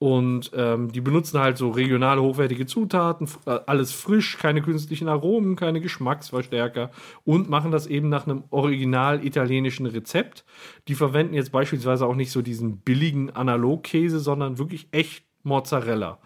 Und 0.00 0.52
ähm, 0.54 0.92
die 0.92 1.00
benutzen 1.00 1.40
halt 1.40 1.58
so 1.58 1.70
regionale, 1.70 2.22
hochwertige 2.22 2.66
Zutaten, 2.66 3.28
äh, 3.46 3.58
alles 3.66 3.90
frisch, 3.92 4.38
keine 4.38 4.62
künstlichen 4.62 5.08
Aromen, 5.08 5.56
keine 5.56 5.80
Geschmacksverstärker 5.80 6.92
und 7.24 7.48
machen 7.48 7.72
das 7.72 7.88
eben 7.88 8.08
nach 8.08 8.24
einem 8.24 8.44
original 8.50 9.24
italienischen 9.24 9.86
Rezept. 9.86 10.44
Die 10.86 10.94
verwenden 10.94 11.34
jetzt 11.34 11.50
beispielsweise 11.50 12.06
auch 12.06 12.14
nicht 12.14 12.30
so 12.30 12.42
diesen 12.42 12.78
billigen 12.78 13.30
Analogkäse, 13.30 14.20
sondern 14.20 14.58
wirklich 14.58 14.86
echt 14.92 15.24
Mozzarella. 15.42 16.20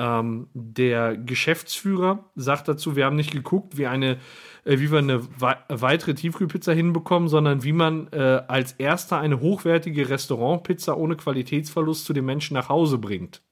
Ähm, 0.00 0.48
der 0.54 1.14
Geschäftsführer 1.14 2.24
sagt 2.34 2.68
dazu, 2.68 2.96
wir 2.96 3.04
haben 3.04 3.16
nicht 3.16 3.32
geguckt, 3.32 3.76
wie, 3.76 3.86
eine, 3.86 4.16
äh, 4.64 4.78
wie 4.78 4.90
wir 4.90 4.98
eine 4.98 5.20
wei 5.38 5.58
weitere 5.68 6.14
Tiefkühlpizza 6.14 6.72
hinbekommen, 6.72 7.28
sondern 7.28 7.64
wie 7.64 7.74
man 7.74 8.08
äh, 8.12 8.42
als 8.48 8.72
erster 8.72 9.18
eine 9.18 9.40
hochwertige 9.40 10.08
Restaurantpizza 10.08 10.94
ohne 10.94 11.16
Qualitätsverlust 11.16 12.06
zu 12.06 12.14
den 12.14 12.24
Menschen 12.24 12.54
nach 12.54 12.70
Hause 12.70 12.96
bringt. 12.96 13.42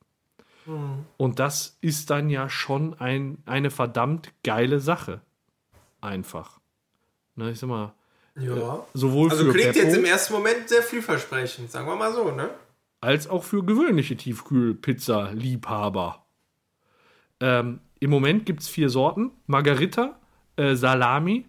Und 1.17 1.39
das 1.39 1.79
ist 1.81 2.11
dann 2.11 2.29
ja 2.29 2.51
schon 2.51 2.93
ein, 3.01 3.39
eine 3.47 3.71
verdammt 3.71 4.33
geile 4.43 4.81
Sache. 4.81 5.23
Einfach. 6.01 6.61
Ne, 7.37 7.53
ich 7.53 7.59
sag 7.59 7.69
mal, 7.69 7.95
Ja. 8.37 8.85
sowohl 8.95 9.31
Also 9.31 9.45
für 9.45 9.53
klingt 9.53 9.75
Beppo 9.75 9.87
jetzt 9.87 9.97
im 9.97 10.05
ersten 10.05 10.35
Moment 10.35 10.69
sehr 10.69 10.83
vielversprechend, 10.83 11.71
sagen 11.71 11.87
wir 11.87 11.97
mal 11.97 12.13
so, 12.13 12.33
ne? 12.33 12.51
als 13.01 13.29
auch 13.29 13.45
für 13.45 13.65
gewöhnliche 13.65 14.17
Tiefkühlpizza-Liebhaber. 14.17 16.25
Ähm, 17.41 17.81
Im 18.01 18.11
Moment 18.11 18.47
gibt 18.47 18.61
es 18.61 18.69
vier 18.69 18.91
Sorten: 18.91 19.31
Margarita, 19.47 20.19
äh, 20.57 20.75
Salami, 20.75 21.47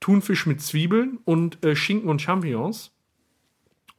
Thunfisch 0.00 0.46
mit 0.46 0.60
Zwiebeln 0.60 1.18
und 1.24 1.64
äh, 1.64 1.74
Schinken 1.74 2.08
und 2.08 2.20
Champignons. 2.20 2.94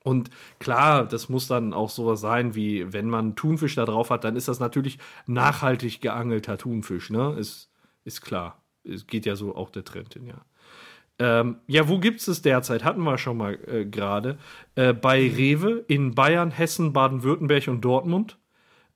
Und 0.04 0.30
klar, 0.60 1.06
das 1.06 1.30
muss 1.30 1.48
dann 1.48 1.74
auch 1.74 1.90
sowas 1.90 2.22
sein, 2.22 2.54
wie 2.54 2.94
wenn 2.94 3.10
man 3.10 3.36
Thunfisch 3.36 3.74
da 3.74 3.86
drauf 3.86 4.12
hat, 4.12 4.24
dann 4.24 4.36
ist 4.36 4.48
das 4.48 4.60
natürlich 4.60 5.00
nachhaltig 5.26 6.00
geangelter 6.00 6.60
Thunfisch, 6.60 7.10
ne? 7.10 7.36
Ist, 7.40 7.72
ist 8.04 8.22
klar. 8.22 8.62
Es 8.84 9.08
geht 9.08 9.26
ja 9.26 9.36
so 9.36 9.56
auch 9.56 9.72
der 9.72 9.84
Trend 9.84 10.14
hin, 10.14 10.28
ja. 10.28 10.46
Ähm, 11.18 11.58
ja, 11.66 11.88
wo 11.88 11.98
gibt 11.98 12.20
es 12.20 12.28
es 12.28 12.44
derzeit? 12.44 12.84
Hatten 12.84 13.02
wir 13.02 13.18
schon 13.18 13.38
mal 13.38 13.58
äh, 13.68 13.86
gerade. 13.86 14.38
Äh, 14.76 14.94
bei 14.94 15.28
Rewe 15.28 15.84
in 15.88 16.14
Bayern, 16.14 16.52
Hessen, 16.52 16.94
Baden-Württemberg 16.94 17.68
und 17.68 17.82
Dortmund. 17.82 18.38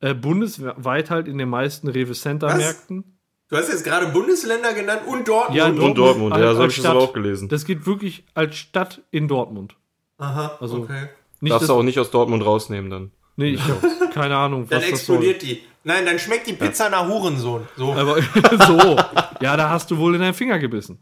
Äh, 0.02 0.14
bundesweit 0.14 1.10
halt 1.10 1.28
in 1.28 1.38
den 1.38 1.50
meisten 1.50 1.88
Rewe 1.90 2.14
Center 2.14 2.56
Märkten. 2.56 3.20
Du 3.50 3.58
hast 3.58 3.68
jetzt 3.70 3.84
gerade 3.84 4.08
Bundesländer 4.08 4.74
genannt 4.74 5.02
und 5.08 5.28
Dortmund. 5.28 5.58
Ja, 5.58 5.66
Und 5.68 5.96
Dortmund, 5.98 6.36
ja, 6.38 6.54
so 6.54 6.60
habe 6.62 6.70
ich 6.70 6.78
das 6.78 6.86
aber 6.86 7.00
auch 7.02 7.14
gelesen. 7.14 7.50
Das 7.50 7.66
geht 7.66 7.86
wirklich 7.86 8.24
als 8.34 8.56
Stadt 8.58 9.02
in 9.12 9.28
Dortmund. 9.28 9.76
Aha, 10.18 10.58
Also- 10.60 10.84
okay. 10.84 11.10
Nicht 11.42 11.54
Darfst 11.54 11.70
du 11.70 11.74
auch 11.74 11.84
nicht 11.84 11.98
aus 11.98 12.12
Dortmund 12.12 12.46
rausnehmen 12.46 12.90
dann. 12.92 13.12
nee, 13.38 13.52
ich 13.52 13.62
habe 13.64 13.80
keine 14.14 14.36
Ahnung, 14.36 14.68
Dann 14.70 14.82
was 14.82 14.90
das 14.90 15.06
soll. 15.06 15.16
explodiert 15.18 15.42
die. 15.42 15.64
Nein, 15.86 16.06
dann 16.06 16.20
schmeckt 16.20 16.48
die 16.48 16.54
Pizza 16.54 16.90
nach 16.90 17.08
Hurensohn. 17.08 17.66
So. 17.78 17.94
Aber 17.94 18.22
so, 18.68 18.98
ja, 19.42 19.56
da 19.56 19.70
hast 19.70 19.90
du 19.90 19.98
wohl 19.98 20.16
in 20.16 20.22
deinen 20.22 20.34
Finger 20.34 20.60
gebissen. 20.60 21.00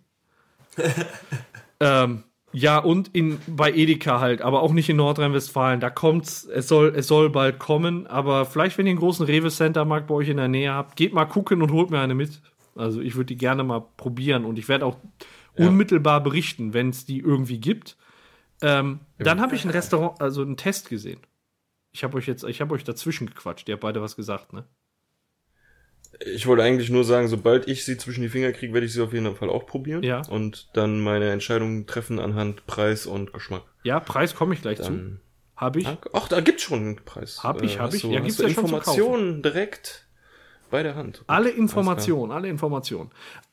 ähm, 1.79 2.23
ja, 2.57 2.79
und 2.79 3.09
in, 3.13 3.37
bei 3.45 3.71
Edeka 3.71 4.19
halt, 4.19 4.41
aber 4.41 4.63
auch 4.63 4.73
nicht 4.73 4.89
in 4.89 4.97
Nordrhein-Westfalen. 4.97 5.79
Da 5.79 5.91
kommt's, 5.91 6.43
es 6.43 6.67
soll, 6.67 6.91
es 6.95 7.05
soll 7.05 7.29
bald 7.29 7.59
kommen, 7.59 8.07
aber 8.07 8.45
vielleicht, 8.45 8.79
wenn 8.79 8.87
ihr 8.87 8.91
einen 8.91 8.99
großen 8.99 9.27
Rewe-Center-Markt 9.27 10.07
bei 10.07 10.15
euch 10.15 10.29
in 10.29 10.37
der 10.37 10.47
Nähe 10.47 10.73
habt, 10.73 10.95
geht 10.95 11.13
mal 11.13 11.25
gucken 11.25 11.61
und 11.61 11.71
holt 11.71 11.91
mir 11.91 11.99
eine 11.99 12.15
mit. 12.15 12.41
Also 12.75 12.99
ich 12.99 13.15
würde 13.15 13.27
die 13.27 13.37
gerne 13.37 13.63
mal 13.63 13.81
probieren 13.97 14.43
und 14.43 14.57
ich 14.57 14.67
werde 14.69 14.87
auch 14.87 14.97
unmittelbar 15.55 16.21
berichten, 16.21 16.73
wenn 16.73 16.89
es 16.89 17.05
die 17.05 17.19
irgendwie 17.19 17.59
gibt. 17.59 17.95
Ähm, 18.63 19.01
dann 19.19 19.39
habe 19.39 19.53
ich 19.53 19.63
ein 19.63 19.69
Restaurant, 19.69 20.19
also 20.19 20.41
einen 20.41 20.57
Test 20.57 20.89
gesehen. 20.89 21.19
Ich 21.91 22.03
habe 22.03 22.17
euch 22.17 22.25
jetzt, 22.25 22.43
ich 22.43 22.59
habe 22.59 22.73
euch 22.73 22.83
dazwischen 22.83 23.27
gequatscht. 23.27 23.69
Ihr 23.69 23.73
habt 23.73 23.81
beide 23.81 24.01
was 24.01 24.15
gesagt, 24.15 24.53
ne? 24.53 24.65
Ich 26.25 26.47
wollte 26.47 26.63
eigentlich 26.63 26.89
nur 26.89 27.03
sagen, 27.03 27.27
sobald 27.27 27.67
ich 27.67 27.85
sie 27.85 27.97
zwischen 27.97 28.21
die 28.21 28.29
Finger 28.29 28.51
kriege, 28.51 28.73
werde 28.73 28.85
ich 28.85 28.93
sie 28.93 29.01
auf 29.01 29.13
jeden 29.13 29.35
Fall 29.35 29.49
auch 29.49 29.65
probieren. 29.65 30.03
Ja. 30.03 30.21
Und 30.27 30.69
dann 30.73 30.99
meine 30.99 31.29
Entscheidung 31.29 31.85
treffen 31.85 32.19
anhand 32.19 32.65
Preis 32.65 33.05
und 33.05 33.33
Geschmack. 33.33 33.63
Ja, 33.83 33.99
Preis 33.99 34.35
komme 34.35 34.53
ich 34.53 34.61
gleich 34.61 34.77
zu. 34.77 34.83
Dann, 34.83 35.19
Habe 35.55 35.79
ich. 35.79 35.87
ach, 36.13 36.27
da 36.27 36.41
gibt's 36.41 36.63
schon 36.63 36.79
einen 36.79 36.95
Preis. 36.97 37.43
Hab 37.43 37.61
ich, 37.61 37.79
hab 37.79 37.87
hast 37.87 37.95
ich. 37.95 38.01
Du, 38.01 38.11
Ja, 38.11 38.19
gibt's 38.19 38.37
ja 38.37 38.45
schon 38.49 38.55
zu 38.55 38.61
Informationen 38.61 39.41
direkt 39.41 40.07
bei 40.69 40.83
der 40.83 40.95
Hand. 40.95 41.23
Alle 41.27 41.47
Alles 41.47 41.57
Informationen, 41.57 42.31
alle 42.31 42.49
Informationen. 42.49 43.11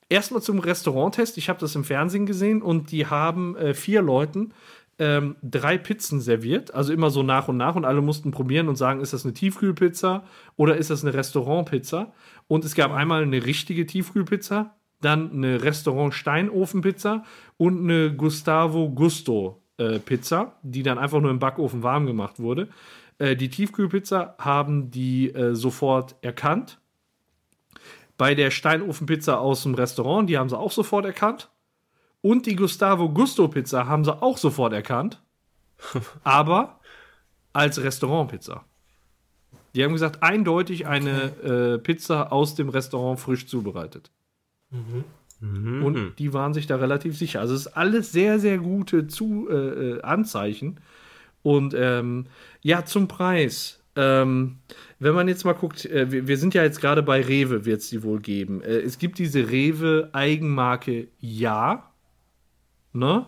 Erstmal 0.09 0.43
zum 0.43 0.59
Restauranttest. 0.59 1.39
Ich 1.39 1.48
habe 1.48 1.59
das 1.60 1.74
im 1.74 1.85
Fernsehen 1.85 2.26
gesehen 2.26 2.62
und 2.62 2.90
die 2.93 3.06
haben 3.06 3.56
äh, 3.56 3.74
vier 3.74 4.02
Leuten 4.02 4.52
ähm, 4.98 5.36
drei 5.43 5.76
Pizzen 5.76 6.20
serviert, 6.20 6.72
also 6.72 6.93
immer 6.93 7.10
so 7.10 7.22
nach 7.22 7.48
und 7.48 7.56
nach 7.56 7.74
und 7.74 7.85
alle 7.85 8.01
mussten 8.01 8.31
probieren 8.31 8.68
und 8.68 8.76
sagen, 8.76 9.01
ist 9.01 9.12
das 9.12 9.24
eine 9.24 9.35
Tiefkühlpizza 9.35 10.24
oder 10.56 10.76
ist 10.76 10.90
das 10.90 11.02
eine 11.02 11.14
Restaurantpizza? 11.14 12.12
Und 12.47 12.65
es 12.65 12.75
gab 12.75 12.93
einmal 12.93 13.23
eine 13.23 13.45
richtige 13.45 13.87
Tiefkühlpizza, 13.87 14.75
dann 15.01 15.33
eine 15.33 15.62
Restaurant-Steinofenpizza 15.62 17.25
und 17.57 17.81
eine 17.81 18.15
Gustavo 18.15 18.91
Gusto 18.91 19.62
äh, 19.77 19.99
Pizza, 19.99 20.57
die 20.62 20.83
dann 20.83 20.99
einfach 20.99 21.21
nur 21.21 21.31
im 21.31 21.39
Backofen 21.39 21.83
warm 21.83 22.07
gemacht 22.07 22.39
wurde. 22.39 22.69
Äh, 23.19 23.37
die 23.37 23.49
Tiefkühlpizza 23.49 24.35
haben 24.39 24.91
die 24.91 25.33
äh, 25.35 25.55
sofort 25.55 26.16
erkannt. 26.23 26.81
Bei 28.16 28.35
der 28.35 28.51
Steinofenpizza 28.51 29.37
aus 29.37 29.65
dem 29.65 29.75
Restaurant, 29.75 30.29
die 30.29 30.39
haben 30.39 30.49
sie 30.49 30.59
auch 30.59 30.73
sofort 30.73 31.05
erkannt. 31.05 31.51
Und 32.23 32.47
die 32.47 32.57
Gustavo 32.57 33.11
Gusto 33.11 33.49
Pizza 33.49 33.87
haben 33.87 34.05
sie 34.05 34.23
auch 34.23 34.39
sofort 34.39 34.73
erkannt. 34.73 35.21
aber 36.25 36.81
als 37.53 37.83
Restaurantpizza. 37.83 38.65
Die 39.74 39.82
haben 39.82 39.92
gesagt, 39.92 40.22
eindeutig 40.22 40.86
eine 40.86 41.74
äh, 41.74 41.78
Pizza 41.78 42.32
aus 42.32 42.55
dem 42.55 42.68
Restaurant 42.68 43.18
frisch 43.18 43.46
zubereitet. 43.46 44.10
Und 45.84 46.18
die 46.18 46.32
waren 46.32 46.55
sich 46.55 46.66
da 46.66 46.76
relativ 46.76 47.18
sicher. 47.18 47.40
Also 47.40 47.55
es 47.55 47.66
ist 47.66 47.76
alles 47.76 48.12
sehr, 48.12 48.38
sehr 48.38 48.59
gute 48.59 49.09
Zu 49.09 49.48
äh, 49.51 49.55
äh, 49.55 50.02
Anzeichen. 50.02 50.78
Und 51.42 51.74
ähm, 51.76 52.26
ja, 52.62 52.84
zum 52.84 53.09
Preis. 53.09 53.80
Ähm, 53.96 54.56
wenn 54.98 55.14
man 55.14 55.28
jetzt 55.28 55.44
mal 55.44 55.52
guckt, 55.52 55.84
äh, 55.84 56.10
wir, 56.10 56.26
wir 56.26 56.38
sind 56.38 56.55
ja 56.55 56.62
jetzt 56.62 56.80
gerade 56.80 57.02
bei 57.02 57.20
Rewe, 57.20 57.64
wird 57.64 57.80
es 57.80 57.90
die 57.90 58.02
wohl 58.02 58.20
geben. 58.20 58.62
Äh, 58.62 58.78
es 58.78 58.98
gibt 58.98 59.18
diese 59.18 59.51
Rewe-Eigenmarke 59.51 61.09
Ja. 61.20 61.90
Ne? 62.92 63.26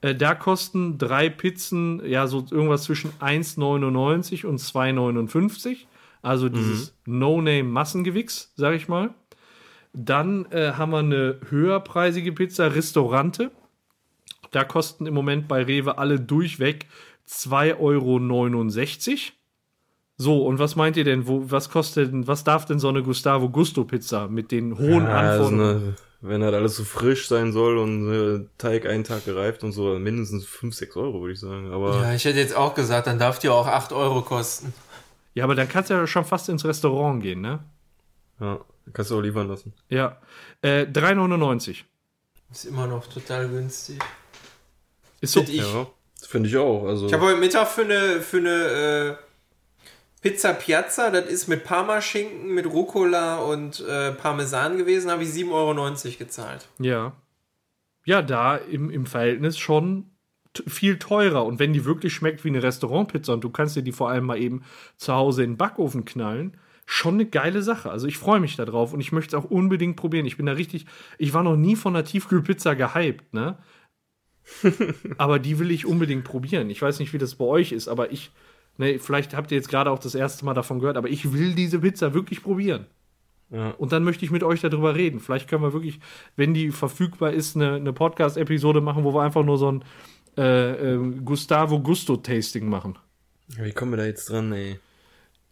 Äh, 0.00 0.14
da 0.14 0.34
kosten 0.36 0.96
drei 0.96 1.28
Pizzen 1.28 2.00
ja 2.06 2.28
so 2.28 2.46
irgendwas 2.50 2.84
zwischen 2.84 3.10
1,99 3.20 4.46
und 4.46 4.60
2,59. 4.60 5.87
Also 6.22 6.48
dieses 6.48 6.94
No-Name-Massengewichs, 7.06 8.52
sag 8.56 8.74
ich 8.74 8.88
mal. 8.88 9.10
Dann 9.92 10.46
äh, 10.50 10.72
haben 10.72 10.92
wir 10.92 10.98
eine 10.98 11.40
höherpreisige 11.48 12.32
Pizza, 12.32 12.74
Restaurante. 12.74 13.50
Da 14.50 14.64
kosten 14.64 15.06
im 15.06 15.14
Moment 15.14 15.48
bei 15.48 15.62
Rewe 15.62 15.98
alle 15.98 16.18
durchweg 16.20 16.86
2,69 17.28 17.78
Euro. 17.78 19.18
So, 20.20 20.44
und 20.46 20.58
was 20.58 20.74
meint 20.74 20.96
ihr 20.96 21.04
denn? 21.04 21.28
Wo, 21.28 21.44
was 21.50 21.70
kostet 21.70 22.12
denn, 22.12 22.26
was 22.26 22.42
darf 22.42 22.64
denn 22.64 22.80
so 22.80 22.88
eine 22.88 23.02
Gustavo 23.02 23.48
Gusto 23.50 23.84
Pizza 23.84 24.26
mit 24.28 24.50
den 24.50 24.76
hohen 24.76 25.04
Ja, 25.04 25.16
also 25.16 25.44
Anforderungen? 25.44 25.60
eine, 25.82 25.94
wenn 26.20 26.42
halt 26.42 26.54
alles 26.54 26.76
so 26.76 26.82
frisch 26.82 27.28
sein 27.28 27.52
soll 27.52 27.78
und 27.78 28.12
äh, 28.12 28.46
Teig 28.58 28.86
einen 28.86 29.04
Tag 29.04 29.24
gereift 29.24 29.62
und 29.62 29.70
so, 29.70 29.96
mindestens 29.98 30.44
5, 30.44 30.74
6 30.74 30.96
Euro, 30.96 31.20
würde 31.20 31.34
ich 31.34 31.40
sagen. 31.40 31.70
Aber 31.70 32.02
Ja, 32.02 32.14
ich 32.14 32.24
hätte 32.24 32.38
jetzt 32.40 32.56
auch 32.56 32.74
gesagt, 32.74 33.06
dann 33.06 33.20
darf 33.20 33.38
die 33.38 33.48
auch 33.48 33.68
8 33.68 33.92
Euro 33.92 34.22
kosten. 34.22 34.74
Ja, 35.38 35.44
aber 35.44 35.54
dann 35.54 35.68
kannst 35.68 35.88
du 35.88 35.94
ja 35.94 36.04
schon 36.08 36.24
fast 36.24 36.48
ins 36.48 36.64
Restaurant 36.64 37.22
gehen, 37.22 37.40
ne? 37.40 37.60
ja, 38.40 38.58
kannst 38.92 39.12
du 39.12 39.18
auch 39.18 39.20
liefern 39.20 39.46
lassen. 39.46 39.72
Ja. 39.88 40.20
Äh, 40.62 40.82
3,99. 40.82 41.84
Ist 42.50 42.64
immer 42.64 42.88
noch 42.88 43.06
total 43.06 43.48
günstig. 43.48 44.00
Ist 45.20 45.32
so. 45.32 45.44
Find 45.44 45.54
ich. 45.54 45.60
Ja, 45.60 45.86
finde 46.26 46.48
ich 46.48 46.56
auch. 46.56 46.86
Also, 46.86 47.06
Ich 47.06 47.12
habe 47.12 47.26
heute 47.26 47.38
Mittag 47.38 47.68
für 47.68 47.82
eine, 47.82 48.20
für 48.20 48.38
eine 48.38 48.50
äh, 48.50 49.16
Pizza 50.22 50.54
Piazza, 50.54 51.10
das 51.12 51.26
ist 51.26 51.46
mit 51.46 51.62
Parmaschinken, 51.62 52.52
mit 52.52 52.66
Rucola 52.66 53.36
und 53.36 53.78
äh, 53.78 54.10
Parmesan 54.10 54.76
gewesen, 54.76 55.08
habe 55.08 55.22
ich 55.22 55.28
7,90 55.28 55.52
Euro 55.52 56.18
gezahlt. 56.18 56.66
Ja. 56.80 57.12
Ja, 58.04 58.22
da 58.22 58.56
im, 58.56 58.90
im 58.90 59.06
Verhältnis 59.06 59.56
schon 59.56 60.10
viel 60.66 60.98
teurer. 60.98 61.44
Und 61.44 61.58
wenn 61.58 61.72
die 61.72 61.84
wirklich 61.84 62.12
schmeckt 62.14 62.44
wie 62.44 62.48
eine 62.48 62.62
Restaurantpizza 62.62 63.32
und 63.32 63.44
du 63.44 63.50
kannst 63.50 63.76
dir 63.76 63.82
die 63.82 63.92
vor 63.92 64.10
allem 64.10 64.26
mal 64.26 64.38
eben 64.38 64.62
zu 64.96 65.14
Hause 65.14 65.44
in 65.44 65.52
den 65.52 65.56
Backofen 65.56 66.04
knallen, 66.04 66.56
schon 66.86 67.14
eine 67.14 67.26
geile 67.26 67.62
Sache. 67.62 67.90
Also 67.90 68.06
ich 68.06 68.16
freue 68.16 68.40
mich 68.40 68.56
da 68.56 68.64
drauf 68.64 68.94
und 68.94 69.00
ich 69.00 69.12
möchte 69.12 69.36
es 69.36 69.42
auch 69.44 69.50
unbedingt 69.50 69.96
probieren. 69.96 70.24
Ich 70.24 70.38
bin 70.38 70.46
da 70.46 70.52
richtig, 70.52 70.86
ich 71.18 71.34
war 71.34 71.42
noch 71.42 71.56
nie 71.56 71.76
von 71.76 71.94
einer 71.94 72.04
Tiefkühlpizza 72.04 72.74
gehypt, 72.74 73.34
ne? 73.34 73.58
aber 75.18 75.38
die 75.38 75.58
will 75.58 75.70
ich 75.70 75.84
unbedingt 75.84 76.24
probieren. 76.24 76.70
Ich 76.70 76.80
weiß 76.80 76.98
nicht, 76.98 77.12
wie 77.12 77.18
das 77.18 77.34
bei 77.34 77.44
euch 77.44 77.72
ist, 77.72 77.88
aber 77.88 78.10
ich, 78.10 78.30
ne, 78.78 78.98
vielleicht 78.98 79.36
habt 79.36 79.50
ihr 79.50 79.56
jetzt 79.56 79.68
gerade 79.68 79.90
auch 79.90 79.98
das 79.98 80.14
erste 80.14 80.46
Mal 80.46 80.54
davon 80.54 80.78
gehört, 80.80 80.96
aber 80.96 81.10
ich 81.10 81.34
will 81.34 81.54
diese 81.54 81.80
Pizza 81.80 82.14
wirklich 82.14 82.42
probieren. 82.42 82.86
Ja. 83.50 83.70
Und 83.72 83.92
dann 83.92 84.04
möchte 84.04 84.24
ich 84.24 84.30
mit 84.30 84.42
euch 84.42 84.60
darüber 84.60 84.94
reden. 84.94 85.20
Vielleicht 85.20 85.48
können 85.48 85.62
wir 85.62 85.72
wirklich, 85.72 86.00
wenn 86.36 86.52
die 86.52 86.70
verfügbar 86.70 87.32
ist, 87.32 87.56
eine, 87.56 87.74
eine 87.74 87.92
Podcast-Episode 87.92 88.80
machen, 88.80 89.04
wo 89.04 89.14
wir 89.14 89.22
einfach 89.22 89.44
nur 89.44 89.58
so 89.58 89.72
ein 89.72 89.84
äh, 90.38 90.94
äh, 90.94 91.20
Gustavo 91.24 91.80
Gusto-Tasting 91.80 92.68
machen. 92.68 92.98
Wie 93.60 93.72
kommen 93.72 93.92
wir 93.92 93.96
da 93.96 94.04
jetzt 94.06 94.30
dran, 94.30 94.52
ey? 94.52 94.78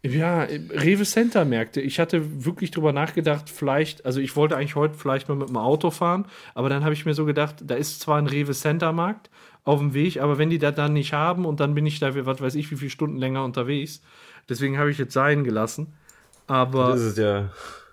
Ja, 0.03 0.43
Rewe 0.43 1.03
Center 1.05 1.45
Märkte. 1.45 1.81
Ich 1.81 1.99
hatte 1.99 2.45
wirklich 2.45 2.71
drüber 2.71 2.93
nachgedacht, 2.93 3.51
vielleicht, 3.51 4.07
also 4.07 4.21
ich 4.21 4.37
wollte 4.37 4.57
eigentlich 4.57 4.77
heute 4.77 4.95
vielleicht 4.95 5.29
mal 5.29 5.35
mit 5.35 5.49
dem 5.49 5.57
Auto 5.57 5.91
fahren, 5.91 6.27
aber 6.55 6.69
dann 6.69 6.85
habe 6.85 6.95
ich 6.95 7.05
mir 7.05 7.15
so 7.15 7.25
gedacht, 7.25 7.57
da 7.65 7.75
ist 7.75 8.01
zwar 8.01 8.19
ein 8.19 8.29
Rewe 8.29 8.53
Center 8.53 8.93
Markt 8.93 9.31
auf 9.65 9.81
dem 9.81 9.95
Weg, 9.95 10.21
aber 10.21 10.39
wenn 10.39 10.51
die 10.51 10.59
das 10.59 10.77
dann 10.77 10.93
nicht 10.93 11.13
haben 11.13 11.45
und 11.45 11.59
dann 11.59 11.75
bin 11.75 11.87
ich 11.87 11.99
da, 11.99 12.15
was 12.25 12.41
weiß 12.41 12.55
ich, 12.55 12.71
wie 12.71 12.77
viele 12.77 12.91
Stunden 12.91 13.17
länger 13.17 13.43
unterwegs. 13.45 14.01
Deswegen 14.49 14.79
habe 14.79 14.93
ich 14.93 14.99
jetzt 14.99 15.13
sein 15.13 15.43
gelassen. 15.43 15.95
Aber 16.47 16.91
Das 16.91 17.01
ist 17.01 17.13
es 17.13 17.19
ja. 17.19 17.51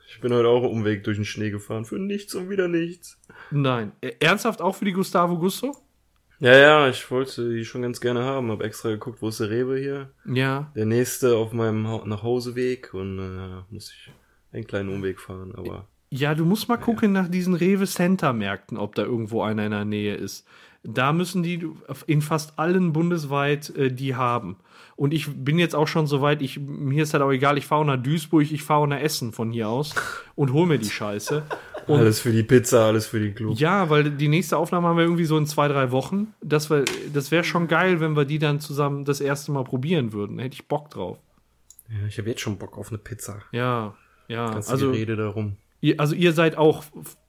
Ich 0.07 0.21
bin 0.21 0.31
heute 0.31 0.47
auch 0.47 0.61
Umweg 0.61 1.03
durch 1.03 1.17
den 1.17 1.25
Schnee 1.25 1.49
gefahren. 1.49 1.85
Für 1.85 1.97
nichts 1.97 2.35
und 2.35 2.49
wieder 2.51 2.67
nichts. 2.67 3.17
nein. 3.49 3.91
Ernsthaft 4.19 4.61
auch 4.61 4.75
für 4.75 4.85
die 4.85 4.93
Gustavo 4.93 5.39
Gusto? 5.39 5.75
Ja, 6.43 6.57
ja, 6.57 6.89
ich 6.89 7.09
wollte 7.09 7.53
die 7.53 7.63
schon 7.63 7.83
ganz 7.83 8.01
gerne 8.01 8.25
haben. 8.25 8.51
Hab 8.51 8.61
extra 8.61 8.89
geguckt, 8.89 9.21
wo 9.21 9.29
ist 9.29 9.39
der 9.39 9.49
Rewe 9.49 9.79
hier? 9.79 10.11
Ja. 10.25 10.73
Der 10.75 10.85
nächste 10.85 11.37
auf 11.37 11.53
meinem 11.53 11.87
ha 11.87 12.01
Nachhauseweg 12.05 12.93
und 12.93 13.17
äh, 13.17 13.73
muss 13.73 13.93
ich 13.93 14.11
einen 14.51 14.67
kleinen 14.67 14.89
Umweg 14.89 15.21
fahren, 15.21 15.53
aber. 15.55 15.87
Ja, 16.09 16.35
du 16.35 16.43
musst 16.43 16.67
mal 16.67 16.75
gucken 16.75 17.13
nach 17.13 17.29
diesen 17.29 17.53
Rewe 17.53 17.87
Center 17.87 18.33
Märkten, 18.33 18.77
ob 18.77 18.93
da 18.93 19.03
irgendwo 19.03 19.41
einer 19.41 19.63
in 19.63 19.71
der 19.71 19.85
Nähe 19.85 20.15
ist. 20.15 20.45
Da 20.83 21.13
müssen 21.13 21.43
die 21.43 21.65
in 22.07 22.21
fast 22.21 22.59
allen 22.59 22.91
bundesweit 22.91 23.73
äh, 23.77 23.89
die 23.89 24.15
haben. 24.15 24.57
Und 24.97 25.13
ich 25.13 25.29
bin 25.33 25.57
jetzt 25.59 25.75
auch 25.75 25.87
schon 25.87 26.07
so 26.07 26.21
weit, 26.21 26.41
ich, 26.41 26.59
mir 26.59 27.03
ist 27.03 27.13
halt 27.13 27.23
auch 27.23 27.31
egal, 27.31 27.57
ich 27.57 27.67
fahre 27.67 27.85
nach 27.85 27.95
Duisburg, 28.03 28.51
ich 28.51 28.63
fahre 28.63 28.85
nach 28.89 28.99
Essen 28.99 29.31
von 29.31 29.53
hier 29.53 29.69
aus 29.69 29.95
und 30.35 30.51
hol 30.51 30.67
mir 30.67 30.77
die 30.77 30.89
Scheiße. 30.89 31.43
Und 31.87 31.99
alles 31.99 32.19
für 32.19 32.31
die 32.31 32.43
Pizza, 32.43 32.85
alles 32.87 33.07
für 33.07 33.19
die 33.19 33.31
Club. 33.31 33.57
ja, 33.59 33.89
weil 33.89 34.09
die 34.11 34.27
nächste 34.27 34.57
Aufnahme 34.57 34.87
haben 34.87 34.97
wir 34.97 35.03
irgendwie 35.03 35.25
so 35.25 35.37
in 35.37 35.45
zwei, 35.45 35.67
drei 35.67 35.91
Wochen. 35.91 36.33
Das, 36.41 36.69
wär- 36.69 36.85
das 37.13 37.31
wäre 37.31 37.43
schon 37.43 37.67
geil, 37.67 37.99
wenn 37.99 38.15
wir 38.15 38.25
die 38.25 38.39
dann 38.39 38.59
zusammen 38.59 39.05
das 39.05 39.19
erste 39.21 39.51
Mal 39.51 39.63
probieren 39.63 40.13
würden. 40.13 40.39
Hätte 40.39 40.55
ich 40.55 40.67
Bock 40.67 40.89
drauf. 40.89 41.17
Ja, 41.89 42.07
ich 42.07 42.17
habe 42.17 42.29
jetzt 42.29 42.41
schon 42.41 42.57
Bock 42.57 42.77
auf 42.77 42.89
eine 42.89 42.97
Pizza. 42.97 43.39
Ja, 43.51 43.93
ja. 44.27 44.49
Ganz 44.51 44.69
also, 44.69 44.91
die 44.91 44.99
Rede 44.99 45.15
darum. 45.15 45.57
ihr, 45.81 45.99
also 45.99 46.15
ihr 46.15 46.33
seid 46.33 46.57
auch 46.57 46.83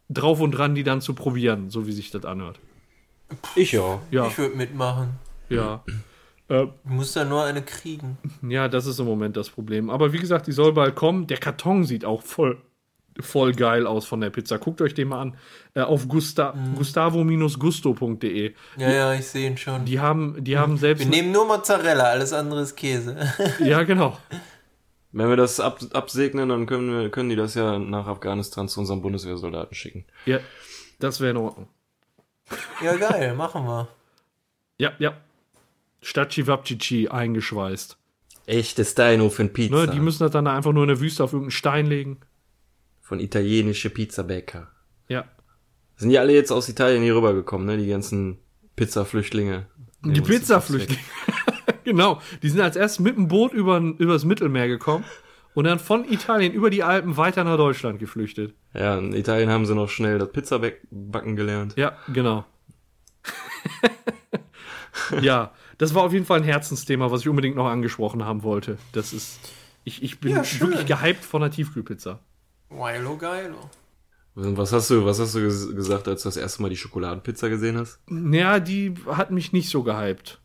drauf 0.08 0.40
und 0.40 0.52
dran, 0.52 0.74
die 0.74 0.84
dann 0.84 1.00
zu 1.00 1.14
probieren, 1.14 1.70
so 1.70 1.86
wie 1.86 1.92
sich 1.92 2.10
das 2.10 2.24
anhört. 2.24 2.60
Ich 3.56 3.72
ja. 3.72 4.00
Ja, 4.10 4.26
Ich 4.28 4.38
würde 4.38 4.56
mitmachen. 4.56 5.10
ja. 5.48 5.82
Äh, 6.48 6.66
Du 6.66 6.70
musst 6.84 7.16
da 7.16 7.24
nur 7.24 7.42
eine 7.42 7.62
kriegen. 7.62 8.18
ja, 8.46 8.68
das 8.68 8.84
ist 8.86 8.98
im 9.00 9.06
Moment 9.06 9.36
das 9.36 9.48
Problem. 9.48 9.88
Aber 9.88 10.12
wie 10.12 10.18
gesagt, 10.18 10.46
die 10.46 10.52
soll 10.52 10.72
bald 10.74 10.94
kommen. 10.94 11.26
Der 11.26 11.38
Karton 11.38 11.84
sieht 11.84 12.04
auch 12.04 12.22
voll, 12.22 12.58
voll 13.20 13.52
geil 13.52 13.86
aus 13.86 14.06
von 14.06 14.20
der 14.20 14.30
Pizza. 14.30 14.58
Guckt 14.58 14.80
euch 14.80 14.94
den 14.94 15.08
mal 15.08 15.20
an. 15.20 15.36
Äh, 15.74 15.82
auf 15.82 16.08
Gusta 16.08 16.52
Mhm. 16.52 16.74
gustavo-gusto.de. 16.76 18.54
Ja, 18.76 18.90
ja, 18.92 19.14
ich 19.14 19.26
sehe 19.26 19.46
ihn 19.48 19.56
schon. 19.56 19.84
Die 19.84 20.00
haben, 20.00 20.42
die 20.42 20.58
haben 20.58 20.76
selbst. 20.76 21.00
Wir 21.04 21.10
nehmen 21.10 21.32
nur 21.32 21.46
Mozzarella, 21.46 22.04
alles 22.04 22.32
andere 22.32 22.62
ist 22.62 22.76
Käse. 22.76 23.16
ja, 23.60 23.82
genau. 23.82 24.18
Wenn 25.12 25.28
wir 25.28 25.36
das 25.36 25.60
ab, 25.60 25.78
absegnen, 25.92 26.48
dann 26.48 26.66
können, 26.66 26.90
wir, 26.98 27.08
können 27.10 27.28
die 27.28 27.36
das 27.36 27.54
ja 27.54 27.78
nach 27.78 28.06
Afghanistan 28.08 28.68
zu 28.68 28.80
unseren 28.80 29.00
Bundeswehrsoldaten 29.00 29.74
schicken. 29.74 30.04
Ja, 30.26 30.40
das 30.98 31.20
wäre 31.20 31.30
in 31.30 31.36
Ordnung. 31.36 31.68
ja, 32.82 32.96
geil, 32.96 33.34
machen 33.34 33.64
wir. 33.64 33.88
Ja, 34.78 34.92
ja. 34.98 35.14
Statt 36.02 36.30
Chivapchichi 36.30 37.08
eingeschweißt. 37.08 37.96
Echte 38.46 38.84
Steinhofen 38.84 39.52
Pizza. 39.52 39.86
Ne, 39.86 39.88
die 39.88 40.00
müssen 40.00 40.24
das 40.24 40.32
dann 40.32 40.46
einfach 40.46 40.72
nur 40.72 40.82
in 40.82 40.88
der 40.88 41.00
Wüste 41.00 41.22
auf 41.24 41.32
irgendeinen 41.32 41.52
Stein 41.52 41.86
legen. 41.86 42.18
Von 43.04 43.20
italienische 43.20 43.90
Pizzabäcker. 43.90 44.68
Ja. 45.08 45.26
Sind 45.96 46.08
die 46.08 46.18
alle 46.18 46.32
jetzt 46.32 46.50
aus 46.50 46.68
Italien 46.70 47.02
hier 47.02 47.14
rübergekommen, 47.14 47.66
ne? 47.66 47.76
Die 47.76 47.86
ganzen 47.86 48.38
Pizzaflüchtlinge. 48.76 49.66
Die 50.02 50.08
Nehmen 50.08 50.20
uns 50.20 50.28
Pizzaflüchtlinge. 50.28 51.02
genau. 51.84 52.20
Die 52.42 52.48
sind 52.48 52.62
als 52.62 52.76
erstes 52.76 53.00
mit 53.00 53.16
dem 53.16 53.28
Boot 53.28 53.52
über, 53.52 53.78
übers 53.78 54.24
Mittelmeer 54.24 54.68
gekommen 54.68 55.04
und 55.52 55.64
dann 55.64 55.78
von 55.78 56.10
Italien 56.10 56.54
über 56.54 56.70
die 56.70 56.82
Alpen 56.82 57.18
weiter 57.18 57.44
nach 57.44 57.58
Deutschland 57.58 57.98
geflüchtet. 57.98 58.54
Ja, 58.72 58.98
in 58.98 59.12
Italien 59.12 59.50
haben 59.50 59.66
sie 59.66 59.74
noch 59.74 59.90
schnell 59.90 60.18
das 60.18 60.32
Pizzabacken 60.32 61.36
gelernt. 61.36 61.74
Ja, 61.76 61.98
genau. 62.12 62.46
ja, 65.20 65.52
das 65.76 65.94
war 65.94 66.04
auf 66.04 66.12
jeden 66.14 66.24
Fall 66.24 66.38
ein 66.38 66.44
Herzensthema, 66.44 67.10
was 67.10 67.20
ich 67.20 67.28
unbedingt 67.28 67.56
noch 67.56 67.68
angesprochen 67.68 68.24
haben 68.24 68.42
wollte. 68.42 68.78
Das 68.92 69.12
ist. 69.12 69.38
Ich, 69.84 70.02
ich 70.02 70.20
bin 70.20 70.32
Ja, 70.32 70.42
wirklich 70.60 70.86
gehypt 70.86 71.22
von 71.22 71.42
der 71.42 71.50
Tiefkühlpizza. 71.50 72.20
Geilo, 72.76 73.16
geilo. 73.16 73.56
Was 74.34 74.72
hast 74.72 74.90
du, 74.90 75.04
was 75.04 75.20
hast 75.20 75.34
du 75.34 75.38
ges- 75.38 75.72
gesagt, 75.74 76.08
als 76.08 76.22
du 76.22 76.28
das 76.28 76.36
erste 76.36 76.60
Mal 76.62 76.68
die 76.68 76.76
Schokoladenpizza 76.76 77.48
gesehen 77.48 77.78
hast? 77.78 78.00
Ja, 78.08 78.58
die 78.58 78.94
hat 79.06 79.30
mich 79.30 79.52
nicht 79.52 79.68
so 79.70 79.82
gehypt. 79.84 80.40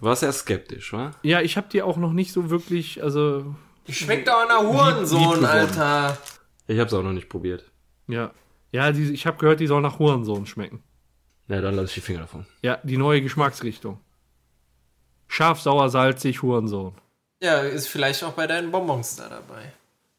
Warst 0.00 0.22
erst 0.22 0.40
skeptisch, 0.40 0.92
wa? 0.92 1.10
Ja, 1.22 1.40
ich 1.42 1.56
habe 1.56 1.68
die 1.70 1.82
auch 1.82 1.96
noch 1.98 2.12
nicht 2.12 2.32
so 2.32 2.48
wirklich, 2.50 3.02
also 3.02 3.54
Die 3.86 3.92
schmeckt 3.94 4.28
doch 4.28 4.46
nach 4.48 4.60
Hurensohn. 4.62 5.44
Alter. 5.44 6.16
Ich 6.66 6.78
hab's 6.78 6.92
auch 6.94 7.02
noch 7.02 7.12
nicht 7.12 7.28
probiert. 7.28 7.64
ja. 8.08 8.32
Ja, 8.72 8.90
die, 8.92 9.12
ich 9.12 9.26
habe 9.26 9.38
gehört, 9.38 9.60
die 9.60 9.68
soll 9.68 9.80
nach 9.80 9.98
Hurensohn 10.00 10.44
schmecken. 10.44 10.82
Na, 11.46 11.60
dann 11.62 11.76
lass 11.76 11.90
ich 11.90 11.94
die 11.94 12.00
Finger 12.00 12.20
davon. 12.22 12.44
Ja, 12.60 12.78
die 12.82 12.96
neue 12.98 13.22
Geschmacksrichtung. 13.22 14.00
Scharf, 15.28 15.60
sauer, 15.60 15.88
salzig, 15.88 16.42
Hurensohn. 16.42 16.94
Ja, 17.40 17.60
ist 17.60 17.86
vielleicht 17.88 18.22
auch 18.24 18.32
bei 18.32 18.46
deinen 18.46 18.70
Bonbons 18.72 19.16
da 19.16 19.28
dabei. 19.28 19.72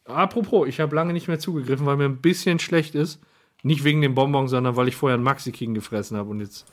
Apropos, 0.08 0.68
ich 0.68 0.80
habe 0.80 0.96
lange 0.96 1.14
nicht 1.14 1.28
mehr 1.28 1.40
zugegriffen, 1.40 1.86
weil 1.86 1.98
mir 1.98 2.06
ein 2.06 2.22
bisschen 2.22 2.60
schlecht 2.60 2.96
ist. 2.96 3.20
Nicht 3.64 3.84
wegen 3.84 4.02
dem 4.02 4.16
Bonbon, 4.16 4.48
sondern 4.48 4.76
weil 4.76 4.88
ich 4.88 4.96
vorher 4.96 5.16
einen 5.16 5.24
Maxi 5.24 5.52
King 5.52 5.74
gefressen 5.74 6.18
habe 6.18 6.30
und 6.30 6.40
jetzt. 6.40 6.66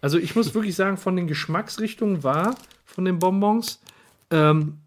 Also 0.00 0.18
ich 0.18 0.36
muss 0.36 0.54
wirklich 0.54 0.76
sagen, 0.76 0.98
von 0.98 1.16
den 1.16 1.26
Geschmacksrichtungen 1.26 2.22
war 2.22 2.54
von 2.84 3.04
den 3.04 3.18
Bonbons 3.18 3.80
ähm, 4.30 4.78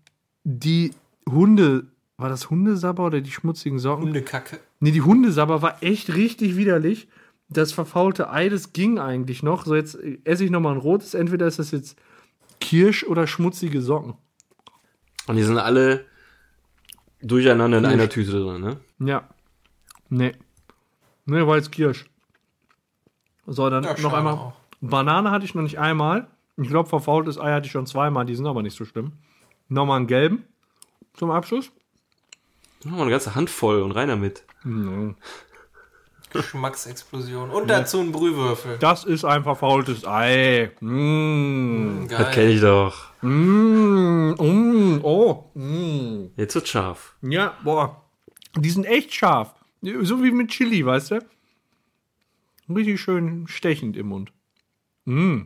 die 0.44 0.92
Hunde. 1.28 1.88
War 2.18 2.30
das 2.30 2.50
Hundesabber 2.50 3.06
oder 3.06 3.22
die 3.22 3.32
schmutzigen 3.32 3.80
Socken? 3.80 4.06
Hundekacke. 4.06 4.60
Nee, 4.80 4.92
die 4.92 5.02
Hundesabber 5.02 5.62
war 5.62 5.82
echt 5.82 6.14
richtig 6.16 6.58
widerlich. 6.58 7.08
Das 7.50 7.72
verfaulte 7.72 8.30
Ei, 8.30 8.50
das 8.50 8.74
ging 8.74 9.00
eigentlich 9.00 9.42
noch. 9.42 9.66
So, 9.66 9.76
jetzt 9.76 9.98
esse 10.24 10.46
ich 10.46 10.52
nochmal 10.52 10.74
ein 10.74 10.80
rotes. 10.80 11.14
Entweder 11.14 11.48
ist 11.48 11.60
das 11.60 11.72
jetzt 11.72 11.98
Kirsch 12.60 13.04
oder 13.04 13.26
schmutzige 13.26 13.82
Socken. 13.82 14.14
Und 15.28 15.36
die 15.36 15.44
sind 15.44 15.58
alle 15.58 16.06
durcheinander 17.22 17.78
in 17.78 17.84
Kirsch. 17.84 17.94
einer 17.94 18.10
Tüte 18.10 18.32
drin, 18.32 18.62
ne? 18.62 18.80
Ja. 19.00 19.28
Nee. 20.10 20.34
Nee, 21.26 21.46
war 21.46 21.58
jetzt 21.58 21.72
Kirsch. 21.72 22.06
So, 23.46 23.70
dann 23.70 23.84
Ja, 23.84 24.00
noch 24.00 24.14
einmal. 24.14 24.34
auch. 24.34 24.54
Banane 24.82 25.32
hatte 25.32 25.46
ich 25.46 25.56
noch 25.56 25.62
nicht 25.64 25.80
einmal. 25.80 26.28
Ich 26.58 26.68
glaube, 26.70 26.90
verfaultes 26.90 27.40
Ei 27.40 27.52
hatte 27.52 27.66
ich 27.66 27.72
schon 27.72 27.86
zweimal. 27.86 28.26
Die 28.26 28.36
sind 28.36 28.48
aber 28.48 28.62
nicht 28.62 28.76
so 28.78 28.86
schlimm. 28.86 29.14
Nochmal 29.68 29.98
einen 29.98 30.08
gelben 30.08 30.44
zum 31.14 31.32
Abschluss. 31.32 31.72
Nochmal 32.84 33.02
eine 33.04 33.12
ganze 33.12 33.36
Handvoll 33.36 33.82
und 33.82 33.92
rein 33.92 34.08
damit. 34.08 34.44
Geschmacksexplosion. 36.32 37.50
Und 37.50 37.70
dazu 37.70 38.00
ein 38.00 38.12
Brühwürfel. 38.12 38.78
Das 38.78 39.04
ist 39.04 39.26
ein 39.26 39.44
verfaultes 39.44 40.06
Ei. 40.06 40.72
Mmh. 40.80 42.08
Das 42.10 42.32
kenne 42.32 42.52
ich 42.52 42.62
doch. 42.62 43.10
Mmh. 43.22 44.36
Mm. 44.40 45.00
Oh. 45.04 45.52
Mm. 45.54 46.32
Jetzt 46.36 46.56
wird 46.56 46.68
scharf. 46.68 47.16
Ja, 47.22 47.58
boah. 47.64 48.06
Die 48.56 48.70
sind 48.70 48.86
echt 48.86 49.14
scharf. 49.14 49.54
So 49.82 50.24
wie 50.24 50.32
mit 50.32 50.50
Chili, 50.50 50.86
weißt 50.86 51.12
du? 51.12 51.26
Richtig 52.70 53.02
schön 53.02 53.48
stechend 53.48 53.98
im 53.98 54.08
Mund. 54.08 54.32
Mm. 55.06 55.42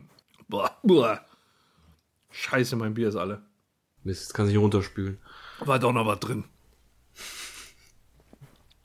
Boah. 0.48 0.70
Boah. 0.82 1.20
Scheiße, 2.30 2.76
mein 2.76 2.94
Bier 2.94 3.08
ist 3.08 3.16
alle. 3.16 3.42
Mist, 4.02 4.22
jetzt 4.22 4.34
kann 4.34 4.46
sich 4.46 4.58
runterspülen. 4.58 5.18
War 5.60 5.78
doch 5.78 5.92
noch 5.92 6.06
was 6.06 6.20
drin. 6.20 6.44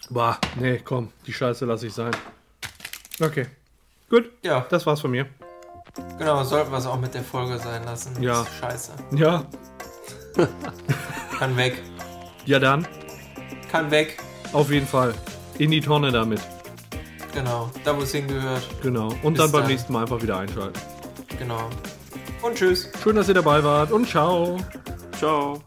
Boah, 0.10 0.38
nee, 0.60 0.80
komm, 0.84 1.12
die 1.28 1.34
Scheiße 1.34 1.66
lasse 1.66 1.88
ich 1.88 1.94
sein. 1.94 2.12
Okay. 3.22 3.46
Gut, 4.10 4.30
Ja, 4.42 4.66
das 4.70 4.86
war's 4.86 5.02
von 5.02 5.12
mir. 5.12 5.28
genau, 6.18 6.44
sollten 6.44 6.72
wir 6.72 6.78
es 6.80 6.86
auch 6.88 7.00
mit 7.00 7.14
der 7.14 7.24
Folge 7.24 7.60
sein 7.60 7.84
lassen. 7.84 8.22
Ja. 8.22 8.42
Ist 8.42 8.50
Scheiße. 8.60 8.92
Ja. 9.12 9.46
Kann 11.38 11.56
weg. 11.58 11.82
Ja, 12.46 12.60
dann, 12.60 12.88
Kann 13.72 13.92
weg. 13.92 14.18
auf 14.54 14.72
jeden 14.72 14.88
Fall. 14.88 15.14
In 15.58 15.72
die 15.72 15.82
Tonne 15.82 16.12
damit. 16.12 16.42
Genau. 17.34 17.70
Da, 17.84 17.96
wo 17.96 18.02
es 18.02 18.12
hingehört. 18.12 18.64
Genau. 18.82 19.10
Und 19.22 19.34
Bis 19.34 19.42
dann 19.44 19.52
beim 19.52 19.62
dann. 19.62 19.72
nächsten 19.72 19.94
Mal 19.94 20.02
einfach 20.02 20.22
wieder 20.22 20.38
einschalten. 20.40 20.80
Genau. 21.38 21.70
Und 22.42 22.56
tschüss. 22.56 22.90
Schön, 23.04 23.16
dass 23.18 23.28
ihr 23.28 23.34
dabei 23.36 23.64
wart 23.64 23.92
und 23.92 24.08
ciao. 24.08 24.58
Ciao. 25.18 25.62